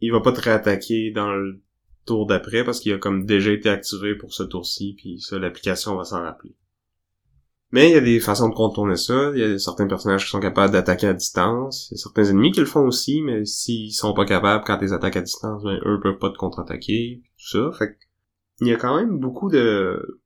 il 0.00 0.12
va 0.12 0.20
pas 0.20 0.30
te 0.32 0.40
réattaquer 0.40 1.10
dans 1.10 1.32
le 1.32 1.62
tour 2.06 2.26
d'après, 2.26 2.64
parce 2.64 2.80
qu'il 2.80 2.92
a 2.92 2.98
comme 2.98 3.26
déjà 3.26 3.52
été 3.52 3.68
activé 3.68 4.14
pour 4.14 4.32
ce 4.32 4.42
tour-ci, 4.42 4.94
puis 4.96 5.20
ça, 5.20 5.38
l'application 5.38 5.96
va 5.96 6.04
s'en 6.04 6.22
rappeler. 6.22 6.56
Mais 7.72 7.90
il 7.90 7.94
y 7.94 7.96
a 7.96 8.00
des 8.00 8.20
façons 8.20 8.48
de 8.48 8.54
contourner 8.54 8.96
ça. 8.96 9.32
Il 9.34 9.40
y 9.40 9.42
a 9.42 9.58
certains 9.58 9.88
personnages 9.88 10.24
qui 10.24 10.30
sont 10.30 10.40
capables 10.40 10.72
d'attaquer 10.72 11.08
à 11.08 11.12
distance. 11.12 11.88
Il 11.90 11.94
y 11.94 11.96
a 11.96 12.02
certains 12.02 12.24
ennemis 12.24 12.52
qui 12.52 12.60
le 12.60 12.66
font 12.66 12.86
aussi, 12.86 13.20
mais 13.22 13.44
s'ils 13.44 13.92
sont 13.92 14.14
pas 14.14 14.24
capables 14.24 14.64
quand 14.64 14.78
ils 14.80 14.94
attaquent 14.94 15.16
à 15.16 15.22
distance, 15.22 15.64
ben, 15.64 15.78
eux 15.84 16.00
peuvent 16.00 16.18
pas 16.18 16.30
te 16.30 16.38
contre-attaquer. 16.38 17.22
Tout 17.36 17.58
ça. 17.58 17.76
Fait 17.76 17.98
il 18.60 18.68
y 18.68 18.72
a 18.72 18.76
quand 18.76 18.96
même 18.96 19.18
beaucoup 19.18 19.50
de, 19.50 20.22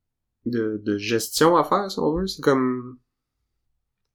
de, 0.46 0.80
de 0.84 0.98
gestion 0.98 1.56
à 1.56 1.64
faire, 1.64 1.90
si 1.90 1.98
on 1.98 2.14
veut. 2.14 2.26
C'est 2.26 2.42
comme... 2.42 2.98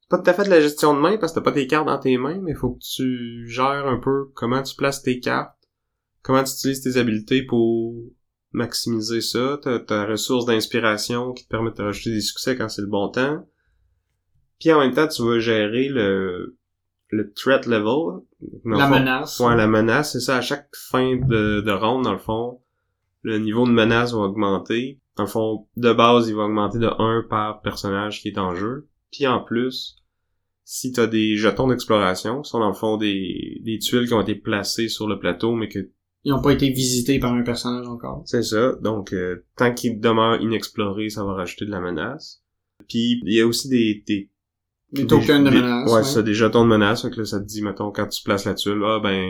C'est 0.01 0.09
pas 0.09 0.19
tout 0.19 0.29
à 0.29 0.33
fait 0.33 0.43
de 0.43 0.49
la 0.51 0.61
gestion 0.61 0.93
de 0.93 0.99
main 0.99 1.17
parce 1.17 1.33
que 1.33 1.39
t'as 1.39 1.43
pas 1.43 1.51
tes 1.51 1.65
cartes 1.65 1.87
dans 1.87 1.97
tes 1.97 2.17
mains, 2.17 2.39
mais 2.41 2.53
faut 2.53 2.73
que 2.73 2.79
tu 2.79 3.47
gères 3.49 3.87
un 3.87 3.97
peu 3.97 4.29
comment 4.35 4.61
tu 4.61 4.75
places 4.75 5.01
tes 5.01 5.19
cartes, 5.19 5.57
comment 6.25 6.43
tu 6.43 6.53
utilises 6.53 6.81
tes 6.81 6.97
habiletés 6.97 7.43
pour 7.43 7.93
maximiser 8.51 9.21
ça? 9.21 9.59
T'as 9.61 9.77
ta 9.77 10.07
ressource 10.07 10.45
d'inspiration 10.45 11.33
qui 11.33 11.43
te 11.43 11.49
permet 11.49 11.71
de 11.71 11.83
rajouter 11.83 12.11
des 12.11 12.21
succès 12.21 12.57
quand 12.57 12.67
c'est 12.67 12.81
le 12.81 12.87
bon 12.87 13.09
temps. 13.09 13.47
Puis 14.59 14.73
en 14.73 14.79
même 14.79 14.93
temps, 14.93 15.07
tu 15.07 15.21
vas 15.23 15.37
gérer 15.37 15.87
le, 15.87 16.57
le 17.09 17.31
threat 17.33 17.67
level. 17.67 18.23
la 18.65 18.89
menace. 18.89 19.39
Ouais, 19.39 19.55
la 19.55 19.67
menace, 19.67 20.13
c'est 20.13 20.19
ça. 20.19 20.37
À 20.37 20.41
chaque 20.41 20.67
fin 20.75 21.15
de, 21.15 21.61
de 21.61 21.71
ronde, 21.71 22.05
dans 22.05 22.13
le 22.13 22.17
fond, 22.17 22.59
le 23.21 23.37
niveau 23.37 23.67
de 23.67 23.71
menace 23.71 24.13
va 24.13 24.21
augmenter. 24.21 24.99
Dans 25.17 25.23
le 25.25 25.29
fond, 25.29 25.67
de 25.77 25.93
base, 25.93 26.27
il 26.27 26.35
va 26.35 26.45
augmenter 26.45 26.79
de 26.79 26.87
1 26.87 27.27
par 27.29 27.61
personnage 27.61 28.21
qui 28.21 28.29
est 28.29 28.39
en 28.39 28.55
jeu. 28.55 28.87
Puis 29.11 29.27
en 29.27 29.41
plus, 29.41 29.97
si 30.63 30.91
t'as 30.91 31.05
des 31.05 31.35
jetons 31.35 31.67
d'exploration, 31.67 32.43
ce 32.43 32.49
sont 32.49 32.59
dans 32.59 32.69
le 32.69 32.73
fond 32.73 32.97
des, 32.97 33.61
des 33.63 33.77
tuiles 33.77 34.07
qui 34.07 34.13
ont 34.15 34.21
été 34.21 34.33
placées 34.33 34.89
sur 34.89 35.07
le 35.07 35.19
plateau, 35.19 35.53
mais 35.53 35.69
que 35.69 35.91
ils 36.25 36.31
n'ont 36.31 36.41
pas 36.41 36.51
été 36.51 36.71
visités 36.71 37.19
par 37.19 37.33
un 37.33 37.43
personnage 37.43 37.87
encore. 37.87 38.23
C'est 38.25 38.41
ça. 38.41 38.73
Donc, 38.81 39.13
euh, 39.13 39.45
tant 39.55 39.71
qu'ils 39.73 39.99
demeurent 39.99 40.41
inexplorés, 40.41 41.09
ça 41.09 41.23
va 41.23 41.33
rajouter 41.33 41.65
de 41.65 41.71
la 41.71 41.79
menace. 41.79 42.41
Puis, 42.89 43.21
il 43.25 43.33
y 43.33 43.41
a 43.41 43.47
aussi 43.47 43.69
des... 43.69 44.03
Des, 44.07 44.31
des 44.91 45.05
tokens 45.05 45.45
de 45.45 45.51
menace. 45.51 45.91
Ouais, 45.91 46.03
ça, 46.03 46.23
des 46.23 46.33
jetons 46.33 46.63
de 46.63 46.69
menace. 46.69 47.03
Donc 47.03 47.15
là, 47.15 47.25
ça 47.25 47.39
te 47.39 47.45
dit, 47.45 47.61
mettons, 47.61 47.91
quand 47.91 48.07
tu 48.07 48.23
places 48.23 48.45
la 48.45 48.55
tuile, 48.55 48.81
ah 48.83 48.99
ben, 49.01 49.23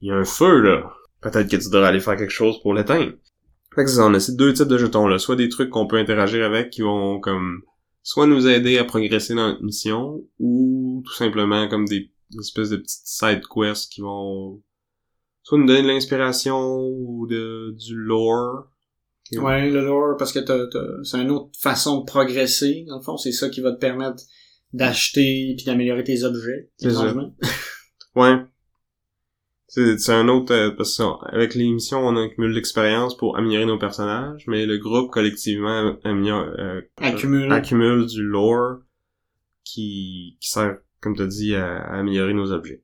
il 0.00 0.08
y 0.08 0.10
a 0.10 0.16
un 0.16 0.24
feu, 0.24 0.60
là. 0.60 0.92
Peut-être 1.20 1.48
que 1.48 1.56
tu 1.56 1.70
devrais 1.70 1.88
aller 1.88 2.00
faire 2.00 2.16
quelque 2.16 2.32
chose 2.32 2.60
pour 2.60 2.74
l'éteindre. 2.74 3.12
Fait 3.74 3.84
que 3.84 3.90
ça, 3.90 4.04
on 4.04 4.14
a 4.14 4.18
ces 4.18 4.34
deux 4.34 4.52
types 4.52 4.66
de 4.66 4.78
jetons-là. 4.78 5.18
Soit 5.18 5.36
des 5.36 5.48
trucs 5.48 5.70
qu'on 5.70 5.86
peut 5.86 5.98
interagir 5.98 6.44
avec 6.44 6.70
qui 6.70 6.82
vont, 6.82 7.20
comme, 7.20 7.62
soit 8.02 8.26
nous 8.26 8.48
aider 8.48 8.78
à 8.78 8.84
progresser 8.84 9.34
dans 9.34 9.48
notre 9.48 9.62
mission, 9.62 10.24
ou 10.40 11.04
tout 11.06 11.14
simplement 11.14 11.68
comme 11.68 11.84
des 11.84 12.10
espèces 12.40 12.70
de 12.70 12.78
petites 12.78 13.06
side 13.06 13.42
quests 13.46 13.92
qui 13.92 14.00
vont 14.00 14.60
soit 15.46 15.58
nous 15.58 15.66
donner 15.66 15.82
de 15.82 15.86
l'inspiration 15.86 16.88
ou 16.88 17.28
de 17.28 17.72
du 17.78 17.94
lore. 17.94 18.68
Ouais, 19.34 19.70
le 19.70 19.84
lore, 19.84 20.16
parce 20.16 20.32
que 20.32 20.40
t'as, 20.40 20.66
c'est 21.04 21.18
une 21.18 21.30
autre 21.30 21.50
façon 21.60 22.00
de 22.00 22.04
progresser, 22.04 22.84
dans 22.88 22.96
le 22.96 23.02
fond, 23.02 23.16
c'est 23.16 23.30
ça 23.30 23.48
qui 23.48 23.60
va 23.60 23.70
te 23.70 23.78
permettre 23.78 24.24
d'acheter 24.72 25.54
puis 25.56 25.64
d'améliorer 25.64 26.02
tes 26.02 26.24
objets. 26.24 26.70
C'est 26.78 26.90
ça. 26.90 27.14
ouais. 28.16 28.38
C'est, 29.68 29.98
c'est 29.98 30.12
un 30.12 30.26
autre, 30.26 30.52
euh, 30.52 30.70
parce 30.72 30.96
que 30.96 31.02
avec 31.32 31.54
l'émission, 31.54 31.98
on 31.98 32.16
accumule 32.16 32.50
l'expérience 32.50 33.16
pour 33.16 33.36
améliorer 33.36 33.66
nos 33.66 33.78
personnages, 33.78 34.44
mais 34.48 34.66
le 34.66 34.78
groupe 34.78 35.12
collectivement 35.12 35.96
améliore, 36.02 36.46
euh, 36.58 36.80
accumule. 36.96 37.52
accumule 37.52 38.06
du 38.06 38.22
lore 38.22 38.78
qui, 39.62 40.38
qui 40.40 40.50
sert, 40.50 40.78
comme 41.00 41.14
tu 41.14 41.22
as 41.22 41.26
dit, 41.26 41.54
à 41.54 41.76
améliorer 41.92 42.34
nos 42.34 42.50
objets 42.50 42.82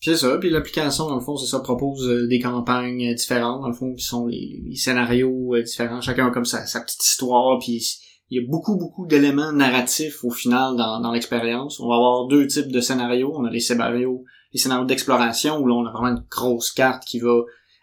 c'est 0.00 0.16
ça, 0.16 0.38
puis 0.38 0.50
l'application, 0.50 1.08
dans 1.08 1.16
le 1.16 1.20
fond, 1.20 1.36
c'est 1.36 1.46
ça, 1.46 1.60
propose 1.60 2.08
euh, 2.08 2.26
des 2.26 2.40
campagnes 2.40 3.14
différentes, 3.14 3.60
dans 3.60 3.68
le 3.68 3.74
fond, 3.74 3.94
qui 3.94 4.04
sont 4.04 4.26
les, 4.26 4.74
scénarios 4.74 5.54
euh, 5.54 5.62
différents, 5.62 6.00
chacun 6.00 6.28
a 6.28 6.30
comme 6.30 6.46
sa, 6.46 6.64
sa 6.66 6.80
petite 6.80 7.04
histoire, 7.04 7.58
puis 7.58 8.00
il 8.30 8.40
y 8.40 8.44
a 8.44 8.48
beaucoup, 8.48 8.76
beaucoup 8.76 9.06
d'éléments 9.06 9.52
narratifs 9.52 10.24
au 10.24 10.30
final 10.30 10.76
dans, 10.76 11.00
dans 11.00 11.12
l'expérience. 11.12 11.80
On 11.80 11.88
va 11.88 11.96
avoir 11.96 12.28
deux 12.28 12.46
types 12.46 12.70
de 12.70 12.80
scénarios. 12.80 13.32
On 13.34 13.44
a 13.44 13.50
les 13.50 13.60
scénarios, 13.60 14.24
les 14.52 14.60
scénarios 14.60 14.84
d'exploration, 14.84 15.58
où 15.58 15.66
là, 15.66 15.74
on 15.74 15.84
a 15.84 15.90
vraiment 15.90 16.16
une 16.16 16.24
grosse 16.30 16.70
carte 16.70 17.04
qui 17.04 17.18
va 17.18 17.42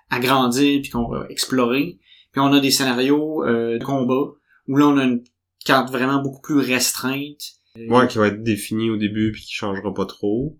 agrandir, 0.10 0.82
puis 0.82 0.90
qu'on 0.90 1.10
va 1.10 1.26
explorer. 1.30 2.00
Puis 2.32 2.42
on 2.42 2.54
a 2.54 2.62
des 2.62 2.72
scénarios 2.72 3.44
euh, 3.44 3.78
de 3.78 3.84
combat, 3.84 4.32
où 4.70 4.78
là, 4.78 4.88
on 4.88 4.98
a 4.98 5.04
une 5.04 5.22
carte 5.66 5.92
vraiment 5.92 6.22
beaucoup 6.22 6.42
plus 6.42 6.60
restreinte. 6.60 7.44
Ouais, 7.90 8.08
qui 8.08 8.18
va 8.18 8.28
être 8.28 8.42
définie 8.42 8.90
au 8.90 8.96
début, 8.98 9.34
puis 9.34 9.42
qui 9.42 9.54
changera 9.54 9.94
pas 9.94 10.06
trop. 10.06 10.58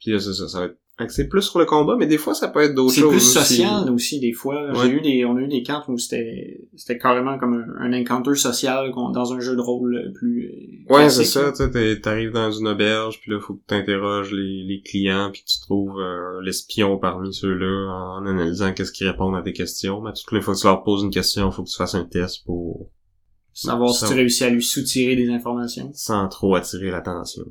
Puis 0.00 0.12
là, 0.12 0.20
ça, 0.20 0.32
ça, 0.32 0.48
ça 0.48 0.60
va 0.60 0.66
être 0.66 0.78
axé 0.98 1.28
plus 1.28 1.42
sur 1.42 1.58
le 1.58 1.66
combat, 1.66 1.94
mais 1.98 2.06
des 2.06 2.16
fois, 2.16 2.34
ça 2.34 2.48
peut 2.48 2.62
être 2.62 2.74
d'autres 2.74 2.94
choses. 2.94 3.22
C'est 3.22 3.40
plus 3.40 3.50
social 3.50 3.90
aussi, 3.90 4.18
des 4.18 4.32
fois. 4.32 4.72
J'ai 4.74 4.88
eu 4.88 5.00
des, 5.00 5.24
on 5.26 5.36
a 5.36 5.40
eu 5.40 5.48
des 5.48 5.62
cartes 5.62 5.88
où 5.88 5.98
c'était, 5.98 6.68
c'était 6.74 6.96
carrément 6.96 7.38
comme 7.38 7.66
un, 7.78 7.92
encounter 7.92 8.34
social 8.34 8.90
dans 9.12 9.32
un 9.32 9.40
jeu 9.40 9.56
de 9.56 9.60
rôle 9.60 10.12
plus. 10.14 10.86
Euh, 10.90 10.94
ouais, 10.94 11.10
c'est 11.10 11.24
ça. 11.24 11.52
Tu 11.52 12.00
t'arrives 12.00 12.32
dans 12.32 12.50
une 12.50 12.68
auberge, 12.68 13.20
puis 13.20 13.32
là, 13.32 13.40
faut 13.40 13.54
que 13.54 13.64
t'interroges 13.66 14.32
les, 14.32 14.64
les 14.64 14.80
clients, 14.82 15.30
puis 15.32 15.44
tu 15.46 15.60
trouves 15.60 15.98
euh, 15.98 16.40
l'espion 16.42 16.96
parmi 16.98 17.34
ceux-là 17.34 17.92
en 17.92 18.26
analysant 18.26 18.72
qu'est-ce 18.72 18.92
qu'ils 18.92 19.08
répondent 19.08 19.36
à 19.36 19.42
tes 19.42 19.52
questions. 19.52 20.00
Mais 20.00 20.12
toutes 20.12 20.32
les 20.32 20.40
fois 20.40 20.54
que 20.54 20.60
tu 20.60 20.66
leur 20.66 20.82
poses 20.82 21.02
une 21.02 21.10
question, 21.10 21.50
faut 21.50 21.62
que 21.62 21.68
tu 21.68 21.76
fasses 21.76 21.94
un 21.94 22.04
test 22.04 22.44
pour 22.46 22.90
savoir 23.52 23.94
si 23.94 24.06
tu 24.06 24.14
réussis 24.14 24.44
à 24.44 24.50
lui 24.50 24.62
soutirer 24.62 25.14
des 25.14 25.28
informations. 25.28 25.90
Sans 25.92 26.26
trop 26.28 26.54
attirer 26.54 26.90
l'attention. 26.90 27.44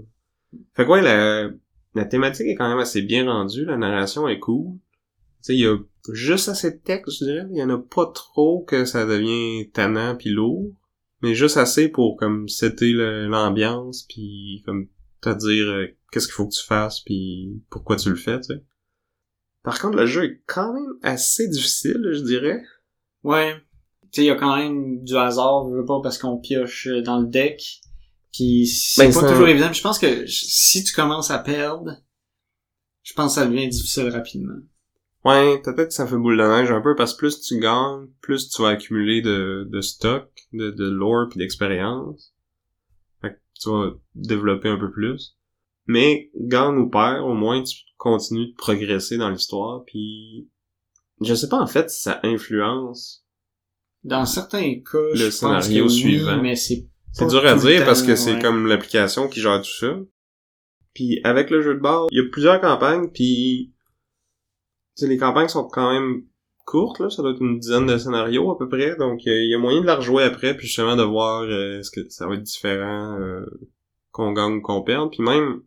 Fait 0.73 0.85
quoi, 0.85 1.01
la 1.01 1.49
la 1.95 2.05
thématique 2.05 2.47
est 2.47 2.55
quand 2.55 2.69
même 2.69 2.79
assez 2.79 3.01
bien 3.01 3.25
rendue, 3.25 3.65
la 3.65 3.77
narration 3.77 4.27
est 4.27 4.39
cool. 4.39 4.73
Tu 4.75 5.53
sais, 5.53 5.53
il 5.55 5.61
y 5.61 5.67
a 5.67 5.77
juste 6.11 6.49
assez 6.49 6.71
de 6.71 6.77
texte, 6.77 7.19
je 7.19 7.25
dirais. 7.25 7.47
Il 7.51 7.57
y 7.57 7.63
en 7.63 7.69
a 7.69 7.77
pas 7.77 8.11
trop 8.13 8.63
que 8.63 8.83
ça 8.85 9.05
devient 9.05 9.69
tannant 9.71 10.15
puis 10.15 10.29
lourd. 10.29 10.71
Mais 11.21 11.33
juste 11.33 11.57
assez 11.57 11.87
pour 11.87 12.17
comme 12.17 12.49
setter 12.49 12.91
l'ambiance 12.93 14.03
puis 14.03 14.61
comme 14.65 14.87
te 15.21 15.29
dire 15.29 15.67
euh, 15.67 15.87
qu'est-ce 16.11 16.27
qu'il 16.27 16.33
faut 16.33 16.47
que 16.47 16.53
tu 16.53 16.63
fasses 16.63 16.99
puis 16.99 17.63
pourquoi 17.69 17.95
tu 17.95 18.09
le 18.09 18.15
fais, 18.15 18.39
tu 18.41 18.53
sais. 18.53 18.63
Par 19.63 19.79
contre, 19.81 19.97
le 19.97 20.05
jeu 20.05 20.25
est 20.25 20.41
quand 20.45 20.73
même 20.73 20.93
assez 21.01 21.47
difficile, 21.47 22.09
je 22.11 22.21
dirais. 22.21 22.61
Ouais. 23.23 23.55
Tu 24.11 24.17
sais, 24.17 24.21
il 24.23 24.27
y 24.27 24.29
a 24.29 24.35
quand 24.35 24.55
même 24.55 25.03
du 25.03 25.15
hasard, 25.15 25.67
je 25.69 25.75
veux 25.75 25.85
pas 25.85 26.01
parce 26.03 26.19
qu'on 26.19 26.37
pioche 26.37 26.87
dans 27.03 27.19
le 27.19 27.27
deck. 27.27 27.81
Puis 28.35 28.67
c'est 28.67 29.07
ben, 29.07 29.13
pas 29.13 29.31
toujours 29.31 29.47
évident. 29.47 29.71
Je 29.71 29.81
pense 29.81 29.97
que 29.97 30.27
si 30.27 30.83
tu 30.83 30.93
commences 30.93 31.31
à 31.31 31.39
perdre, 31.39 31.95
je 33.01 33.13
pense 33.13 33.35
que 33.35 33.41
ça 33.41 33.47
devient 33.47 33.69
difficile 33.69 34.09
rapidement. 34.09 34.59
Ouais, 35.23 35.61
peut-être 35.63 35.87
que 35.87 35.93
ça 35.93 36.05
fait 36.05 36.17
boule 36.17 36.37
de 36.37 36.43
neige 36.43 36.69
un 36.69 36.81
peu 36.81 36.95
parce 36.95 37.13
que 37.13 37.19
plus 37.19 37.39
tu 37.41 37.59
gagnes, 37.59 38.07
plus 38.21 38.49
tu 38.49 38.61
vas 38.61 38.69
accumuler 38.69 39.21
de, 39.21 39.67
de 39.71 39.81
stock, 39.81 40.29
de, 40.51 40.69
de 40.69 40.89
lore 40.89 41.29
puis 41.29 41.39
d'expérience. 41.39 42.33
Fait 43.21 43.31
que 43.31 43.39
tu 43.57 43.69
vas 43.69 43.91
développer 44.15 44.67
un 44.67 44.77
peu 44.77 44.91
plus. 44.91 45.37
Mais 45.87 46.29
gagne 46.35 46.77
ou 46.77 46.89
perd, 46.89 47.21
au 47.21 47.33
moins 47.33 47.63
tu 47.63 47.77
continues 47.97 48.51
de 48.51 48.55
progresser 48.55 49.17
dans 49.17 49.29
l'histoire 49.29 49.83
puis 49.85 50.49
je 51.21 51.33
sais 51.33 51.47
pas 51.47 51.59
en 51.59 51.67
fait 51.67 51.89
si 51.89 52.01
ça 52.01 52.19
influence 52.23 53.25
dans 54.03 54.25
certains 54.25 54.81
cas 54.81 55.13
le 55.13 55.31
scénario 55.31 55.87
suivant 55.87 56.41
mais 56.41 56.57
c'est 56.57 56.89
c'est 57.15 57.27
dur 57.27 57.45
à 57.45 57.55
dire 57.55 57.85
parce 57.85 58.03
que 58.03 58.15
c'est 58.15 58.39
comme 58.39 58.67
l'application 58.67 59.29
qui 59.29 59.39
gère 59.39 59.61
tout 59.61 59.77
ça. 59.79 59.97
Puis 60.93 61.21
avec 61.23 61.49
le 61.49 61.61
jeu 61.61 61.75
de 61.75 61.79
base, 61.79 62.07
il 62.11 62.17
y 62.17 62.21
a 62.21 62.29
plusieurs 62.29 62.59
campagnes, 62.59 63.09
puis 63.09 63.73
les 65.01 65.17
campagnes 65.17 65.47
sont 65.47 65.65
quand 65.65 65.93
même 65.93 66.23
courtes, 66.65 66.99
là, 66.99 67.09
ça 67.09 67.21
doit 67.21 67.31
être 67.31 67.41
une 67.41 67.59
dizaine 67.59 67.85
de 67.85 67.97
scénarios 67.97 68.51
à 68.51 68.57
peu 68.57 68.67
près, 68.67 68.95
donc 68.97 69.21
il 69.25 69.49
y, 69.49 69.53
a 69.53 69.57
moyen 69.57 69.81
de 69.81 69.85
la 69.85 69.95
rejouer 69.95 70.23
après, 70.23 70.57
puis 70.57 70.67
justement 70.67 70.95
de 70.95 71.03
voir 71.03 71.43
euh, 71.43 71.79
est-ce 71.79 71.91
que 71.91 72.09
ça 72.09 72.27
va 72.27 72.35
être 72.35 72.43
différent 72.43 73.17
euh, 73.19 73.45
qu'on 74.11 74.33
gagne 74.33 74.55
ou 74.55 74.61
qu'on 74.61 74.81
perde, 74.81 75.11
puis 75.11 75.21
même, 75.21 75.61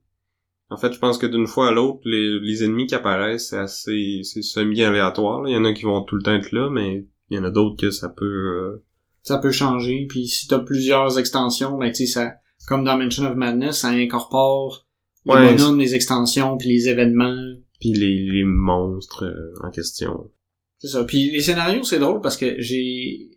en 0.71 0.77
fait, 0.77 0.93
je 0.93 0.99
pense 0.99 1.17
que 1.17 1.27
d'une 1.27 1.47
fois 1.47 1.69
à 1.69 1.71
l'autre, 1.73 2.01
les, 2.05 2.41
les 2.41 2.65
ennemis 2.65 2.87
qui 2.87 2.95
apparaissent, 2.95 3.51
c'est 3.51 3.59
assez, 3.59 4.21
c'est 4.23 4.43
semi-aléatoire, 4.43 5.47
il 5.47 5.55
y 5.55 5.57
en 5.57 5.65
a 5.65 5.73
qui 5.73 5.85
vont 5.85 6.03
tout 6.03 6.17
le 6.17 6.23
temps 6.23 6.35
être 6.35 6.53
là, 6.53 6.69
mais 6.69 7.07
il 7.31 7.37
y 7.37 7.41
en 7.41 7.45
a 7.45 7.51
d'autres 7.51 7.81
que 7.81 7.91
ça 7.91 8.09
peut... 8.09 8.83
Ça 9.29 9.37
peut 9.37 9.51
changer. 9.51 10.07
Puis 10.09 10.27
si 10.27 10.47
t'as 10.47 10.61
plusieurs 10.61 11.19
extensions, 11.19 11.77
ben 11.77 11.93
tu 11.93 12.07
sais, 12.07 12.13
ça, 12.15 12.37
comme 12.67 12.83
dans 12.83 12.97
Mention 12.97 13.27
of 13.27 13.37
Madness, 13.37 13.81
ça 13.81 13.89
incorpore 13.89 14.87
les 15.27 15.35
bonhommes, 15.35 15.79
les 15.79 15.95
extensions, 15.95 16.57
puis 16.57 16.71
les 16.71 16.89
événements. 16.89 17.37
Puis 17.79 17.93
les, 17.93 18.25
les 18.25 18.45
monstres 18.45 19.27
euh, 19.27 19.67
en 19.67 19.71
question. 19.71 20.31
C'est 20.79 20.89
ça. 20.89 21.05
Puis 21.05 21.31
les 21.31 21.43
scénarios, 21.43 21.83
c'est 21.83 21.99
drôle 21.99 22.23
parce 22.23 22.39
que 22.39 22.59
j'ai... 22.59 23.29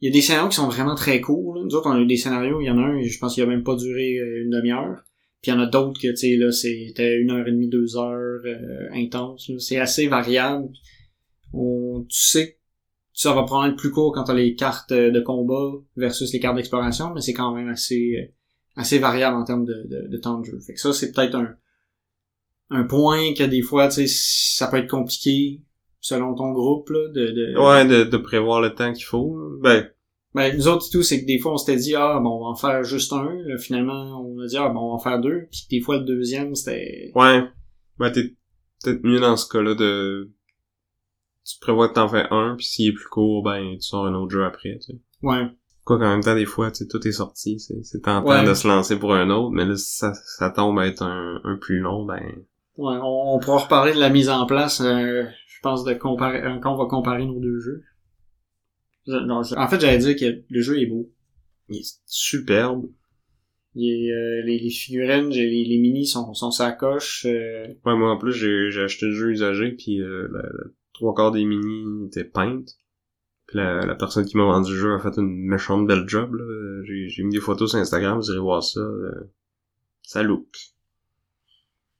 Il 0.00 0.08
y 0.08 0.08
a 0.08 0.10
des 0.10 0.20
scénarios 0.20 0.48
qui 0.48 0.56
sont 0.56 0.66
vraiment 0.66 0.96
très 0.96 1.20
courts. 1.20 1.62
Nous 1.64 1.76
autres, 1.76 1.88
on 1.88 1.92
a 1.92 2.00
eu 2.00 2.06
des 2.06 2.16
scénarios, 2.16 2.60
il 2.60 2.66
y 2.66 2.70
en 2.70 2.78
a 2.78 2.82
un, 2.82 3.00
je 3.00 3.18
pense 3.20 3.34
qu'il 3.34 3.44
a 3.44 3.46
même 3.46 3.62
pas 3.62 3.76
duré 3.76 4.18
euh, 4.18 4.42
une 4.42 4.50
demi-heure. 4.50 5.04
Puis 5.42 5.52
il 5.52 5.54
y 5.54 5.56
en 5.56 5.60
a 5.60 5.66
d'autres 5.66 6.00
que, 6.00 6.08
tu 6.08 6.16
sais, 6.16 6.34
là, 6.34 6.50
c'était 6.50 7.18
une 7.18 7.30
heure 7.30 7.46
et 7.46 7.52
demie, 7.52 7.68
deux 7.68 7.96
heures, 7.96 8.40
euh, 8.44 8.88
intense. 8.94 9.48
C'est 9.60 9.78
assez 9.78 10.08
variable. 10.08 10.70
On, 11.52 12.04
tu 12.08 12.18
sais 12.18 12.58
ça 13.16 13.32
va 13.32 13.44
prendre 13.44 13.74
plus 13.76 13.90
court 13.90 14.12
quand 14.12 14.24
t'as 14.24 14.34
les 14.34 14.54
cartes 14.54 14.92
euh, 14.92 15.10
de 15.10 15.20
combat 15.20 15.72
versus 15.96 16.30
les 16.34 16.38
cartes 16.38 16.56
d'exploration, 16.56 17.14
mais 17.14 17.22
c'est 17.22 17.32
quand 17.32 17.54
même 17.54 17.68
assez 17.68 18.14
euh, 18.14 18.32
assez 18.76 18.98
variable 18.98 19.38
en 19.38 19.44
termes 19.44 19.64
de, 19.64 19.88
de, 19.88 20.16
temps 20.18 20.38
de 20.38 20.44
jeu. 20.44 20.60
Fait 20.60 20.74
que 20.74 20.80
ça, 20.80 20.92
c'est 20.92 21.12
peut-être 21.12 21.34
un, 21.34 21.56
un 22.68 22.84
point 22.84 23.32
que 23.32 23.42
des 23.42 23.62
fois, 23.62 23.88
tu 23.88 24.06
sais, 24.06 24.06
ça 24.06 24.66
peut 24.66 24.76
être 24.76 24.90
compliqué 24.90 25.62
selon 25.98 26.34
ton 26.34 26.52
groupe, 26.52 26.90
là, 26.90 27.08
de, 27.08 27.30
de... 27.30 27.58
Ouais, 27.58 27.86
de, 27.86 28.04
de 28.04 28.16
prévoir 28.18 28.60
le 28.60 28.74
temps 28.74 28.92
qu'il 28.92 29.06
faut. 29.06 29.34
Ben, 29.62 29.88
Ben, 30.34 30.54
nous 30.54 30.68
autres, 30.68 30.84
tout, 30.92 31.02
c'est 31.02 31.22
que 31.22 31.26
des 31.26 31.38
fois, 31.38 31.54
on 31.54 31.56
s'était 31.56 31.78
dit, 31.78 31.94
ah, 31.94 32.20
bon, 32.22 32.36
on 32.36 32.40
va 32.40 32.46
en 32.50 32.54
faire 32.54 32.84
juste 32.84 33.14
un. 33.14 33.34
Là, 33.46 33.56
finalement, 33.56 34.22
on 34.22 34.38
a 34.40 34.46
dit, 34.46 34.58
ah, 34.58 34.68
bon, 34.68 34.80
on 34.80 34.88
va 34.88 34.94
en 34.96 34.98
faire 34.98 35.18
deux. 35.18 35.46
Puis 35.50 35.66
des 35.70 35.80
fois, 35.80 35.96
le 35.96 36.04
deuxième, 36.04 36.54
c'était... 36.54 37.12
Ouais. 37.14 37.44
Ben, 37.98 38.10
t'es 38.10 38.34
peut-être 38.84 39.02
mieux 39.04 39.20
dans 39.20 39.38
ce 39.38 39.48
cas-là 39.48 39.74
de... 39.74 40.30
Tu 41.46 41.58
prévois 41.60 41.88
que 41.88 41.94
t'en 41.94 42.08
fais 42.08 42.24
un, 42.30 42.54
puis 42.56 42.66
s'il 42.66 42.88
est 42.90 42.92
plus 42.92 43.06
court, 43.08 43.42
ben, 43.44 43.74
tu 43.76 43.82
sors 43.82 44.06
un 44.06 44.14
autre 44.14 44.32
jeu 44.32 44.44
après, 44.44 44.78
tu 44.80 44.92
sais. 44.92 44.98
Ouais. 45.22 45.46
Quoi 45.84 45.98
qu'en 45.98 46.08
même 46.10 46.22
temps, 46.22 46.34
des 46.34 46.44
fois, 46.46 46.70
tu 46.72 46.78
sais, 46.78 46.88
tout 46.88 47.06
est 47.06 47.12
sorti, 47.12 47.60
c'est 47.60 47.82
c'est 47.84 48.00
tentant 48.00 48.28
Ouais. 48.28 48.44
de 48.44 48.52
se 48.54 48.66
lancer 48.66 48.98
pour 48.98 49.14
un 49.14 49.30
autre, 49.30 49.50
mais 49.52 49.64
là, 49.64 49.76
si 49.76 49.96
ça, 49.98 50.12
ça 50.14 50.50
tombe 50.50 50.78
à 50.80 50.86
être 50.86 51.02
un, 51.02 51.40
un 51.44 51.56
plus 51.56 51.78
long, 51.78 52.04
ben... 52.04 52.20
Ouais, 52.76 52.96
on, 53.00 53.34
on 53.36 53.38
pourra 53.38 53.58
reparler 53.58 53.94
de 53.94 54.00
la 54.00 54.10
mise 54.10 54.28
en 54.28 54.44
place, 54.46 54.80
euh, 54.80 55.22
je 55.46 55.60
pense, 55.62 55.84
de 55.84 55.94
comparer, 55.94 56.42
euh, 56.42 56.58
quand 56.58 56.74
on 56.74 56.78
va 56.78 56.86
comparer 56.86 57.24
nos 57.24 57.38
deux 57.38 57.60
jeux. 57.60 57.82
Je- 59.06 59.12
non, 59.24 59.42
en 59.56 59.68
fait, 59.68 59.80
j'allais 59.80 59.98
dire 59.98 60.16
que 60.16 60.42
le 60.48 60.60
jeu 60.60 60.80
est 60.80 60.86
beau. 60.86 61.08
Il 61.68 61.78
est 61.78 62.00
superbe. 62.06 62.86
Il 63.74 63.88
est, 63.88 64.12
euh, 64.12 64.42
les, 64.44 64.58
les 64.58 64.70
figurines, 64.70 65.28
les, 65.28 65.64
les 65.64 65.78
minis 65.78 66.06
sont, 66.06 66.32
sont 66.34 66.50
sa 66.50 66.72
coche. 66.72 67.24
euh, 67.26 67.66
Ouais, 67.84 67.94
moi, 67.94 68.10
en 68.10 68.18
plus, 68.18 68.32
j'ai 68.32 68.70
j'ai 68.70 68.80
acheté 68.82 69.06
le 69.06 69.12
jeu 69.12 69.30
usagé, 69.30 69.72
puis 69.72 70.00
euh, 70.00 70.28
la, 70.32 70.42
la 70.42 70.64
trois 70.96 71.14
quarts 71.14 71.32
des 71.32 71.44
mini 71.44 72.06
étaient 72.06 72.24
peintes. 72.24 72.76
Puis 73.46 73.58
la, 73.58 73.86
la 73.86 73.94
personne 73.94 74.24
qui 74.24 74.36
m'a 74.36 74.44
vendu 74.44 74.72
le 74.72 74.76
jeu 74.78 74.94
a 74.94 74.98
fait 74.98 75.16
une 75.20 75.46
méchante 75.46 75.86
belle 75.86 76.04
job, 76.08 76.34
là. 76.34 76.82
J'ai 76.84 77.08
j'ai 77.08 77.22
mis 77.22 77.32
des 77.32 77.40
photos 77.40 77.70
sur 77.70 77.78
Instagram, 77.78 78.18
vous 78.18 78.30
irez 78.30 78.38
voir 78.40 78.62
ça. 78.62 78.80
euh, 78.80 79.30
ça 80.02 80.22
look. 80.22 80.48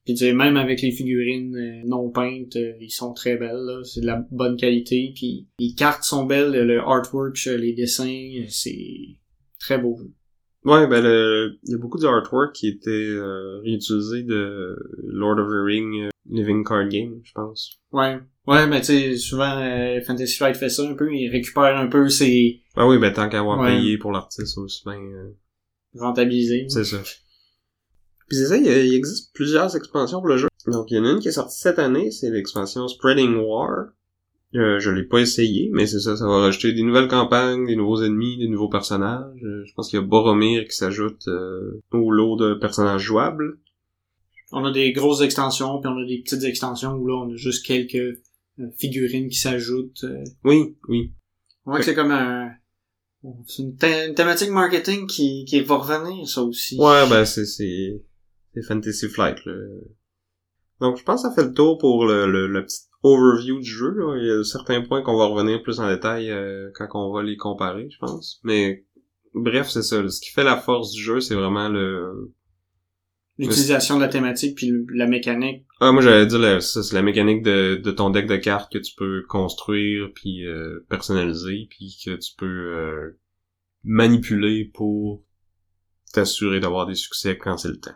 Puis 0.04 0.14
tu 0.14 0.18
sais, 0.18 0.32
même 0.32 0.56
avec 0.56 0.82
les 0.82 0.92
figurines 0.92 1.56
euh, 1.56 1.82
non 1.86 2.10
peintes, 2.10 2.54
euh, 2.56 2.72
ils 2.80 2.90
sont 2.90 3.12
très 3.12 3.36
belles. 3.36 3.64
là. 3.64 3.82
C'est 3.84 4.00
de 4.00 4.06
la 4.06 4.24
bonne 4.30 4.56
qualité. 4.56 5.12
Puis 5.14 5.48
les 5.58 5.74
cartes 5.74 6.04
sont 6.04 6.24
belles, 6.26 6.52
le 6.52 6.78
artwork, 6.80 7.36
les 7.44 7.72
dessins, 7.74 8.44
c'est 8.48 9.16
très 9.58 9.78
beau. 9.78 9.96
jeu. 9.98 10.10
Ouais, 10.64 10.86
ben, 10.88 11.02
le- 11.02 11.58
il 11.64 11.70
y 11.72 11.74
a 11.74 11.78
beaucoup 11.78 11.98
d'artwork 11.98 12.54
qui 12.54 12.68
était 12.68 13.16
réutilisé 13.64 14.22
de 14.24 14.76
Lord 15.04 15.38
of 15.38 15.48
the 15.48 15.64
Ring 15.64 16.08
Living 16.28 16.64
Card 16.64 16.88
Game, 16.88 17.20
je 17.22 17.32
pense. 17.32 17.80
Ouais. 17.92 18.18
Ouais, 18.46 18.66
mais 18.66 18.80
tu 18.80 18.86
sais, 18.86 19.16
souvent 19.16 19.58
euh, 19.58 20.00
Fantasy 20.06 20.36
Flight 20.36 20.56
fait 20.56 20.68
ça 20.68 20.82
un 20.82 20.94
peu, 20.94 21.12
il 21.12 21.28
récupère 21.30 21.76
un 21.76 21.88
peu 21.88 22.08
ses 22.08 22.60
Ah 22.76 22.86
oui, 22.86 22.98
ben 22.98 23.12
tant 23.12 23.28
qu'à 23.28 23.40
avoir 23.40 23.58
Ouais. 23.60 23.76
payé 23.76 23.98
pour 23.98 24.12
l'artiste 24.12 24.56
aussi, 24.58 24.82
ben, 24.86 25.00
euh, 25.00 25.32
rentabilisés. 25.98 26.66
c'est 26.68 26.84
ça. 26.84 26.98
Puis 28.28 28.38
c'est 28.38 28.46
ça, 28.46 28.56
il, 28.56 28.94
existe 28.94 29.32
plusieurs 29.34 29.74
expansions 29.76 30.18
pour 30.20 30.28
le 30.28 30.36
jeu. 30.36 30.48
Donc 30.66 30.90
il 30.90 30.96
y 30.96 31.00
en 31.00 31.04
a 31.04 31.10
une 31.12 31.20
qui 31.20 31.28
est 31.28 31.32
sortie 31.32 31.60
cette 31.60 31.78
année, 31.78 32.10
c'est 32.10 32.30
l'expansion 32.30 32.88
Spreading 32.88 33.36
War. 33.36 33.88
Euh, 34.54 34.78
je 34.78 34.90
l'ai 34.90 35.04
pas 35.04 35.18
essayé, 35.18 35.68
mais 35.72 35.86
c'est 35.86 36.00
ça, 36.00 36.16
ça 36.16 36.26
va 36.26 36.38
rajouter 36.38 36.72
des 36.72 36.82
nouvelles 36.82 37.08
campagnes, 37.08 37.66
des 37.66 37.76
nouveaux 37.76 38.02
ennemis, 38.02 38.38
des 38.38 38.48
nouveaux 38.48 38.68
personnages. 38.68 39.42
Euh, 39.42 39.64
je 39.66 39.72
pense 39.74 39.90
qu'il 39.90 39.98
y 39.98 40.02
a 40.02 40.06
Boromir 40.06 40.64
qui 40.64 40.76
s'ajoute 40.76 41.26
euh, 41.28 41.82
au 41.92 42.10
lot 42.10 42.36
de 42.36 42.54
personnages 42.54 43.02
jouables. 43.02 43.58
On 44.52 44.64
a 44.64 44.70
des 44.70 44.92
grosses 44.92 45.20
extensions, 45.20 45.80
puis 45.80 45.90
on 45.92 45.98
a 45.98 46.06
des 46.06 46.22
petites 46.22 46.44
extensions 46.44 46.92
où 46.94 47.06
là 47.06 47.14
on 47.14 47.32
a 47.32 47.36
juste 47.36 47.66
quelques 47.66 48.18
figurines 48.78 49.28
qui 49.28 49.38
s'ajoutent. 49.38 50.04
euh. 50.04 50.24
Oui, 50.44 50.76
oui. 50.88 51.12
On 51.64 51.70
voit 51.70 51.80
que 51.80 51.84
c'est 51.84 51.94
comme 51.94 52.10
un 52.12 52.50
c'est 53.46 53.62
une, 53.64 53.76
thé- 53.76 54.06
une 54.08 54.14
thématique 54.14 54.50
marketing 54.50 55.06
qui, 55.08 55.44
qui 55.46 55.60
va 55.60 55.76
revenir, 55.78 56.28
ça 56.28 56.42
aussi. 56.42 56.76
Ouais, 56.78 57.08
ben 57.08 57.24
c'est 57.24 57.44
c'est 57.44 58.02
c'est 58.54 58.62
Fantasy 58.62 59.08
Flight 59.08 59.44
là. 59.44 59.52
Donc 60.80 60.96
je 60.98 61.02
pense 61.02 61.22
que 61.22 61.28
ça 61.28 61.34
fait 61.34 61.44
le 61.48 61.52
tour 61.54 61.78
pour 61.78 62.06
le, 62.06 62.30
le, 62.30 62.46
le 62.46 62.64
petit 62.64 62.82
overview 63.02 63.58
du 63.58 63.64
jeu. 63.68 63.90
Là. 63.90 64.16
Il 64.20 64.26
y 64.26 64.30
a 64.30 64.44
certains 64.44 64.82
points 64.82 65.02
qu'on 65.02 65.16
va 65.16 65.26
revenir 65.26 65.62
plus 65.62 65.80
en 65.80 65.88
détail 65.88 66.30
euh, 66.30 66.70
quand 66.74 66.86
on 66.94 67.12
va 67.12 67.22
les 67.22 67.36
comparer, 67.36 67.88
je 67.90 67.98
pense. 67.98 68.38
Mais 68.44 68.84
bref, 69.34 69.68
c'est 69.70 69.82
ça. 69.82 70.06
Ce 70.08 70.20
qui 70.20 70.30
fait 70.30 70.44
la 70.44 70.56
force 70.58 70.92
du 70.92 71.02
jeu, 71.02 71.20
c'est 71.20 71.34
vraiment 71.34 71.68
le. 71.68 72.32
L'utilisation 73.38 73.96
de 73.96 74.00
la 74.00 74.08
thématique 74.08 74.56
puis 74.56 74.72
la 74.94 75.06
mécanique. 75.06 75.66
Ah 75.80 75.92
moi 75.92 76.00
j'allais 76.00 76.24
dire 76.26 76.38
la- 76.38 76.60
ça, 76.62 76.82
c'est 76.82 76.94
la 76.94 77.02
mécanique 77.02 77.42
de, 77.42 77.76
de 77.76 77.90
ton 77.90 78.08
deck 78.10 78.26
de 78.26 78.36
cartes 78.36 78.72
que 78.72 78.78
tu 78.78 78.94
peux 78.96 79.22
construire 79.28 80.08
puis 80.14 80.46
euh, 80.46 80.86
personnaliser 80.88 81.66
puis 81.68 81.98
que 82.02 82.16
tu 82.16 82.32
peux 82.38 82.46
euh, 82.46 83.18
manipuler 83.84 84.70
pour 84.72 85.22
t'assurer 86.14 86.60
d'avoir 86.60 86.86
des 86.86 86.94
succès 86.94 87.36
quand 87.36 87.58
c'est 87.58 87.68
le 87.68 87.78
temps. 87.78 87.94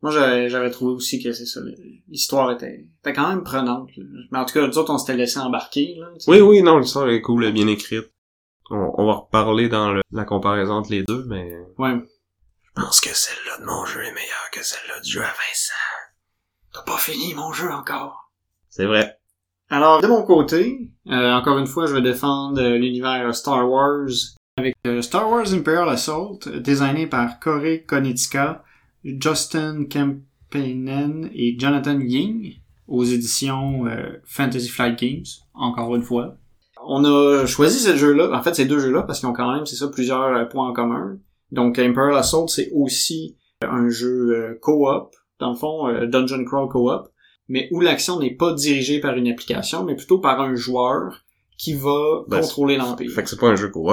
Moi 0.00 0.12
j'avais 0.12 0.48
j'avais 0.48 0.70
trouvé 0.70 0.92
aussi 0.92 1.20
que 1.20 1.32
c'est 1.32 1.44
ça. 1.46 1.60
L'histoire 2.08 2.52
était, 2.52 2.86
était 3.00 3.12
quand 3.12 3.28
même 3.28 3.42
prenante. 3.42 3.90
là. 3.96 4.04
Mais 4.30 4.38
en 4.38 4.44
tout 4.44 4.54
cas, 4.54 4.64
nous 4.64 4.78
autres, 4.78 4.92
on 4.92 4.98
s'était 4.98 5.16
laissé 5.16 5.40
embarquer. 5.40 5.96
Là, 5.98 6.06
sais. 6.18 6.30
Oui, 6.30 6.40
oui, 6.40 6.62
non, 6.62 6.78
l'histoire 6.78 7.08
est 7.08 7.20
cool, 7.20 7.42
elle 7.42 7.50
est 7.50 7.52
bien 7.52 7.66
écrite. 7.66 8.12
On, 8.70 8.92
on 8.96 9.06
va 9.06 9.14
reparler 9.14 9.68
dans 9.68 9.92
le- 9.92 10.02
la 10.12 10.24
comparaison 10.24 10.74
entre 10.74 10.92
les 10.92 11.02
deux, 11.02 11.24
mais... 11.26 11.52
Ouais. 11.78 11.96
Je 12.78 12.84
pense 12.84 13.00
que 13.00 13.12
celle-là 13.12 13.58
de 13.58 13.64
mon 13.64 13.84
jeu 13.86 14.04
est 14.04 14.12
meilleure 14.12 14.50
que 14.52 14.62
celle-là 14.62 15.00
du 15.00 15.10
jeu 15.10 15.20
à 15.20 15.24
Vincent. 15.24 15.74
T'as 16.72 16.82
pas 16.82 16.96
fini 16.96 17.34
mon 17.34 17.52
jeu 17.52 17.68
encore. 17.72 18.30
C'est 18.68 18.86
vrai. 18.86 19.18
Alors, 19.68 20.00
de 20.00 20.06
mon 20.06 20.22
côté, 20.22 20.92
euh, 21.08 21.32
encore 21.32 21.58
une 21.58 21.66
fois, 21.66 21.86
je 21.86 21.94
vais 21.94 22.02
défendre 22.02 22.60
euh, 22.60 22.78
l'univers 22.78 23.34
Star 23.34 23.68
Wars 23.68 24.06
avec 24.56 24.76
euh, 24.86 25.02
Star 25.02 25.28
Wars 25.28 25.52
Imperial 25.52 25.88
Assault, 25.88 26.38
euh, 26.46 26.60
designé 26.60 27.08
par 27.08 27.40
Corey 27.40 27.82
Konitzka, 27.82 28.62
Justin 29.04 29.86
Kempinen 29.86 31.30
et 31.34 31.58
Jonathan 31.58 31.98
Ying 31.98 32.60
aux 32.86 33.04
éditions 33.04 33.86
euh, 33.86 34.20
Fantasy 34.24 34.68
Flight 34.68 34.96
Games, 34.98 35.26
encore 35.52 35.96
une 35.96 36.02
fois. 36.02 36.36
On 36.86 37.04
a 37.04 37.44
choisi 37.44 37.80
ce 37.80 37.96
jeu-là, 37.96 38.30
en 38.32 38.42
fait 38.42 38.54
ces 38.54 38.66
deux 38.66 38.78
jeux-là, 38.78 39.02
parce 39.02 39.18
qu'ils 39.18 39.28
ont 39.28 39.32
quand 39.32 39.52
même, 39.52 39.66
c'est 39.66 39.76
ça, 39.76 39.88
plusieurs 39.88 40.22
euh, 40.22 40.44
points 40.44 40.68
en 40.68 40.72
commun. 40.72 41.18
Donc 41.52 41.78
Imperial 41.78 42.16
Assault, 42.16 42.48
c'est 42.48 42.70
aussi 42.74 43.36
euh, 43.64 43.68
un 43.68 43.88
jeu 43.88 44.30
euh, 44.34 44.58
co-op, 44.60 45.14
dans 45.38 45.50
le 45.50 45.56
fond, 45.56 45.88
euh, 45.88 46.06
Dungeon 46.06 46.44
Crawl 46.44 46.68
co-op, 46.68 47.08
mais 47.48 47.68
où 47.72 47.80
l'action 47.80 48.18
n'est 48.20 48.34
pas 48.34 48.52
dirigée 48.52 49.00
par 49.00 49.16
une 49.16 49.28
application, 49.28 49.84
mais 49.84 49.94
plutôt 49.96 50.18
par 50.18 50.40
un 50.40 50.54
joueur 50.54 51.24
qui 51.56 51.74
va 51.74 52.24
Ben, 52.28 52.40
contrôler 52.40 52.76
l'Empire. 52.76 53.10
Fait 53.10 53.22
que 53.22 53.28
c'est 53.30 53.40
pas 53.40 53.48
un 53.48 53.56
jeu 53.56 53.68
coop. 53.70 53.90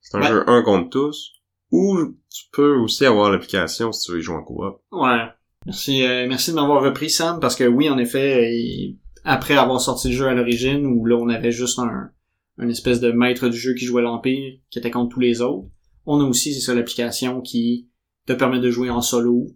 C'est 0.00 0.16
un 0.18 0.22
jeu 0.22 0.44
un 0.48 0.62
contre 0.62 0.90
tous. 0.90 1.32
Ou 1.72 1.98
tu 2.32 2.44
peux 2.52 2.76
aussi 2.76 3.06
avoir 3.06 3.30
l'application 3.30 3.92
si 3.92 4.06
tu 4.06 4.12
veux 4.12 4.18
y 4.18 4.22
jouer 4.22 4.36
en 4.36 4.42
coop. 4.42 4.80
Ouais. 4.92 5.26
Merci, 5.66 6.02
euh, 6.04 6.26
merci 6.28 6.50
de 6.50 6.56
m'avoir 6.56 6.82
repris, 6.82 7.10
Sam, 7.10 7.38
parce 7.40 7.54
que 7.56 7.64
oui, 7.64 7.88
en 7.90 7.98
effet, 7.98 8.50
il- 8.54 8.98
après 9.24 9.54
avoir 9.56 9.80
sorti 9.80 10.08
le 10.08 10.14
jeu 10.14 10.26
à 10.26 10.34
l'origine, 10.34 10.86
où 10.86 11.04
là, 11.06 11.16
on 11.16 11.28
avait 11.28 11.52
juste 11.52 11.78
un, 11.78 12.10
un 12.58 12.68
espèce 12.68 13.00
de 13.00 13.12
maître 13.12 13.48
du 13.48 13.56
jeu 13.58 13.74
qui 13.74 13.84
jouait 13.84 14.02
l'Empire, 14.02 14.54
qui 14.70 14.78
était 14.78 14.90
contre 14.90 15.14
tous 15.14 15.20
les 15.20 15.42
autres, 15.42 15.68
on 16.06 16.20
a 16.20 16.24
aussi, 16.24 16.54
c'est 16.54 16.60
ça, 16.60 16.74
l'application 16.74 17.40
qui 17.40 17.88
te 18.26 18.32
permet 18.32 18.60
de 18.60 18.70
jouer 18.70 18.90
en 18.90 19.00
solo, 19.00 19.48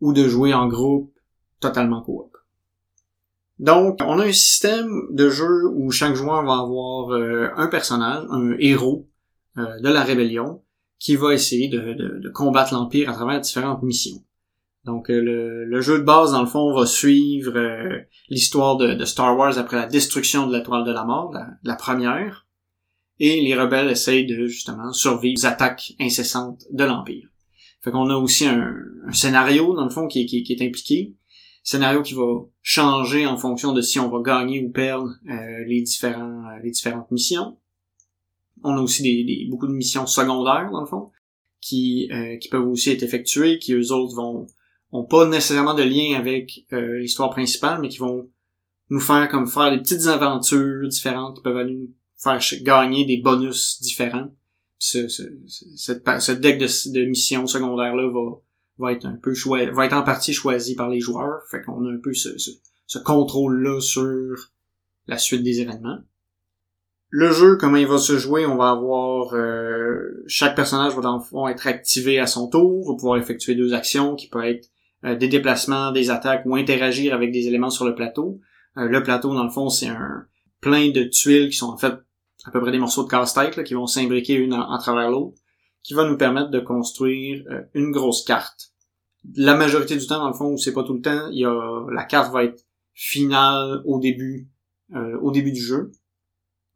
ou 0.00 0.12
de 0.12 0.28
jouer 0.28 0.54
en 0.54 0.66
groupe, 0.66 1.12
totalement 1.60 2.02
coop. 2.02 2.36
Donc, 3.58 4.00
on 4.02 4.18
a 4.18 4.26
un 4.26 4.32
système 4.32 4.90
de 5.10 5.30
jeu 5.30 5.68
où 5.72 5.90
chaque 5.90 6.14
joueur 6.14 6.44
va 6.44 6.58
avoir 6.58 7.10
euh, 7.10 7.48
un 7.56 7.68
personnage, 7.68 8.24
un 8.30 8.56
héros 8.58 9.08
euh, 9.58 9.80
de 9.80 9.88
la 9.88 10.02
rébellion, 10.02 10.62
qui 10.98 11.16
va 11.16 11.34
essayer 11.34 11.68
de, 11.68 12.28
combattre 12.30 12.74
l'Empire 12.74 13.10
à 13.10 13.12
travers 13.12 13.40
différentes 13.40 13.82
missions. 13.82 14.22
Donc 14.84 15.10
euh, 15.10 15.20
le, 15.66 15.80
jeu 15.80 15.98
de 15.98 16.04
base, 16.04 16.32
dans 16.32 16.40
le 16.40 16.48
fond, 16.48 16.74
va 16.74 16.86
suivre 16.86 17.54
l'histoire 18.28 18.76
de, 18.76 19.04
Star 19.04 19.36
Wars 19.36 19.56
après 19.58 19.76
la 19.76 19.86
destruction 19.86 20.46
de 20.46 20.52
la 20.52 20.60
toile 20.60 20.84
de 20.84 20.92
la 20.92 21.04
mort, 21.04 21.32
la 21.62 21.76
première, 21.76 22.43
et 23.20 23.40
les 23.40 23.54
rebelles 23.54 23.90
essayent 23.90 24.26
de 24.26 24.46
justement 24.46 24.92
survivre 24.92 25.40
aux 25.42 25.46
attaques 25.46 25.92
incessantes 26.00 26.64
de 26.70 26.84
l'Empire. 26.84 27.28
Fait 27.82 27.90
qu'on 27.90 28.08
a 28.10 28.16
aussi 28.16 28.46
un, 28.46 28.74
un 29.06 29.12
scénario, 29.12 29.74
dans 29.74 29.84
le 29.84 29.90
fond, 29.90 30.06
qui, 30.08 30.22
est- 30.22 30.26
qui, 30.26 30.42
qui 30.42 30.52
est 30.54 30.66
impliqué. 30.66 31.14
Scénario 31.62 32.02
qui 32.02 32.14
va 32.14 32.42
changer 32.62 33.26
en 33.26 33.36
fonction 33.36 33.72
de 33.72 33.80
si 33.80 33.98
on 33.98 34.10
va 34.10 34.20
gagner 34.22 34.64
ou 34.64 34.70
perdre 34.70 35.10
euh, 35.30 35.64
les, 35.66 35.82
différents, 35.82 36.44
euh, 36.50 36.58
les 36.62 36.70
différentes 36.70 37.10
missions. 37.10 37.56
On 38.62 38.76
a 38.76 38.80
aussi 38.80 39.02
des, 39.02 39.24
des- 39.24 39.46
beaucoup 39.50 39.66
de 39.66 39.72
missions 39.72 40.06
secondaires, 40.06 40.70
dans 40.72 40.80
le 40.80 40.86
fond, 40.86 41.10
qui, 41.60 42.08
euh, 42.12 42.36
qui 42.38 42.48
peuvent 42.48 42.66
aussi 42.68 42.90
être 42.90 43.02
effectuées, 43.02 43.58
qui 43.58 43.72
eux 43.74 43.92
autres 43.92 44.14
vont 44.16 44.46
ont 44.92 45.04
pas 45.04 45.26
nécessairement 45.26 45.74
de 45.74 45.82
lien 45.82 46.16
avec 46.16 46.64
euh, 46.72 46.98
l'histoire 47.00 47.30
principale, 47.30 47.80
mais 47.80 47.88
qui 47.88 47.98
vont 47.98 48.28
nous 48.90 49.00
faire 49.00 49.28
comme 49.28 49.46
faire 49.48 49.70
des 49.72 49.78
petites 49.78 50.06
aventures 50.06 50.86
différentes 50.88 51.36
qui 51.38 51.42
peuvent 51.42 51.56
aller 51.56 51.74
nous 51.74 51.90
faire 52.24 52.40
gagner 52.62 53.04
des 53.04 53.18
bonus 53.18 53.80
différents. 53.82 54.34
Ce, 54.78 55.08
ce, 55.08 55.22
ce, 55.46 55.64
cette 56.18 56.40
deck 56.40 56.58
de, 56.58 56.66
de 56.92 57.04
missions 57.06 57.46
secondaires 57.46 57.94
là 57.94 58.10
va 58.78 58.92
être 58.92 59.06
un 59.06 59.16
peu 59.22 59.32
va 59.72 59.86
être 59.86 59.92
en 59.92 60.02
partie 60.02 60.32
choisi 60.32 60.74
par 60.74 60.88
les 60.88 61.00
joueurs. 61.00 61.42
Fait 61.50 61.62
a 61.66 61.70
un 61.70 62.00
peu 62.02 62.12
ce 62.12 62.98
contrôle-là 62.98 63.80
sur 63.80 64.50
la 65.06 65.18
suite 65.18 65.42
des 65.42 65.60
événements. 65.60 65.98
Le 67.16 67.30
jeu, 67.30 67.56
comment 67.56 67.76
il 67.76 67.86
va 67.86 67.98
se 67.98 68.18
jouer, 68.18 68.44
on 68.44 68.56
va 68.56 68.70
avoir 68.70 69.34
euh, 69.34 70.24
chaque 70.26 70.56
personnage 70.56 70.96
va 70.96 71.00
dans 71.00 71.18
le 71.18 71.22
fond 71.22 71.46
être 71.46 71.68
activé 71.68 72.18
à 72.18 72.26
son 72.26 72.48
tour, 72.48 72.88
va 72.88 72.96
pouvoir 72.96 73.18
effectuer 73.18 73.54
deux 73.54 73.72
actions 73.72 74.16
qui 74.16 74.26
peuvent 74.26 74.46
être 74.46 74.68
euh, 75.04 75.14
des 75.14 75.28
déplacements, 75.28 75.92
des 75.92 76.10
attaques 76.10 76.42
ou 76.44 76.56
interagir 76.56 77.14
avec 77.14 77.30
des 77.30 77.46
éléments 77.46 77.70
sur 77.70 77.84
le 77.84 77.94
plateau. 77.94 78.40
Euh, 78.78 78.88
le 78.88 79.00
plateau, 79.04 79.32
dans 79.32 79.44
le 79.44 79.50
fond, 79.50 79.68
c'est 79.68 79.86
un 79.86 80.26
plein 80.60 80.90
de 80.90 81.04
tuiles 81.04 81.50
qui 81.50 81.56
sont 81.56 81.68
en 81.68 81.76
fait 81.76 81.94
à 82.44 82.50
peu 82.50 82.60
près 82.60 82.72
des 82.72 82.78
morceaux 82.78 83.04
de 83.04 83.08
casse-tête 83.08 83.62
qui 83.64 83.74
vont 83.74 83.86
s'imbriquer 83.86 84.34
une 84.34 84.54
en, 84.54 84.78
travers 84.78 85.10
l'autre, 85.10 85.38
qui 85.82 85.94
va 85.94 86.08
nous 86.08 86.16
permettre 86.16 86.50
de 86.50 86.60
construire 86.60 87.44
euh, 87.50 87.62
une 87.74 87.90
grosse 87.90 88.24
carte. 88.24 88.72
La 89.36 89.56
majorité 89.56 89.96
du 89.96 90.06
temps, 90.06 90.18
dans 90.18 90.28
le 90.28 90.34
fond, 90.34 90.52
ou 90.52 90.58
c'est 90.58 90.74
pas 90.74 90.84
tout 90.84 90.94
le 90.94 91.00
temps, 91.00 91.28
il 91.32 91.46
la 91.92 92.04
carte 92.04 92.32
va 92.32 92.44
être 92.44 92.64
finale 92.92 93.82
au 93.84 93.98
début, 93.98 94.48
euh, 94.94 95.18
au 95.20 95.30
début 95.30 95.52
du 95.52 95.60
jeu. 95.60 95.92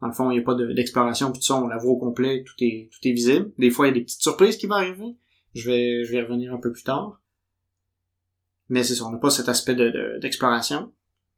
Dans 0.00 0.06
le 0.06 0.12
fond, 0.12 0.30
il 0.30 0.34
n'y 0.34 0.40
a 0.40 0.44
pas 0.44 0.54
d'exploration, 0.54 1.30
puis 1.32 1.40
tout 1.40 1.46
ça, 1.46 1.56
on 1.56 1.66
la 1.66 1.76
voit 1.76 1.92
au 1.92 1.98
complet, 1.98 2.44
tout 2.44 2.54
est, 2.60 2.88
tout 2.92 3.06
est 3.06 3.12
visible. 3.12 3.52
Des 3.58 3.70
fois, 3.70 3.86
il 3.86 3.90
y 3.90 3.92
a 3.92 3.94
des 3.94 4.04
petites 4.04 4.22
surprises 4.22 4.56
qui 4.56 4.66
vont 4.66 4.76
arriver. 4.76 5.16
Je 5.54 5.68
vais, 5.68 6.02
y 6.04 6.20
revenir 6.20 6.54
un 6.54 6.58
peu 6.58 6.72
plus 6.72 6.84
tard. 6.84 7.20
Mais 8.68 8.84
c'est 8.84 8.94
ça, 8.94 9.04
on 9.04 9.10
n'a 9.10 9.18
pas 9.18 9.30
cet 9.30 9.48
aspect 9.48 9.74
d'exploration. 10.20 10.82
De, 10.82 10.92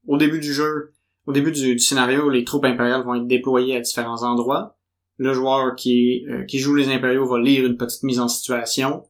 au 0.06 0.18
début 0.18 0.40
du 0.40 0.52
jeu, 0.52 0.92
au 1.26 1.32
début 1.32 1.52
du, 1.52 1.78
scénario, 1.78 2.28
les 2.30 2.44
troupes 2.44 2.64
impériales 2.64 3.04
vont 3.04 3.14
être 3.14 3.26
déployées 3.26 3.76
à 3.76 3.80
différents 3.80 4.22
endroits. 4.22 4.76
Le 5.18 5.34
joueur 5.34 5.74
qui, 5.76 6.24
euh, 6.28 6.44
qui 6.44 6.58
joue 6.58 6.74
les 6.74 6.88
impériaux 6.88 7.26
va 7.26 7.38
lire 7.38 7.66
une 7.66 7.76
petite 7.76 8.02
mise 8.02 8.20
en 8.20 8.28
situation. 8.28 9.04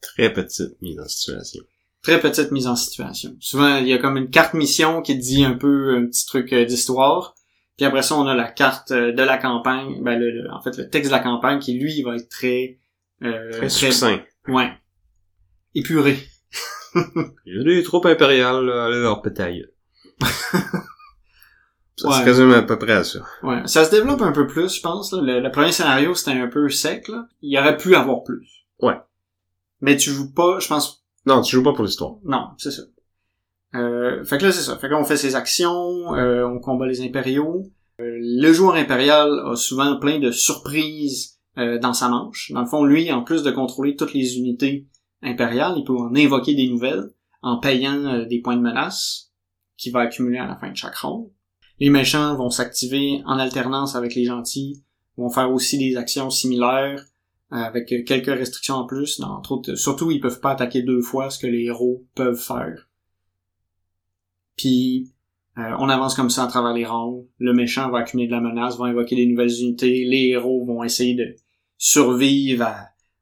Très 0.00 0.32
petite 0.32 0.80
mise 0.80 1.00
en 1.00 1.08
situation. 1.08 1.62
Très 2.02 2.20
petite 2.20 2.52
mise 2.52 2.68
en 2.68 2.76
situation. 2.76 3.36
Souvent, 3.40 3.78
il 3.78 3.88
y 3.88 3.92
a 3.92 3.98
comme 3.98 4.16
une 4.16 4.30
carte 4.30 4.54
mission 4.54 5.02
qui 5.02 5.16
dit 5.16 5.44
un 5.44 5.54
peu 5.54 5.96
un 5.96 6.06
petit 6.06 6.24
truc 6.24 6.52
euh, 6.52 6.64
d'histoire. 6.64 7.34
Puis 7.76 7.84
après 7.84 8.02
ça, 8.02 8.16
on 8.16 8.26
a 8.26 8.34
la 8.34 8.48
carte 8.48 8.92
euh, 8.92 9.12
de 9.12 9.22
la 9.22 9.38
campagne, 9.38 10.02
ben 10.02 10.18
le, 10.18 10.48
en 10.52 10.62
fait 10.62 10.76
le 10.78 10.88
texte 10.88 11.10
de 11.10 11.16
la 11.16 11.22
campagne 11.22 11.58
qui 11.58 11.78
lui 11.78 12.02
va 12.02 12.16
être 12.16 12.28
très 12.28 12.78
euh, 13.22 13.50
très 13.50 13.68
succinct. 13.68 14.20
Ouais. 14.48 14.70
Épuré. 15.74 16.16
Il 17.44 17.56
y 17.56 17.60
a 17.60 17.64
des 17.64 17.82
troupes 17.82 18.06
impériales, 18.06 18.70
allez 18.70 19.00
leur 19.00 19.20
pétaille. 19.20 19.66
c'est 21.96 22.24
quasiment 22.24 22.54
à 22.54 22.62
peu 22.62 22.78
près 22.78 22.92
à 22.92 23.04
ça. 23.04 23.20
Ouais. 23.42 23.62
Ça 23.66 23.84
se 23.84 23.90
développe 23.90 24.20
un 24.20 24.32
peu 24.32 24.46
plus, 24.46 24.76
je 24.76 24.80
pense. 24.82 25.12
Le, 25.12 25.48
premier 25.50 25.72
scénario, 25.72 26.14
c'était 26.14 26.38
un 26.38 26.48
peu 26.48 26.68
sec. 26.68 27.08
Là. 27.08 27.26
Il 27.40 27.58
aurait 27.58 27.76
pu 27.76 27.94
avoir 27.94 28.22
plus. 28.22 28.66
Ouais. 28.80 28.98
Mais 29.80 29.96
tu 29.96 30.10
joues 30.10 30.32
pas, 30.32 30.58
je 30.58 30.68
pense... 30.68 31.04
Non, 31.24 31.40
tu 31.40 31.56
joues 31.56 31.62
pas 31.62 31.72
pour 31.72 31.84
l'histoire. 31.84 32.16
Non, 32.24 32.48
c'est 32.58 32.70
ça. 32.70 32.82
Euh, 33.74 34.24
fait 34.24 34.38
que 34.38 34.44
là, 34.44 34.52
c'est 34.52 34.62
ça. 34.62 34.76
Fait 34.76 34.88
qu'on 34.88 35.04
fait 35.04 35.16
ses 35.16 35.34
actions, 35.34 36.14
euh, 36.14 36.46
on 36.46 36.60
combat 36.60 36.86
les 36.86 37.02
impériaux. 37.02 37.64
Euh, 38.00 38.18
le 38.20 38.52
joueur 38.52 38.74
impérial 38.74 39.28
a 39.46 39.56
souvent 39.56 39.98
plein 39.98 40.18
de 40.18 40.30
surprises 40.30 41.38
euh, 41.58 41.78
dans 41.78 41.92
sa 41.92 42.08
manche. 42.08 42.52
Dans 42.52 42.60
le 42.60 42.66
fond, 42.66 42.84
lui, 42.84 43.10
en 43.10 43.22
plus 43.22 43.42
de 43.42 43.50
contrôler 43.50 43.96
toutes 43.96 44.12
les 44.12 44.36
unités 44.36 44.86
impériales, 45.22 45.74
il 45.76 45.84
peut 45.84 45.96
en 45.96 46.14
invoquer 46.14 46.54
des 46.54 46.68
nouvelles 46.68 47.10
en 47.42 47.58
payant 47.58 48.26
des 48.26 48.40
points 48.40 48.56
de 48.56 48.62
menace 48.62 49.32
qui 49.76 49.90
va 49.90 50.00
accumuler 50.00 50.38
à 50.38 50.46
la 50.46 50.56
fin 50.56 50.70
de 50.70 50.76
chaque 50.76 50.96
ronde. 50.96 51.28
Les 51.78 51.90
méchants 51.90 52.36
vont 52.36 52.50
s'activer 52.50 53.22
en 53.26 53.38
alternance 53.38 53.96
avec 53.96 54.14
les 54.14 54.24
gentils, 54.24 54.82
vont 55.16 55.30
faire 55.30 55.50
aussi 55.50 55.78
des 55.78 55.96
actions 55.96 56.30
similaires 56.30 57.04
avec 57.50 57.86
quelques 58.06 58.26
restrictions 58.26 58.76
en 58.76 58.86
plus. 58.86 59.20
Entre 59.20 59.52
autres, 59.52 59.74
surtout, 59.74 60.10
ils 60.10 60.20
peuvent 60.20 60.40
pas 60.40 60.52
attaquer 60.52 60.82
deux 60.82 61.02
fois 61.02 61.30
ce 61.30 61.38
que 61.38 61.46
les 61.46 61.64
héros 61.64 62.04
peuvent 62.14 62.40
faire. 62.40 62.88
Puis 64.56 65.12
euh, 65.58 65.72
on 65.78 65.88
avance 65.88 66.14
comme 66.14 66.30
ça 66.30 66.44
à 66.44 66.46
travers 66.48 66.72
les 66.72 66.84
rondes. 66.84 67.26
Le 67.38 67.52
méchant 67.52 67.90
va 67.90 67.98
accumuler 67.98 68.28
de 68.28 68.32
la 68.32 68.40
menace, 68.40 68.76
va 68.78 68.86
invoquer 68.86 69.16
des 69.16 69.26
nouvelles 69.26 69.60
unités. 69.60 70.04
Les 70.04 70.28
héros 70.28 70.64
vont 70.64 70.82
essayer 70.82 71.14
de 71.14 71.36
survivre 71.78 72.66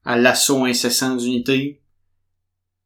à, 0.04 0.18
l'assaut 0.18 0.64
incessant 0.64 1.16
d'unités. 1.16 1.80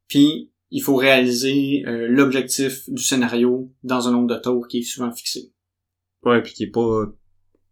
Puis 0.07 0.51
il 0.71 0.83
faut 0.83 0.97
réaliser 0.97 1.85
euh, 1.87 2.07
l'objectif 2.09 2.89
du 2.89 3.03
scénario 3.03 3.71
dans 3.83 4.09
un 4.09 4.13
nombre 4.13 4.35
de 4.35 4.41
tours 4.41 4.69
qui 4.69 4.79
est 4.79 4.83
souvent 4.83 5.13
fixé. 5.13 5.53
Ouais, 6.25 6.43
puis 6.43 6.53
qui 6.53 6.65
est 6.65 6.71
pas 6.71 7.05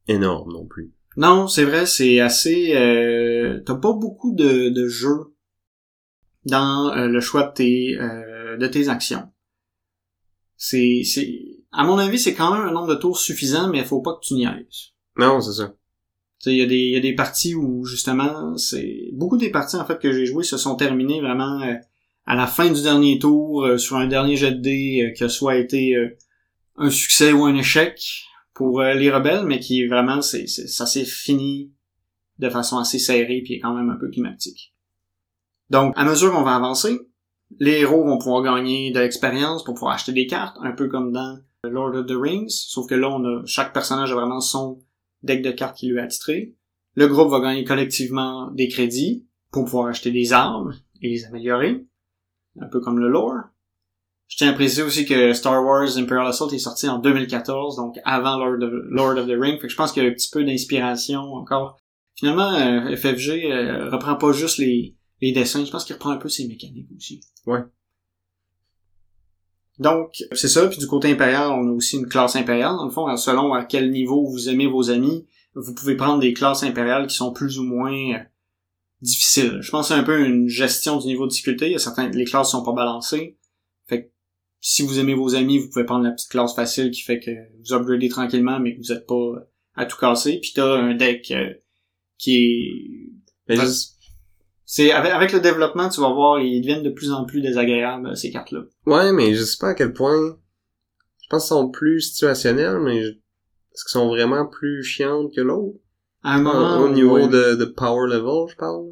énorme 0.08 0.52
non 0.52 0.66
plus. 0.66 0.92
Non, 1.16 1.48
c'est 1.48 1.64
vrai, 1.64 1.86
c'est 1.86 2.20
assez. 2.20 2.74
Euh, 2.76 3.60
T'as 3.64 3.76
pas 3.76 3.92
beaucoup 3.92 4.34
de, 4.34 4.68
de 4.68 4.88
jeux 4.88 5.34
dans 6.44 6.92
euh, 6.92 7.08
le 7.08 7.20
choix 7.20 7.44
de 7.44 7.52
tes 7.52 7.96
de 8.58 8.66
tes 8.68 8.88
actions 8.88 9.28
c'est, 10.56 11.02
c'est, 11.04 11.40
à 11.72 11.84
mon 11.84 11.98
avis, 11.98 12.18
c'est 12.18 12.34
quand 12.34 12.52
même 12.52 12.66
un 12.66 12.72
nombre 12.72 12.88
de 12.88 12.94
tours 12.94 13.18
suffisant, 13.18 13.68
mais 13.68 13.78
il 13.78 13.84
faut 13.84 14.00
pas 14.00 14.14
que 14.14 14.26
tu 14.26 14.34
niaises. 14.34 14.92
Non, 15.18 15.40
c'est 15.40 15.52
ça. 15.52 15.74
il 16.46 16.56
y 16.56 16.62
a 16.62 16.66
des, 16.66 16.78
y 16.78 16.96
a 16.96 17.00
des 17.00 17.14
parties 17.14 17.54
où, 17.54 17.84
justement, 17.84 18.56
c'est, 18.56 19.10
beaucoup 19.12 19.36
des 19.36 19.50
parties, 19.50 19.76
en 19.76 19.84
fait, 19.84 19.98
que 19.98 20.12
j'ai 20.12 20.26
jouées 20.26 20.44
se 20.44 20.56
sont 20.56 20.76
terminées 20.76 21.20
vraiment 21.20 21.60
euh, 21.62 21.74
à 22.24 22.34
la 22.34 22.46
fin 22.46 22.70
du 22.70 22.82
dernier 22.82 23.18
tour, 23.18 23.64
euh, 23.64 23.78
sur 23.78 23.96
un 23.96 24.06
dernier 24.06 24.36
jet 24.36 24.52
de 24.52 24.60
dés, 24.60 25.02
euh, 25.02 25.12
qui 25.12 25.24
a 25.24 25.28
soit 25.28 25.56
été 25.56 25.94
un 26.76 26.90
succès 26.90 27.32
ou 27.32 27.44
un 27.44 27.54
échec 27.54 28.24
pour 28.56 28.80
les 28.80 29.10
rebelles, 29.10 29.44
mais 29.44 29.60
qui 29.60 29.86
vraiment, 29.86 30.22
c'est, 30.22 30.46
ça 30.46 30.86
s'est 30.86 31.04
fini 31.04 31.74
de 32.38 32.48
façon 32.48 32.78
assez 32.78 32.98
serrée, 32.98 33.42
puis 33.44 33.54
est 33.54 33.60
quand 33.60 33.74
même 33.74 33.90
un 33.90 33.96
peu 33.96 34.08
climatique. 34.08 34.74
Donc, 35.68 35.92
à 35.94 36.06
mesure 36.06 36.32
qu'on 36.32 36.42
va 36.42 36.56
avancer, 36.56 36.98
les 37.60 37.80
héros 37.80 38.02
vont 38.04 38.16
pouvoir 38.16 38.42
gagner 38.42 38.92
de 38.92 38.98
l'expérience 38.98 39.62
pour 39.62 39.74
pouvoir 39.74 39.92
acheter 39.92 40.12
des 40.12 40.26
cartes, 40.26 40.56
un 40.62 40.72
peu 40.72 40.88
comme 40.88 41.12
dans 41.12 41.38
Lord 41.64 41.96
of 41.96 42.06
the 42.06 42.16
Rings, 42.16 42.48
sauf 42.48 42.88
que 42.88 42.94
là, 42.94 43.10
on 43.10 43.22
a, 43.24 43.42
chaque 43.44 43.74
personnage 43.74 44.12
a 44.12 44.14
vraiment 44.14 44.40
son 44.40 44.82
deck 45.22 45.42
de 45.42 45.50
cartes 45.50 45.76
qui 45.76 45.88
lui 45.88 45.98
est 45.98 46.02
attitré. 46.02 46.54
Le 46.94 47.08
groupe 47.08 47.30
va 47.30 47.40
gagner 47.40 47.64
collectivement 47.64 48.50
des 48.52 48.68
crédits 48.68 49.26
pour 49.50 49.66
pouvoir 49.66 49.88
acheter 49.88 50.12
des 50.12 50.32
armes 50.32 50.74
et 51.02 51.10
les 51.10 51.26
améliorer, 51.26 51.84
un 52.58 52.68
peu 52.68 52.80
comme 52.80 53.00
le 53.00 53.08
lore. 53.08 53.34
Je 54.28 54.36
tiens 54.38 54.50
à 54.50 54.52
préciser 54.54 54.82
aussi 54.82 55.06
que 55.06 55.32
Star 55.32 55.64
Wars 55.64 55.96
Imperial 55.96 56.26
Assault 56.26 56.50
est 56.50 56.58
sorti 56.58 56.88
en 56.88 56.98
2014, 56.98 57.76
donc 57.76 57.96
avant 58.04 58.36
Lord 58.38 58.62
of, 58.62 58.72
Lord 58.90 59.18
of 59.18 59.26
the 59.28 59.38
Rings, 59.38 59.58
fait 59.58 59.66
que 59.66 59.68
je 59.68 59.76
pense 59.76 59.92
qu'il 59.92 60.02
y 60.02 60.06
a 60.06 60.08
un 60.08 60.12
petit 60.12 60.30
peu 60.30 60.44
d'inspiration 60.44 61.20
encore. 61.20 61.78
Finalement, 62.16 62.52
euh, 62.54 62.96
FFG 62.96 63.44
euh, 63.44 63.90
reprend 63.90 64.16
pas 64.16 64.32
juste 64.32 64.58
les, 64.58 64.96
les 65.20 65.32
dessins, 65.32 65.64
je 65.64 65.70
pense 65.70 65.84
qu'il 65.84 65.94
reprend 65.94 66.10
un 66.10 66.16
peu 66.16 66.28
ses 66.28 66.48
mécaniques 66.48 66.88
aussi. 66.96 67.20
Ouais. 67.46 67.60
Donc, 69.78 70.22
c'est 70.32 70.48
ça. 70.48 70.66
Puis 70.68 70.78
du 70.78 70.86
côté 70.86 71.10
impérial, 71.10 71.50
on 71.50 71.68
a 71.68 71.72
aussi 71.72 71.98
une 71.98 72.08
classe 72.08 72.36
impériale. 72.36 72.76
Dans 72.76 72.86
le 72.86 72.90
fond, 72.90 73.14
selon 73.16 73.52
à 73.52 73.64
quel 73.64 73.90
niveau 73.90 74.26
vous 74.26 74.48
aimez 74.48 74.66
vos 74.66 74.90
amis, 74.90 75.26
vous 75.54 75.74
pouvez 75.74 75.96
prendre 75.96 76.20
des 76.20 76.32
classes 76.32 76.62
impériales 76.62 77.06
qui 77.06 77.16
sont 77.16 77.32
plus 77.32 77.58
ou 77.58 77.64
moins 77.64 78.14
euh, 78.14 78.18
difficiles. 79.02 79.58
Je 79.60 79.70
pense 79.70 79.88
que 79.88 79.94
c'est 79.94 80.00
un 80.00 80.04
peu 80.04 80.24
une 80.24 80.48
gestion 80.48 80.98
du 80.98 81.06
niveau 81.06 81.26
de 81.26 81.30
difficulté. 81.30 81.66
Il 81.66 81.72
y 81.72 81.76
a 81.76 81.78
certains, 81.78 82.08
les 82.08 82.24
classes 82.24 82.50
sont 82.50 82.64
pas 82.64 82.72
balancées. 82.72 83.36
Si 84.60 84.82
vous 84.82 84.98
aimez 84.98 85.14
vos 85.14 85.34
amis, 85.34 85.58
vous 85.58 85.68
pouvez 85.68 85.84
prendre 85.84 86.04
la 86.04 86.10
petite 86.10 86.30
classe 86.30 86.54
facile 86.54 86.90
qui 86.90 87.02
fait 87.02 87.20
que 87.20 87.30
vous 87.60 87.74
upgradez 87.74 88.08
tranquillement, 88.08 88.58
mais 88.58 88.74
que 88.74 88.80
vous 88.80 88.92
êtes 88.92 89.06
pas 89.06 89.46
à 89.74 89.86
tout 89.86 89.96
casser. 89.96 90.38
Puis 90.40 90.52
t'as 90.54 90.76
un 90.76 90.94
deck 90.94 91.30
euh, 91.30 91.52
qui 92.18 93.10
est... 93.48 93.66
C'est 94.64 94.90
avec, 94.90 95.32
le 95.32 95.38
développement, 95.38 95.88
tu 95.88 96.00
vas 96.00 96.12
voir, 96.12 96.40
ils 96.40 96.60
deviennent 96.60 96.82
de 96.82 96.90
plus 96.90 97.12
en 97.12 97.24
plus 97.24 97.40
désagréables 97.40 98.16
ces 98.16 98.32
cartes-là. 98.32 98.64
Ouais, 98.86 99.12
mais 99.12 99.34
je 99.34 99.44
sais 99.44 99.58
pas 99.60 99.68
à 99.68 99.74
quel 99.74 99.92
point. 99.92 100.36
Je 101.22 101.28
pense 101.28 101.44
qu'ils 101.44 101.56
sont 101.56 101.70
plus 101.70 102.00
situationnels, 102.00 102.80
mais 102.80 102.98
est-ce 102.98 103.84
qu'ils 103.84 103.92
sont 103.92 104.08
vraiment 104.08 104.46
plus 104.46 104.82
chiantes 104.82 105.32
que 105.32 105.40
l'autre? 105.40 105.78
À 106.24 106.34
un 106.34 106.42
moment, 106.42 106.78
au 106.78 106.88
niveau 106.88 107.28
de, 107.28 107.54
de 107.54 107.64
power 107.64 108.08
level, 108.08 108.50
je 108.50 108.56
parle. 108.56 108.86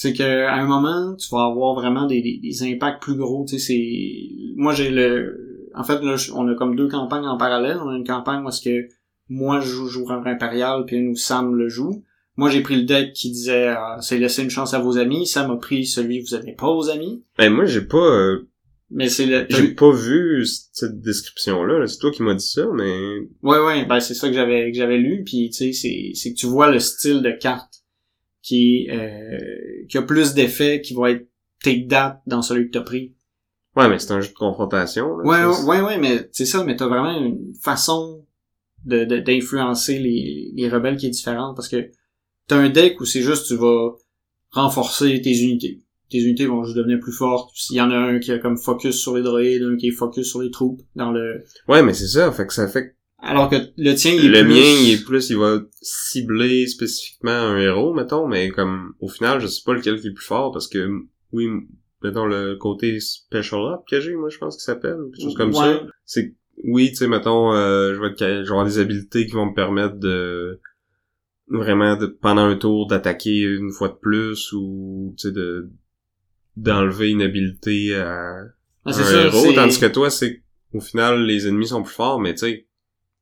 C'est 0.00 0.12
que 0.12 0.44
à 0.44 0.54
un 0.54 0.64
moment, 0.64 1.16
tu 1.16 1.28
vas 1.32 1.46
avoir 1.46 1.74
vraiment 1.74 2.06
des, 2.06 2.22
des, 2.22 2.62
impacts 2.62 3.02
plus 3.02 3.16
gros. 3.16 3.44
Tu 3.48 3.58
sais, 3.58 3.66
c'est 3.66 4.54
moi 4.54 4.72
j'ai 4.72 4.90
le. 4.90 5.66
En 5.74 5.82
fait, 5.82 6.00
là, 6.02 6.14
on 6.36 6.46
a 6.46 6.54
comme 6.54 6.76
deux 6.76 6.86
campagnes 6.86 7.26
en 7.26 7.36
parallèle. 7.36 7.78
On 7.84 7.88
a 7.88 7.96
une 7.96 8.06
campagne 8.06 8.44
où 8.44 8.48
est-ce 8.48 8.62
que 8.62 8.86
moi 9.28 9.58
je 9.58 9.66
joue 9.66 9.88
joueur 9.88 10.24
impérial, 10.24 10.84
puis 10.86 11.00
nous 11.00 11.16
Sam 11.16 11.56
le 11.56 11.68
joue. 11.68 12.04
Moi, 12.36 12.48
j'ai 12.48 12.60
pris 12.60 12.76
le 12.76 12.84
deck 12.84 13.12
qui 13.12 13.32
disait 13.32 13.70
euh, 13.70 14.00
c'est 14.00 14.18
laisser 14.18 14.44
une 14.44 14.50
chance 14.50 14.72
à 14.72 14.78
vos 14.78 14.98
amis. 14.98 15.26
Ça 15.26 15.48
m'a 15.48 15.56
pris 15.56 15.84
celui 15.84 16.22
que 16.22 16.28
vous 16.28 16.36
avez 16.36 16.52
pas 16.52 16.68
aux 16.68 16.88
amis. 16.88 17.24
Ben 17.36 17.52
moi, 17.52 17.64
j'ai 17.64 17.80
pas. 17.80 17.96
Euh, 17.98 18.48
mais 18.92 19.08
c'est 19.08 19.26
le. 19.26 19.46
J'ai 19.50 19.74
pas 19.74 19.90
vu 19.90 20.46
cette 20.46 21.00
description 21.00 21.64
là. 21.64 21.84
c'est 21.88 21.98
toi 21.98 22.12
qui 22.12 22.22
m'as 22.22 22.34
dit 22.34 22.48
ça, 22.48 22.64
mais. 22.72 23.18
Ouais, 23.42 23.58
ouais. 23.58 23.84
Ben 23.84 23.98
c'est 23.98 24.14
ça 24.14 24.28
que 24.28 24.34
j'avais 24.34 24.70
que 24.70 24.78
j'avais 24.78 24.98
lu. 24.98 25.24
Puis 25.26 25.50
tu 25.50 25.56
sais, 25.56 25.72
c'est 25.72 26.12
c'est 26.14 26.34
que 26.34 26.38
tu 26.38 26.46
vois 26.46 26.70
le 26.70 26.78
style 26.78 27.20
de 27.20 27.32
carte 27.32 27.78
qui 28.48 28.88
euh, 28.90 29.38
qui 29.88 29.98
a 29.98 30.02
plus 30.02 30.34
d'effets, 30.34 30.80
qui 30.80 30.94
va 30.94 31.10
être 31.10 31.28
take 31.62 31.86
that 31.88 32.22
dans 32.26 32.42
celui 32.42 32.66
que 32.66 32.78
t'as 32.78 32.84
pris. 32.84 33.14
Ouais, 33.76 33.88
mais 33.88 33.98
c'est 33.98 34.12
un 34.12 34.20
jeu 34.20 34.28
de 34.28 34.34
confrontation. 34.34 35.18
Là, 35.18 35.24
ouais, 35.24 35.64
ouais, 35.64 35.80
ouais, 35.80 35.98
mais 35.98 36.28
c'est 36.32 36.46
ça. 36.46 36.64
Mais 36.64 36.76
t'as 36.76 36.88
vraiment 36.88 37.18
une 37.20 37.54
façon 37.60 38.24
de 38.84 39.04
d'influencer 39.04 39.98
les 39.98 40.52
les 40.54 40.68
rebelles 40.68 40.96
qui 40.96 41.06
est 41.06 41.10
différente 41.10 41.54
parce 41.54 41.68
que 41.68 41.90
T'as 42.48 42.56
un 42.56 42.70
deck 42.70 42.98
où 43.00 43.04
c'est 43.04 43.22
juste 43.22 43.46
tu 43.46 43.56
vas 43.56 43.94
renforcer 44.50 45.20
tes 45.20 45.38
unités. 45.42 45.82
Tes 46.10 46.18
unités 46.18 46.46
vont 46.46 46.64
juste 46.64 46.78
devenir 46.78 46.98
plus 46.98 47.12
fortes. 47.12 47.50
S'il 47.54 47.76
y 47.76 47.80
en 47.82 47.90
a 47.90 47.96
un 47.96 48.18
qui 48.18 48.32
a 48.32 48.38
comme 48.38 48.56
focus 48.56 48.96
sur 48.96 49.14
les 49.14 49.22
droïdes, 49.22 49.62
un 49.62 49.76
qui 49.76 49.88
est 49.88 49.92
focus 49.92 50.30
sur 50.30 50.40
les 50.40 50.50
troupes 50.50 50.80
dans 50.96 51.12
le. 51.12 51.44
Ouais, 51.68 51.82
mais 51.82 51.92
c'est 51.92 52.08
ça, 52.08 52.32
fait 52.32 52.46
que 52.46 52.54
ça 52.54 52.66
fait 52.66 52.96
alors 53.20 53.50
que 53.50 53.56
le 53.76 53.94
tien, 53.94 54.12
il 54.12 54.26
est 54.26 54.42
le 54.42 54.48
mien, 54.48 54.54
il 54.54 54.92
est 54.92 55.04
plus, 55.04 55.30
il 55.30 55.38
va 55.38 55.60
cibler 55.82 56.66
spécifiquement 56.66 57.30
un 57.30 57.58
héros, 57.58 57.92
mettons, 57.92 58.28
mais 58.28 58.50
comme, 58.50 58.94
au 59.00 59.08
final, 59.08 59.40
je 59.40 59.46
sais 59.48 59.62
pas 59.64 59.74
lequel 59.74 60.00
qui 60.00 60.08
est 60.08 60.12
plus 60.12 60.24
fort, 60.24 60.52
parce 60.52 60.68
que, 60.68 60.88
oui, 61.32 61.48
mettons, 62.02 62.26
le 62.26 62.54
côté 62.56 63.00
special 63.00 63.60
up 63.72 63.80
que 63.90 64.00
j'ai, 64.00 64.14
moi, 64.14 64.28
je 64.28 64.38
pense 64.38 64.56
qu'il 64.56 64.62
s'appelle, 64.62 64.98
quelque 65.12 65.22
chose 65.22 65.34
comme 65.34 65.52
ça. 65.52 65.82
C'est, 66.04 66.34
oui, 66.64 66.90
tu 66.90 66.96
sais, 66.96 67.08
mettons, 67.08 67.52
euh, 67.52 67.94
je 67.94 68.00
vais 68.00 68.08
être, 68.08 68.18
je 68.18 68.42
vais 68.42 68.50
avoir 68.50 68.64
des 68.64 68.78
habilités 68.78 69.26
qui 69.26 69.32
vont 69.32 69.46
me 69.46 69.54
permettre 69.54 69.96
de, 69.96 70.60
vraiment 71.50 71.96
de, 71.96 72.06
pendant 72.06 72.42
un 72.42 72.56
tour 72.56 72.86
d'attaquer 72.86 73.40
une 73.40 73.72
fois 73.72 73.88
de 73.88 73.94
plus 73.94 74.52
ou 74.52 75.14
tu 75.16 75.28
sais 75.28 75.32
de 75.34 75.70
d'enlever 76.56 77.10
une 77.10 77.22
habilité 77.22 77.94
à 77.94 78.42
Ah, 78.84 78.90
un 78.90 79.24
héros 79.26 79.52
tandis 79.52 79.78
que 79.78 79.86
toi 79.86 80.10
c'est 80.10 80.42
au 80.74 80.80
final 80.80 81.24
les 81.24 81.46
ennemis 81.46 81.68
sont 81.68 81.82
plus 81.82 81.94
forts 81.94 82.20
mais 82.20 82.34
tu 82.34 82.40
sais 82.40 82.66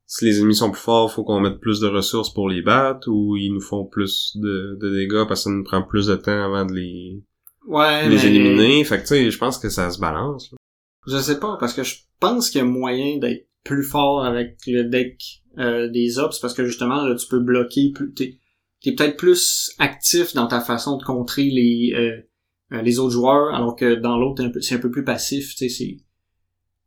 si 0.07 0.25
les 0.25 0.39
ennemis 0.39 0.55
sont 0.55 0.71
plus 0.71 0.81
forts 0.81 1.11
faut 1.11 1.23
qu'on 1.23 1.39
mette 1.39 1.59
plus 1.59 1.79
de 1.79 1.87
ressources 1.87 2.33
pour 2.33 2.49
les 2.49 2.63
battre 2.63 3.07
ou 3.11 3.37
ils 3.37 3.53
nous 3.53 3.61
font 3.61 3.85
plus 3.85 4.35
de, 4.35 4.77
de 4.81 4.89
dégâts 4.89 5.27
parce 5.27 5.41
que 5.41 5.43
ça 5.43 5.49
nous 5.51 5.63
prend 5.63 5.83
plus 5.83 6.07
de 6.07 6.15
temps 6.15 6.43
avant 6.43 6.65
de 6.65 6.73
les 6.73 7.21
ouais, 7.67 8.09
les 8.09 8.15
mais 8.15 8.25
éliminer 8.25 8.83
fait 8.83 8.97
que 8.97 9.01
tu 9.01 9.07
sais 9.07 9.31
je 9.31 9.37
pense 9.37 9.59
que 9.59 9.69
ça 9.69 9.91
se 9.91 9.99
balance 9.99 10.51
là. 10.51 10.57
Je 11.07 11.17
sais 11.17 11.39
pas, 11.39 11.55
parce 11.57 11.73
que 11.73 11.83
je 11.83 11.95
pense 12.19 12.49
qu'il 12.49 12.59
y 12.59 12.61
a 12.61 12.67
moyen 12.67 13.17
d'être 13.17 13.47
plus 13.63 13.83
fort 13.83 14.25
avec 14.25 14.57
le 14.67 14.83
deck 14.83 15.41
euh, 15.57 15.87
des 15.89 16.19
ops, 16.19 16.37
parce 16.39 16.53
que 16.53 16.65
justement, 16.65 17.05
là, 17.05 17.15
tu 17.15 17.27
peux 17.27 17.39
bloquer 17.39 17.91
plus... 17.95 18.13
T'es 18.13 18.39
es, 18.83 18.93
peut-être 18.93 19.17
plus 19.17 19.71
actif 19.79 20.33
dans 20.33 20.47
ta 20.47 20.59
façon 20.59 20.97
de 20.97 21.03
contrer 21.03 21.45
les 21.45 21.93
euh, 21.95 22.21
euh, 22.73 22.81
les 22.81 22.99
autres 22.99 23.13
joueurs, 23.13 23.55
alors 23.55 23.75
que 23.75 23.95
dans 23.95 24.17
l'autre, 24.17 24.43
c'est 24.59 24.75
un 24.75 24.79
peu 24.79 24.91
plus 24.91 25.05
passif, 25.05 25.55
tu 25.55 25.69
sais, 25.69 25.69
c'est... 25.69 25.97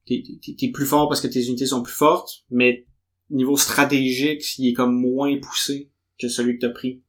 T'es 0.06 0.70
plus 0.70 0.86
fort 0.86 1.08
parce 1.08 1.20
que 1.20 1.26
tes 1.26 1.46
unités 1.46 1.66
sont 1.66 1.82
plus 1.82 1.94
fortes, 1.94 2.44
mais 2.50 2.86
niveau 3.30 3.56
stratégique, 3.56 4.58
il 4.58 4.68
est 4.68 4.72
comme 4.72 4.94
moins 4.94 5.36
poussé 5.38 5.90
que 6.18 6.28
celui 6.28 6.58
que 6.58 6.66
t'as 6.66 6.72
pris. 6.72 7.02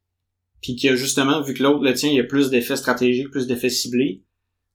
Puis 0.62 0.76
qu'il 0.76 0.90
y 0.90 0.94
a 0.94 0.96
justement, 0.96 1.42
vu 1.42 1.54
que 1.54 1.64
l'autre, 1.64 1.84
le 1.84 1.94
tien, 1.94 2.10
il 2.10 2.16
y 2.16 2.20
a 2.20 2.24
plus 2.24 2.50
d'effets 2.50 2.76
stratégiques, 2.76 3.32
plus 3.32 3.48
d'effets 3.48 3.70
ciblés, 3.70 4.24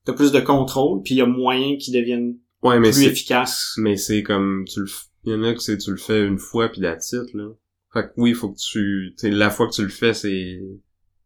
t'as 0.05 0.13
plus 0.13 0.31
de 0.31 0.39
contrôle, 0.39 1.01
puis 1.03 1.15
il 1.15 1.17
y 1.17 1.21
a 1.21 1.25
moyen 1.25 1.77
qu'ils 1.77 1.93
deviennent 1.93 2.37
ouais 2.63 2.79
mais 2.79 2.91
plus 2.91 3.03
efficaces. 3.03 3.73
Mais 3.77 3.97
c'est 3.97 4.23
comme 4.23 4.65
tu 4.67 4.81
le 4.81 4.87
il 5.25 5.31
y 5.31 5.35
en 5.35 5.43
a 5.43 5.53
que 5.53 5.61
c'est 5.61 5.77
tu 5.77 5.91
le 5.91 5.97
fais 5.97 6.25
une 6.25 6.37
fois 6.37 6.69
puis 6.69 6.81
la 6.81 6.95
titre 6.95 7.29
là. 7.33 7.49
Fait 7.93 8.03
que 8.03 8.13
oui, 8.17 8.33
faut 8.33 8.49
que 8.51 8.57
tu 8.57 9.13
la 9.29 9.49
fois 9.49 9.67
que 9.67 9.73
tu 9.73 9.83
le 9.83 9.89
fais 9.89 10.13
c'est 10.13 10.59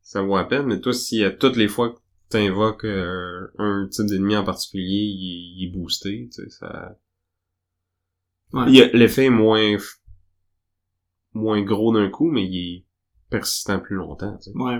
ça 0.01 0.21
vaut 0.21 0.37
à 0.37 0.47
peine 0.47 0.65
mais 0.65 0.79
toi 0.79 0.93
si 0.93 1.23
à 1.23 1.31
toutes 1.31 1.55
les 1.55 1.67
fois 1.67 1.91
que 1.91 1.99
t'invoques 2.29 2.85
euh, 2.85 3.47
un 3.57 3.87
type 3.91 4.05
d'ennemi 4.07 4.35
en 4.35 4.43
particulier, 4.43 5.03
il, 5.03 5.55
il 5.57 5.67
est 5.67 5.71
boosté, 5.71 6.29
tu 6.33 6.43
sais 6.43 6.49
ça 6.49 6.97
Ouais. 8.53 8.89
l'effet 8.93 9.25
est 9.25 9.29
moins 9.29 9.77
moins 11.33 11.61
gros 11.61 11.93
d'un 11.93 12.09
coup 12.09 12.29
mais 12.29 12.45
il 12.45 12.57
est 12.75 12.85
persistant 13.29 13.79
plus 13.79 13.95
longtemps, 13.95 14.37
tu 14.37 14.51
sais. 14.51 14.57
Ouais. 14.57 14.77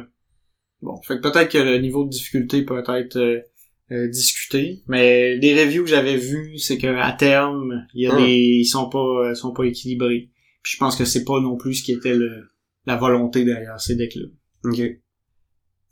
Bon, 0.81 0.99
fait 1.03 1.17
que 1.19 1.21
peut-être 1.29 1.51
que 1.51 1.57
le 1.57 1.77
niveau 1.77 2.03
de 2.05 2.09
difficulté 2.09 2.63
peut 2.63 2.83
être 2.87 3.17
euh, 3.17 3.39
euh, 3.91 4.07
discuté, 4.09 4.83
mais 4.87 5.35
les 5.37 5.53
reviews 5.63 5.83
que 5.83 5.89
j'avais 5.89 6.17
vues, 6.17 6.57
c'est 6.57 6.77
que 6.77 6.87
à 6.87 7.11
terme, 7.13 7.85
il 7.93 8.03
y 8.03 8.07
a 8.07 8.13
Hmm. 8.15 8.25
des, 8.25 8.33
ils 8.61 8.65
sont 8.65 8.89
pas, 8.89 8.99
euh, 9.29 9.35
sont 9.35 9.53
pas 9.53 9.63
équilibrés. 9.63 10.29
Puis 10.63 10.73
je 10.73 10.77
pense 10.77 10.95
que 10.95 11.05
c'est 11.05 11.23
pas 11.23 11.39
non 11.39 11.55
plus 11.55 11.75
ce 11.75 11.83
qui 11.83 11.91
était 11.91 12.15
le, 12.15 12.47
la 12.85 12.95
volonté 12.97 13.43
derrière 13.45 13.79
ces 13.79 13.95
decks-là. 13.95 14.25
OK. 14.65 14.81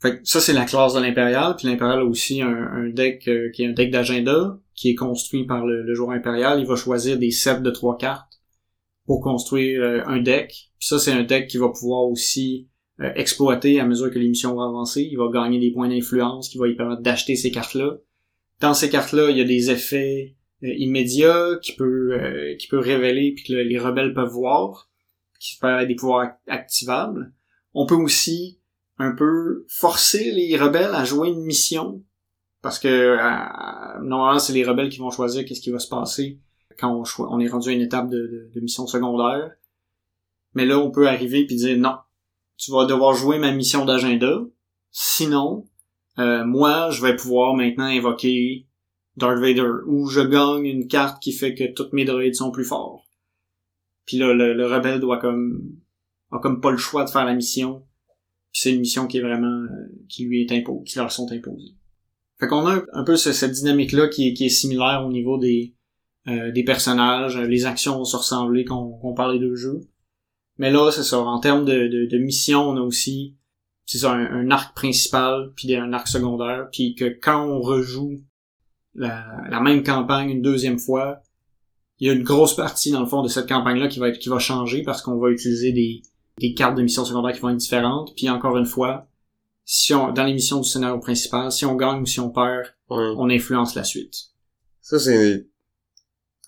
Fait 0.02 0.16
que 0.16 0.20
ça, 0.24 0.40
c'est 0.40 0.54
la 0.54 0.64
classe 0.64 0.94
de 0.94 1.00
l'impérial, 1.00 1.54
puis 1.56 1.68
l'impérial 1.68 2.00
a 2.00 2.04
aussi 2.04 2.40
un, 2.42 2.48
un 2.48 2.88
deck 2.88 3.28
euh, 3.28 3.50
qui 3.50 3.62
est 3.62 3.66
un 3.66 3.72
deck 3.72 3.90
d'agenda, 3.90 4.58
qui 4.74 4.90
est 4.90 4.94
construit 4.94 5.44
par 5.44 5.66
le, 5.66 5.82
le 5.82 5.94
joueur 5.94 6.10
impérial. 6.12 6.58
Il 6.58 6.66
va 6.66 6.74
choisir 6.76 7.18
des 7.18 7.30
sets 7.30 7.60
de 7.60 7.70
trois 7.70 7.98
cartes 7.98 8.29
pour 9.10 9.20
construire 9.22 9.82
euh, 9.82 10.02
un 10.06 10.20
deck. 10.20 10.70
Puis 10.78 10.86
ça, 10.86 11.00
c'est 11.00 11.10
un 11.10 11.24
deck 11.24 11.48
qui 11.48 11.56
va 11.56 11.68
pouvoir 11.70 12.04
aussi 12.04 12.68
euh, 13.00 13.10
exploiter 13.16 13.80
à 13.80 13.84
mesure 13.84 14.08
que 14.08 14.20
l'émission 14.20 14.54
va 14.54 14.62
avancer. 14.66 15.02
Il 15.02 15.16
va 15.18 15.26
gagner 15.32 15.58
des 15.58 15.72
points 15.72 15.88
d'influence 15.88 16.48
qui 16.48 16.58
va 16.58 16.68
lui 16.68 16.76
permettre 16.76 17.02
d'acheter 17.02 17.34
ces 17.34 17.50
cartes-là. 17.50 17.96
Dans 18.60 18.72
ces 18.72 18.88
cartes-là, 18.88 19.30
il 19.30 19.36
y 19.36 19.40
a 19.40 19.44
des 19.44 19.72
effets 19.72 20.36
euh, 20.62 20.72
immédiats 20.78 21.58
qui 21.60 21.72
peut 21.72 22.12
euh, 22.12 22.54
qui 22.56 22.68
peut 22.68 22.78
révéler 22.78 23.32
puis 23.34 23.46
que 23.46 23.52
le- 23.54 23.64
les 23.64 23.78
rebelles 23.80 24.14
peuvent 24.14 24.30
voir, 24.30 24.88
qui 25.40 25.56
peuvent 25.60 25.88
des 25.88 25.96
pouvoirs 25.96 26.26
ac- 26.26 26.36
activables. 26.46 27.32
On 27.74 27.86
peut 27.86 27.96
aussi 27.96 28.60
un 28.98 29.10
peu 29.10 29.64
forcer 29.66 30.30
les 30.30 30.56
rebelles 30.56 30.94
à 30.94 31.02
jouer 31.04 31.30
une 31.30 31.42
mission 31.44 32.04
parce 32.62 32.78
que 32.78 33.16
normalement 34.04 34.38
c'est 34.38 34.52
les 34.52 34.62
rebelles 34.64 34.90
qui 34.90 34.98
vont 34.98 35.10
choisir 35.10 35.44
qu'est-ce 35.44 35.62
qui 35.62 35.70
va 35.72 35.80
se 35.80 35.88
passer 35.88 36.38
quand 36.80 37.02
on, 37.18 37.24
on 37.24 37.40
est 37.40 37.48
rendu 37.48 37.68
à 37.68 37.72
une 37.72 37.80
étape 37.82 38.08
de, 38.08 38.16
de- 38.16 38.50
de 38.54 38.60
mission 38.60 38.86
secondaire. 38.86 39.50
Mais 40.54 40.64
là, 40.66 40.78
on 40.78 40.90
peut 40.90 41.06
arriver 41.08 41.46
puis 41.46 41.56
dire 41.56 41.76
non, 41.78 41.96
tu 42.56 42.70
vas 42.72 42.86
devoir 42.86 43.14
jouer 43.14 43.38
ma 43.38 43.52
mission 43.52 43.84
d'agenda. 43.84 44.40
Sinon, 44.90 45.68
euh, 46.18 46.44
moi, 46.44 46.90
je 46.90 47.02
vais 47.02 47.14
pouvoir 47.16 47.54
maintenant 47.54 47.84
invoquer 47.84 48.66
Darth 49.16 49.38
Vader 49.38 49.70
ou 49.86 50.06
je 50.08 50.20
gagne 50.20 50.64
une 50.66 50.88
carte 50.88 51.22
qui 51.22 51.32
fait 51.32 51.54
que 51.54 51.72
toutes 51.72 51.92
mes 51.92 52.04
droïdes 52.04 52.34
sont 52.34 52.50
plus 52.50 52.64
forts. 52.64 53.06
Puis 54.06 54.16
là, 54.18 54.32
le, 54.34 54.54
le 54.54 54.66
rebelle 54.66 54.98
doit 55.00 55.18
comme 55.18 55.76
a 56.32 56.38
comme 56.38 56.60
pas 56.60 56.70
le 56.72 56.76
choix 56.78 57.04
de 57.04 57.10
faire 57.10 57.24
la 57.24 57.34
mission. 57.34 57.86
Puis 58.52 58.62
c'est 58.62 58.72
une 58.72 58.80
mission 58.80 59.06
qui 59.06 59.18
est 59.18 59.22
vraiment 59.22 59.46
euh, 59.46 59.92
qui 60.08 60.24
lui 60.24 60.42
est 60.42 60.52
imposée, 60.52 60.84
qui 60.84 60.98
leur 60.98 61.12
sont 61.12 61.30
imposées. 61.30 61.74
Fait 62.40 62.48
qu'on 62.48 62.66
a 62.66 62.76
un, 62.76 62.82
un 62.94 63.04
peu 63.04 63.14
ce- 63.16 63.32
cette 63.32 63.52
dynamique 63.52 63.92
là 63.92 64.08
qui 64.08 64.34
qui 64.34 64.46
est 64.46 64.48
similaire 64.48 65.04
au 65.06 65.12
niveau 65.12 65.38
des 65.38 65.76
euh, 66.30 66.52
des 66.52 66.64
personnages, 66.64 67.36
les 67.38 67.66
actions 67.66 67.96
vont 67.98 68.04
se 68.04 68.16
ressembler 68.16 68.64
qu'on 68.64 68.92
qu'on 68.98 69.14
parle 69.14 69.34
des 69.34 69.38
deux 69.46 69.56
jeux. 69.56 69.80
Mais 70.58 70.70
là, 70.70 70.90
c'est 70.92 71.02
ça. 71.02 71.18
En 71.20 71.40
termes 71.40 71.64
de, 71.64 71.88
de, 71.88 72.06
de 72.06 72.18
mission, 72.18 72.68
on 72.68 72.76
a 72.76 72.80
aussi 72.80 73.36
c'est 73.86 73.98
ça, 73.98 74.12
un, 74.12 74.24
un 74.24 74.50
arc 74.52 74.76
principal, 74.76 75.50
puis 75.56 75.74
un 75.74 75.92
arc 75.92 76.06
secondaire, 76.06 76.68
puis 76.70 76.94
que 76.94 77.06
quand 77.06 77.44
on 77.44 77.60
rejoue 77.60 78.20
la, 78.94 79.26
la 79.50 79.60
même 79.60 79.82
campagne 79.82 80.30
une 80.30 80.42
deuxième 80.42 80.78
fois, 80.78 81.22
il 81.98 82.06
y 82.06 82.10
a 82.10 82.12
une 82.12 82.22
grosse 82.22 82.54
partie, 82.54 82.92
dans 82.92 83.00
le 83.00 83.06
fond, 83.06 83.22
de 83.22 83.28
cette 83.28 83.48
campagne-là 83.48 83.88
qui 83.88 83.98
va 83.98 84.08
être, 84.08 84.18
qui 84.20 84.28
va 84.28 84.38
changer 84.38 84.82
parce 84.84 85.02
qu'on 85.02 85.18
va 85.18 85.30
utiliser 85.30 85.72
des, 85.72 86.02
des 86.38 86.54
cartes 86.54 86.76
de 86.76 86.82
mission 86.82 87.04
secondaire 87.04 87.34
qui 87.34 87.40
vont 87.40 87.50
être 87.50 87.56
différentes. 87.56 88.14
Puis 88.16 88.30
encore 88.30 88.56
une 88.56 88.64
fois, 88.64 89.08
si 89.64 89.92
on, 89.92 90.12
dans 90.12 90.24
les 90.24 90.34
missions 90.34 90.60
du 90.60 90.68
scénario 90.68 90.98
principal, 91.00 91.50
si 91.50 91.64
on 91.66 91.74
gagne 91.74 92.02
ou 92.02 92.06
si 92.06 92.20
on 92.20 92.30
perd, 92.30 92.66
Ouais. 92.90 93.12
on 93.18 93.28
influence 93.30 93.74
la 93.76 93.84
suite. 93.84 94.14
Ça, 94.82 94.98
c'est 94.98 95.46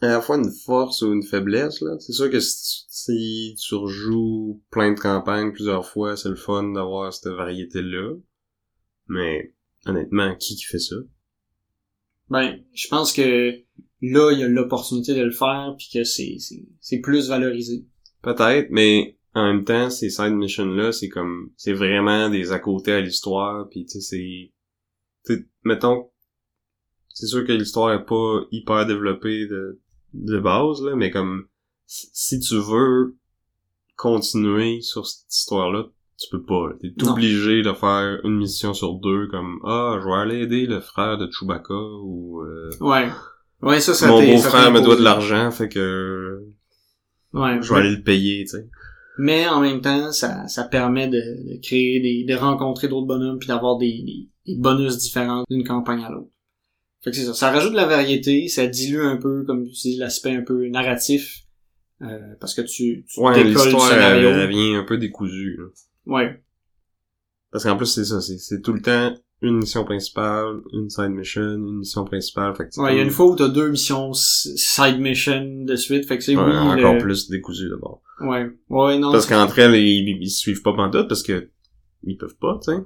à 0.06 0.08
la 0.08 0.20
fois 0.20 0.36
une 0.36 0.52
force 0.52 1.02
ou 1.02 1.12
une 1.12 1.22
faiblesse, 1.22 1.80
là. 1.80 1.96
C'est 2.00 2.12
sûr 2.12 2.30
que 2.30 2.40
si, 2.40 2.84
si 2.88 3.54
tu 3.60 3.74
rejoues 3.74 4.60
plein 4.70 4.92
de 4.92 4.98
campagnes 4.98 5.52
plusieurs 5.52 5.86
fois, 5.86 6.16
c'est 6.16 6.28
le 6.28 6.34
fun 6.34 6.72
d'avoir 6.72 7.12
cette 7.12 7.32
variété-là. 7.32 8.16
Mais, 9.08 9.54
honnêtement, 9.86 10.34
qui 10.36 10.56
qui 10.56 10.64
fait 10.64 10.78
ça? 10.78 10.96
Ben, 12.30 12.60
je 12.72 12.88
pense 12.88 13.12
que 13.12 13.52
là, 14.00 14.32
il 14.32 14.40
y 14.40 14.42
a 14.42 14.48
l'opportunité 14.48 15.14
de 15.14 15.22
le 15.22 15.30
faire, 15.30 15.74
puis 15.78 15.88
que 15.92 16.04
c'est, 16.04 16.36
c'est, 16.38 16.66
c'est 16.80 17.00
plus 17.00 17.28
valorisé. 17.28 17.86
Peut-être, 18.22 18.68
mais 18.70 19.18
en 19.34 19.46
même 19.46 19.64
temps, 19.64 19.90
ces 19.90 20.10
side 20.10 20.32
missions-là, 20.32 20.92
c'est 20.92 21.08
comme, 21.08 21.52
c'est 21.56 21.72
vraiment 21.72 22.28
des 22.28 22.52
à 22.52 22.58
côté 22.58 22.92
à 22.92 23.00
l'histoire, 23.00 23.68
puis 23.68 23.84
tu 23.84 24.00
sais, 24.00 24.52
c'est, 25.24 25.46
mettons, 25.64 26.10
c'est 27.08 27.26
sûr 27.26 27.46
que 27.46 27.52
l'histoire 27.52 27.92
est 27.92 28.04
pas 28.04 28.40
hyper 28.50 28.86
développée 28.86 29.46
de, 29.46 29.81
de 30.14 30.38
base, 30.38 30.82
là, 30.82 30.94
mais 30.96 31.10
comme, 31.10 31.46
si 31.86 32.38
tu 32.40 32.56
veux 32.56 33.16
continuer 33.96 34.80
sur 34.80 35.06
cette 35.06 35.32
histoire-là, 35.32 35.84
tu 36.18 36.28
peux 36.30 36.42
pas. 36.42 36.70
T'es 36.80 36.92
obligé 37.08 37.62
de 37.62 37.72
faire 37.72 38.20
une 38.24 38.36
mission 38.36 38.74
sur 38.74 38.94
deux, 38.94 39.26
comme, 39.28 39.58
ah, 39.64 39.98
je 40.00 40.06
vais 40.06 40.14
aller 40.14 40.42
aider 40.42 40.66
le 40.66 40.80
frère 40.80 41.18
de 41.18 41.28
Chewbacca, 41.30 41.74
ou, 41.74 42.42
euh, 42.42 42.70
Ouais. 42.80 43.08
Ouais, 43.62 43.80
ça, 43.80 43.94
ça 43.94 44.08
mon 44.08 44.20
beau-frère 44.24 44.72
me 44.72 44.80
doit 44.80 44.96
de 44.96 45.02
l'argent, 45.02 45.50
fait 45.50 45.68
que, 45.68 46.40
Ouais. 47.32 47.60
je 47.62 47.72
vais 47.72 47.80
aller 47.80 47.96
le 47.96 48.02
payer, 48.02 48.44
tu 48.44 48.50
sais. 48.50 48.68
Mais 49.18 49.46
en 49.46 49.60
même 49.60 49.80
temps, 49.82 50.10
ça, 50.10 50.46
ça 50.48 50.64
permet 50.64 51.06
de, 51.06 51.18
de 51.18 51.60
créer 51.62 52.00
des, 52.00 52.24
de 52.24 52.34
rencontrer 52.38 52.88
d'autres 52.88 53.06
bonhommes 53.06 53.38
puis 53.38 53.46
d'avoir 53.48 53.76
des, 53.76 54.02
des, 54.02 54.28
des 54.46 54.58
bonus 54.58 54.96
différents 54.98 55.44
d'une 55.50 55.64
campagne 55.64 56.02
à 56.02 56.10
l'autre. 56.10 56.30
Fait 57.02 57.10
que 57.10 57.16
c'est 57.16 57.24
ça. 57.24 57.34
Ça 57.34 57.50
rajoute 57.50 57.72
de 57.72 57.76
la 57.76 57.86
variété, 57.86 58.46
ça 58.48 58.66
dilue 58.66 59.00
un 59.02 59.16
peu, 59.16 59.44
comme 59.44 59.64
tu 59.64 59.72
dis, 59.72 59.96
l'aspect 59.96 60.34
un 60.36 60.42
peu 60.42 60.68
narratif. 60.68 61.40
euh, 62.02 62.18
parce 62.40 62.54
que 62.54 62.62
tu, 62.62 63.04
tu 63.08 63.20
Ouais, 63.20 63.44
décolles 63.44 63.74
elle, 63.92 64.24
elle 64.24 64.48
vient 64.50 64.80
un 64.80 64.84
peu 64.84 64.98
décousue, 64.98 65.56
là. 65.56 65.64
Ouais. 66.06 66.42
Parce 67.50 67.64
qu'en 67.64 67.76
plus, 67.76 67.86
c'est 67.86 68.04
ça, 68.04 68.20
c'est, 68.20 68.60
tout 68.62 68.72
le 68.72 68.80
temps 68.82 69.14
une 69.42 69.58
mission 69.58 69.84
principale, 69.84 70.60
une 70.72 70.88
side 70.88 71.10
mission, 71.10 71.42
une 71.42 71.78
mission 71.78 72.04
principale, 72.04 72.54
fait 72.54 72.64
que 72.64 72.68
c'est 72.72 72.80
Ouais, 72.80 72.94
il 72.94 72.98
y 72.98 73.00
a 73.00 73.02
une 73.04 73.10
fois 73.10 73.26
où 73.26 73.34
t'as 73.36 73.48
deux 73.48 73.68
missions 73.70 74.12
side 74.14 75.00
mission 75.00 75.64
de 75.64 75.74
suite, 75.76 76.06
fait 76.06 76.16
que 76.18 76.22
c'est 76.24 76.36
Ouais, 76.36 76.44
oui, 76.44 76.56
encore 76.80 76.94
le- 76.94 76.98
plus 77.00 77.28
décousu 77.28 77.68
d'abord. 77.68 78.02
Ouais. 78.20 78.48
Ouais, 78.70 78.98
non. 78.98 79.10
Parce 79.10 79.26
qu'entre 79.26 79.58
elles, 79.58 79.74
ils, 79.74 80.18
ils 80.22 80.30
se 80.30 80.38
suivent 80.38 80.62
pas 80.62 80.72
pantoute 80.74 81.08
parce 81.08 81.24
que 81.24 81.50
ils 82.04 82.16
peuvent 82.16 82.36
pas, 82.40 82.58
tu 82.64 82.72
sais. 82.72 82.78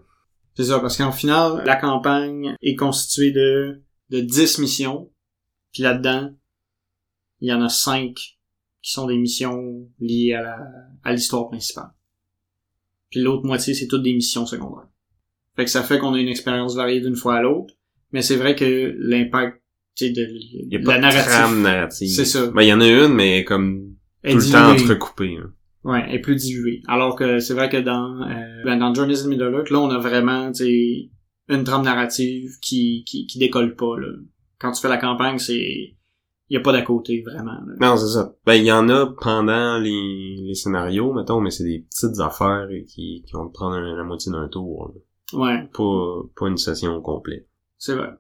C'est 0.57 0.65
ça, 0.65 0.81
parce 0.81 0.97
qu'en 0.97 1.13
final, 1.13 1.63
la 1.67 1.77
campagne 1.77 2.57
est 2.63 2.75
constituée 2.75 3.33
de, 3.33 3.83
de 4.11 4.21
10 4.21 4.59
missions. 4.59 5.11
Puis 5.73 5.83
là-dedans, 5.83 6.35
il 7.41 7.49
y 7.49 7.53
en 7.53 7.63
a 7.63 7.69
5 7.69 8.15
qui 8.15 8.93
sont 8.93 9.07
des 9.07 9.19
missions 9.19 9.89
liées 10.01 10.35
à 10.35 10.43
la, 10.43 10.59
à 11.05 11.13
l'histoire 11.13 11.49
principale. 11.49 11.91
Puis 13.11 13.21
l'autre 13.21 13.45
moitié, 13.45 13.75
c'est 13.75 13.87
toutes 13.87 14.03
des 14.03 14.15
missions 14.15 14.47
secondaires. 14.47 14.89
Fait 15.57 15.65
que 15.65 15.71
ça 15.71 15.83
fait 15.83 15.99
qu'on 15.99 16.15
a 16.15 16.21
une 16.21 16.29
expérience 16.29 16.77
variée 16.77 17.01
d'une 17.01 17.17
fois 17.17 17.37
à 17.37 17.43
l'autre. 17.43 17.75
Mais 18.13 18.23
c'est 18.23 18.37
vrai 18.37 18.55
que 18.55 18.95
l'impact, 18.99 19.61
tu 19.97 20.07
sais, 20.07 20.13
de, 20.13 20.23
Il 20.23 20.73
y 20.73 20.77
a 20.77 20.79
de 20.79 20.85
pas 20.85 20.93
la 20.93 20.99
de 20.99 21.03
narrative 21.03 21.33
trame 21.33 21.63
narrative. 21.63 22.09
C'est 22.09 22.25
ça. 22.25 22.47
Ben, 22.49 22.63
il 22.63 22.69
y 22.69 22.73
en 22.73 22.81
a 22.81 22.87
une, 22.87 23.15
mais 23.15 23.45
comme 23.45 23.97
tout 24.23 24.37
le 24.37 24.53
temps 24.53 24.71
entrecoupée, 24.71 25.37
hein. 25.37 25.53
Ouais, 25.85 26.05
elle 26.09 26.17
est 26.17 26.21
plus 26.21 26.35
diluée. 26.35 26.83
Alors 26.89 27.15
que 27.15 27.39
c'est 27.39 27.55
vrai 27.55 27.69
que 27.69 27.77
dans 27.77 28.21
euh, 28.23 28.65
ben, 28.65 28.77
dans 28.77 28.93
Journeys 28.93 29.23
in 29.23 29.29
Middle 29.29 29.53
Earth, 29.55 29.71
là, 29.71 29.79
on 29.79 29.91
a 29.91 29.99
vraiment, 29.99 30.51
tu 30.51 30.65
sais, 30.65 31.11
une 31.49 31.65
trame 31.65 31.85
narrative 31.85 32.51
qui, 32.61 33.05
qui, 33.07 33.27
qui 33.27 33.39
décolle 33.39 33.77
pas, 33.77 33.99
là. 33.99 34.09
Quand 34.59 34.73
tu 34.73 34.81
fais 34.81 34.89
la 34.89 34.99
campagne, 34.99 35.39
c'est... 35.39 35.95
Y 36.49 36.57
a 36.57 36.61
pas 36.61 36.73
d'à 36.73 36.83
côté, 36.83 37.23
vraiment. 37.23 37.53
là. 37.67 37.75
Non, 37.81 37.97
c'est 37.97 38.07
ça. 38.13 38.35
Ben, 38.47 38.55
il 38.55 38.65
y 38.65 38.73
en 38.73 38.89
a 38.89 39.07
pendant 39.21 39.79
les, 39.79 40.37
les 40.47 40.55
scénarios, 40.55 41.13
mettons, 41.13 41.41
mais 41.41 41.51
c'est 41.51 41.65
des 41.65 41.81
petites 41.91 42.21
affaires 42.21 42.69
qui, 42.89 43.25
qui 43.27 43.33
vont 43.33 43.49
te 43.49 43.53
prendre 43.53 43.77
la 43.79 44.05
moitié 44.05 44.31
d'un 44.31 44.47
tour. 44.49 44.93
là. 44.95 45.01
Ouais, 45.39 45.69
Pas, 45.75 46.23
pas 46.37 46.47
une 46.49 46.57
session 46.57 46.95
au 46.95 47.01
complet. 47.01 47.47
c'est 47.79 47.95
vrai. 47.97 48.11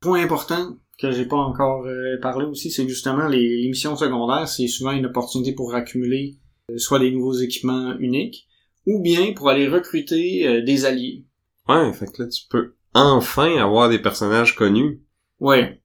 Point 0.00 0.22
important 0.24 0.76
que 0.98 1.10
j'ai 1.10 1.26
pas 1.26 1.36
encore 1.36 1.84
euh, 1.86 2.18
parlé 2.22 2.46
aussi, 2.46 2.70
c'est 2.70 2.88
justement, 2.88 3.26
les, 3.28 3.62
les 3.62 3.68
missions 3.68 3.96
secondaires, 3.96 4.48
c'est 4.48 4.66
souvent 4.68 4.92
une 4.92 5.06
opportunité 5.06 5.52
pour 5.52 5.74
accumuler 5.74 6.38
euh, 6.70 6.78
soit 6.78 6.98
des 7.00 7.10
nouveaux 7.10 7.34
équipements 7.34 7.94
uniques, 7.98 8.46
ou 8.86 9.02
bien 9.02 9.32
pour 9.34 9.48
aller 9.50 9.68
recruter 9.68 10.46
euh, 10.48 10.62
des 10.62 10.84
alliés. 10.86 11.26
Ouais, 11.68 11.92
fait 11.92 12.06
que 12.06 12.22
là, 12.22 12.28
tu 12.28 12.42
peux 12.50 12.74
enfin 12.94 13.56
avoir 13.56 13.88
des 13.88 13.98
personnages 13.98 14.54
connus. 14.54 15.00
Ouais. 15.40 15.80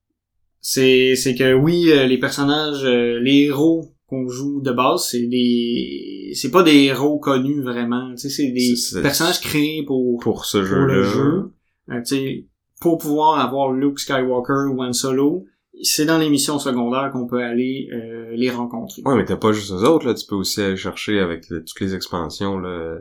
C'est 0.62 1.16
c'est 1.16 1.36
que 1.36 1.54
oui, 1.54 1.90
euh, 1.90 2.06
les 2.06 2.18
personnages, 2.20 2.84
euh, 2.84 3.20
les 3.20 3.44
héros 3.46 3.94
qu'on 4.08 4.28
joue 4.28 4.62
de 4.62 4.72
base, 4.72 5.08
c'est 5.10 5.28
des 5.28 6.32
c'est 6.34 6.52
pas 6.52 6.64
des 6.64 6.84
héros 6.84 7.18
connus 7.20 7.62
vraiment, 7.62 8.12
tu 8.12 8.18
sais, 8.18 8.30
c'est 8.30 8.52
des 8.52 8.76
C'est- 8.76 8.96
c'est- 8.96 9.02
personnages 9.02 9.40
créés 9.40 9.84
pour 9.86 10.20
Pour 10.20 10.46
ce 10.46 10.58
pour 10.58 10.68
jeu-là. 10.68 10.94
le 10.94 11.04
jeu. 11.04 11.52
Euh, 11.92 12.02
tu 12.02 12.06
sais, 12.16 12.46
pour 12.82 12.98
pouvoir 12.98 13.40
avoir 13.40 13.72
Luke 13.72 14.00
Skywalker 14.00 14.70
ou 14.74 14.84
Han 14.84 14.92
Solo, 14.94 15.46
c'est 15.82 16.06
dans 16.06 16.18
les 16.18 16.30
missions 16.30 16.60
secondaires 16.60 17.10
qu'on 17.14 17.26
peut 17.26 17.42
aller 17.42 17.88
euh, 17.94 18.32
les 18.36 18.50
rencontrer. 18.50 19.02
Ouais, 19.06 19.16
mais 19.16 19.24
t'as 19.26 19.38
pas 19.38 19.54
juste 19.54 19.72
eux 19.72 19.84
autres, 19.88 20.08
là. 20.08 20.14
Tu 20.14 20.26
peux 20.28 20.36
aussi 20.36 20.62
aller 20.62 20.76
chercher 20.76 21.20
avec 21.20 21.48
toutes 21.48 21.80
les 21.80 21.96
expansions, 21.96 22.60
là. 22.60 22.98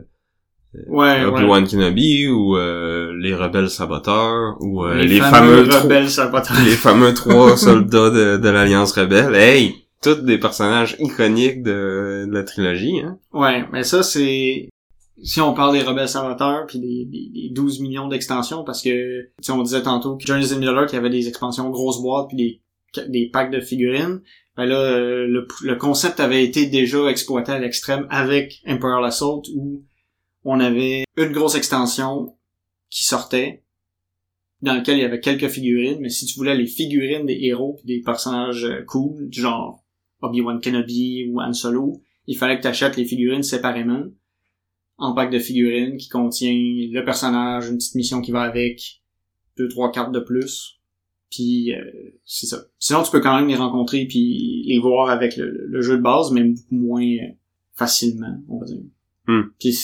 Ouais, 0.73 0.85
ouais. 0.87 1.25
Obi-Wan 1.25 1.67
Kenobi, 1.67 2.27
ou 2.27 2.55
euh, 2.55 3.11
les 3.19 3.33
rebelles 3.33 3.69
saboteurs, 3.69 4.57
ou 4.59 4.83
euh, 4.83 4.95
les, 4.95 5.07
les, 5.07 5.19
fameux, 5.19 5.63
rebelles 5.63 6.09
saboteurs. 6.09 6.57
les 6.63 6.71
fameux 6.71 7.13
trois 7.13 7.57
soldats 7.57 8.11
de, 8.11 8.37
de 8.37 8.49
l'Alliance 8.49 8.91
rebelle. 8.91 9.35
Hey! 9.35 9.75
Tous 10.01 10.15
des 10.15 10.37
personnages 10.37 10.95
iconiques 10.99 11.61
de, 11.61 12.25
de 12.25 12.31
la 12.31 12.43
trilogie, 12.43 13.01
hein. 13.01 13.17
Ouais, 13.33 13.65
mais 13.73 13.83
ça 13.83 14.01
c'est 14.01 14.69
si 15.21 15.41
on 15.41 15.53
parle 15.53 15.73
des 15.73 15.83
rebelles 15.83 16.07
saboteurs 16.07 16.65
puis 16.67 16.79
des, 16.79 17.05
des, 17.05 17.29
des 17.33 17.49
12 17.51 17.81
millions 17.81 18.07
d'extensions 18.07 18.63
parce 18.63 18.81
que 18.81 19.27
sais 19.41 19.51
on 19.51 19.61
disait 19.61 19.81
tantôt 19.81 20.15
que 20.15 20.31
Earth 20.31 20.93
il 20.93 20.95
y 20.95 20.97
avait 20.97 21.09
des 21.09 21.27
expansions 21.27 21.69
grosses 21.69 22.01
boîtes 22.01 22.29
puis 22.29 22.37
des 22.37 22.61
des 23.09 23.29
packs 23.31 23.51
de 23.51 23.59
figurines. 23.59 24.21
Ben 24.55 24.65
là 24.65 24.77
euh, 24.77 25.27
le, 25.27 25.47
le 25.63 25.75
concept 25.75 26.19
avait 26.19 26.43
été 26.43 26.67
déjà 26.67 27.05
exploité 27.09 27.51
à 27.51 27.59
l'extrême 27.59 28.07
avec 28.09 28.61
Imperial 28.65 29.03
Assault 29.03 29.43
où 29.53 29.83
on 30.43 30.59
avait 30.59 31.03
une 31.17 31.31
grosse 31.31 31.55
extension 31.55 32.37
qui 32.89 33.03
sortait 33.03 33.63
dans 34.61 34.75
lequel 34.75 34.97
il 34.97 35.01
y 35.01 35.05
avait 35.05 35.19
quelques 35.19 35.49
figurines 35.49 35.99
mais 36.01 36.09
si 36.09 36.25
tu 36.25 36.35
voulais 36.35 36.55
les 36.55 36.67
figurines 36.67 37.25
des 37.25 37.37
héros 37.41 37.79
des 37.85 38.01
personnages 38.01 38.65
euh, 38.65 38.83
cool 38.85 39.29
du 39.29 39.41
genre 39.41 39.83
Obi-Wan 40.21 40.59
Kenobi 40.59 41.29
ou 41.29 41.39
Han 41.41 41.53
Solo, 41.53 42.01
il 42.27 42.37
fallait 42.37 42.57
que 42.57 42.63
tu 42.63 42.67
achètes 42.67 42.97
les 42.97 43.05
figurines 43.05 43.43
séparément 43.43 44.03
en 44.97 45.13
pack 45.13 45.31
de 45.31 45.39
figurines 45.39 45.97
qui 45.97 46.09
contient 46.09 46.51
le 46.53 47.01
personnage, 47.03 47.69
une 47.69 47.77
petite 47.77 47.95
mission 47.95 48.21
qui 48.21 48.31
va 48.31 48.41
avec, 48.41 49.01
deux 49.57 49.69
trois 49.69 49.91
cartes 49.91 50.11
de 50.11 50.19
plus. 50.19 50.79
Puis 51.31 51.73
euh, 51.73 51.81
c'est 52.25 52.47
ça. 52.47 52.65
Sinon 52.79 53.03
tu 53.03 53.11
peux 53.11 53.21
quand 53.21 53.35
même 53.35 53.47
les 53.47 53.55
rencontrer 53.55 54.05
puis 54.05 54.63
les 54.65 54.79
voir 54.79 55.09
avec 55.09 55.37
le, 55.37 55.67
le 55.67 55.81
jeu 55.81 55.97
de 55.97 56.01
base, 56.01 56.31
mais 56.31 56.43
beaucoup 56.43 56.75
moins 56.75 57.05
euh, 57.05 57.31
facilement, 57.73 58.41
on 58.49 58.59
va 58.59 58.65
dire. 58.65 58.81
Hmm. 59.29 59.51
Puis 59.59 59.77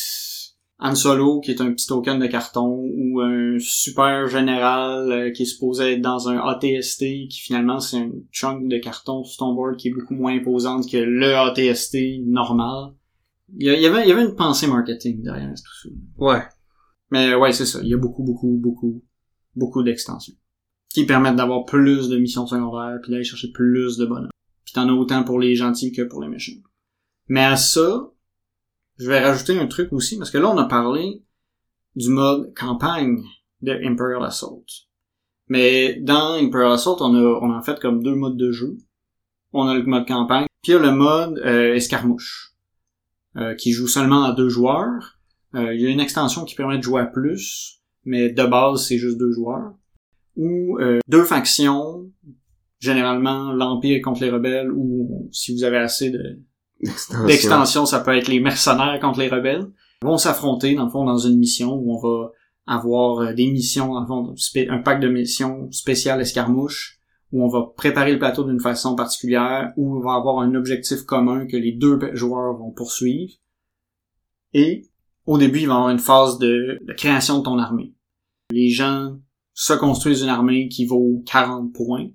Han 0.80 0.96
Solo 0.96 1.40
qui 1.40 1.52
est 1.52 1.62
un 1.62 1.72
petit 1.72 1.86
token 1.86 2.18
de 2.18 2.26
carton 2.26 2.84
ou 2.98 3.22
un 3.22 3.58
super 3.60 4.28
général 4.28 5.12
euh, 5.12 5.32
qui 5.32 5.44
est 5.44 5.46
supposé 5.46 5.94
être 5.94 6.02
dans 6.02 6.30
un 6.30 6.38
ATST 6.38 7.28
qui 7.30 7.40
finalement 7.42 7.80
c'est 7.80 7.98
un 7.98 8.10
chunk 8.32 8.68
de 8.68 8.80
carton 8.80 9.24
sur 9.24 9.38
ton 9.38 9.54
board 9.54 9.78
qui 9.78 9.90
est 9.90 9.92
beaucoup 9.92 10.16
moins 10.16 10.36
imposante 10.36 10.90
que 10.90 10.98
le 10.98 11.36
ATST 11.36 12.26
normal. 12.26 12.94
Il 13.56 13.68
y, 13.68 13.86
avait, 13.86 14.02
il 14.02 14.10
y 14.10 14.12
avait 14.12 14.26
une 14.26 14.34
pensée 14.34 14.66
marketing 14.66 15.22
derrière 15.22 15.54
tout 15.54 15.90
ça. 15.90 15.90
Ouais. 16.18 16.42
Mais 17.12 17.36
ouais, 17.36 17.54
c'est 17.54 17.68
ça. 17.68 17.80
Il 17.84 17.90
y 17.90 17.94
a 17.94 17.98
beaucoup, 17.98 18.24
beaucoup, 18.24 18.58
beaucoup, 18.60 19.04
beaucoup 19.56 19.84
d'extensions 19.84 20.34
qui 20.90 21.06
permettent 21.06 21.36
d'avoir 21.36 21.66
plus 21.66 22.10
de 22.10 22.18
missions 22.18 22.48
secondaires 22.48 22.98
puis 23.04 23.12
d'aller 23.12 23.24
chercher 23.24 23.52
plus 23.52 23.98
de 23.98 24.08
bonhommes. 24.08 24.32
Puis 24.64 24.74
t'en 24.74 24.90
as 24.90 24.94
autant 24.94 25.24
pour 25.24 25.40
les 25.40 25.54
gentils 25.56 25.92
que 25.92 26.02
pour 26.02 26.24
les 26.24 26.30
méchants. 26.30 26.60
Mais 27.28 27.44
à 27.44 27.58
ça, 27.58 28.10
je 28.98 29.08
vais 29.08 29.20
rajouter 29.20 29.58
un 29.60 29.68
truc 29.68 29.92
aussi 29.94 30.18
parce 30.18 30.32
que 30.32 30.38
là 30.38 30.50
on 30.50 30.58
a 30.58 30.66
parlé 30.66 31.22
du 31.96 32.10
mode 32.10 32.54
campagne 32.56 33.24
de 33.62 33.72
Imperial 33.84 34.24
Assault. 34.24 34.66
Mais 35.48 35.96
dans 36.02 36.34
Imperial 36.34 36.74
Assault, 36.74 36.98
on 37.00 37.14
a, 37.14 37.40
on 37.42 37.52
a 37.52 37.58
en 37.58 37.62
fait 37.62 37.80
comme 37.80 38.02
deux 38.02 38.16
modes 38.16 38.38
de 38.38 38.52
jeu. 38.52 38.78
On 39.54 39.68
a 39.68 39.76
le 39.76 39.84
mode 39.84 40.08
campagne, 40.08 40.48
puis 40.62 40.74
il 40.74 40.76
y 40.76 40.78
a 40.78 40.82
le 40.82 40.92
mode 40.92 41.38
euh, 41.40 41.76
escarmouche, 41.76 42.56
euh, 43.38 43.56
qui 43.56 43.72
joue 43.72 43.88
seulement 43.88 44.24
à 44.24 44.34
deux 44.34 44.50
joueurs. 44.50 45.20
Euh, 45.56 45.74
il 45.74 45.82
y 45.82 45.86
a 45.86 45.90
une 45.90 46.02
extension 46.02 46.44
qui 46.44 46.56
permet 46.56 46.78
de 46.78 46.84
jouer 46.84 47.02
à 47.02 47.06
plus, 47.06 47.82
mais 48.04 48.30
de 48.30 48.44
base, 48.44 48.86
c'est 48.86 48.98
juste 48.98 49.18
deux 49.18 49.32
joueurs. 49.32 49.74
Ou 50.36 50.78
euh, 50.80 51.00
deux 51.08 51.24
factions, 51.24 52.12
généralement 52.80 53.54
l'Empire 53.54 54.02
contre 54.04 54.22
les 54.22 54.30
rebelles, 54.30 54.72
ou 54.72 55.30
si 55.32 55.54
vous 55.54 55.64
avez 55.64 55.78
assez 55.78 56.10
de. 56.10 56.42
D'extension, 57.26 57.86
ça 57.86 58.00
peut 58.00 58.16
être 58.16 58.28
les 58.28 58.40
mercenaires 58.40 59.00
contre 59.00 59.20
les 59.20 59.30
rebelles, 59.30 59.68
vont 60.02 60.18
s'affronter, 60.18 60.76
dans 60.76 60.86
le 60.86 60.92
fond, 60.92 61.06
dans 61.06 61.18
une 61.18 61.38
mission 61.38 61.74
où 61.74 61.96
on 61.96 62.00
va 62.00 62.32
avoir 62.68 63.20
euh, 63.20 63.34
des 63.34 63.50
missions, 63.50 63.94
dans 63.94 64.02
le 64.02 64.08
fond, 64.08 64.36
un 64.70 64.80
pack 64.80 65.00
de 65.00 65.08
missions 65.08 65.72
spéciales 65.72 66.22
escarmouches, 66.22 67.00
où 67.32 67.44
on 67.44 67.48
va 67.48 67.74
préparer 67.76 68.12
le 68.14 68.20
plateau 68.20 68.44
d'une 68.44 68.60
façon 68.60 68.96
particulière, 68.96 69.72
où 69.78 69.98
on 69.98 70.02
va 70.02 70.14
avoir 70.14 70.40
un 70.40 70.56
objectif 70.56 71.04
commun 71.04 71.48
que 71.48 71.58
les 71.58 71.74
deux 71.74 72.00
joueurs 72.14 72.56
vont 72.58 72.72
poursuivre. 72.72 73.34
Et 74.54 74.88
au 75.26 75.38
début, 75.38 75.62
il 75.62 75.68
va 75.68 75.74
y 75.74 75.78
avoir 75.78 75.90
une 75.90 76.00
phase 76.00 76.38
de, 76.38 76.80
de 76.82 76.94
création 76.94 77.40
de 77.40 77.44
ton 77.44 77.58
armée. 77.58 77.94
Les 78.52 78.70
gens 78.70 79.18
se 79.54 79.74
construisent 79.74 80.22
une 80.22 80.30
armée 80.30 80.68
qui 80.70 80.86
vaut 80.86 81.24
40 81.26 81.74
points. 81.74 82.10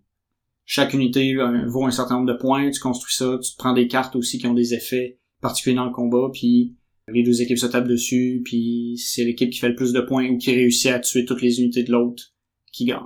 Chaque 0.72 0.94
unité 0.94 1.34
euh, 1.34 1.66
vaut 1.66 1.84
un 1.84 1.90
certain 1.90 2.14
nombre 2.14 2.32
de 2.32 2.38
points. 2.38 2.70
Tu 2.70 2.78
construis 2.78 3.12
ça, 3.12 3.40
tu 3.42 3.50
te 3.50 3.56
prends 3.58 3.72
des 3.72 3.88
cartes 3.88 4.14
aussi 4.14 4.38
qui 4.38 4.46
ont 4.46 4.54
des 4.54 4.72
effets 4.72 5.18
particuliers 5.40 5.74
dans 5.74 5.84
le 5.84 5.90
combat, 5.90 6.30
puis 6.32 6.76
les 7.12 7.24
deux 7.24 7.42
équipes 7.42 7.58
se 7.58 7.66
tapent 7.66 7.88
dessus, 7.88 8.40
puis 8.44 8.96
c'est 8.96 9.24
l'équipe 9.24 9.50
qui 9.50 9.58
fait 9.58 9.70
le 9.70 9.74
plus 9.74 9.92
de 9.92 10.00
points 10.00 10.28
ou 10.30 10.38
qui 10.38 10.52
réussit 10.52 10.92
à 10.92 11.00
tuer 11.00 11.24
toutes 11.24 11.42
les 11.42 11.58
unités 11.60 11.82
de 11.82 11.90
l'autre 11.90 12.22
qui 12.72 12.84
gagne. 12.84 13.00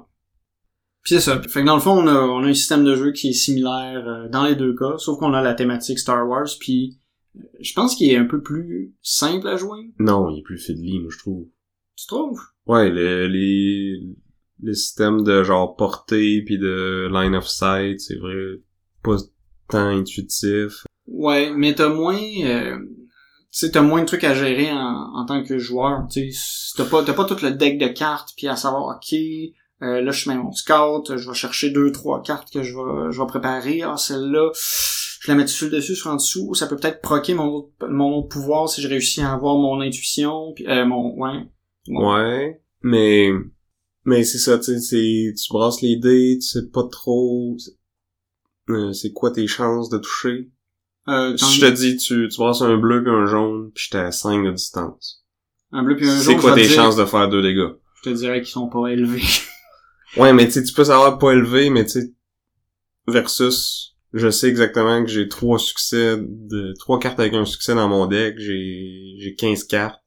Puis 1.05 1.15
c'est 1.15 1.21
ça. 1.23 1.41
Fait 1.41 1.63
que 1.63 1.67
dans 1.67 1.77
le 1.77 1.81
fond, 1.81 1.93
on 1.93 2.07
a, 2.07 2.13
on 2.15 2.43
a 2.45 2.49
un 2.49 2.53
système 2.53 2.85
de 2.85 2.97
jeu 2.97 3.13
qui 3.13 3.29
est 3.31 3.33
similaire 3.33 4.07
euh, 4.07 4.29
dans 4.29 4.45
les 4.45 4.57
deux 4.57 4.75
cas, 4.75 4.99
sauf 4.99 5.19
qu'on 5.19 5.33
a 5.33 5.41
la 5.41 5.55
thématique 5.55 5.99
Star 5.99 6.29
Wars, 6.29 6.51
puis 6.61 6.99
euh, 7.39 7.41
je 7.63 7.73
pense 7.73 7.95
qu'il 7.97 8.11
est 8.11 8.17
un 8.19 8.27
peu 8.27 8.43
plus 8.43 8.95
simple 9.01 9.49
à 9.49 9.57
jouer. 9.57 9.91
Non, 9.99 10.29
il 10.29 10.41
est 10.41 10.43
plus 10.43 10.59
fiddly, 10.59 10.99
moi, 10.99 11.09
je 11.11 11.19
trouve. 11.19 11.47
Tu 11.97 12.07
trouves? 12.09 12.43
Ouais, 12.67 12.91
le- 12.91 13.27
les, 13.27 14.03
les 14.63 14.75
systèmes 14.75 15.23
de 15.23 15.43
genre 15.43 15.77
portée 15.77 16.43
puis 16.45 16.59
de 16.59 17.09
line 17.13 17.35
of 17.35 17.49
sight, 17.49 18.01
c'est 18.01 18.17
vrai, 18.17 18.35
pas 19.03 19.17
tant 19.69 19.89
intuitif. 19.89 20.85
Ouais, 21.07 21.53
mais 21.55 21.75
t'as 21.75 21.89
moins, 21.89 22.21
euh, 22.45 22.79
tu 23.53 23.71
t'as 23.71 23.83
moins 23.83 24.01
de 24.01 24.07
trucs 24.07 24.25
à 24.25 24.35
gérer 24.35 24.73
en, 24.73 25.13
en 25.15 25.27
tant 25.27 25.45
que 25.45 25.59
joueur. 25.59 26.07
Tu 26.11 26.31
t'as 26.77 26.85
pas, 26.85 27.03
t'as 27.03 27.13
pas 27.13 27.25
tout 27.25 27.37
le 27.43 27.51
deck 27.51 27.79
de 27.79 27.89
cartes 27.89 28.31
puis 28.37 28.49
à 28.49 28.57
savoir, 28.57 28.97
ok, 28.97 29.19
euh, 29.83 30.01
là 30.01 30.13
je 30.13 30.29
mets 30.29 30.37
mon 30.37 30.53
scout, 30.53 31.17
je 31.17 31.29
vais 31.29 31.35
chercher 31.35 31.71
deux, 31.71 31.93
trois 31.93 32.23
cartes 32.23 32.51
que 32.53 32.63
je 32.63 32.75
vais, 32.75 33.13
je 33.13 33.21
vais 33.21 33.27
préparer. 33.27 33.83
Ah, 33.83 33.97
celle-là, 33.97 34.51
je 35.21 35.31
la 35.31 35.35
mets 35.37 35.47
sur 35.47 35.67
le 35.69 35.73
dessus, 35.73 35.95
sur 35.95 36.11
en 36.11 36.17
dessous. 36.17 36.55
Ça 36.55 36.67
peut 36.67 36.77
peut-être 36.77 37.01
proquer 37.01 37.35
mon 37.35 37.71
mon 37.89 38.23
pouvoir 38.23 38.69
si 38.69 38.81
je 38.81 38.89
réussis 38.89 39.21
à 39.21 39.33
avoir 39.33 39.57
mon 39.57 39.81
intuition, 39.81 40.53
puis 40.55 40.67
euh, 40.67 40.87
mon, 40.87 41.15
ouais. 41.19 41.47
Ouais, 41.89 42.63
mais 42.83 43.31
mais 44.05 44.25
c'est 44.25 44.39
ça, 44.39 44.59
tu 44.59 44.65
sais, 44.65 44.79
c'est- 44.81 45.35
tu 45.35 45.53
brasses 45.53 45.81
les 45.83 45.97
dés, 45.97 46.39
tu 46.41 46.47
sais 46.47 46.67
pas 46.73 46.85
trop 46.91 47.57
euh, 48.71 48.93
c'est 48.95 49.13
quoi 49.13 49.31
tes 49.31 49.47
chances 49.47 49.89
de 49.91 49.99
toucher? 49.99 50.51
Euh, 51.09 51.37
Si 51.37 51.57
je 51.57 51.67
te 51.67 51.71
dis 51.71 51.97
tu, 51.99 52.29
tu 52.31 52.37
brasses 52.39 52.63
un 52.63 52.77
bleu 52.79 53.03
puis 53.03 53.13
un 53.13 53.27
jaune, 53.27 53.71
puis 53.75 53.85
j'étais 53.85 53.99
à 54.05 54.11
5 54.13 54.43
de 54.47 54.53
distance. 54.53 55.23
un 55.73 55.83
bleu 55.83 55.97
puis 55.97 56.09
un 56.09 56.17
C'est 56.19 56.25
jaune, 56.33 56.41
quoi 56.41 56.51
je 56.51 56.55
vais 56.57 56.63
tes 56.63 56.69
dire- 56.69 56.77
chances 56.77 56.97
de 56.97 57.05
faire 57.05 57.29
deux 57.29 57.43
dégâts? 57.43 57.73
Je 58.03 58.11
te 58.11 58.15
dirais 58.17 58.41
qu'ils 58.41 58.51
sont 58.51 58.69
pas 58.69 58.89
élevés. 58.89 59.23
Ouais, 60.17 60.33
mais 60.33 60.49
tu 60.49 60.63
tu 60.63 60.73
peux 60.73 60.85
savoir 60.85 61.19
pas 61.19 61.33
élevé, 61.33 61.71
mais 61.71 61.85
tu 61.85 61.91
sais, 61.91 62.13
versus, 63.09 63.97
je 64.13 64.31
sais 64.31 64.49
exactement 64.49 65.03
que 65.05 65.11
j'ai 65.11 65.29
trois 65.29 65.59
succès, 65.59 66.17
de 66.21 66.73
trois 66.79 66.99
cartes 67.01 67.19
avec 67.19 67.35
un 67.35 67.45
succès 67.45 67.75
dans 67.75 67.89
mon 67.89 68.07
deck, 68.07 68.37
j'ai 68.39 69.17
j'ai 69.19 69.35
15 69.35 69.65
cartes, 69.65 70.04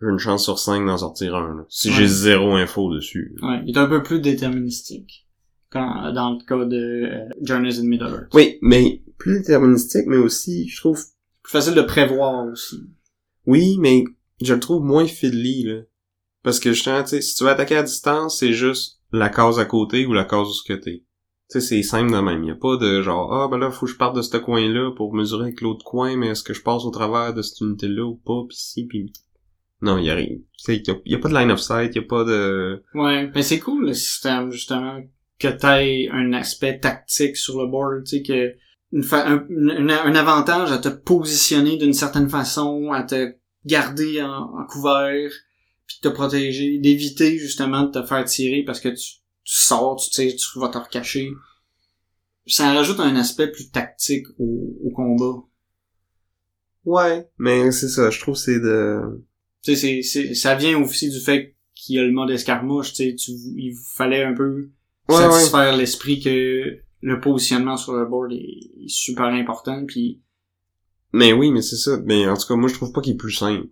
j'ai 0.00 0.08
une 0.08 0.18
chance 0.18 0.44
sur 0.44 0.58
5 0.58 0.84
d'en 0.86 0.98
sortir 0.98 1.34
un, 1.36 1.56
là. 1.56 1.64
Si 1.68 1.88
Ouais. 1.88 1.94
j'ai 1.94 2.06
zéro 2.06 2.54
info 2.54 2.94
dessus. 2.94 3.34
ouais, 3.42 3.62
il 3.66 3.74
est 3.76 3.78
un 3.80 3.88
peu 3.88 4.02
plus 4.02 4.20
déterministique. 4.20 5.26
Quand, 5.70 6.12
dans 6.12 6.30
le 6.34 6.44
cas 6.46 6.64
de 6.64 6.76
euh, 6.76 7.28
Journeys 7.42 7.78
in 7.80 7.84
Middle 7.84 8.06
Earth. 8.06 8.34
Oui, 8.34 8.58
mais 8.62 9.02
plus 9.18 9.38
déterministique, 9.40 10.06
mais 10.06 10.16
aussi, 10.16 10.68
je 10.68 10.76
trouve, 10.80 11.02
plus 11.42 11.50
facile 11.52 11.74
de 11.74 11.82
prévoir 11.82 12.46
aussi. 12.46 12.76
Oui, 13.46 13.76
mais 13.80 14.04
je 14.40 14.54
le 14.54 14.60
trouve 14.60 14.82
moins 14.84 15.06
fiddly, 15.06 15.64
là. 15.64 15.80
Parce 16.42 16.60
que 16.60 16.72
justement, 16.72 17.02
tu 17.02 17.08
sais, 17.10 17.20
si 17.20 17.34
tu 17.34 17.42
veux 17.44 17.50
attaquer 17.50 17.76
à 17.76 17.82
distance, 17.82 18.38
c'est 18.38 18.52
juste 18.52 19.00
la 19.12 19.28
case 19.28 19.58
à 19.58 19.64
côté 19.64 20.06
ou 20.06 20.12
la 20.12 20.24
case 20.24 20.46
où 20.48 20.52
ce 20.52 20.62
que 20.62 20.72
t'es. 20.78 21.02
Tu 21.50 21.60
sais, 21.60 21.60
c'est 21.60 21.82
simple 21.82 22.12
de 22.12 22.18
même. 22.20 22.44
Y 22.44 22.52
a 22.52 22.54
pas 22.56 22.76
de 22.76 23.02
genre, 23.02 23.32
ah, 23.34 23.48
ben 23.50 23.58
là, 23.58 23.70
faut 23.72 23.86
que 23.86 23.92
je 23.92 23.96
parte 23.96 24.14
de 24.16 24.22
ce 24.22 24.36
coin-là 24.36 24.92
pour 24.96 25.14
mesurer 25.14 25.44
avec 25.46 25.60
l'autre 25.60 25.84
coin, 25.84 26.16
mais 26.16 26.28
est-ce 26.28 26.44
que 26.44 26.54
je 26.54 26.62
passe 26.62 26.84
au 26.84 26.90
travers 26.90 27.34
de 27.34 27.42
cette 27.42 27.60
unité-là 27.60 28.04
ou 28.04 28.14
pas, 28.16 28.42
pis 28.48 28.56
si, 28.56 28.86
pis... 28.86 29.12
Non, 29.82 29.98
y 29.98 30.10
a 30.10 30.14
rien. 30.14 30.28
Tu 30.28 30.42
sais, 30.56 30.76
y 30.78 30.90
a, 30.90 30.94
y 31.04 31.14
a 31.14 31.18
pas 31.18 31.28
de 31.28 31.34
line 31.34 31.50
of 31.50 31.60
sight, 31.60 31.94
y 31.94 31.98
a 31.98 32.02
pas 32.02 32.24
de... 32.24 32.82
Ouais, 32.94 33.30
mais 33.34 33.42
c'est 33.42 33.58
cool 33.58 33.86
le 33.86 33.94
système, 33.94 34.50
justement, 34.50 35.02
que 35.38 35.48
t'aies 35.48 36.08
un 36.10 36.32
aspect 36.32 36.78
tactique 36.80 37.36
sur 37.36 37.60
le 37.60 37.68
board, 37.70 38.04
tu 38.04 38.16
sais, 38.18 38.22
que 38.22 38.54
une 38.92 39.02
fa- 39.02 39.26
un, 39.28 39.46
un- 39.50 39.88
un 39.88 40.14
avantage 40.14 40.72
à 40.72 40.78
te 40.78 40.88
positionner 40.88 41.76
d'une 41.76 41.92
certaine 41.92 42.28
façon, 42.30 42.90
à 42.92 43.02
te 43.02 43.34
garder 43.66 44.22
en, 44.22 44.44
en 44.58 44.64
couvert, 44.66 45.30
puis 45.86 45.98
de 46.02 46.08
te 46.08 46.14
protéger, 46.14 46.78
d'éviter 46.78 47.36
justement 47.36 47.82
de 47.82 48.00
te 48.00 48.06
faire 48.06 48.24
tirer 48.24 48.62
parce 48.64 48.80
que 48.80 48.88
tu, 48.88 48.96
tu 49.44 49.60
sors, 49.60 49.96
tu 49.96 50.10
tires, 50.10 50.34
tu 50.36 50.58
vas 50.58 50.68
te 50.68 50.78
recacher. 50.78 51.30
Ça 52.46 52.72
rajoute 52.72 53.00
un 53.00 53.16
aspect 53.16 53.50
plus 53.50 53.70
tactique 53.70 54.26
au, 54.38 54.76
au 54.84 54.90
combat. 54.90 55.42
Ouais, 56.84 57.28
mais 57.38 57.72
c'est 57.72 57.88
ça, 57.88 58.10
je 58.10 58.20
trouve 58.20 58.34
que 58.34 58.40
c'est 58.40 58.60
de... 58.60 59.00
Tu 59.66 59.74
sais, 59.74 60.02
c'est, 60.02 60.02
c'est, 60.02 60.34
ça 60.34 60.54
vient 60.54 60.80
aussi 60.80 61.10
du 61.10 61.18
fait 61.18 61.56
qu'il 61.74 61.96
y 61.96 61.98
a 61.98 62.04
le 62.04 62.12
mode 62.12 62.30
escarmouche, 62.30 62.92
tu 62.92 63.10
sais, 63.10 63.14
tu, 63.16 63.32
il 63.32 63.72
vous 63.72 63.84
fallait 63.96 64.22
un 64.22 64.32
peu 64.32 64.70
Ouais, 65.08 65.16
satisfaire 65.16 65.76
l'esprit 65.76 66.20
que 66.20 66.78
le 67.00 67.20
positionnement 67.20 67.76
sur 67.76 67.94
le 67.94 68.06
board 68.06 68.32
est, 68.32 68.88
super 68.88 69.26
important, 69.26 69.84
puis 69.86 70.20
Mais 71.12 71.32
oui, 71.32 71.50
mais 71.50 71.62
c'est 71.62 71.76
ça. 71.76 71.98
Mais 72.04 72.28
en 72.28 72.36
tout 72.36 72.46
cas, 72.46 72.54
moi, 72.54 72.68
je 72.68 72.74
trouve 72.74 72.92
pas 72.92 73.00
qu'il 73.00 73.14
est 73.14 73.16
plus 73.16 73.32
simple. 73.32 73.68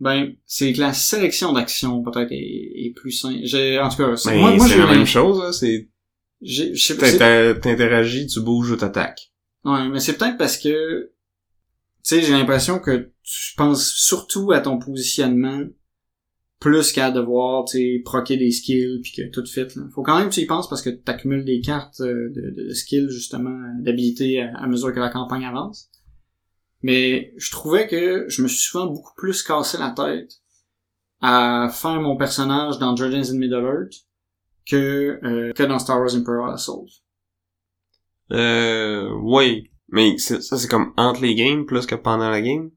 ben, 0.00 0.34
c'est 0.46 0.72
que 0.72 0.80
la 0.80 0.92
sélection 0.92 1.52
d'actions 1.52 2.02
peut-être 2.02 2.32
est, 2.32 2.86
est 2.86 2.92
plus 2.94 3.12
simple. 3.12 3.40
J'ai, 3.44 3.78
en 3.78 3.88
tout 3.88 3.98
cas, 3.98 4.16
c'est, 4.16 4.36
moi, 4.36 4.56
moi 4.56 4.66
c'est 4.66 4.78
la 4.78 4.86
même 4.86 5.06
chose, 5.06 5.40
là. 5.40 5.52
C'est... 5.52 5.88
T'interagis, 7.62 8.26
tu 8.26 8.40
bouges 8.40 8.72
ou 8.72 8.76
t'attaques. 8.76 9.32
Ouais, 9.64 9.88
mais 9.88 10.00
c'est 10.00 10.16
peut-être 10.16 10.36
parce 10.36 10.58
que, 10.58 11.12
sais, 12.08 12.22
j'ai 12.22 12.32
l'impression 12.32 12.78
que 12.78 13.10
tu 13.22 13.54
penses 13.56 13.92
surtout 13.92 14.52
à 14.52 14.60
ton 14.60 14.78
positionnement 14.78 15.62
plus 16.60 16.92
qu'à 16.92 17.10
devoir, 17.10 17.64
tu 17.64 17.78
sais, 17.78 18.02
proquer 18.04 18.36
des 18.36 18.50
skills 18.50 19.00
puis 19.02 19.12
que 19.12 19.30
tout 19.30 19.44
fit, 19.44 19.66
là. 19.76 19.82
Faut 19.94 20.02
quand 20.02 20.18
même 20.18 20.30
que 20.30 20.34
tu 20.34 20.40
y 20.40 20.46
penses 20.46 20.68
parce 20.68 20.82
que 20.82 20.90
tu 20.90 21.02
accumules 21.06 21.44
des 21.44 21.60
cartes 21.60 22.00
euh, 22.00 22.32
de, 22.34 22.70
skills, 22.70 23.10
justement, 23.10 23.58
d'habilité 23.80 24.40
à, 24.40 24.66
mesure 24.66 24.92
que 24.92 25.00
la 25.00 25.10
campagne 25.10 25.44
avance. 25.44 25.90
Mais 26.82 27.34
je 27.36 27.50
trouvais 27.50 27.86
que 27.86 28.26
je 28.28 28.42
me 28.42 28.48
suis 28.48 28.60
souvent 28.60 28.86
beaucoup 28.86 29.14
plus 29.16 29.42
cassé 29.42 29.76
la 29.78 29.90
tête 29.90 30.40
à 31.20 31.68
faire 31.72 32.00
mon 32.00 32.16
personnage 32.16 32.78
dans 32.78 32.92
Dragons 32.94 33.30
in 33.30 33.38
Middle-earth 33.38 34.06
que, 34.66 35.18
euh, 35.24 35.52
que 35.52 35.62
dans 35.62 35.78
Star 35.78 36.00
Wars 36.00 36.14
Imperial 36.14 36.52
Assault. 36.52 36.86
Euh, 38.32 39.10
oui. 39.22 39.70
Mais 39.88 40.18
ça, 40.18 40.40
c'est 40.40 40.68
comme 40.68 40.92
entre 40.96 41.22
les 41.22 41.34
games 41.34 41.64
plus 41.64 41.86
que 41.86 41.94
pendant 41.94 42.28
la 42.28 42.40
game? 42.42 42.70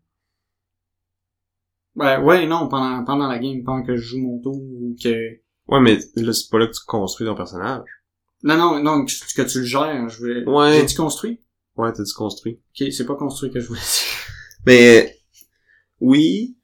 Ouais, 1.95 2.17
ouais, 2.17 2.45
non, 2.45 2.69
pendant, 2.69 3.03
pendant 3.03 3.27
la 3.27 3.39
game, 3.39 3.63
pendant 3.63 3.83
que 3.83 3.95
je 3.95 4.01
joue 4.01 4.19
mon 4.19 4.39
tour 4.39 4.55
ou 4.55 4.95
que... 5.01 5.09
Ouais, 5.67 5.79
mais 5.81 5.97
là, 6.15 6.33
c'est 6.33 6.49
pas 6.49 6.59
là 6.59 6.67
que 6.67 6.73
tu 6.73 6.85
construis 6.85 7.27
ton 7.27 7.35
personnage. 7.35 7.89
Non, 8.43 8.57
non, 8.57 8.81
non, 8.81 9.05
que, 9.05 9.11
que 9.35 9.41
tu 9.41 9.59
le 9.59 9.65
gères, 9.65 10.07
je 10.09 10.25
vais... 10.25 10.45
Ouais. 10.45 10.79
J'ai 10.79 10.85
dit 10.85 10.95
construit? 10.95 11.41
Ouais, 11.75 11.91
t'as 11.91 12.03
dit 12.03 12.13
construit? 12.13 12.61
Ok, 12.79 12.91
c'est 12.91 13.05
pas 13.05 13.15
construit 13.15 13.51
que 13.51 13.59
je 13.59 13.67
voulais 13.67 13.79
dire. 13.79 14.25
Mais, 14.65 15.17
oui, 15.99 16.57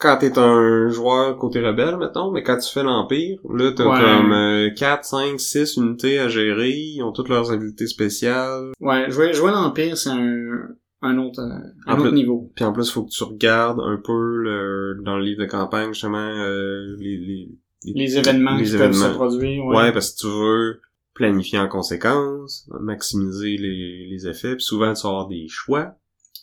quand 0.00 0.16
t'es 0.18 0.38
un 0.38 0.88
joueur 0.88 1.36
côté 1.36 1.60
rebelle, 1.60 1.96
mettons, 1.98 2.30
mais 2.32 2.42
quand 2.42 2.56
tu 2.58 2.72
fais 2.72 2.82
l'Empire, 2.82 3.38
là, 3.52 3.70
t'as 3.72 3.84
Ouais. 3.84 4.00
comme 4.00 4.32
euh, 4.32 4.70
4, 4.74 5.04
5, 5.04 5.38
6 5.38 5.76
unités 5.76 6.18
à 6.18 6.28
gérer, 6.28 6.70
ils 6.70 7.02
ont 7.02 7.12
toutes 7.12 7.28
leurs 7.28 7.52
habilités 7.52 7.86
spéciales. 7.86 8.72
Ouais, 8.80 9.10
jouer, 9.10 9.32
jouer 9.34 9.50
l'Empire, 9.50 9.96
c'est 9.96 10.10
un, 10.10 10.68
un 11.02 11.18
autre, 11.18 11.40
euh, 11.40 11.52
un 11.86 11.94
En 11.94 11.98
autre 11.98 12.08
plus- 12.08 12.12
niveau. 12.16 12.50
Puis 12.56 12.64
en 12.64 12.72
plus, 12.72 12.90
faut 12.90 13.04
que 13.04 13.10
tu 13.10 13.24
regardes 13.24 13.80
un 13.80 13.96
peu 14.02 14.36
le, 14.38 15.02
dans 15.04 15.16
le 15.18 15.24
livre 15.24 15.40
de 15.42 15.46
campagne, 15.48 15.92
justement, 15.92 16.18
euh, 16.18 16.96
les, 16.98 17.16
les, 17.16 17.48
Les 17.94 18.18
événements 18.18 18.56
les 18.56 18.64
qui 18.64 18.76
peuvent 18.76 18.92
se 18.92 19.08
produire, 19.14 19.64
Ouais. 19.66 19.76
ouais. 19.76 19.92
parce 19.92 20.12
que 20.12 20.20
tu 20.20 20.26
veux 20.26 20.80
planifier 21.14 21.58
en 21.58 21.68
conséquence, 21.68 22.68
maximiser 22.80 23.56
les, 23.58 24.06
les 24.10 24.26
effets, 24.28 24.54
puis 24.56 24.64
souvent 24.64 24.92
tu 24.94 25.02
vas 25.02 25.08
avoir 25.10 25.28
des 25.28 25.46
choix. 25.48 25.94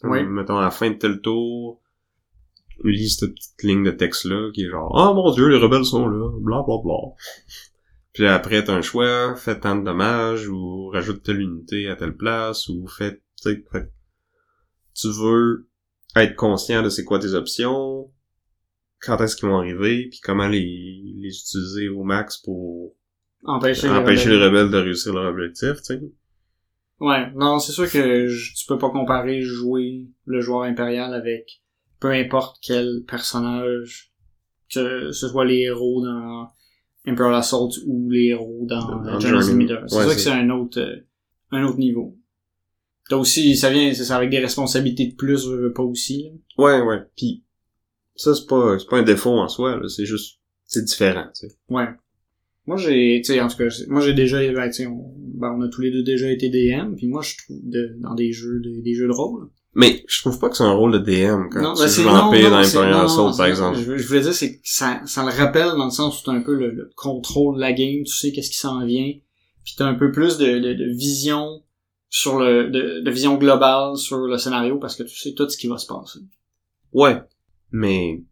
Oui. 0.04 0.24
Mettons, 0.24 0.58
à 0.58 0.62
la 0.64 0.70
fin 0.72 0.90
de 0.92 0.96
tel 0.96 1.22
tour, 1.22 1.80
lis 2.84 3.10
cette 3.20 3.34
petite 3.34 3.64
ligne 3.64 3.84
de 3.84 3.92
texte-là 3.92 4.52
qui 4.54 4.64
est 4.66 4.70
genre 4.70 4.92
«Oh 4.94 5.14
mon 5.14 5.32
dieu, 5.32 5.48
les 5.48 5.58
rebelles 5.58 5.86
sont 5.86 6.08
là, 6.08 6.30
bla 6.40 6.64
bla 6.66 6.76
bla.» 6.84 6.96
Puis 8.14 8.26
après, 8.26 8.64
t'as 8.64 8.74
un 8.76 8.82
choix, 8.82 9.36
fais 9.36 9.60
tant 9.60 9.76
de 9.76 9.84
dommages, 9.84 10.48
ou 10.48 10.90
rajoute 10.90 11.22
telle 11.24 11.42
unité 11.42 11.88
à 11.88 11.96
telle 11.96 12.16
place, 12.16 12.68
ou 12.70 12.88
fais... 12.88 13.22
Tu 13.42 13.52
sais, 13.52 13.64
fait- 13.72 13.92
tu 14.96 15.08
veux 15.12 15.70
être 16.16 16.36
conscient 16.36 16.82
de 16.82 16.90
c'est 16.90 17.04
quoi 17.04 17.20
tes 17.20 17.34
options, 17.36 18.10
quand 19.00 19.22
est-ce 19.22 19.36
qu'ils 19.36 19.48
vont 19.50 19.60
arriver, 19.60 20.08
puis 20.10 20.20
comment 20.24 20.48
les, 20.48 21.04
les 21.18 21.30
utiliser 21.30 21.90
au 21.90 22.04
max 22.04 22.38
pour 22.38 22.96
Empêcher, 23.44 23.88
les 23.88 23.94
empêcher 23.94 24.30
les 24.30 24.36
rebelles. 24.38 24.48
rebelles 24.64 24.72
de 24.72 24.78
réussir 24.78 25.14
leur 25.14 25.30
objectif, 25.30 25.74
tu 25.78 25.84
sais. 25.84 26.02
Ouais, 27.00 27.32
non, 27.36 27.60
c'est 27.60 27.72
sûr 27.74 27.90
que 27.92 28.26
je- 28.26 28.56
tu 28.56 28.66
peux 28.66 28.80
pas 28.80 28.90
comparer 28.90 29.42
jouer 29.44 30.08
le 30.26 30.42
joueur 30.42 30.64
impérial 30.64 31.14
avec 31.14 31.62
peu 32.00 32.12
importe 32.12 32.58
quel 32.62 33.04
personnage, 33.08 34.12
que 34.74 35.12
ce 35.12 35.28
soit 35.28 35.46
les 35.46 35.60
héros 35.62 36.04
dans 36.04 36.48
Imperial 37.06 37.36
Assault 37.36 37.70
ou 37.86 38.10
les 38.10 38.26
héros 38.28 38.66
dans, 38.68 39.02
Dans 39.02 39.20
Journey 39.20 39.42
Journey. 39.46 39.54
Meter. 39.66 39.80
C'est 39.88 39.96
Ouais, 39.98 40.04
sûr 40.06 40.14
que 40.14 40.20
c'est- 40.20 40.30
un 40.32 40.50
autre, 40.50 40.80
euh, 40.80 40.96
un 41.52 41.64
autre 41.64 41.78
niveau. 41.80 42.18
T'as 43.10 43.16
aussi, 43.16 43.56
ça 43.56 43.70
vient, 43.70 43.94
c'est 43.94 44.04
ça 44.04 44.18
avec 44.18 44.30
des 44.30 44.40
responsabilités 44.40 45.08
de 45.08 45.16
plus, 45.16 45.46
je 45.46 45.50
veux 45.56 45.74
pas 45.74 45.84
aussi, 45.84 46.24
là. 46.24 46.32
Ouais, 46.64 46.82
ouais. 46.82 47.02
Puis 47.16 47.44
ça 48.16 48.34
c'est 48.36 48.46
pas 48.48 48.78
c'est 48.80 48.90
pas 48.90 48.98
un 48.98 49.04
défaut 49.04 49.38
en 49.40 49.48
soi, 49.48 49.78
là, 49.78 49.88
c'est 49.88 50.06
juste 50.06 50.40
c'est 50.66 50.84
différent, 50.84 51.28
tu 51.34 51.48
sais. 51.48 51.56
Ouais. 51.70 51.88
Moi, 52.66 52.76
j'ai, 52.76 53.22
tu 53.24 53.32
sais, 53.32 53.40
en 53.40 53.48
tout 53.48 53.56
cas, 53.56 53.70
moi, 53.88 54.02
j'ai 54.02 54.14
déjà, 54.14 54.40
ben, 54.52 54.68
tu 54.68 54.74
sais, 54.74 54.88
on, 54.88 55.14
ben, 55.18 55.56
on 55.58 55.62
a 55.62 55.70
tous 55.70 55.80
les 55.80 55.90
deux 55.92 56.04
déjà 56.04 56.30
été 56.30 56.50
DM, 56.50 56.96
puis 56.98 57.08
moi, 57.08 57.22
je 57.22 57.38
trouve, 57.38 57.62
de, 57.64 57.96
dans 58.00 58.14
des 58.14 58.34
jeux, 58.34 58.60
de- 58.60 58.82
des 58.82 58.94
jeux 58.94 59.08
de 59.08 59.14
rôle. 59.14 59.50
Mais 59.80 60.04
je 60.08 60.22
trouve 60.22 60.40
pas 60.40 60.50
que 60.50 60.58
c'est 60.58 60.64
un 60.64 60.72
rôle 60.74 60.92
de 60.92 60.98
DM 60.98 61.50
quand 61.52 61.62
non, 61.62 61.74
tu 61.76 61.84
ben, 61.84 61.88
joues 61.88 62.04
non, 62.06 62.14
l'Empire 62.16 62.50
non, 62.50 62.50
dans 62.50 62.68
Imperial 62.68 62.94
Assault, 63.06 63.38
par 63.38 63.46
exemple. 63.46 63.78
Je, 63.78 63.96
je 63.96 64.08
voulais 64.08 64.22
dire, 64.22 64.34
c'est 64.34 64.56
que 64.56 64.60
ça, 64.64 65.02
ça 65.06 65.24
le 65.24 65.30
rappelle 65.30 65.68
dans 65.78 65.86
le 65.86 65.92
sens 65.92 66.20
où 66.20 66.26
t'as 66.26 66.32
un 66.32 66.42
peu 66.42 66.56
le, 66.56 66.72
le 66.72 66.90
contrôle 66.96 67.58
de 67.58 67.62
la 67.62 67.74
game, 67.74 68.04
tu 68.04 68.12
sais 68.12 68.32
qu'est-ce 68.32 68.50
qui 68.50 68.58
s'en 68.58 68.84
vient, 68.84 69.14
puis 69.64 69.76
t'as 69.78 69.86
un 69.86 69.94
peu 69.94 70.12
plus 70.12 70.40
de, 70.40 70.58
de, 70.58 70.74
de 70.74 70.98
vision 70.98 71.62
sur 72.10 72.40
le, 72.40 72.72
de, 72.72 73.02
de 73.02 73.12
vision 73.12 73.36
globale 73.36 73.98
sur 73.98 74.18
le 74.18 74.40
scénario 74.40 74.80
parce 74.80 74.96
que 74.96 75.04
tu 75.04 75.16
sais 75.16 75.36
tout 75.36 75.48
ce 75.48 75.58
qui 75.58 75.68
va 75.68 75.78
se 75.78 75.86
passer. 75.86 76.22
Ouais. 76.92 77.22
Mais 77.70 78.24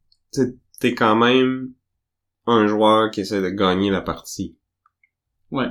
t'es 0.79 0.95
quand 0.95 1.15
même 1.15 1.73
un 2.47 2.65
joueur 2.65 3.11
qui 3.11 3.21
essaie 3.21 3.43
de 3.43 3.49
gagner 3.49 3.91
la 3.91 4.01
partie. 4.01 4.57
Ouais. 5.51 5.67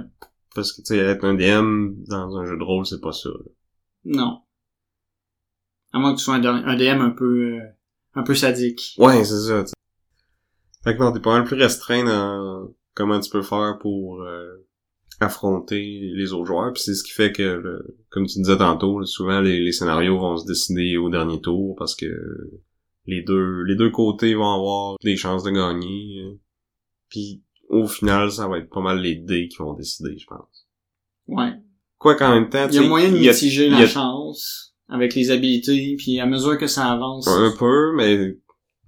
Parce 0.54 0.70
que 0.72 0.82
tu 0.82 0.94
sais, 0.94 0.98
être 0.98 1.24
un 1.24 1.34
DM 1.34 1.94
dans 2.06 2.36
un 2.36 2.46
jeu 2.46 2.56
de 2.56 2.62
rôle, 2.62 2.86
c'est 2.86 3.00
pas 3.00 3.12
ça. 3.12 3.30
là. 3.30 3.50
Non. 4.04 4.43
À 5.94 5.98
moins 5.98 6.12
que 6.12 6.18
tu 6.18 6.24
sois 6.24 6.34
un, 6.34 6.40
DM 6.76 7.00
un 7.00 7.10
peu, 7.10 7.54
euh, 7.54 7.60
un 8.14 8.22
peu 8.24 8.34
sadique. 8.34 8.94
Ouais, 8.98 9.24
c'est 9.24 9.40
ça. 9.40 9.62
tu 9.62 9.68
sais. 9.68 9.74
Fait 10.82 10.94
que 10.96 11.00
non, 11.02 11.12
t'es 11.12 11.20
pas 11.20 11.32
mal 11.38 11.44
plus 11.44 11.56
restreint 11.56 12.04
dans 12.04 12.68
comment 12.94 13.18
tu 13.20 13.30
peux 13.30 13.42
faire 13.42 13.78
pour 13.80 14.20
euh, 14.22 14.66
affronter 15.20 16.10
les 16.14 16.32
autres 16.32 16.46
joueurs. 16.46 16.72
Puis 16.72 16.82
c'est 16.82 16.94
ce 16.94 17.02
qui 17.04 17.12
fait 17.12 17.32
que, 17.32 17.42
le- 17.42 17.96
comme 18.10 18.26
tu 18.26 18.38
disais 18.40 18.56
tantôt, 18.58 18.98
là, 19.00 19.06
souvent 19.06 19.40
les, 19.40 19.60
les 19.60 19.72
scénarios 19.72 20.18
vont 20.18 20.36
se 20.36 20.46
décider 20.46 20.96
au 20.96 21.08
dernier 21.10 21.40
tour 21.40 21.74
parce 21.78 21.94
que 21.94 22.06
les 23.06 23.22
deux 23.22 23.62
les 23.64 23.76
deux 23.76 23.90
côtés 23.90 24.34
vont 24.34 24.52
avoir 24.52 24.96
des 25.02 25.16
chances 25.16 25.42
de 25.44 25.50
gagner. 25.50 26.38
Puis 27.08 27.42
au 27.68 27.86
final, 27.86 28.30
ça 28.30 28.48
va 28.48 28.58
être 28.58 28.68
pas 28.70 28.80
mal 28.80 29.00
les 29.00 29.14
dés 29.14 29.48
qui 29.48 29.56
vont 29.58 29.74
décider, 29.74 30.18
je 30.18 30.26
pense. 30.26 30.66
Ouais. 31.28 31.52
Quoi 31.98 32.16
qu'en 32.16 32.34
même 32.34 32.50
temps, 32.50 32.66
Il 32.68 32.74
y 32.74 32.78
a 32.78 32.82
moyen 32.82 33.10
de 33.10 33.16
mitiger 33.18 33.70
la 33.70 33.86
chance 33.86 34.73
avec 34.88 35.14
les 35.14 35.30
habilités, 35.30 35.96
puis 35.98 36.20
à 36.20 36.26
mesure 36.26 36.58
que 36.58 36.66
ça 36.66 36.92
avance. 36.92 37.26
Un 37.28 37.52
peu, 37.58 37.92
mais 37.96 38.36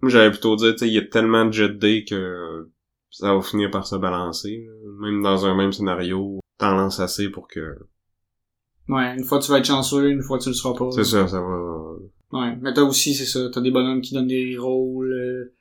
j'allais 0.05 0.31
plutôt 0.31 0.57
dire, 0.57 0.73
tu 0.73 0.79
sais, 0.81 0.89
il 0.89 0.95
y 0.95 0.99
a 0.99 1.03
tellement 1.07 1.45
de 1.47 1.53
jets 1.53 1.69
de 1.69 1.75
dés 1.75 2.05
que 2.05 2.69
ça 3.11 3.35
va 3.35 3.41
finir 3.43 3.71
par 3.71 3.87
se 3.87 3.97
balancer. 3.97 4.67
Même 5.01 5.23
dans 5.23 5.47
un 5.47 5.55
même 5.55 5.73
scénario, 5.73 6.41
t'en 6.59 6.73
lances 6.77 7.01
assez 7.01 7.31
pour 7.31 7.49
que... 7.49 7.77
Ouais, 8.89 9.17
une 9.17 9.25
fois 9.25 9.41
tu 9.41 9.51
vas 9.51 9.59
être 9.59 9.65
chanceux, 9.67 10.11
une 10.11 10.23
fois 10.23 10.39
tu 10.39 10.49
le 10.51 10.55
seras 10.55 10.75
pas. 10.75 10.91
C'est 10.93 11.05
ça, 11.05 11.27
ça 11.27 11.41
va... 11.41 11.93
Ouais, 12.33 12.57
mais 12.61 12.73
t'as 12.75 12.83
aussi, 12.83 13.15
c'est 13.15 13.25
ça, 13.25 13.49
t'as 13.53 13.61
des 13.61 13.71
bonhommes 13.71 14.01
qui 14.01 14.15
donnent 14.15 14.27
des 14.27 14.57
rôles, 14.59 15.13
euh, 15.13 15.55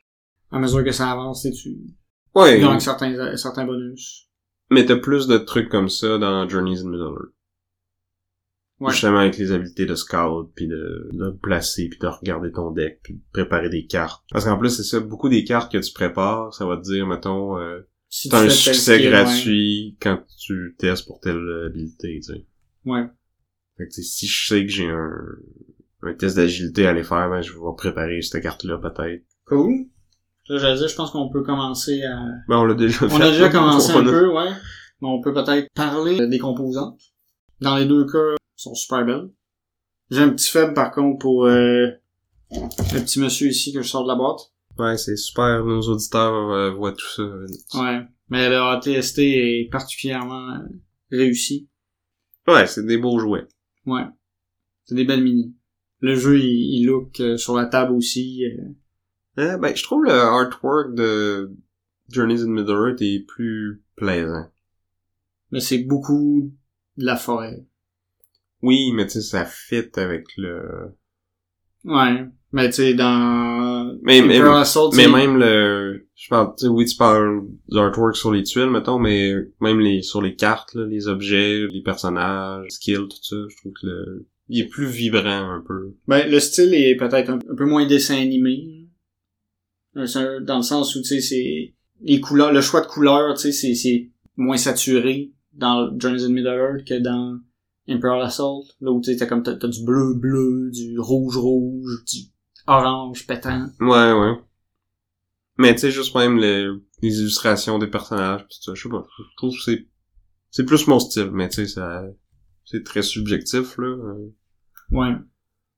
à 0.51 0.59
mesure 0.59 0.83
que 0.83 0.91
ça 0.91 1.11
avance, 1.11 1.41
tu 1.43 1.51
sais, 1.51 1.55
tu 1.55 1.77
Ouais, 2.36 2.59
gagnes 2.59 2.79
certains, 2.79 3.38
certains 3.38 3.65
bonus. 3.65 4.27
mais 4.69 4.86
t'as 4.86 4.97
plus 4.97 5.27
de 5.27 5.38
trucs 5.38 5.69
comme 5.69 5.89
ça 5.89 6.17
dans 6.17 6.47
Journeys 6.49 6.81
in 6.81 6.89
Middle-earth. 6.89 7.31
Ouais. 8.80 8.91
Justement 8.91 9.19
avec 9.19 9.38
les 9.38 9.51
habiletés 9.53 9.86
de 9.86 9.95
scout, 9.95 10.51
puis 10.53 10.67
de, 10.67 11.09
de 11.13 11.30
placer, 11.30 11.88
puis 11.88 11.97
de 11.97 12.07
regarder 12.07 12.51
ton 12.51 12.71
deck, 12.71 12.99
puis 13.03 13.13
de 13.13 13.21
préparer 13.32 13.69
des 13.69 13.86
cartes. 13.86 14.23
Parce 14.32 14.43
qu'en 14.43 14.57
plus, 14.57 14.69
c'est 14.69 14.84
ça, 14.84 14.99
beaucoup 14.99 15.30
des 15.30 15.45
cartes 15.45 15.71
que 15.71 15.78
tu 15.78 15.93
prépares, 15.93 16.53
ça 16.53 16.65
va 16.65 16.76
te 16.76 16.82
dire, 16.82 17.07
mettons, 17.07 17.57
euh, 17.57 17.80
Si 18.09 18.30
t'as 18.30 18.43
un 18.43 18.49
succès 18.49 19.01
gratuit 19.01 19.97
quand 20.01 20.23
tu 20.38 20.76
testes 20.78 21.05
pour 21.05 21.19
telle 21.19 21.41
habilité, 21.67 22.19
tu 22.21 22.34
sais. 22.34 22.45
Ouais. 22.86 23.05
Fait 23.78 23.88
que 23.88 23.93
si 23.93 24.28
je 24.28 24.47
sais 24.47 24.65
que 24.65 24.71
j'ai 24.71 24.89
un, 24.89 25.09
un 26.03 26.13
test 26.13 26.36
d'agilité 26.36 26.86
à 26.86 26.91
aller 26.91 27.03
faire, 27.03 27.30
ben 27.30 27.41
je 27.41 27.51
vais 27.51 27.59
préparer 27.78 28.21
cette 28.21 28.41
carte-là 28.41 28.78
peut-être. 28.78 29.23
Cool. 29.45 29.88
Là, 30.47 30.57
j'allais 30.59 30.78
dire, 30.78 30.88
je 30.88 30.95
pense 30.95 31.11
qu'on 31.11 31.30
peut 31.30 31.43
commencer 31.43 32.03
à... 32.03 32.17
Ben 32.47 32.57
on 32.57 32.65
l'a 32.65 32.76
déjà 32.76 32.99
fait. 32.99 33.13
On 33.13 33.21
a 33.21 33.32
déjà 33.32 33.49
commencé 33.49 33.91
On 33.93 33.99
un 33.99 34.03
peu, 34.03 34.32
ouais. 34.32 34.51
Mais 35.01 35.07
on 35.07 35.21
peut 35.21 35.34
peut-être 35.34 35.67
parler 35.76 36.28
des 36.28 36.39
composantes. 36.39 37.01
Dans 37.61 37.76
les 37.76 37.86
deux 37.86 38.05
cas, 38.05 38.36
sont 38.56 38.76
super 38.76 39.06
belles. 39.06 39.30
J'ai 40.12 40.22
un 40.22 40.30
petit 40.30 40.49
faible, 40.49 40.74
par 40.74 40.91
contre, 40.91 41.20
pour 41.20 41.45
euh, 41.45 41.88
le 42.51 42.99
petit 43.01 43.20
monsieur 43.20 43.47
ici 43.47 43.74
que 43.74 43.82
je 43.82 43.88
sors 43.88 44.03
de 44.03 44.08
la 44.08 44.16
boîte. 44.16 44.51
Ouais, 44.78 44.97
c'est 44.97 45.16
super, 45.16 45.64
nos 45.64 45.82
auditeurs 45.82 46.51
euh, 46.51 46.72
voient 46.72 46.91
tout 46.93 47.08
ça. 47.16 47.24
Ouais. 47.82 48.01
Mais 48.30 48.49
le 48.49 48.58
ATST 48.58 49.20
est 49.20 49.70
particulièrement 49.72 50.49
euh, 50.51 50.68
réussi. 51.12 51.70
Ouais, 52.47 52.68
c'est 52.68 52.86
des 52.86 52.97
beaux 52.97 53.18
jouets. 53.20 53.47
Ouais. 53.86 54.03
C'est 54.84 54.95
des 54.95 55.06
belles 55.06 55.24
mini. 55.24 55.56
Le 56.01 56.16
jeu, 56.16 56.38
il, 56.39 56.80
il 56.82 56.86
look 56.86 57.20
euh, 57.20 57.38
sur 57.38 57.56
la 57.56 57.66
table 57.66 57.93
aussi. 57.93 58.43
Euh, 59.38 59.58
ben, 59.58 59.76
je 59.76 59.84
trouve 59.84 60.03
le 60.03 60.12
artwork 60.12 60.93
de 60.93 61.51
Journeys 62.10 62.41
in 62.41 62.49
Middle-earth 62.49 63.01
est 63.01 63.26
plus 63.26 63.84
plaisant. 63.95 64.49
mais 65.51 65.60
c'est 65.60 65.80
beaucoup 65.80 66.51
de 66.97 67.06
la 67.06 67.16
forêt. 67.16 67.66
Oui, 68.66 68.91
mais 68.93 69.05
tu 69.05 69.11
sais, 69.13 69.22
ça 69.22 69.45
fit 69.45 69.91
avec 69.95 70.26
le... 70.38 70.59
Ouais. 71.84 72.26
Mais 72.51 72.70
tu 72.70 72.78
sais, 72.78 72.93
dans... 72.95 73.95
Mais, 74.01 74.22
mais, 74.22 74.39
Assault, 74.39 74.91
mais 74.95 75.07
même 75.07 75.38
le... 75.38 76.07
Je 76.16 76.30
parle, 76.30 76.55
tu 76.57 76.63
sais, 76.63 76.68
oui, 76.68 76.86
tu 76.86 76.95
parles 76.95 77.43
du 77.68 77.78
artwork 77.78 78.16
sur 78.16 78.32
les 78.32 78.41
tuiles, 78.41 78.72
mettons, 78.72 78.97
mais 78.97 79.34
même 79.61 79.80
les 79.80 80.01
sur 80.01 80.20
les 80.20 80.36
cartes, 80.36 80.74
là, 80.74 80.86
les 80.88 81.07
objets, 81.07 81.68
les 81.68 81.84
personnages, 81.84 82.63
les 82.63 82.70
skills, 82.72 83.07
tout 83.07 83.22
ça, 83.22 83.36
je 83.49 83.55
trouve 83.57 83.74
que 83.74 83.86
le... 83.86 84.28
Il 84.49 84.61
est 84.61 84.68
plus 84.68 84.88
vibrant 84.88 85.51
un 85.51 85.63
peu. 85.68 85.93
Ben, 86.07 86.28
le 86.28 86.39
style 86.39 86.74
est 86.74 86.95
peut-être 86.95 87.30
un, 87.30 87.38
un 87.38 87.55
peu 87.55 87.66
moins 87.66 87.86
dessin 87.86 88.20
animé. 88.20 88.88
Euh, 89.95 90.39
Dans 90.39 90.57
le 90.57 90.63
sens 90.63 90.95
où, 90.95 91.01
tu 91.01 91.07
sais, 91.07 91.22
c'est... 91.22 91.74
Les 92.01 92.20
couleurs, 92.20 92.51
le 92.51 92.61
choix 92.61 92.82
de 92.82 92.88
couleurs, 92.88 93.36
tu 93.36 93.41
sais, 93.41 93.51
c'est, 93.51 93.76
c'est 93.76 94.09
moins 94.38 94.57
saturé 94.57 95.32
dans 95.53 95.91
Journeys 95.99 96.24
in 96.26 96.30
Middle-earth 96.30 96.84
que 96.84 96.99
dans 96.99 97.39
Imperial 97.88 98.21
Assault. 98.23 98.63
Là 98.81 98.91
où, 98.91 99.01
tu 99.01 99.11
sais, 99.11 99.17
t'as 99.17 99.25
comme, 99.25 99.43
t'as, 99.43 99.55
du 99.67 99.83
bleu-bleu, 99.86 100.69
du 100.71 100.99
rouge-rouge, 100.99 102.03
du 102.05 102.19
orange 102.67 103.27
pétant. 103.27 103.67
Ouais, 103.79 104.11
ouais. 104.13 104.33
Mais 105.57 105.73
tu 105.73 105.81
sais, 105.81 105.91
juste 105.91 106.15
même 106.15 106.38
le- 106.38 106.83
les 107.01 107.19
illustrations 107.19 107.77
des 107.79 107.88
personnages, 107.88 108.45
pis 108.47 108.57
tout 108.57 108.63
ça, 108.63 108.73
je 108.75 108.81
sais 108.83 108.89
pas. 108.89 109.05
Je 109.17 109.36
trouve 109.38 109.53
que 109.55 109.61
c'est... 109.63 109.88
C'est 110.51 110.65
plus 110.65 110.88
mon 110.88 110.99
style, 110.99 111.31
mais 111.31 111.49
tu 111.49 111.55
sais, 111.55 111.67
ça... 111.67 112.03
C'est 112.65 112.83
très 112.83 113.01
subjectif, 113.03 113.77
là. 113.77 113.95
Ouais. 114.91 115.13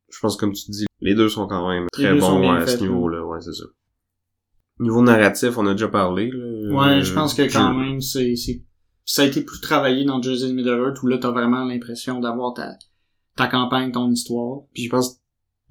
Je 0.09 0.19
pense, 0.21 0.37
comme 0.37 0.53
tu 0.53 0.71
dis, 0.71 0.85
les 1.01 1.15
deux 1.15 1.27
sont 1.29 1.47
quand 1.47 1.67
même 1.67 1.83
Les 1.83 1.89
très 2.03 2.15
bons 2.17 2.49
à 2.51 2.65
ce 2.65 2.79
niveau-là, 2.81 3.25
ouais, 3.25 3.41
c'est 3.41 3.53
ça. 3.53 3.65
Niveau 4.79 5.01
narratif, 5.01 5.57
on 5.57 5.65
a 5.67 5.73
déjà 5.73 5.89
parlé, 5.89 6.31
là. 6.31 6.75
Ouais, 6.75 6.99
Euh, 6.99 7.03
je 7.03 7.13
pense 7.13 7.33
que 7.33 7.51
quand 7.51 7.73
même, 7.73 7.99
c'est, 7.99 8.35
c'est, 8.35 8.63
ça 9.07 9.21
a 9.21 9.25
été 9.25 9.41
plus 9.41 9.61
travaillé 9.61 10.03
dans 10.03 10.21
Journeys 10.21 10.43
in 10.43 10.53
Middle-earth 10.53 11.01
où 11.01 11.07
là, 11.07 11.17
t'as 11.17 11.31
vraiment 11.31 11.63
l'impression 11.63 12.19
d'avoir 12.19 12.53
ta, 12.53 12.77
ta 13.37 13.47
campagne, 13.47 13.91
ton 13.93 14.11
histoire. 14.11 14.63
Puis 14.73 14.83
je 14.83 14.89
pense 14.89 15.21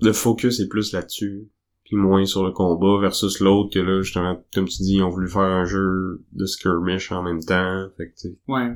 que 0.00 0.06
le 0.06 0.14
focus 0.14 0.58
est 0.58 0.68
plus 0.68 0.92
là-dessus, 0.92 1.46
puis 1.84 1.96
moins 1.96 2.24
sur 2.24 2.44
le 2.44 2.50
combat 2.50 2.98
versus 2.98 3.40
l'autre 3.40 3.74
que 3.74 3.78
là, 3.78 4.00
justement, 4.00 4.42
comme 4.54 4.66
tu 4.66 4.82
dis, 4.82 4.94
ils 4.94 5.02
ont 5.02 5.10
voulu 5.10 5.28
faire 5.28 5.42
un 5.42 5.66
jeu 5.66 6.24
de 6.32 6.46
skirmish 6.46 7.12
en 7.12 7.22
même 7.22 7.44
temps, 7.44 7.86
fait 7.98 8.08
que 8.08 8.28
Ouais. 8.48 8.74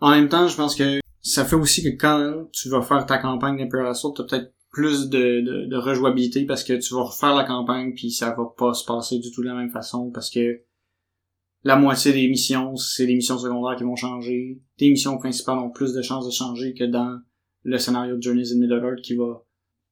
En 0.00 0.10
même 0.10 0.30
temps, 0.30 0.48
je 0.48 0.56
pense 0.56 0.74
que 0.74 1.00
ça 1.20 1.44
fait 1.44 1.56
aussi 1.56 1.82
que 1.82 2.00
quand 2.00 2.48
tu 2.52 2.70
vas 2.70 2.80
faire 2.80 3.04
ta 3.04 3.18
campagne 3.18 3.58
d'Imperial 3.58 3.88
Assault, 3.88 4.12
t'as 4.12 4.24
peut-être 4.24 4.54
plus 4.70 5.10
de, 5.10 5.40
de, 5.40 5.66
de 5.66 5.76
rejouabilité 5.76 6.46
parce 6.46 6.64
que 6.64 6.72
tu 6.74 6.94
vas 6.94 7.04
refaire 7.04 7.34
la 7.34 7.44
campagne 7.44 7.94
puis 7.94 8.10
ça 8.10 8.34
va 8.34 8.44
pas 8.56 8.72
se 8.72 8.84
passer 8.84 9.18
du 9.18 9.30
tout 9.30 9.42
de 9.42 9.48
la 9.48 9.54
même 9.54 9.70
façon 9.70 10.10
parce 10.10 10.30
que 10.30 10.60
la 11.66 11.74
moitié 11.74 12.12
des 12.12 12.28
missions, 12.28 12.76
c'est 12.76 13.06
des 13.06 13.16
missions 13.16 13.38
secondaires 13.38 13.76
qui 13.76 13.82
vont 13.82 13.96
changer. 13.96 14.62
Tes 14.78 14.88
missions 14.88 15.18
principales 15.18 15.58
ont 15.58 15.70
plus 15.70 15.92
de 15.94 16.00
chances 16.00 16.24
de 16.24 16.30
changer 16.30 16.74
que 16.74 16.84
dans 16.84 17.18
le 17.64 17.78
scénario 17.78 18.16
de 18.16 18.22
Journeys 18.22 18.52
in 18.52 18.60
Middle-earth 18.60 19.02
qui 19.02 19.16
va 19.16 19.42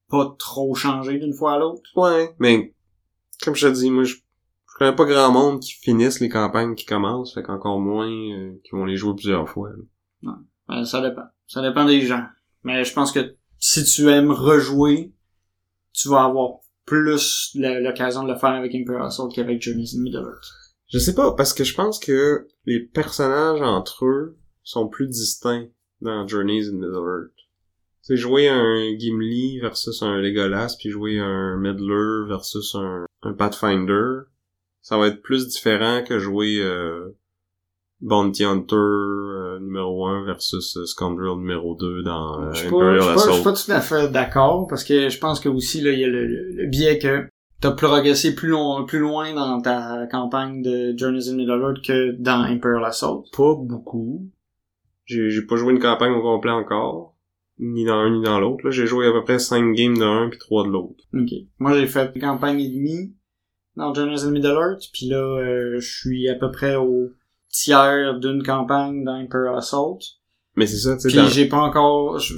pas 0.07 0.33
trop 0.39 0.73
changer 0.73 1.19
d'une 1.19 1.33
fois 1.33 1.55
à 1.55 1.59
l'autre. 1.59 1.81
Ouais, 1.97 2.33
mais 2.39 2.73
comme 3.43 3.55
je 3.55 3.67
te 3.67 3.73
dis, 3.73 3.91
moi 3.91 4.05
je, 4.05 4.13
je 4.15 4.77
connais 4.77 4.95
pas 4.95 5.03
grand 5.03 5.33
monde 5.33 5.59
qui 5.59 5.73
finissent 5.73 6.21
les 6.21 6.29
campagnes 6.29 6.75
qui 6.75 6.85
commencent, 6.85 7.33
fait 7.33 7.43
qu'encore 7.43 7.81
moins 7.81 8.09
euh, 8.09 8.53
qui 8.63 8.71
vont 8.71 8.85
les 8.85 8.95
jouer 8.95 9.13
plusieurs 9.13 9.49
fois. 9.49 9.71
là. 10.21 10.33
Ben, 10.69 10.85
ça 10.85 11.01
dépend. 11.01 11.25
Ça 11.45 11.61
dépend 11.61 11.83
des 11.83 11.99
gens. 11.99 12.23
Mais 12.63 12.85
je 12.85 12.93
pense 12.93 13.11
que 13.11 13.35
si 13.59 13.83
tu 13.83 14.07
aimes 14.07 14.31
rejouer, 14.31 15.13
tu 15.91 16.07
vas 16.07 16.23
avoir 16.23 16.59
plus 16.85 17.51
l'occasion 17.55 18.23
de 18.23 18.31
le 18.31 18.39
faire 18.39 18.51
avec 18.51 18.73
Imperial 18.73 19.07
Assault 19.07 19.27
qu'avec 19.27 19.61
Journeys 19.61 19.93
in 19.93 20.03
Middle-earth. 20.03 20.64
Je 20.95 20.99
sais 21.01 21.13
pas, 21.13 21.33
parce 21.33 21.51
que 21.53 21.65
je 21.65 21.75
pense 21.75 21.99
que 21.99 22.47
les 22.65 22.79
personnages 22.79 23.61
entre 23.61 24.05
eux 24.05 24.37
sont 24.63 24.87
plus 24.87 25.07
distincts 25.09 25.67
dans 25.99 26.25
Journeys 26.25 26.69
in 26.69 26.75
Middle-earth. 26.75 27.33
Sais, 28.01 28.15
jouer 28.15 28.47
un 28.47 28.97
Gimli 28.97 29.59
versus 29.59 30.01
un 30.01 30.21
Legolas, 30.21 30.77
puis 30.79 30.89
jouer 30.91 31.19
un 31.19 31.57
Meddler 31.57 32.29
versus 32.29 32.75
un, 32.75 33.05
un 33.23 33.33
Pathfinder, 33.33 34.21
ça 34.81 34.97
va 34.97 35.07
être 35.07 35.21
plus 35.21 35.49
différent 35.49 36.01
que 36.07 36.17
jouer 36.17 36.59
euh, 36.61 37.09
Bounty 37.99 38.45
Hunter 38.45 38.75
euh, 38.77 39.59
numéro 39.59 40.05
1 40.07 40.23
versus 40.25 40.77
euh, 40.77 40.85
Scoundrel 40.85 41.37
numéro 41.39 41.75
2 41.75 42.03
dans 42.03 42.41
euh, 42.41 42.53
Je 42.53 42.59
suis 42.59 42.69
pas, 42.69 42.75
Imperial 42.77 43.01
je 43.01 43.03
suis 43.03 43.07
pas- 43.07 43.15
je 43.15 43.19
suis 43.19 43.31
Assault. 43.31 43.43
pas 43.43 43.53
tout 43.53 43.71
à 43.71 43.81
fait 43.81 44.11
d'accord 44.13 44.67
parce 44.67 44.85
que 44.85 45.09
je 45.09 45.17
pense 45.19 45.41
que 45.41 45.49
aussi 45.49 45.81
là 45.81 45.91
il 45.91 45.99
y 45.99 46.03
a 46.05 46.07
le 46.07 46.67
biais 46.69 46.99
que 46.99 47.27
t'as 47.61 47.71
progressé 47.71 48.35
plus 48.35 48.49
loin 48.49 48.83
plus 48.85 48.99
loin 48.99 49.33
dans 49.33 49.61
ta 49.61 50.07
campagne 50.07 50.61
de 50.61 50.93
Journeys 50.97 51.29
in 51.29 51.35
Middle-earth 51.35 51.81
que 51.85 52.11
dans 52.19 52.41
Imperial 52.41 52.85
Assault? 52.85 53.25
Pas 53.35 53.55
beaucoup. 53.55 54.29
J'ai 55.05 55.29
j'ai 55.29 55.41
pas 55.43 55.55
joué 55.55 55.73
une 55.73 55.79
campagne 55.79 56.11
au 56.13 56.21
complet 56.21 56.51
encore. 56.51 57.15
Ni 57.57 57.85
dans 57.85 57.93
un 57.95 58.09
ni 58.09 58.21
dans 58.23 58.39
l'autre. 58.39 58.65
là. 58.65 58.71
J'ai 58.71 58.85
joué 58.85 59.07
à 59.07 59.11
peu 59.13 59.23
près 59.23 59.39
5 59.39 59.73
games 59.73 59.97
de 59.97 60.03
un 60.03 60.29
puis 60.29 60.39
3 60.39 60.65
de 60.67 60.71
l'autre. 60.71 61.03
Ok. 61.13 61.29
Moi 61.59 61.73
j'ai 61.79 61.87
fait 61.87 62.11
une 62.13 62.21
campagne 62.21 62.59
et 62.59 62.67
demie 62.69 63.15
dans 63.77 63.93
Journeys 63.93 64.23
in 64.25 64.31
Middle-earth 64.31 64.83
puis 64.93 65.07
là 65.07 65.17
euh, 65.17 65.79
je 65.79 65.97
suis 65.99 66.27
à 66.29 66.35
peu 66.35 66.51
près 66.51 66.75
au 66.75 67.11
tiers 67.49 68.19
d'une 68.19 68.43
campagne 68.43 69.03
dans 69.05 69.13
Imperial 69.13 69.55
Assault. 69.57 69.99
Mais 70.57 70.67
c'est 70.67 70.77
ça, 70.77 70.95
tu 70.95 71.01
sais, 71.01 71.07
Puis 71.09 71.17
dans- 71.17 71.27
j'ai 71.27 71.47
pas 71.47 71.57
encore... 71.61 72.17
Tu 72.19 72.37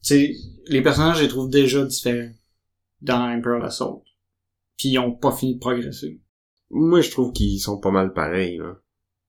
sais, 0.00 0.32
les 0.66 0.82
personnages, 0.82 1.18
je 1.18 1.22
les 1.22 1.28
trouve 1.28 1.48
déjà 1.48 1.84
différents 1.84 2.32
dans 3.00 3.22
Imperial 3.22 3.64
Assault. 3.64 4.02
Puis 4.82 4.90
ils 4.94 4.98
ont 4.98 5.12
pas 5.12 5.30
fini 5.30 5.54
de 5.54 5.60
progresser. 5.60 6.20
moi 6.70 7.00
je 7.02 7.10
trouve 7.12 7.32
qu'ils 7.32 7.60
sont 7.60 7.78
pas 7.78 7.92
mal 7.92 8.12
pareils, 8.12 8.56
là. 8.56 8.78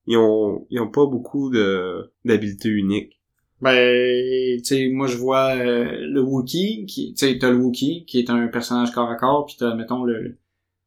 Ils 0.08 0.16
ont, 0.16 0.66
ils 0.68 0.80
ont 0.80 0.90
pas 0.90 1.06
beaucoup 1.06 1.48
de, 1.48 2.12
d'habiletés 2.24 2.70
uniques. 2.70 3.20
Ben, 3.60 4.58
tu 4.58 4.64
sais, 4.64 4.88
moi 4.88 5.06
je 5.06 5.16
vois 5.16 5.54
euh, 5.54 5.96
le 6.00 6.20
Wookiee, 6.20 6.86
qui, 6.86 7.14
tu 7.14 7.24
sais, 7.24 7.38
t'as 7.38 7.50
le 7.50 7.56
Wookiee, 7.58 8.04
qui 8.04 8.18
est 8.18 8.30
un 8.30 8.48
personnage 8.48 8.90
corps 8.90 9.08
à 9.08 9.14
corps, 9.14 9.46
puis 9.46 9.54
t'as, 9.56 9.76
mettons, 9.76 10.02
le, 10.02 10.38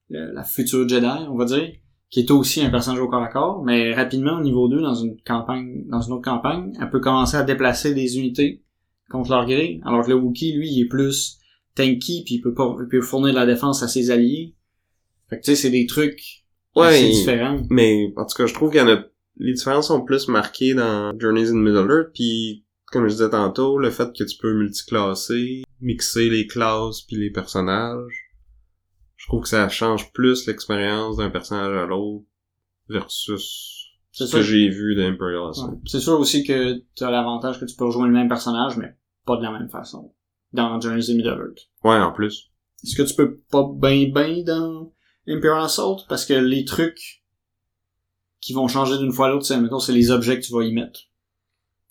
le- 0.10 0.32
la 0.34 0.44
future 0.44 0.88
Jedi, 0.88 1.08
on 1.30 1.36
va 1.38 1.46
dire, 1.46 1.72
qui 2.10 2.20
est 2.20 2.30
aussi 2.32 2.62
un 2.62 2.70
personnage 2.70 3.00
au 3.00 3.08
corps 3.08 3.24
à 3.24 3.30
corps, 3.30 3.64
mais 3.64 3.94
rapidement, 3.94 4.38
au 4.38 4.42
niveau 4.42 4.68
2, 4.68 4.82
dans 4.82 4.96
une 4.96 5.16
campagne, 5.26 5.86
dans 5.88 6.02
une 6.02 6.12
autre 6.14 6.30
campagne, 6.30 6.74
elle 6.80 6.90
peut 6.90 7.00
commencer 7.00 7.38
à 7.38 7.44
déplacer 7.44 7.94
des 7.94 8.18
unités 8.20 8.64
contre 9.10 9.32
leur 9.32 9.46
gré, 9.46 9.80
alors 9.86 10.04
que 10.06 10.10
le 10.12 10.18
Wookiee, 10.18 10.54
lui, 10.58 10.70
il 10.70 10.82
est 10.82 10.88
plus 10.90 11.40
tanky, 11.76 12.24
puis 12.26 12.36
il 12.36 12.42
peut 12.42 12.54
pas, 12.54 12.76
il 12.82 12.88
peut 12.90 13.02
fournir 13.02 13.34
de 13.34 13.40
la 13.40 13.46
défense 13.46 13.82
à 13.84 13.88
ses 13.88 14.12
alliés. 14.12 14.54
Fait 15.30 15.40
que, 15.40 15.44
tu 15.44 15.52
sais, 15.52 15.56
c'est 15.56 15.70
des 15.70 15.86
trucs 15.86 16.46
assez 16.76 17.10
différents. 17.10 17.62
mais 17.70 18.14
en 18.16 18.26
tout 18.26 18.36
cas, 18.36 18.46
je 18.46 18.54
trouve 18.54 18.72
qu'il 18.72 18.80
y 18.80 18.84
en 18.84 18.90
a... 18.90 19.04
Les 19.40 19.54
différences 19.54 19.88
sont 19.88 20.04
plus 20.04 20.28
marquées 20.28 20.74
dans 20.74 21.18
Journeys 21.20 21.52
in 21.52 21.58
Middle-earth, 21.58 22.12
puis 22.14 22.66
comme 22.88 23.08
je 23.08 23.14
disais 23.14 23.30
tantôt, 23.30 23.78
le 23.78 23.92
fait 23.92 24.12
que 24.18 24.24
tu 24.24 24.38
peux 24.38 24.54
multiclasser, 24.54 25.64
mixer 25.82 26.30
les 26.30 26.48
classes 26.48 27.02
puis 27.02 27.18
les 27.18 27.30
personnages, 27.30 28.32
je 29.16 29.28
trouve 29.28 29.44
que 29.44 29.50
ça 29.50 29.68
change 29.70 30.12
plus 30.14 30.48
l'expérience 30.48 31.18
d'un 31.18 31.30
personnage 31.30 31.76
à 31.76 31.86
l'autre 31.86 32.26
versus 32.90 33.92
ce 34.12 34.32
que 34.32 34.42
j'ai 34.42 34.70
vu 34.70 34.96
d'Imperial 34.96 35.50
Assault. 35.50 35.72
Ouais. 35.72 35.78
C'est 35.86 36.00
sûr 36.00 36.20
aussi 36.20 36.44
que 36.44 36.82
tu 36.96 37.04
as 37.04 37.12
l'avantage 37.12 37.60
que 37.60 37.66
tu 37.66 37.76
peux 37.76 37.86
rejoindre 37.86 38.10
le 38.10 38.14
même 38.14 38.30
personnage, 38.30 38.78
mais 38.78 38.96
pas 39.26 39.38
de 39.38 39.44
la 39.44 39.52
même 39.52 39.70
façon. 39.70 40.14
Dans 40.54 40.80
Journeys 40.80 41.12
in 41.12 41.16
Middle-earth. 41.16 41.70
Ouais, 41.84 41.98
en 41.98 42.12
plus. 42.12 42.52
Est-ce 42.84 42.96
que 42.96 43.04
tu 43.04 43.16
peux 43.16 43.38
pas 43.52 43.70
ben 43.76 44.12
ben 44.12 44.44
dans 44.44 44.94
Imperial 45.28 45.64
Assault? 45.66 45.98
Parce 46.10 46.26
que 46.26 46.34
les 46.34 46.66
trucs 46.66 47.24
qui 48.40 48.54
vont 48.54 48.68
changer 48.68 48.98
d'une 48.98 49.12
fois 49.12 49.28
à 49.28 49.30
l'autre, 49.32 49.46
c'est, 49.46 49.60
mettons, 49.60 49.80
c'est 49.80 49.94
les 49.94 50.12
objets 50.12 50.40
que 50.40 50.46
tu 50.46 50.54
vas 50.54 50.64
y 50.64 50.72
mettre. 50.74 51.02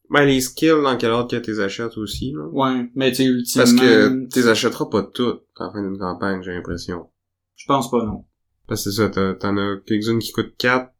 Ben, 0.08 0.24
les 0.24 0.40
skills, 0.40 0.82
dans 0.84 0.96
quel 0.96 1.10
ordre 1.10 1.30
que 1.30 1.36
t'es 1.36 1.58
achètes 1.60 1.98
aussi, 1.98 2.32
là. 2.32 2.46
Ouais, 2.46 2.88
mais 2.94 3.10
tu 3.12 3.22
ultimement... 3.24 3.64
Parce 3.64 3.74
que 3.74 4.26
t'es 4.28 4.48
achèteras 4.48 4.86
pas 4.86 5.02
toutes 5.02 5.42
en 5.56 5.72
fin 5.72 5.82
d'une 5.82 5.98
campagne, 5.98 6.42
j'ai 6.42 6.52
l'impression. 6.52 7.08
Je 7.56 7.64
pense 7.66 7.90
pas, 7.90 8.04
non. 8.04 8.24
Parce 8.68 8.84
que 8.84 8.90
c'est 8.90 8.96
ça, 8.96 9.08
t'as- 9.08 9.34
t'en 9.34 9.56
as 9.56 9.76
quelques-unes 9.84 10.20
qui 10.20 10.30
coûtent 10.32 10.56
4, 10.56 10.92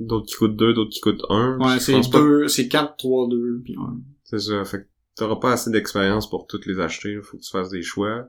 d'autres 0.00 0.26
qui 0.26 0.34
coûtent 0.34 0.56
2, 0.56 0.74
d'autres 0.74 0.90
qui 0.90 1.00
coûtent 1.00 1.22
1. 1.28 1.58
Ouais, 1.60 1.78
c'est 1.78 1.92
pense 1.92 2.10
pas- 2.10 2.18
deux, 2.18 2.48
c'est 2.48 2.68
4, 2.68 2.96
3, 2.96 3.28
2, 3.28 3.60
puis 3.64 3.76
1. 3.78 4.00
C'est 4.24 4.40
ça, 4.40 4.64
fait 4.64 4.78
que 4.82 4.88
t'auras 5.16 5.36
pas 5.36 5.52
assez 5.52 5.70
d'expérience 5.70 6.28
pour 6.28 6.46
toutes 6.48 6.66
les 6.66 6.80
acheter, 6.80 7.20
faut 7.22 7.36
que 7.36 7.42
tu 7.42 7.50
fasses 7.50 7.70
des 7.70 7.82
choix. 7.82 8.28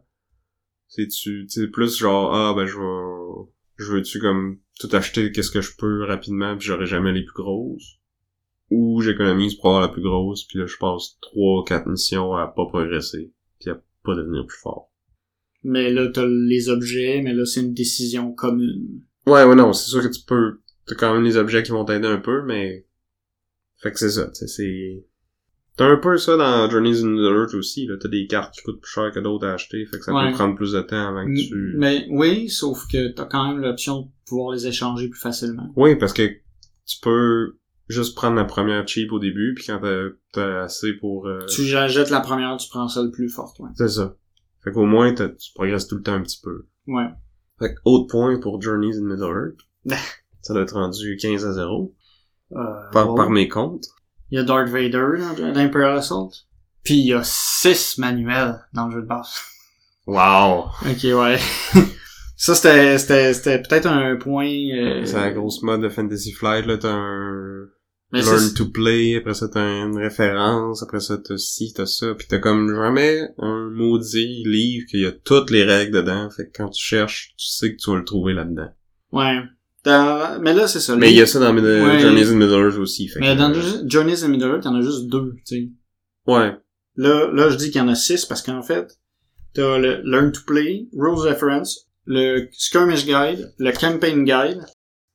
C'est 0.93 1.07
tu, 1.07 1.47
sais, 1.47 1.67
plus 1.67 1.97
genre, 1.97 2.35
ah, 2.35 2.53
ben, 2.53 2.65
je 2.65 2.77
vais, 2.77 3.49
je 3.77 3.93
veux-tu 3.93 4.19
comme 4.19 4.59
tout 4.77 4.89
acheter 4.91 5.31
qu'est-ce 5.31 5.49
que 5.49 5.61
je 5.61 5.77
peux 5.77 6.03
rapidement 6.03 6.57
puis 6.57 6.67
j'aurai 6.67 6.85
jamais 6.85 7.13
les 7.13 7.23
plus 7.23 7.33
grosses? 7.33 7.95
Ou 8.71 9.01
j'économise 9.01 9.55
pour 9.55 9.67
avoir 9.67 9.81
la 9.83 9.87
plus 9.87 10.01
grosse 10.01 10.43
puis 10.43 10.59
là, 10.59 10.65
je 10.65 10.75
passe 10.75 11.17
3, 11.21 11.63
4 11.65 11.87
missions 11.87 12.35
à 12.35 12.45
pas 12.45 12.65
progresser 12.65 13.31
puis 13.61 13.69
à 13.69 13.81
pas 14.03 14.15
devenir 14.15 14.45
plus 14.45 14.59
fort. 14.59 14.91
Mais 15.63 15.91
là, 15.91 16.09
t'as 16.09 16.25
les 16.25 16.67
objets, 16.67 17.21
mais 17.23 17.33
là, 17.33 17.45
c'est 17.45 17.61
une 17.61 17.73
décision 17.73 18.33
commune. 18.33 19.01
Ouais, 19.27 19.45
ouais, 19.45 19.55
non, 19.55 19.71
c'est 19.71 19.91
sûr 19.91 20.01
que 20.01 20.13
tu 20.13 20.25
peux, 20.25 20.59
t'as 20.87 20.95
quand 20.95 21.13
même 21.13 21.23
les 21.23 21.37
objets 21.37 21.63
qui 21.63 21.71
vont 21.71 21.85
t'aider 21.85 22.07
un 22.07 22.17
peu, 22.17 22.43
mais, 22.43 22.85
fait 23.77 23.93
que 23.93 23.99
c'est 23.99 24.09
ça, 24.09 24.27
tu 24.27 24.45
sais, 24.45 24.47
c'est, 24.47 25.05
t'as 25.77 25.85
un 25.87 25.97
peu 25.97 26.17
ça 26.17 26.37
dans 26.37 26.69
Journeys 26.69 27.01
in 27.03 27.07
Middle 27.07 27.35
Earth 27.35 27.53
aussi, 27.53 27.85
là, 27.87 27.95
t'as 27.99 28.09
des 28.09 28.27
cartes 28.27 28.53
qui 28.53 28.61
coûtent 28.63 28.81
plus 28.81 28.91
cher 28.91 29.11
que 29.11 29.19
d'autres 29.19 29.47
à 29.47 29.53
acheter, 29.53 29.85
fait 29.85 29.97
que 29.97 30.03
ça 30.03 30.13
Ouais. 30.13 30.29
peut 30.29 30.35
prendre 30.35 30.55
plus 30.55 30.73
de 30.73 30.81
temps 30.81 31.07
avant 31.09 31.25
que 31.25 31.47
tu... 31.49 31.75
Mais 31.77 32.07
oui, 32.09 32.49
sauf 32.49 32.87
que 32.91 33.09
t'as 33.09 33.25
quand 33.25 33.47
même 33.47 33.61
l'option 33.61 34.01
de 34.01 34.07
pouvoir 34.27 34.53
les 34.53 34.67
échanger 34.67 35.09
plus 35.09 35.19
facilement. 35.19 35.71
Oui, 35.75 35.95
parce 35.95 36.13
que 36.13 36.23
tu 36.85 36.97
peux 37.01 37.57
juste 37.89 38.15
prendre 38.15 38.35
la 38.35 38.45
première 38.45 38.87
cheap 38.87 39.11
au 39.11 39.19
début, 39.19 39.53
puis 39.55 39.65
quand 39.67 39.81
t'as, 40.33 40.63
assez 40.63 40.93
pour... 40.93 41.27
euh, 41.27 41.45
Tu 41.47 41.63
jettes 41.63 42.09
la 42.09 42.19
première, 42.21 42.55
tu 42.57 42.69
prends 42.69 42.87
celle 42.87 43.11
plus 43.11 43.29
forte, 43.29 43.59
ouais. 43.59 43.69
C'est 43.75 43.89
ça. 43.89 44.15
Fait 44.63 44.71
qu'au 44.71 44.85
moins, 44.85 45.13
tu 45.13 45.25
progresses 45.55 45.87
tout 45.87 45.95
le 45.95 46.03
temps 46.03 46.13
un 46.13 46.21
petit 46.21 46.39
peu. 46.41 46.67
Ouais. 46.87 47.07
Fait 47.59 47.73
que, 47.73 47.79
autre 47.85 48.07
point 48.07 48.39
pour 48.39 48.61
Journeys 48.61 48.97
in 48.97 49.03
Middle 49.03 49.23
Earth. 49.87 49.99
ça 50.41 50.53
doit 50.53 50.63
être 50.63 50.73
rendu 50.75 51.17
15 51.17 51.45
à 51.45 51.53
0, 51.53 51.93
Euh, 52.53 52.55
par, 52.91 53.07
bon. 53.07 53.15
par 53.15 53.29
mes 53.29 53.47
comptes. 53.47 53.85
Il 54.31 54.37
y 54.37 54.41
a 54.41 54.43
Darth 54.43 54.69
Vader 54.69 55.17
dans 55.37 55.51
l'Imperial 55.53 55.97
Assault. 55.97 56.31
Puis 56.83 56.95
il 56.95 57.07
y 57.07 57.13
a 57.13 57.21
6 57.23 57.97
manuels 57.99 58.59
dans 58.73 58.87
le 58.87 58.93
jeu 58.93 59.01
de 59.01 59.07
base. 59.07 59.35
Wow! 60.07 60.69
Ok, 60.89 61.03
ouais. 61.03 61.37
Ça, 62.37 62.55
c'était, 62.55 62.97
c'était, 62.97 63.33
c'était 63.35 63.61
peut-être 63.61 63.85
un 63.85 64.15
point... 64.15 64.47
euh, 64.47 65.05
C'est 65.05 65.17
la 65.17 65.31
grosse 65.31 65.61
mode 65.61 65.81
de 65.81 65.89
Fantasy 65.89 66.31
Flight, 66.31 66.65
là, 66.65 66.77
t'as 66.77 66.93
un 66.93 67.67
mais 68.13 68.23
learn 68.23 68.53
to 68.53 68.69
play, 68.69 69.15
après 69.15 69.33
ça 69.33 69.47
t'as 69.47 69.61
une 69.85 69.97
référence, 69.97 70.83
après 70.83 70.99
ça 70.99 71.17
t'as 71.17 71.37
ci, 71.37 71.71
t'as 71.73 71.85
ça, 71.85 72.13
pis 72.13 72.27
t'as 72.27 72.39
comme 72.39 72.75
jamais 72.75 73.29
un 73.37 73.69
maudit 73.69 74.43
livre 74.45 74.85
qu'il 74.89 74.99
y 74.99 75.05
a 75.05 75.13
toutes 75.13 75.49
les 75.49 75.63
règles 75.63 75.93
dedans, 75.95 76.29
fait 76.29 76.47
que 76.47 76.51
quand 76.57 76.69
tu 76.69 76.83
cherches, 76.83 77.33
tu 77.37 77.47
sais 77.47 77.71
que 77.71 77.77
tu 77.81 77.89
vas 77.89 77.97
le 77.97 78.03
trouver 78.03 78.33
là-dedans. 78.33 78.69
Ouais. 79.13 79.39
Dans- 79.83 80.39
Mais 80.41 80.53
là, 80.53 80.67
c'est 80.67 80.79
ça. 80.79 80.95
Mais 80.95 81.11
il 81.11 81.17
y 81.17 81.21
a 81.21 81.25
ça 81.25 81.39
dans 81.39 81.53
Mid- 81.53 81.63
Ouais. 81.63 81.99
Journeys 81.99 82.29
in 82.29 82.35
Middle 82.35 82.53
Earth 82.65 82.77
aussi, 82.77 83.07
fait 83.07 83.19
Mais 83.19 83.33
que- 83.33 83.39
dans 83.39 83.53
Jo- 83.53 83.87
Journeys 83.87 84.23
in 84.23 84.27
Middle 84.27 84.47
Earth, 84.49 84.61
il 84.63 84.67
y 84.67 84.69
en 84.71 84.75
a 84.75 84.81
juste 84.81 85.07
deux, 85.07 85.33
tu 85.47 85.55
sais. 85.55 85.69
Ouais. 86.27 86.51
Là, 86.97 87.31
là, 87.33 87.49
je 87.49 87.55
dis 87.55 87.71
qu'il 87.71 87.79
y 87.81 87.83
en 87.83 87.87
a 87.87 87.95
six 87.95 88.25
parce 88.25 88.41
qu'en 88.43 88.61
fait, 88.61 88.87
t'as 89.53 89.77
le 89.79 90.01
Learn 90.03 90.31
to 90.31 90.41
Play, 90.45 90.87
Rules 90.93 91.27
Reference, 91.27 91.87
le 92.05 92.47
Skirmish 92.51 93.05
Guide, 93.05 93.53
le 93.57 93.71
Campaign 93.71 94.23
Guide, 94.23 94.63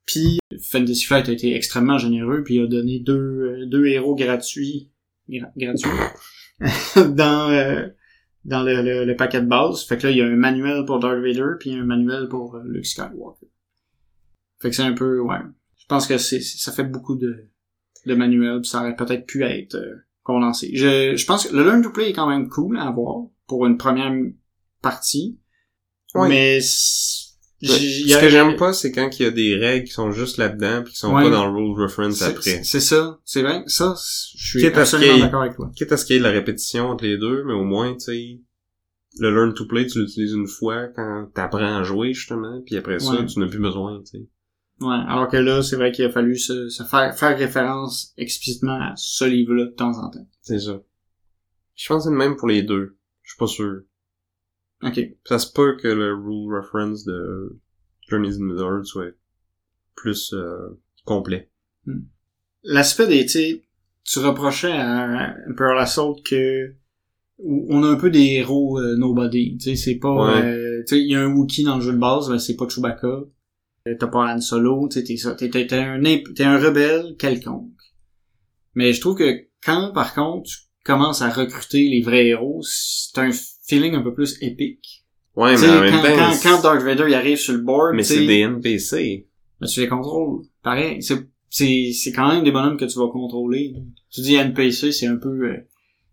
puis 0.05 0.39
Fantasy 0.71 1.05
Flight 1.05 1.29
a 1.29 1.33
été 1.33 1.55
extrêmement 1.55 1.99
généreux 1.99 2.43
puis 2.45 2.59
a 2.61 2.67
donné 2.67 2.99
deux, 3.01 3.12
euh, 3.14 3.67
deux 3.67 3.87
héros 3.87 4.14
gratuits, 4.14 4.91
gra- 5.29 5.51
gratuits, 5.57 5.91
dans, 7.14 7.51
euh, 7.51 7.87
dans 8.45 8.62
le, 8.62 8.83
le, 8.83 9.05
le 9.05 9.17
paquet 9.17 9.41
de 9.43 9.47
base. 9.47 9.85
Fait 9.85 9.97
que 9.99 10.07
là, 10.07 10.11
il 10.12 10.17
y 10.19 10.23
a 10.23 10.27
un 10.27 10.37
manuel 10.37 10.85
pour 10.87 10.99
Darth 10.99 11.21
Vader 11.21 11.55
puis 11.61 11.73
un 11.75 11.85
manuel 11.85 12.29
pour 12.29 12.57
euh, 12.57 12.62
Luke 12.64 12.87
Skywalker. 12.87 13.47
Fait 14.61 14.71
que 14.71 14.77
c'est 14.77 14.83
un 14.83 14.95
peu, 14.95 15.21
ouais. 15.21 15.39
Je 15.79 15.87
pense 15.89 16.07
que 16.07 16.19
c'est, 16.19 16.41
ça 16.41 16.73
fait 16.73 16.85
beaucoup 16.85 17.17
de, 17.17 17.49
de 18.07 18.15
manuels 18.15 18.61
puis 18.61 18.69
ça 18.71 18.81
aurait 18.81 18.97
peut-être 18.97 19.27
pu 19.27 19.45
être 19.45 19.77
euh, 19.77 19.95
condensé. 20.23 20.71
Je, 20.75 21.15
je 21.17 21.27
pense 21.27 21.47
que 21.47 21.55
le 21.55 21.63
Learn 21.65 21.83
to 21.83 21.91
Play 21.91 22.11
est 22.11 22.13
quand 22.13 22.29
même 22.29 22.49
cool 22.49 22.79
à 22.79 22.89
avoir 22.89 23.27
pour 23.47 23.67
une 23.67 23.77
première 23.79 24.13
partie. 24.83 25.39
Ouais. 26.15 26.29
Mais 26.29 26.61
Ce 26.61 28.21
que 28.21 28.29
j'aime 28.29 28.57
pas, 28.57 28.73
c'est 28.73 28.91
quand 28.93 29.09
il 29.19 29.23
y 29.23 29.27
a 29.27 29.31
des 29.31 29.57
règles 29.57 29.87
qui 29.87 29.93
sont 29.93 30.11
juste 30.11 30.39
là-dedans 30.39 30.83
pis 30.85 30.93
qui 30.93 30.99
sont 30.99 31.15
Ouais. 31.15 31.23
pas 31.25 31.31
dans 31.31 31.47
le 31.47 31.53
rule 31.53 31.81
reference 31.81 32.23
après. 32.23 32.63
C'est 32.65 32.81
ça, 32.81 33.21
c'est 33.25 33.43
vrai. 33.43 33.63
Ça, 33.67 33.95
je 34.37 34.47
suis 34.49 34.61
Quitte 34.61 34.77
absolument 34.77 35.19
d'accord 35.19 35.43
avec 35.43 35.55
toi. 35.57 35.71
Quitte 35.77 35.93
à 35.93 35.97
ce 35.97 36.05
qu'il 36.05 36.15
y 36.15 36.17
ait 36.17 36.21
de 36.21 36.25
la 36.27 36.33
répétition 36.33 36.89
entre 36.89 37.05
les 37.05 37.19
deux, 37.19 37.45
mais 37.45 37.53
au 37.55 37.65
moins, 37.65 37.93
tu 37.95 38.01
sais, 38.01 38.41
le 39.19 39.31
learn 39.35 39.55
to 39.55 39.67
play, 39.67 39.87
tu 39.87 40.01
l'utilises 40.01 40.33
une 40.33 40.47
fois 40.49 40.89
quand 40.95 41.29
t'apprends 41.35 41.79
à 41.79 41.83
jouer, 41.83 42.13
justement, 42.13 42.61
puis 42.67 42.77
après 42.77 42.99
ça, 42.99 43.13
Ouais. 43.13 43.27
tu 43.27 43.39
n'as 43.39 43.49
plus 43.49 43.59
besoin, 43.61 44.01
tu 44.01 44.19
sais. 44.19 44.27
Ouais. 44.81 44.95
Alors 45.09 45.29
que 45.29 45.37
là, 45.39 45.62
c'est 45.62 45.77
vrai 45.77 45.91
qu'il 45.93 46.05
a 46.05 46.11
fallu 46.11 46.37
se, 46.37 46.68
se 46.68 46.83
faire, 46.83 47.16
faire 47.16 47.37
référence 47.39 48.12
explicitement 48.18 48.74
à 48.81 48.93
ce 48.97 49.24
livre-là 49.24 49.64
de 49.66 49.70
temps 49.70 49.97
en 49.99 50.11
temps. 50.11 50.27
C'est 50.43 50.59
ça. 50.61 50.81
Je 51.74 51.89
pense 51.89 52.03
que 52.05 52.09
c'est 52.09 52.12
le 52.12 52.18
même 52.18 52.37
pour 52.37 52.49
les 52.49 52.62
deux. 52.62 52.97
Je 53.22 53.31
suis 53.33 53.39
pas 53.39 53.47
sûr. 53.47 53.81
Ok. 54.83 55.01
Ça 55.24 55.39
se 55.39 55.51
peut 55.53 55.77
que 55.77 55.89
le 55.89 56.14
rule 56.14 56.55
reference 56.57 57.05
de 57.05 57.59
Journeys 58.09 58.37
in 58.37 58.45
Middle 58.45 58.85
soit 58.85 59.12
plus 59.95 60.33
euh, 60.35 60.79
complet. 61.05 61.51
L'aspect 62.62 63.07
des, 63.07 63.22
tu 63.24 63.29
sais, 63.31 63.62
tu 64.05 64.18
reprochais 64.18 64.72
à 64.72 65.35
Imperial 65.49 65.79
Assault 65.79 66.16
que 66.24 66.74
on 67.39 67.83
a 67.83 67.89
un 67.89 67.97
peu 67.97 68.11
des 68.11 68.24
héros 68.35 68.79
euh, 68.79 68.97
nobody, 68.97 69.57
tu 69.59 69.70
sais, 69.70 69.77
c'est 69.77 69.97
pas, 69.97 70.12
Ouais. 70.12 70.43
euh, 70.43 70.83
tu 70.87 70.97
sais, 70.97 71.03
il 71.03 71.11
y 71.11 71.14
a 71.14 71.20
un 71.22 71.35
Wookiee 71.35 71.64
dans 71.64 71.77
le 71.77 71.83
jeu 71.83 71.93
de 71.93 71.99
base, 71.99 72.31
mais 72.31 72.39
c'est 72.39 72.57
pas 72.57 72.66
Chewbacca. 72.68 73.24
Euh, 73.87 73.95
T'as 73.99 74.07
pas 74.09 74.34
Han 74.34 74.41
Solo, 74.41 74.89
t'es 74.89 75.16
ça, 75.16 75.34
t'es, 75.34 75.49
t'es, 75.51 75.66
t'es 75.66 75.76
un, 75.76 76.01
t'es 76.34 76.45
un 76.45 76.59
rebelle 76.59 77.16
quelconque. 77.18 77.70
Mais 78.74 78.93
je 78.93 79.01
trouve 79.01 79.16
que 79.16 79.47
quand, 79.64 79.93
par 79.93 80.14
contre, 80.14 80.49
tu 80.49 80.57
commences 80.84 81.22
à 81.22 81.30
recruter 81.30 81.89
les 81.89 82.03
vrais 82.03 82.26
héros, 82.26 82.61
c'est 82.62 83.18
un 83.18 83.30
feeling 83.66 83.95
un 83.95 84.03
peu 84.03 84.14
plus 84.14 84.37
épique. 84.43 85.05
Ouais, 85.34 85.55
mais 85.61 85.68
en 85.68 85.80
même 85.80 85.93
quand, 85.93 86.03
temps, 86.03 86.16
quand, 86.16 86.39
quand 86.43 86.62
Darth 86.62 86.82
Vader 86.82 87.05
il 87.09 87.14
arrive 87.14 87.37
sur 87.37 87.53
le 87.53 87.61
board, 87.61 87.95
mais 87.95 88.03
c'est 88.03 88.26
des 88.26 88.41
NPC. 88.41 89.26
ben, 89.61 89.66
tu 89.66 89.80
les 89.80 89.89
contrôles. 89.89 90.43
Pareil, 90.62 91.03
c'est 91.03 91.18
c'est 91.51 91.93
c'est 91.93 92.12
quand 92.12 92.32
même 92.32 92.43
des 92.43 92.53
bonhommes 92.53 92.78
que 92.78 92.87
tu 92.87 92.99
vas 92.99 93.09
contrôler. 93.09 93.74
Tu 94.11 94.22
dis 94.22 94.34
NPC, 94.34 94.93
c'est 94.93 95.07
un 95.07 95.16
peu 95.16 95.28
euh, 95.28 95.57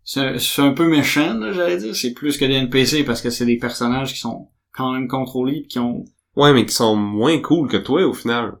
c'est 0.04 0.38
c'est 0.38 0.60
un 0.62 0.72
peu 0.72 0.86
méchant, 0.88 1.34
là, 1.38 1.52
j'allais 1.52 1.78
dire. 1.78 1.96
C'est 1.96 2.12
plus 2.12 2.36
que 2.36 2.44
des 2.44 2.54
NPC 2.54 3.04
parce 3.04 3.22
que 3.22 3.30
c'est 3.30 3.46
des 3.46 3.56
personnages 3.56 4.12
qui 4.12 4.18
sont 4.20 4.48
quand 4.72 4.92
même 4.92 5.08
contrôlés 5.08 5.66
qui 5.68 5.78
ont 5.78 6.04
Ouais, 6.36 6.52
mais 6.52 6.66
qui 6.66 6.74
sont 6.74 6.96
moins 6.96 7.40
cool 7.40 7.68
que 7.68 7.76
toi, 7.76 8.04
au 8.06 8.12
final. 8.12 8.58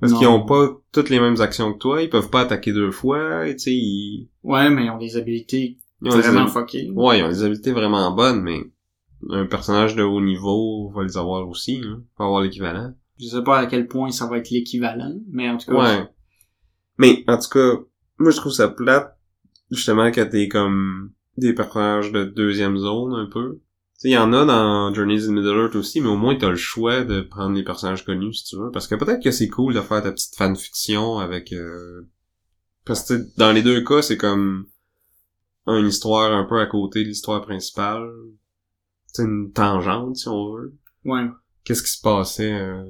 Parce 0.00 0.14
qu'ils 0.14 0.26
ont 0.26 0.44
pas 0.44 0.68
toutes 0.90 1.10
les 1.10 1.20
mêmes 1.20 1.40
actions 1.40 1.72
que 1.72 1.78
toi, 1.78 2.02
ils 2.02 2.10
peuvent 2.10 2.30
pas 2.30 2.40
attaquer 2.40 2.72
deux 2.72 2.90
fois, 2.90 3.46
et 3.46 3.54
tu 3.54 3.62
sais, 3.62 3.72
ils... 3.72 4.28
ouais, 4.42 4.68
mais 4.68 4.86
ils 4.86 4.90
ont 4.90 4.98
des 4.98 5.16
habilités 5.16 5.78
ils 6.02 6.10
ont 6.10 6.16
des 6.16 6.22
vraiment 6.22 6.48
fuckées. 6.48 6.90
Ouais, 6.90 7.20
ils 7.20 7.24
ont 7.24 7.28
des 7.28 7.44
habiletés 7.44 7.70
vraiment 7.70 8.10
bonnes, 8.10 8.42
mais 8.42 8.64
un 9.30 9.46
personnage 9.46 9.94
de 9.94 10.02
haut 10.02 10.20
niveau 10.20 10.90
va 10.90 11.04
les 11.04 11.16
avoir 11.16 11.48
aussi, 11.48 11.80
hein. 11.84 12.02
Va 12.18 12.24
avoir 12.24 12.42
l'équivalent. 12.42 12.92
Je 13.20 13.26
sais 13.26 13.44
pas 13.44 13.58
à 13.60 13.66
quel 13.66 13.86
point 13.86 14.10
ça 14.10 14.26
va 14.26 14.38
être 14.38 14.50
l'équivalent, 14.50 15.14
mais 15.30 15.48
en 15.48 15.58
tout 15.58 15.70
cas. 15.70 15.78
Ouais. 15.78 16.08
Mais, 16.98 17.22
en 17.28 17.38
tout 17.38 17.48
cas, 17.48 17.78
moi 18.18 18.32
je 18.32 18.36
trouve 18.36 18.52
ça 18.52 18.68
plate, 18.68 19.16
justement, 19.70 20.10
que 20.10 20.20
t'es 20.20 20.48
comme 20.48 21.12
des 21.36 21.52
personnages 21.52 22.10
de 22.10 22.24
deuxième 22.24 22.76
zone, 22.76 23.14
un 23.14 23.26
peu. 23.26 23.60
Sais, 24.02 24.08
il 24.08 24.14
y 24.14 24.18
en 24.18 24.32
a 24.32 24.44
dans 24.44 24.92
Journeys 24.92 25.28
in 25.28 25.32
Middle 25.32 25.56
Earth 25.56 25.76
aussi, 25.76 26.00
mais 26.00 26.08
au 26.08 26.16
moins 26.16 26.34
t'as 26.34 26.50
le 26.50 26.56
choix 26.56 27.04
de 27.04 27.20
prendre 27.20 27.54
les 27.54 27.62
personnages 27.62 28.04
connus, 28.04 28.34
si 28.34 28.44
tu 28.46 28.56
veux. 28.56 28.72
Parce 28.72 28.88
que 28.88 28.96
peut-être 28.96 29.22
que 29.22 29.30
c'est 29.30 29.48
cool 29.48 29.74
de 29.74 29.80
faire 29.80 30.02
ta 30.02 30.10
petite 30.10 30.34
fanfiction 30.34 31.20
avec... 31.20 31.52
Euh... 31.52 32.08
Parce 32.84 33.06
que 33.06 33.24
dans 33.36 33.52
les 33.52 33.62
deux 33.62 33.84
cas, 33.84 34.02
c'est 34.02 34.16
comme 34.16 34.66
une 35.68 35.86
histoire 35.86 36.32
un 36.32 36.42
peu 36.42 36.58
à 36.58 36.66
côté 36.66 37.04
de 37.04 37.10
l'histoire 37.10 37.42
principale. 37.42 38.10
C'est 39.06 39.22
une 39.22 39.52
tangente, 39.52 40.16
si 40.16 40.26
on 40.26 40.52
veut. 40.52 40.76
Ouais. 41.04 41.28
Qu'est-ce 41.62 41.84
qui 41.84 41.92
se 41.92 42.02
passait 42.02 42.54
euh, 42.54 42.82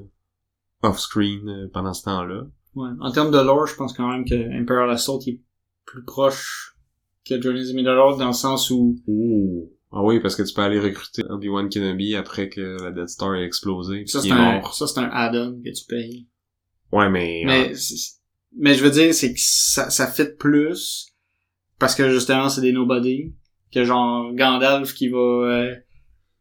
off-screen 0.80 1.46
euh, 1.46 1.68
pendant 1.74 1.92
ce 1.92 2.04
temps-là? 2.04 2.46
Ouais. 2.74 2.88
En 3.00 3.12
termes 3.12 3.32
de 3.32 3.38
lore, 3.38 3.66
je 3.66 3.74
pense 3.74 3.92
quand 3.92 4.08
même 4.08 4.24
que 4.24 4.58
Imperial 4.58 4.88
Assault 4.88 5.20
est 5.26 5.42
plus 5.84 6.04
proche 6.04 6.74
que 7.28 7.38
Journey's 7.38 7.68
in 7.68 7.74
Middle 7.74 7.98
Earth 7.98 8.18
dans 8.18 8.28
le 8.28 8.32
sens 8.32 8.70
où 8.70 8.96
Ouh. 9.06 9.70
Ah 9.94 10.02
oui, 10.02 10.20
parce 10.20 10.36
que 10.36 10.42
tu 10.42 10.54
peux 10.54 10.62
aller 10.62 10.80
recruter 10.80 11.22
Obi-Wan 11.28 11.68
Kenobi 11.68 12.14
après 12.16 12.48
que 12.48 12.82
la 12.82 12.90
Death 12.92 13.08
Star 13.10 13.34
ait 13.34 13.44
explosé. 13.44 14.04
ça 14.06 14.20
c'est 14.22 14.30
un 14.30 14.60
mort. 14.60 14.74
ça 14.74 14.86
c'est 14.86 15.00
un 15.00 15.10
add-on 15.12 15.60
que 15.62 15.70
tu 15.70 15.84
payes. 15.88 16.26
Ouais, 16.92 17.08
mais... 17.10 17.42
Mais, 17.44 17.74
c'est- 17.74 18.18
mais 18.56 18.74
je 18.74 18.84
veux 18.84 18.90
dire, 18.90 19.14
c'est 19.14 19.32
que 19.32 19.38
ça, 19.40 19.88
ça 19.90 20.06
fit 20.06 20.26
plus 20.38 21.14
parce 21.78 21.94
que 21.94 22.10
justement, 22.10 22.48
c'est 22.48 22.60
des 22.60 22.72
nobody 22.72 23.34
que 23.72 23.84
genre 23.84 24.32
Gandalf 24.34 24.92
qui 24.94 25.08
va 25.08 25.18
euh, 25.18 25.74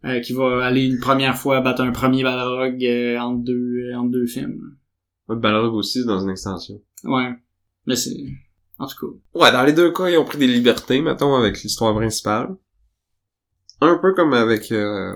euh, 0.05 0.19
qui 0.19 0.33
va 0.33 0.65
aller 0.65 0.85
une 0.85 0.99
première 0.99 1.37
fois 1.37 1.61
battre 1.61 1.81
un 1.81 1.91
premier 1.91 2.23
Balrog 2.23 2.83
euh, 2.83 3.17
entre 3.17 3.43
deux 3.45 3.89
euh, 3.91 3.95
entre 3.97 4.11
deux 4.11 4.25
films. 4.27 4.77
euh, 5.29 5.35
Balrog 5.35 5.73
aussi, 5.73 5.99
c'est 6.01 6.07
dans 6.07 6.19
une 6.19 6.31
extension. 6.31 6.81
Ouais. 7.05 7.31
Mais 7.85 7.95
c'est 7.95 8.15
En 8.77 8.87
tout 8.87 8.95
cas. 9.33 9.39
Ouais, 9.39 9.51
dans 9.53 9.63
les 9.63 9.73
deux 9.73 9.91
cas, 9.93 10.09
ils 10.09 10.17
ont 10.17 10.25
pris 10.25 10.37
des 10.37 10.47
libertés, 10.47 11.01
mettons, 11.01 11.35
avec 11.35 11.61
l'histoire 11.63 11.95
principale. 11.95 12.55
Un 13.81 13.97
peu 13.97 14.13
comme 14.13 14.33
avec 14.33 14.71
euh, 14.71 15.15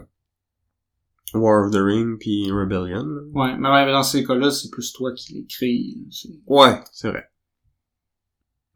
War 1.34 1.66
of 1.66 1.72
the 1.72 1.80
Ring 1.80 2.18
puis 2.20 2.52
Rebellion. 2.52 3.06
Ouais, 3.34 3.56
mais 3.58 3.70
ouais, 3.70 3.92
dans 3.92 4.04
ces 4.04 4.24
cas-là, 4.24 4.52
c'est 4.52 4.70
plus 4.70 4.92
toi 4.92 5.14
qui 5.14 5.34
l'écris. 5.34 6.08
Ouais, 6.48 6.82
c'est 6.92 7.10
vrai. 7.10 7.30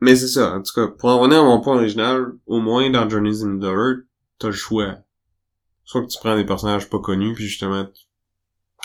Mais 0.02 0.16
c'est 0.16 0.28
ça, 0.28 0.56
en 0.56 0.62
tout 0.62 0.74
cas, 0.74 0.88
pour 0.88 1.10
en 1.10 1.20
revenir 1.20 1.42
à 1.42 1.44
mon 1.44 1.60
point 1.60 1.76
original, 1.76 2.32
au 2.46 2.62
moins 2.62 2.90
dans 2.90 3.10
Journey's 3.10 3.44
in 3.44 3.50
Middle-earth, 3.50 4.06
t'as 4.38 4.48
le 4.48 4.54
choix. 4.54 4.98
Soit 5.84 6.04
que 6.04 6.12
tu 6.12 6.20
prends 6.20 6.38
des 6.38 6.46
personnages 6.46 6.90
pas 6.90 7.00
connus, 7.00 7.34
puis 7.34 7.48
justement, 7.48 7.90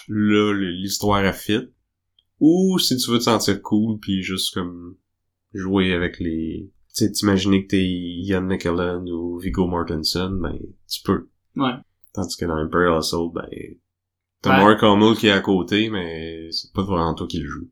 là, 0.09 0.53
l'histoire 0.53 1.25
a 1.25 1.33
fit. 1.33 1.69
Ou 2.41 2.79
si 2.79 2.97
tu 2.97 3.11
veux 3.11 3.19
te 3.19 3.25
sentir 3.25 3.63
cool, 3.63 4.01
puis 4.01 4.23
juste 4.23 4.55
comme 4.55 4.97
jouer 5.53 5.93
avec 5.93 6.19
les... 6.19 6.73
Tu 6.95 7.05
sais, 7.07 7.13
t'imaginer 7.13 7.65
que 7.65 7.71
t'es 7.71 7.83
Ian 7.85 8.43
McKellen 8.43 9.09
ou 9.11 9.39
Viggo 9.39 9.67
Mortensen, 9.67 10.39
ben, 10.41 10.59
tu 10.89 11.03
peux. 11.03 11.29
Ouais. 11.57 11.73
Tandis 12.13 12.37
que 12.37 12.45
dans 12.45 12.55
Imperial 12.55 12.97
Assault, 12.97 13.31
ben, 13.31 13.49
t'as 14.43 14.59
Ouais. 14.59 14.65
Mark 14.65 14.83
Hamill 14.83 15.17
qui 15.17 15.27
est 15.27 15.33
à 15.33 15.41
côté, 15.41 15.91
mais 15.91 16.49
c'est 16.53 16.73
pas 16.73 16.83
vraiment 16.83 17.15
toi 17.15 17.27
qui 17.27 17.41
le 17.41 17.49
joue. 17.49 17.69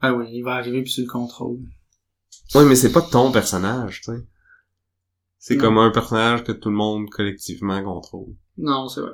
Ah 0.00 0.12
oui, 0.12 0.26
il 0.32 0.42
va 0.42 0.56
arriver 0.56 0.82
puis 0.82 0.92
tu 0.92 1.00
le 1.02 1.06
contrôles. 1.08 1.60
Ouais, 2.54 2.64
mais 2.66 2.74
c'est 2.74 2.92
pas 2.92 3.00
ton 3.00 3.32
personnage, 3.32 4.02
tu 4.02 4.12
sais. 4.12 4.26
C'est 5.38 5.56
comme 5.56 5.78
un 5.78 5.90
personnage 5.90 6.44
que 6.44 6.52
tout 6.52 6.70
le 6.70 6.76
monde 6.76 7.08
collectivement 7.10 7.82
contrôle. 7.82 8.34
Non, 8.56 8.88
c'est 8.88 9.00
vrai. 9.02 9.12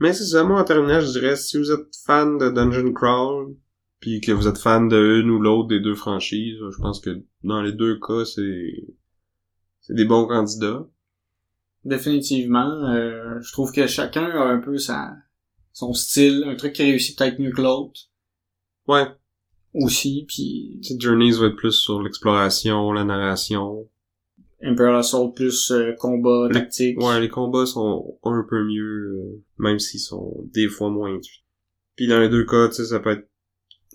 Mais 0.00 0.12
c'est 0.12 0.26
ça, 0.26 0.44
moi, 0.44 0.60
en 0.60 0.64
terminant, 0.64 1.00
je 1.00 1.10
dirais, 1.10 1.36
si 1.36 1.58
vous 1.58 1.70
êtes 1.70 1.94
fan 2.04 2.38
de 2.38 2.50
Dungeon 2.50 2.92
Crawl, 2.92 3.54
puis 4.00 4.20
que 4.20 4.32
vous 4.32 4.46
êtes 4.48 4.58
fan 4.58 4.88
de 4.88 5.20
une 5.20 5.30
ou 5.30 5.40
l'autre 5.40 5.68
des 5.68 5.80
deux 5.80 5.94
franchises, 5.94 6.58
je 6.58 6.78
pense 6.80 7.00
que 7.00 7.22
dans 7.42 7.62
les 7.62 7.72
deux 7.72 7.98
cas, 7.98 8.24
c'est 8.24 8.84
c'est 9.80 9.94
des 9.94 10.04
bons 10.04 10.26
candidats. 10.26 10.86
Définitivement. 11.84 12.84
euh, 12.90 13.40
je 13.40 13.52
trouve 13.52 13.72
que 13.72 13.86
chacun 13.86 14.26
a 14.26 14.44
un 14.44 14.58
peu 14.58 14.78
sa 14.78 15.16
son 15.72 15.92
style, 15.94 16.44
un 16.46 16.56
truc 16.56 16.72
qui 16.72 16.82
réussit 16.82 17.16
peut-être 17.16 17.38
mieux 17.38 17.52
que 17.52 17.62
l'autre 17.62 18.00
Ouais, 18.88 19.06
aussi, 19.74 20.24
puis 20.26 20.80
Journeys 20.98 21.38
va 21.38 21.46
être 21.46 21.56
plus 21.56 21.72
sur 21.72 22.02
l'exploration, 22.02 22.92
la 22.92 23.04
narration. 23.04 23.88
Imperial 24.60 24.96
Assault 24.96 25.30
plus 25.30 25.70
euh, 25.70 25.92
combat, 25.98 26.48
tactique. 26.52 27.00
Ouais, 27.00 27.20
les 27.20 27.28
combats 27.28 27.66
sont 27.66 28.18
un 28.24 28.44
peu 28.48 28.64
mieux, 28.64 29.14
euh, 29.14 29.44
même 29.58 29.78
s'ils 29.78 30.00
sont 30.00 30.34
des 30.52 30.68
fois 30.68 30.90
moins. 30.90 31.18
Puis 31.94 32.08
dans 32.08 32.18
les 32.18 32.28
deux 32.28 32.44
cas, 32.44 32.68
tu 32.68 32.74
sais, 32.74 32.86
ça 32.86 32.98
peut 32.98 33.10
être 33.10 33.28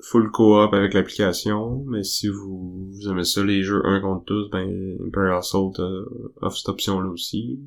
full 0.02 0.32
co-op 0.32 0.74
avec 0.74 0.94
l'application, 0.94 1.84
mais 1.88 2.04
si 2.04 2.28
vous, 2.28 2.90
vous 2.92 3.10
aimez 3.10 3.24
ça, 3.24 3.44
les 3.44 3.64
jeux 3.64 3.82
un 3.86 4.02
contre 4.02 4.26
tous, 4.26 4.50
ben 4.50 4.98
Imperial 5.06 5.38
Assault 5.38 5.74
euh, 5.80 6.32
offre 6.42 6.58
cette 6.58 6.70
option-là 6.70 7.10
aussi. 7.10 7.60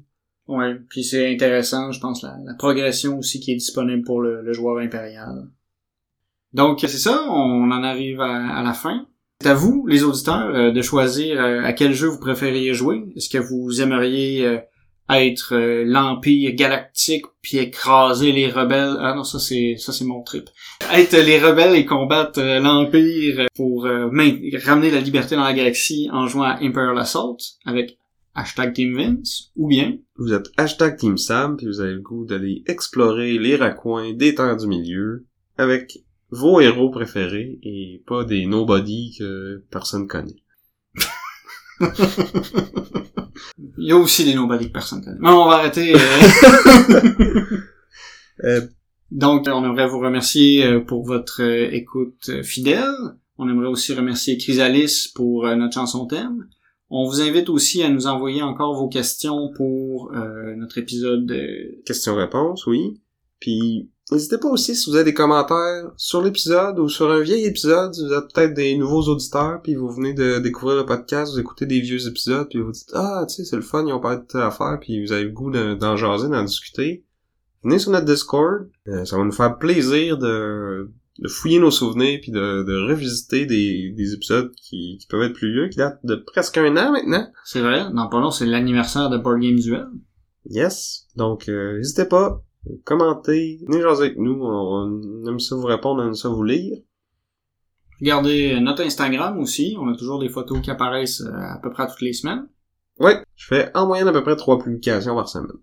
Ouais, 0.49 0.77
puis 0.89 1.03
c'est 1.03 1.33
intéressant, 1.33 1.91
je 1.93 2.01
pense, 2.01 2.23
la, 2.23 2.37
progression 2.59 3.19
aussi 3.19 3.41
qui 3.41 3.53
est 3.53 3.57
disponible 3.57 4.05
pour 4.05 4.21
le, 4.21 4.43
le 4.43 4.53
joueur 4.53 4.79
impérial. 4.79 5.51
Donc, 6.53 6.81
c'est 6.81 6.89
ça, 6.89 7.27
on 7.29 7.71
en 7.71 7.83
arrive 7.83 8.21
à, 8.21 8.59
à 8.59 8.63
la 8.63 8.73
fin. 8.73 9.07
C'est 9.41 9.51
à 9.51 9.55
vous, 9.55 9.87
les 9.87 10.03
auditeurs, 10.03 10.55
euh, 10.55 10.71
de 10.71 10.83
choisir 10.83 11.41
euh, 11.41 11.63
à 11.63 11.73
quel 11.73 11.93
jeu 11.93 12.09
vous 12.09 12.19
préfériez 12.19 12.73
jouer. 12.73 13.05
Est-ce 13.17 13.29
que 13.29 13.39
vous 13.39 13.83
aimeriez 13.83 14.47
euh, 14.47 14.59
être 15.11 15.55
euh, 15.55 15.85
l'Empire 15.85 16.55
galactique 16.55 17.27
puis 17.43 17.59
écraser 17.59 18.33
les 18.33 18.51
rebelles? 18.51 18.97
Ah 19.01 19.15
non, 19.15 19.25
ça 19.25 19.39
c'est 19.39 19.77
ça 19.79 19.93
c'est 19.93 20.05
mon 20.05 20.23
trip. 20.23 20.49
Être 20.93 21.17
les 21.17 21.39
rebelles 21.39 21.77
et 21.77 21.85
combattre 21.85 22.41
euh, 22.41 22.61
l'Empire 22.61 23.47
pour 23.55 23.87
euh, 23.87 24.09
ramener 24.65 24.91
la 24.91 25.01
liberté 25.01 25.37
dans 25.37 25.45
la 25.45 25.55
galaxie 25.55 26.09
en 26.13 26.27
jouant 26.27 26.45
à 26.45 26.59
Imperial 26.61 26.99
Assault 26.99 27.39
avec 27.65 27.99
hashtag 28.35 28.75
Team 28.75 28.97
Vince, 28.97 29.51
ou 29.57 29.69
bien 29.69 29.97
Vous 30.17 30.33
êtes 30.33 30.49
hashtag 30.57 30.97
Team 30.99 31.17
Sam, 31.17 31.57
puis 31.57 31.67
vous 31.67 31.81
avez 31.81 31.95
le 31.95 32.01
goût 32.01 32.27
d'aller 32.27 32.63
explorer 32.67 33.39
les 33.39 33.57
raccoins 33.57 34.13
des 34.13 34.35
terres 34.35 34.57
du 34.57 34.67
milieu 34.67 35.25
avec 35.57 36.05
vos 36.31 36.61
héros 36.61 36.91
préférés 36.91 37.59
et 37.63 38.03
pas 38.07 38.25
des 38.25 38.47
nobody 38.47 39.15
que 39.19 39.65
personne 39.71 40.07
connaît. 40.07 40.43
Il 43.79 43.89
y 43.89 43.93
a 43.93 43.97
aussi 43.97 44.25
des 44.25 44.35
nobody 44.35 44.67
que 44.69 44.73
personne 44.73 45.03
connaît. 45.05 45.19
Mais 45.21 45.29
on 45.29 45.47
va 45.49 45.57
arrêter. 45.57 45.95
euh. 45.95 45.99
Euh, 48.45 48.61
Donc, 49.11 49.47
on 49.49 49.65
aimerait 49.65 49.89
vous 49.89 49.99
remercier 49.99 50.63
euh, 50.67 50.81
pour 50.81 51.07
votre 51.07 51.41
écoute 51.41 52.43
fidèle. 52.43 52.93
On 53.39 53.49
aimerait 53.49 53.69
aussi 53.69 53.95
remercier 53.95 54.37
Chrysalis 54.37 55.11
pour 55.15 55.47
notre 55.57 55.73
chanson 55.73 56.07
thème. 56.07 56.47
On 56.91 57.09
vous 57.09 57.21
invite 57.21 57.49
aussi 57.49 57.83
à 57.83 57.89
nous 57.89 58.07
envoyer 58.07 58.43
encore 58.43 58.75
vos 58.75 58.89
questions 58.89 59.51
pour 59.57 60.13
euh, 60.15 60.55
notre 60.55 60.79
épisode 60.79 61.27
de... 61.27 61.83
Questions-réponses, 61.85 62.67
oui. 62.67 63.01
Puis, 63.41 63.91
n'hésitez 64.13 64.39
pas 64.39 64.49
aussi 64.49 64.75
si 64.77 64.89
vous 64.89 64.97
avez 64.97 65.05
des 65.05 65.15
commentaires 65.15 65.91
sur 65.97 66.23
l'épisode 66.23 66.79
ou 66.79 66.89
sur 66.89 67.11
un 67.11 67.21
vieil 67.21 67.45
épisode, 67.45 67.95
si 67.95 68.05
vous 68.07 68.13
êtes 68.13 68.33
peut-être 68.33 68.55
des 68.55 68.77
nouveaux 68.77 69.03
auditeurs, 69.03 69.61
puis 69.63 69.75
vous 69.75 69.91
venez 69.91 70.15
de 70.15 70.39
découvrir 70.39 70.77
le 70.77 70.87
podcast, 70.87 71.33
vous 71.33 71.41
écoutez 71.41 71.67
des 71.67 71.81
vieux 71.81 72.07
épisodes, 72.07 72.49
puis 72.49 72.61
vous 72.61 72.73
dites 72.73 72.91
«Ah, 72.95 73.25
tu 73.29 73.35
sais, 73.35 73.45
c'est 73.45 73.57
le 73.57 73.63
fun, 73.63 73.85
ils 73.87 73.93
ont 73.93 74.01
parlé 74.01 74.19
de 74.19 74.23
telle 74.23 74.43
affaire, 74.43 74.79
puis 74.81 75.05
vous 75.05 75.13
avez 75.13 75.25
le 75.25 75.31
goût 75.31 75.51
de- 75.51 75.75
d'en 75.75 75.97
jaser, 75.97 76.29
d'en 76.29 76.45
discuter.» 76.45 77.05
Venez 77.65 77.79
sur 77.81 77.91
notre 77.91 78.07
Discord, 78.07 78.69
euh, 78.87 79.05
ça 79.05 79.17
va 79.17 79.25
nous 79.25 79.33
faire 79.33 79.59
plaisir 79.59 80.19
de, 80.19 80.89
de 81.19 81.29
fouiller 81.29 81.59
nos 81.59 81.73
souvenirs, 81.73 82.21
puis 82.23 82.31
de, 82.31 82.63
de 82.63 82.89
revisiter 82.89 83.45
des, 83.45 83.93
des 83.97 84.13
épisodes 84.15 84.53
qui, 84.55 84.99
qui 85.01 85.07
peuvent 85.09 85.23
être 85.23 85.33
plus 85.33 85.53
vieux, 85.53 85.69
qui 85.69 85.79
datent 85.79 85.99
de 86.05 86.15
presque 86.15 86.59
un 86.59 86.77
an 86.77 86.93
maintenant. 86.93 87.27
C'est 87.45 87.61
vrai, 87.61 87.87
dans 87.93 88.09
pas 88.09 88.21
long, 88.21 88.31
c'est 88.31 88.47
l'anniversaire 88.47 89.11
de 89.11 89.19
Board 89.19 89.41
Game 89.41 89.59
Duel. 89.59 89.89
Yes. 90.49 91.07
Donc, 91.17 91.49
euh, 91.49 91.79
n'hésitez 91.79 92.05
pas, 92.05 92.41
commentez, 92.85 93.61
venez 93.67 93.83
jaser 93.83 94.05
avec 94.07 94.19
nous, 94.19 94.39
on, 94.43 95.01
on 95.03 95.27
aime 95.27 95.41
ça 95.41 95.57
vous 95.57 95.67
répondre, 95.67 96.03
on 96.03 96.07
aime 96.07 96.15
ça 96.15 96.29
vous 96.29 96.45
lire. 96.45 96.79
Regardez 98.01 98.61
notre 98.61 98.83
Instagram 98.83 99.39
aussi. 99.39 99.77
On 99.81 99.89
a 99.89 99.97
toujours 99.97 100.19
des 100.19 100.29
photos 100.29 100.61
qui 100.61 100.71
apparaissent 100.71 101.23
euh, 101.23 101.33
à 101.33 101.59
peu 101.63 101.71
près 101.71 101.87
toutes 101.87 102.03
les 102.03 102.13
semaines. 102.13 102.47
Ouais, 102.99 103.23
je 103.35 103.47
fais 103.47 103.71
en 103.75 103.87
moyenne 103.87 104.09
à 104.09 104.13
peu 104.13 104.23
près 104.23 104.37
trois 104.37 104.59
publications 104.59 105.15
par 105.15 105.29
semaine. 105.29 105.57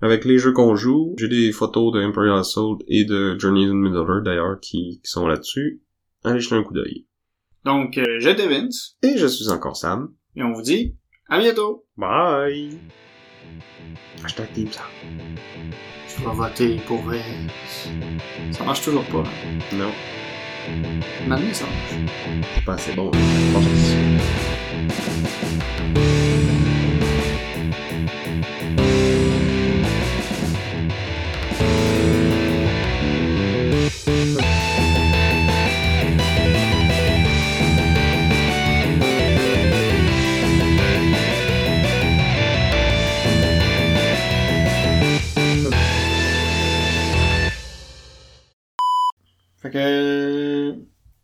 Avec 0.00 0.24
les 0.24 0.38
jeux 0.38 0.52
qu'on 0.52 0.74
joue, 0.74 1.14
j'ai 1.16 1.28
des 1.28 1.52
photos 1.52 1.92
de 1.92 2.00
Imperial 2.00 2.38
Assault 2.38 2.78
et 2.88 3.04
de 3.04 3.38
Journeys 3.38 3.68
in 3.68 3.74
Middle-earth 3.74 4.24
d'ailleurs 4.24 4.58
qui, 4.60 5.00
qui 5.02 5.10
sont 5.10 5.26
là-dessus. 5.26 5.82
Allez 6.24 6.40
jeter 6.40 6.56
un 6.56 6.62
coup 6.62 6.74
d'œil. 6.74 7.06
Donc, 7.64 7.98
euh, 7.98 8.18
j'étais 8.18 8.48
Vince. 8.48 8.96
Et 9.02 9.16
je 9.16 9.26
suis 9.26 9.48
encore 9.50 9.76
Sam. 9.76 10.12
Et 10.34 10.42
on 10.42 10.52
vous 10.52 10.62
dit 10.62 10.96
à 11.28 11.38
bientôt. 11.38 11.86
Bye! 11.96 12.78
Hashtag 14.24 14.52
Team 14.52 14.68
Sam. 14.70 14.84
Je 16.08 16.24
vais 16.24 16.34
voter 16.34 16.76
pour 16.86 17.02
Vince. 17.02 17.88
Ça 18.52 18.64
marche 18.64 18.82
toujours 18.82 19.04
pas. 19.04 19.24
Non, 19.72 19.90
Maintenant, 21.26 21.52
ça 21.52 21.64
marche. 21.64 22.12
c'est 22.54 22.64
pas 22.64 22.74
assez 22.74 22.92
bon. 22.92 23.10
Je 23.14 23.52
pense. 23.52 25.02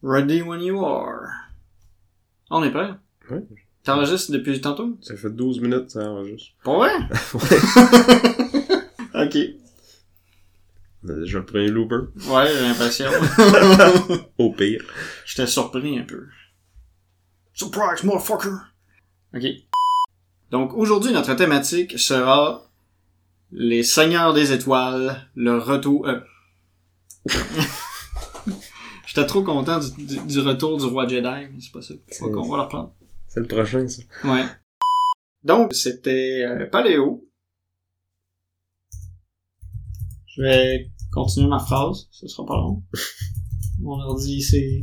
Ready 0.09 0.41
when 0.41 0.63
you 0.63 0.83
are. 0.87 1.29
On 2.51 2.65
est 2.65 2.71
prêt? 2.71 2.93
Ouais. 3.31 3.43
T'enregistres 3.85 4.33
depuis 4.33 4.59
tantôt? 4.59 4.97
Ça 5.03 5.15
fait 5.19 5.29
12 5.29 5.61
minutes, 5.61 5.91
ça 5.91 6.11
enregistre. 6.11 6.55
Pas 6.65 6.79
vrai? 6.79 6.93
ok. 9.15 9.37
On 11.05 11.11
a 11.11 11.13
déjà 11.13 11.39
le 11.41 11.45
premier 11.45 11.69
looper. 11.69 12.09
Ouais, 12.27 12.47
j'ai 12.51 12.63
l'impression. 12.63 13.11
Au 14.39 14.51
pire. 14.55 14.83
J'étais 15.27 15.47
surpris 15.47 15.99
un 15.99 16.05
peu. 16.05 16.27
Surprise, 17.53 18.03
motherfucker! 18.03 18.57
Ok. 19.35 19.45
Donc, 20.51 20.73
aujourd'hui, 20.73 21.13
notre 21.13 21.35
thématique 21.35 21.99
sera 21.99 22.67
les 23.53 23.83
Seigneurs 23.83 24.33
des 24.33 24.55
Étoiles, 24.55 25.29
le 25.35 25.59
retour... 25.59 26.09
euh. 26.09 26.21
J'étais 29.09 29.27
trop 29.27 29.43
content 29.43 29.81
du, 29.81 30.05
du- 30.07 30.21
du 30.27 30.41
retour 30.41 30.77
du 30.79 30.85
roi 30.85 31.09
Jedi, 31.09 31.23
mais 31.51 31.61
c'est 31.61 31.73
pas 31.73 31.81
ça. 31.81 31.95
On 32.21 32.27
va 32.49 32.57
le 32.59 32.63
reprendre. 32.65 32.95
C'est 33.27 33.41
le 33.41 33.47
prochain, 33.47 33.89
ça. 33.89 34.03
Ouais. 34.25 34.45
Donc, 35.43 35.73
c'était 35.73 36.45
euh, 36.45 36.67
Paléo. 36.71 37.27
Je 40.27 40.43
vais 40.43 40.91
continuer 41.11 41.49
ma 41.49 41.59
phrase, 41.59 42.07
ce 42.11 42.27
sera 42.29 42.47
pas 42.47 42.57
long. 42.57 42.83
Mon 43.81 43.99
ordi, 44.01 44.43
c'est... 44.43 44.83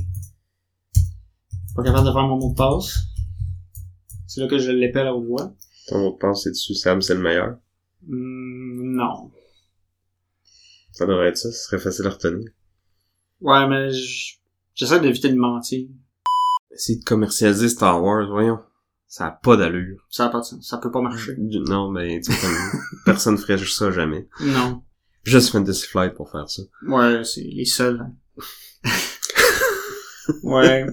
Pas 1.75 1.83
capable 1.83 2.07
de 2.07 2.11
faire 2.13 2.23
mon 2.23 2.37
mot 2.37 2.49
de 2.51 2.55
passe. 2.55 2.95
C'est 4.27 4.39
là 4.41 4.47
que 4.47 4.57
je 4.57 4.71
l'épelle 4.71 5.07
à 5.07 5.13
haute 5.13 5.27
voix. 5.27 5.53
Ton 5.87 5.99
mot 5.99 6.11
de 6.13 6.17
passe, 6.17 6.43
c'est 6.43 6.51
dessus. 6.51 6.73
Sam, 6.73 7.01
c'est 7.01 7.13
le 7.15 7.21
meilleur? 7.21 7.57
Hmm, 8.07 8.95
non. 8.95 9.31
Ça 10.93 11.05
devrait 11.05 11.27
être 11.27 11.37
ça. 11.37 11.51
Ce 11.51 11.65
serait 11.65 11.79
facile 11.79 12.07
à 12.07 12.11
retenir. 12.11 12.47
Ouais, 13.45 13.67
mais 13.67 13.89
j'essaie 14.73 14.99
d'éviter 14.99 15.29
de 15.29 15.35
mentir. 15.35 15.87
Essayer 16.71 16.97
de 16.97 17.03
commercialiser 17.03 17.69
Star 17.69 18.03
Wars, 18.03 18.27
voyons. 18.27 18.59
Ça 19.07 19.27
a 19.27 19.31
pas 19.31 19.55
d'allure. 19.55 20.03
Ça 20.09 20.25
a 20.25 20.29
pas 20.29 20.39
de 20.39 20.45
sens. 20.45 20.67
Ça 20.67 20.79
peut 20.79 20.89
pas 20.89 21.01
marcher. 21.01 21.35
Non, 21.37 21.91
mais 21.91 22.19
tu 22.21 22.33
sais, 22.33 22.47
personne 23.05 23.37
ferait 23.37 23.59
juste 23.59 23.77
ça 23.77 23.91
jamais. 23.91 24.27
Non. 24.41 24.81
Juste 25.23 25.51
Fantasy 25.51 25.85
Flight 25.87 26.15
pour 26.15 26.31
faire 26.31 26.49
ça. 26.49 26.63
Ouais, 26.87 27.23
c'est 27.23 27.41
les 27.43 27.65
seuls. 27.65 28.01
hein. 28.01 28.89
ouais. 30.43 30.87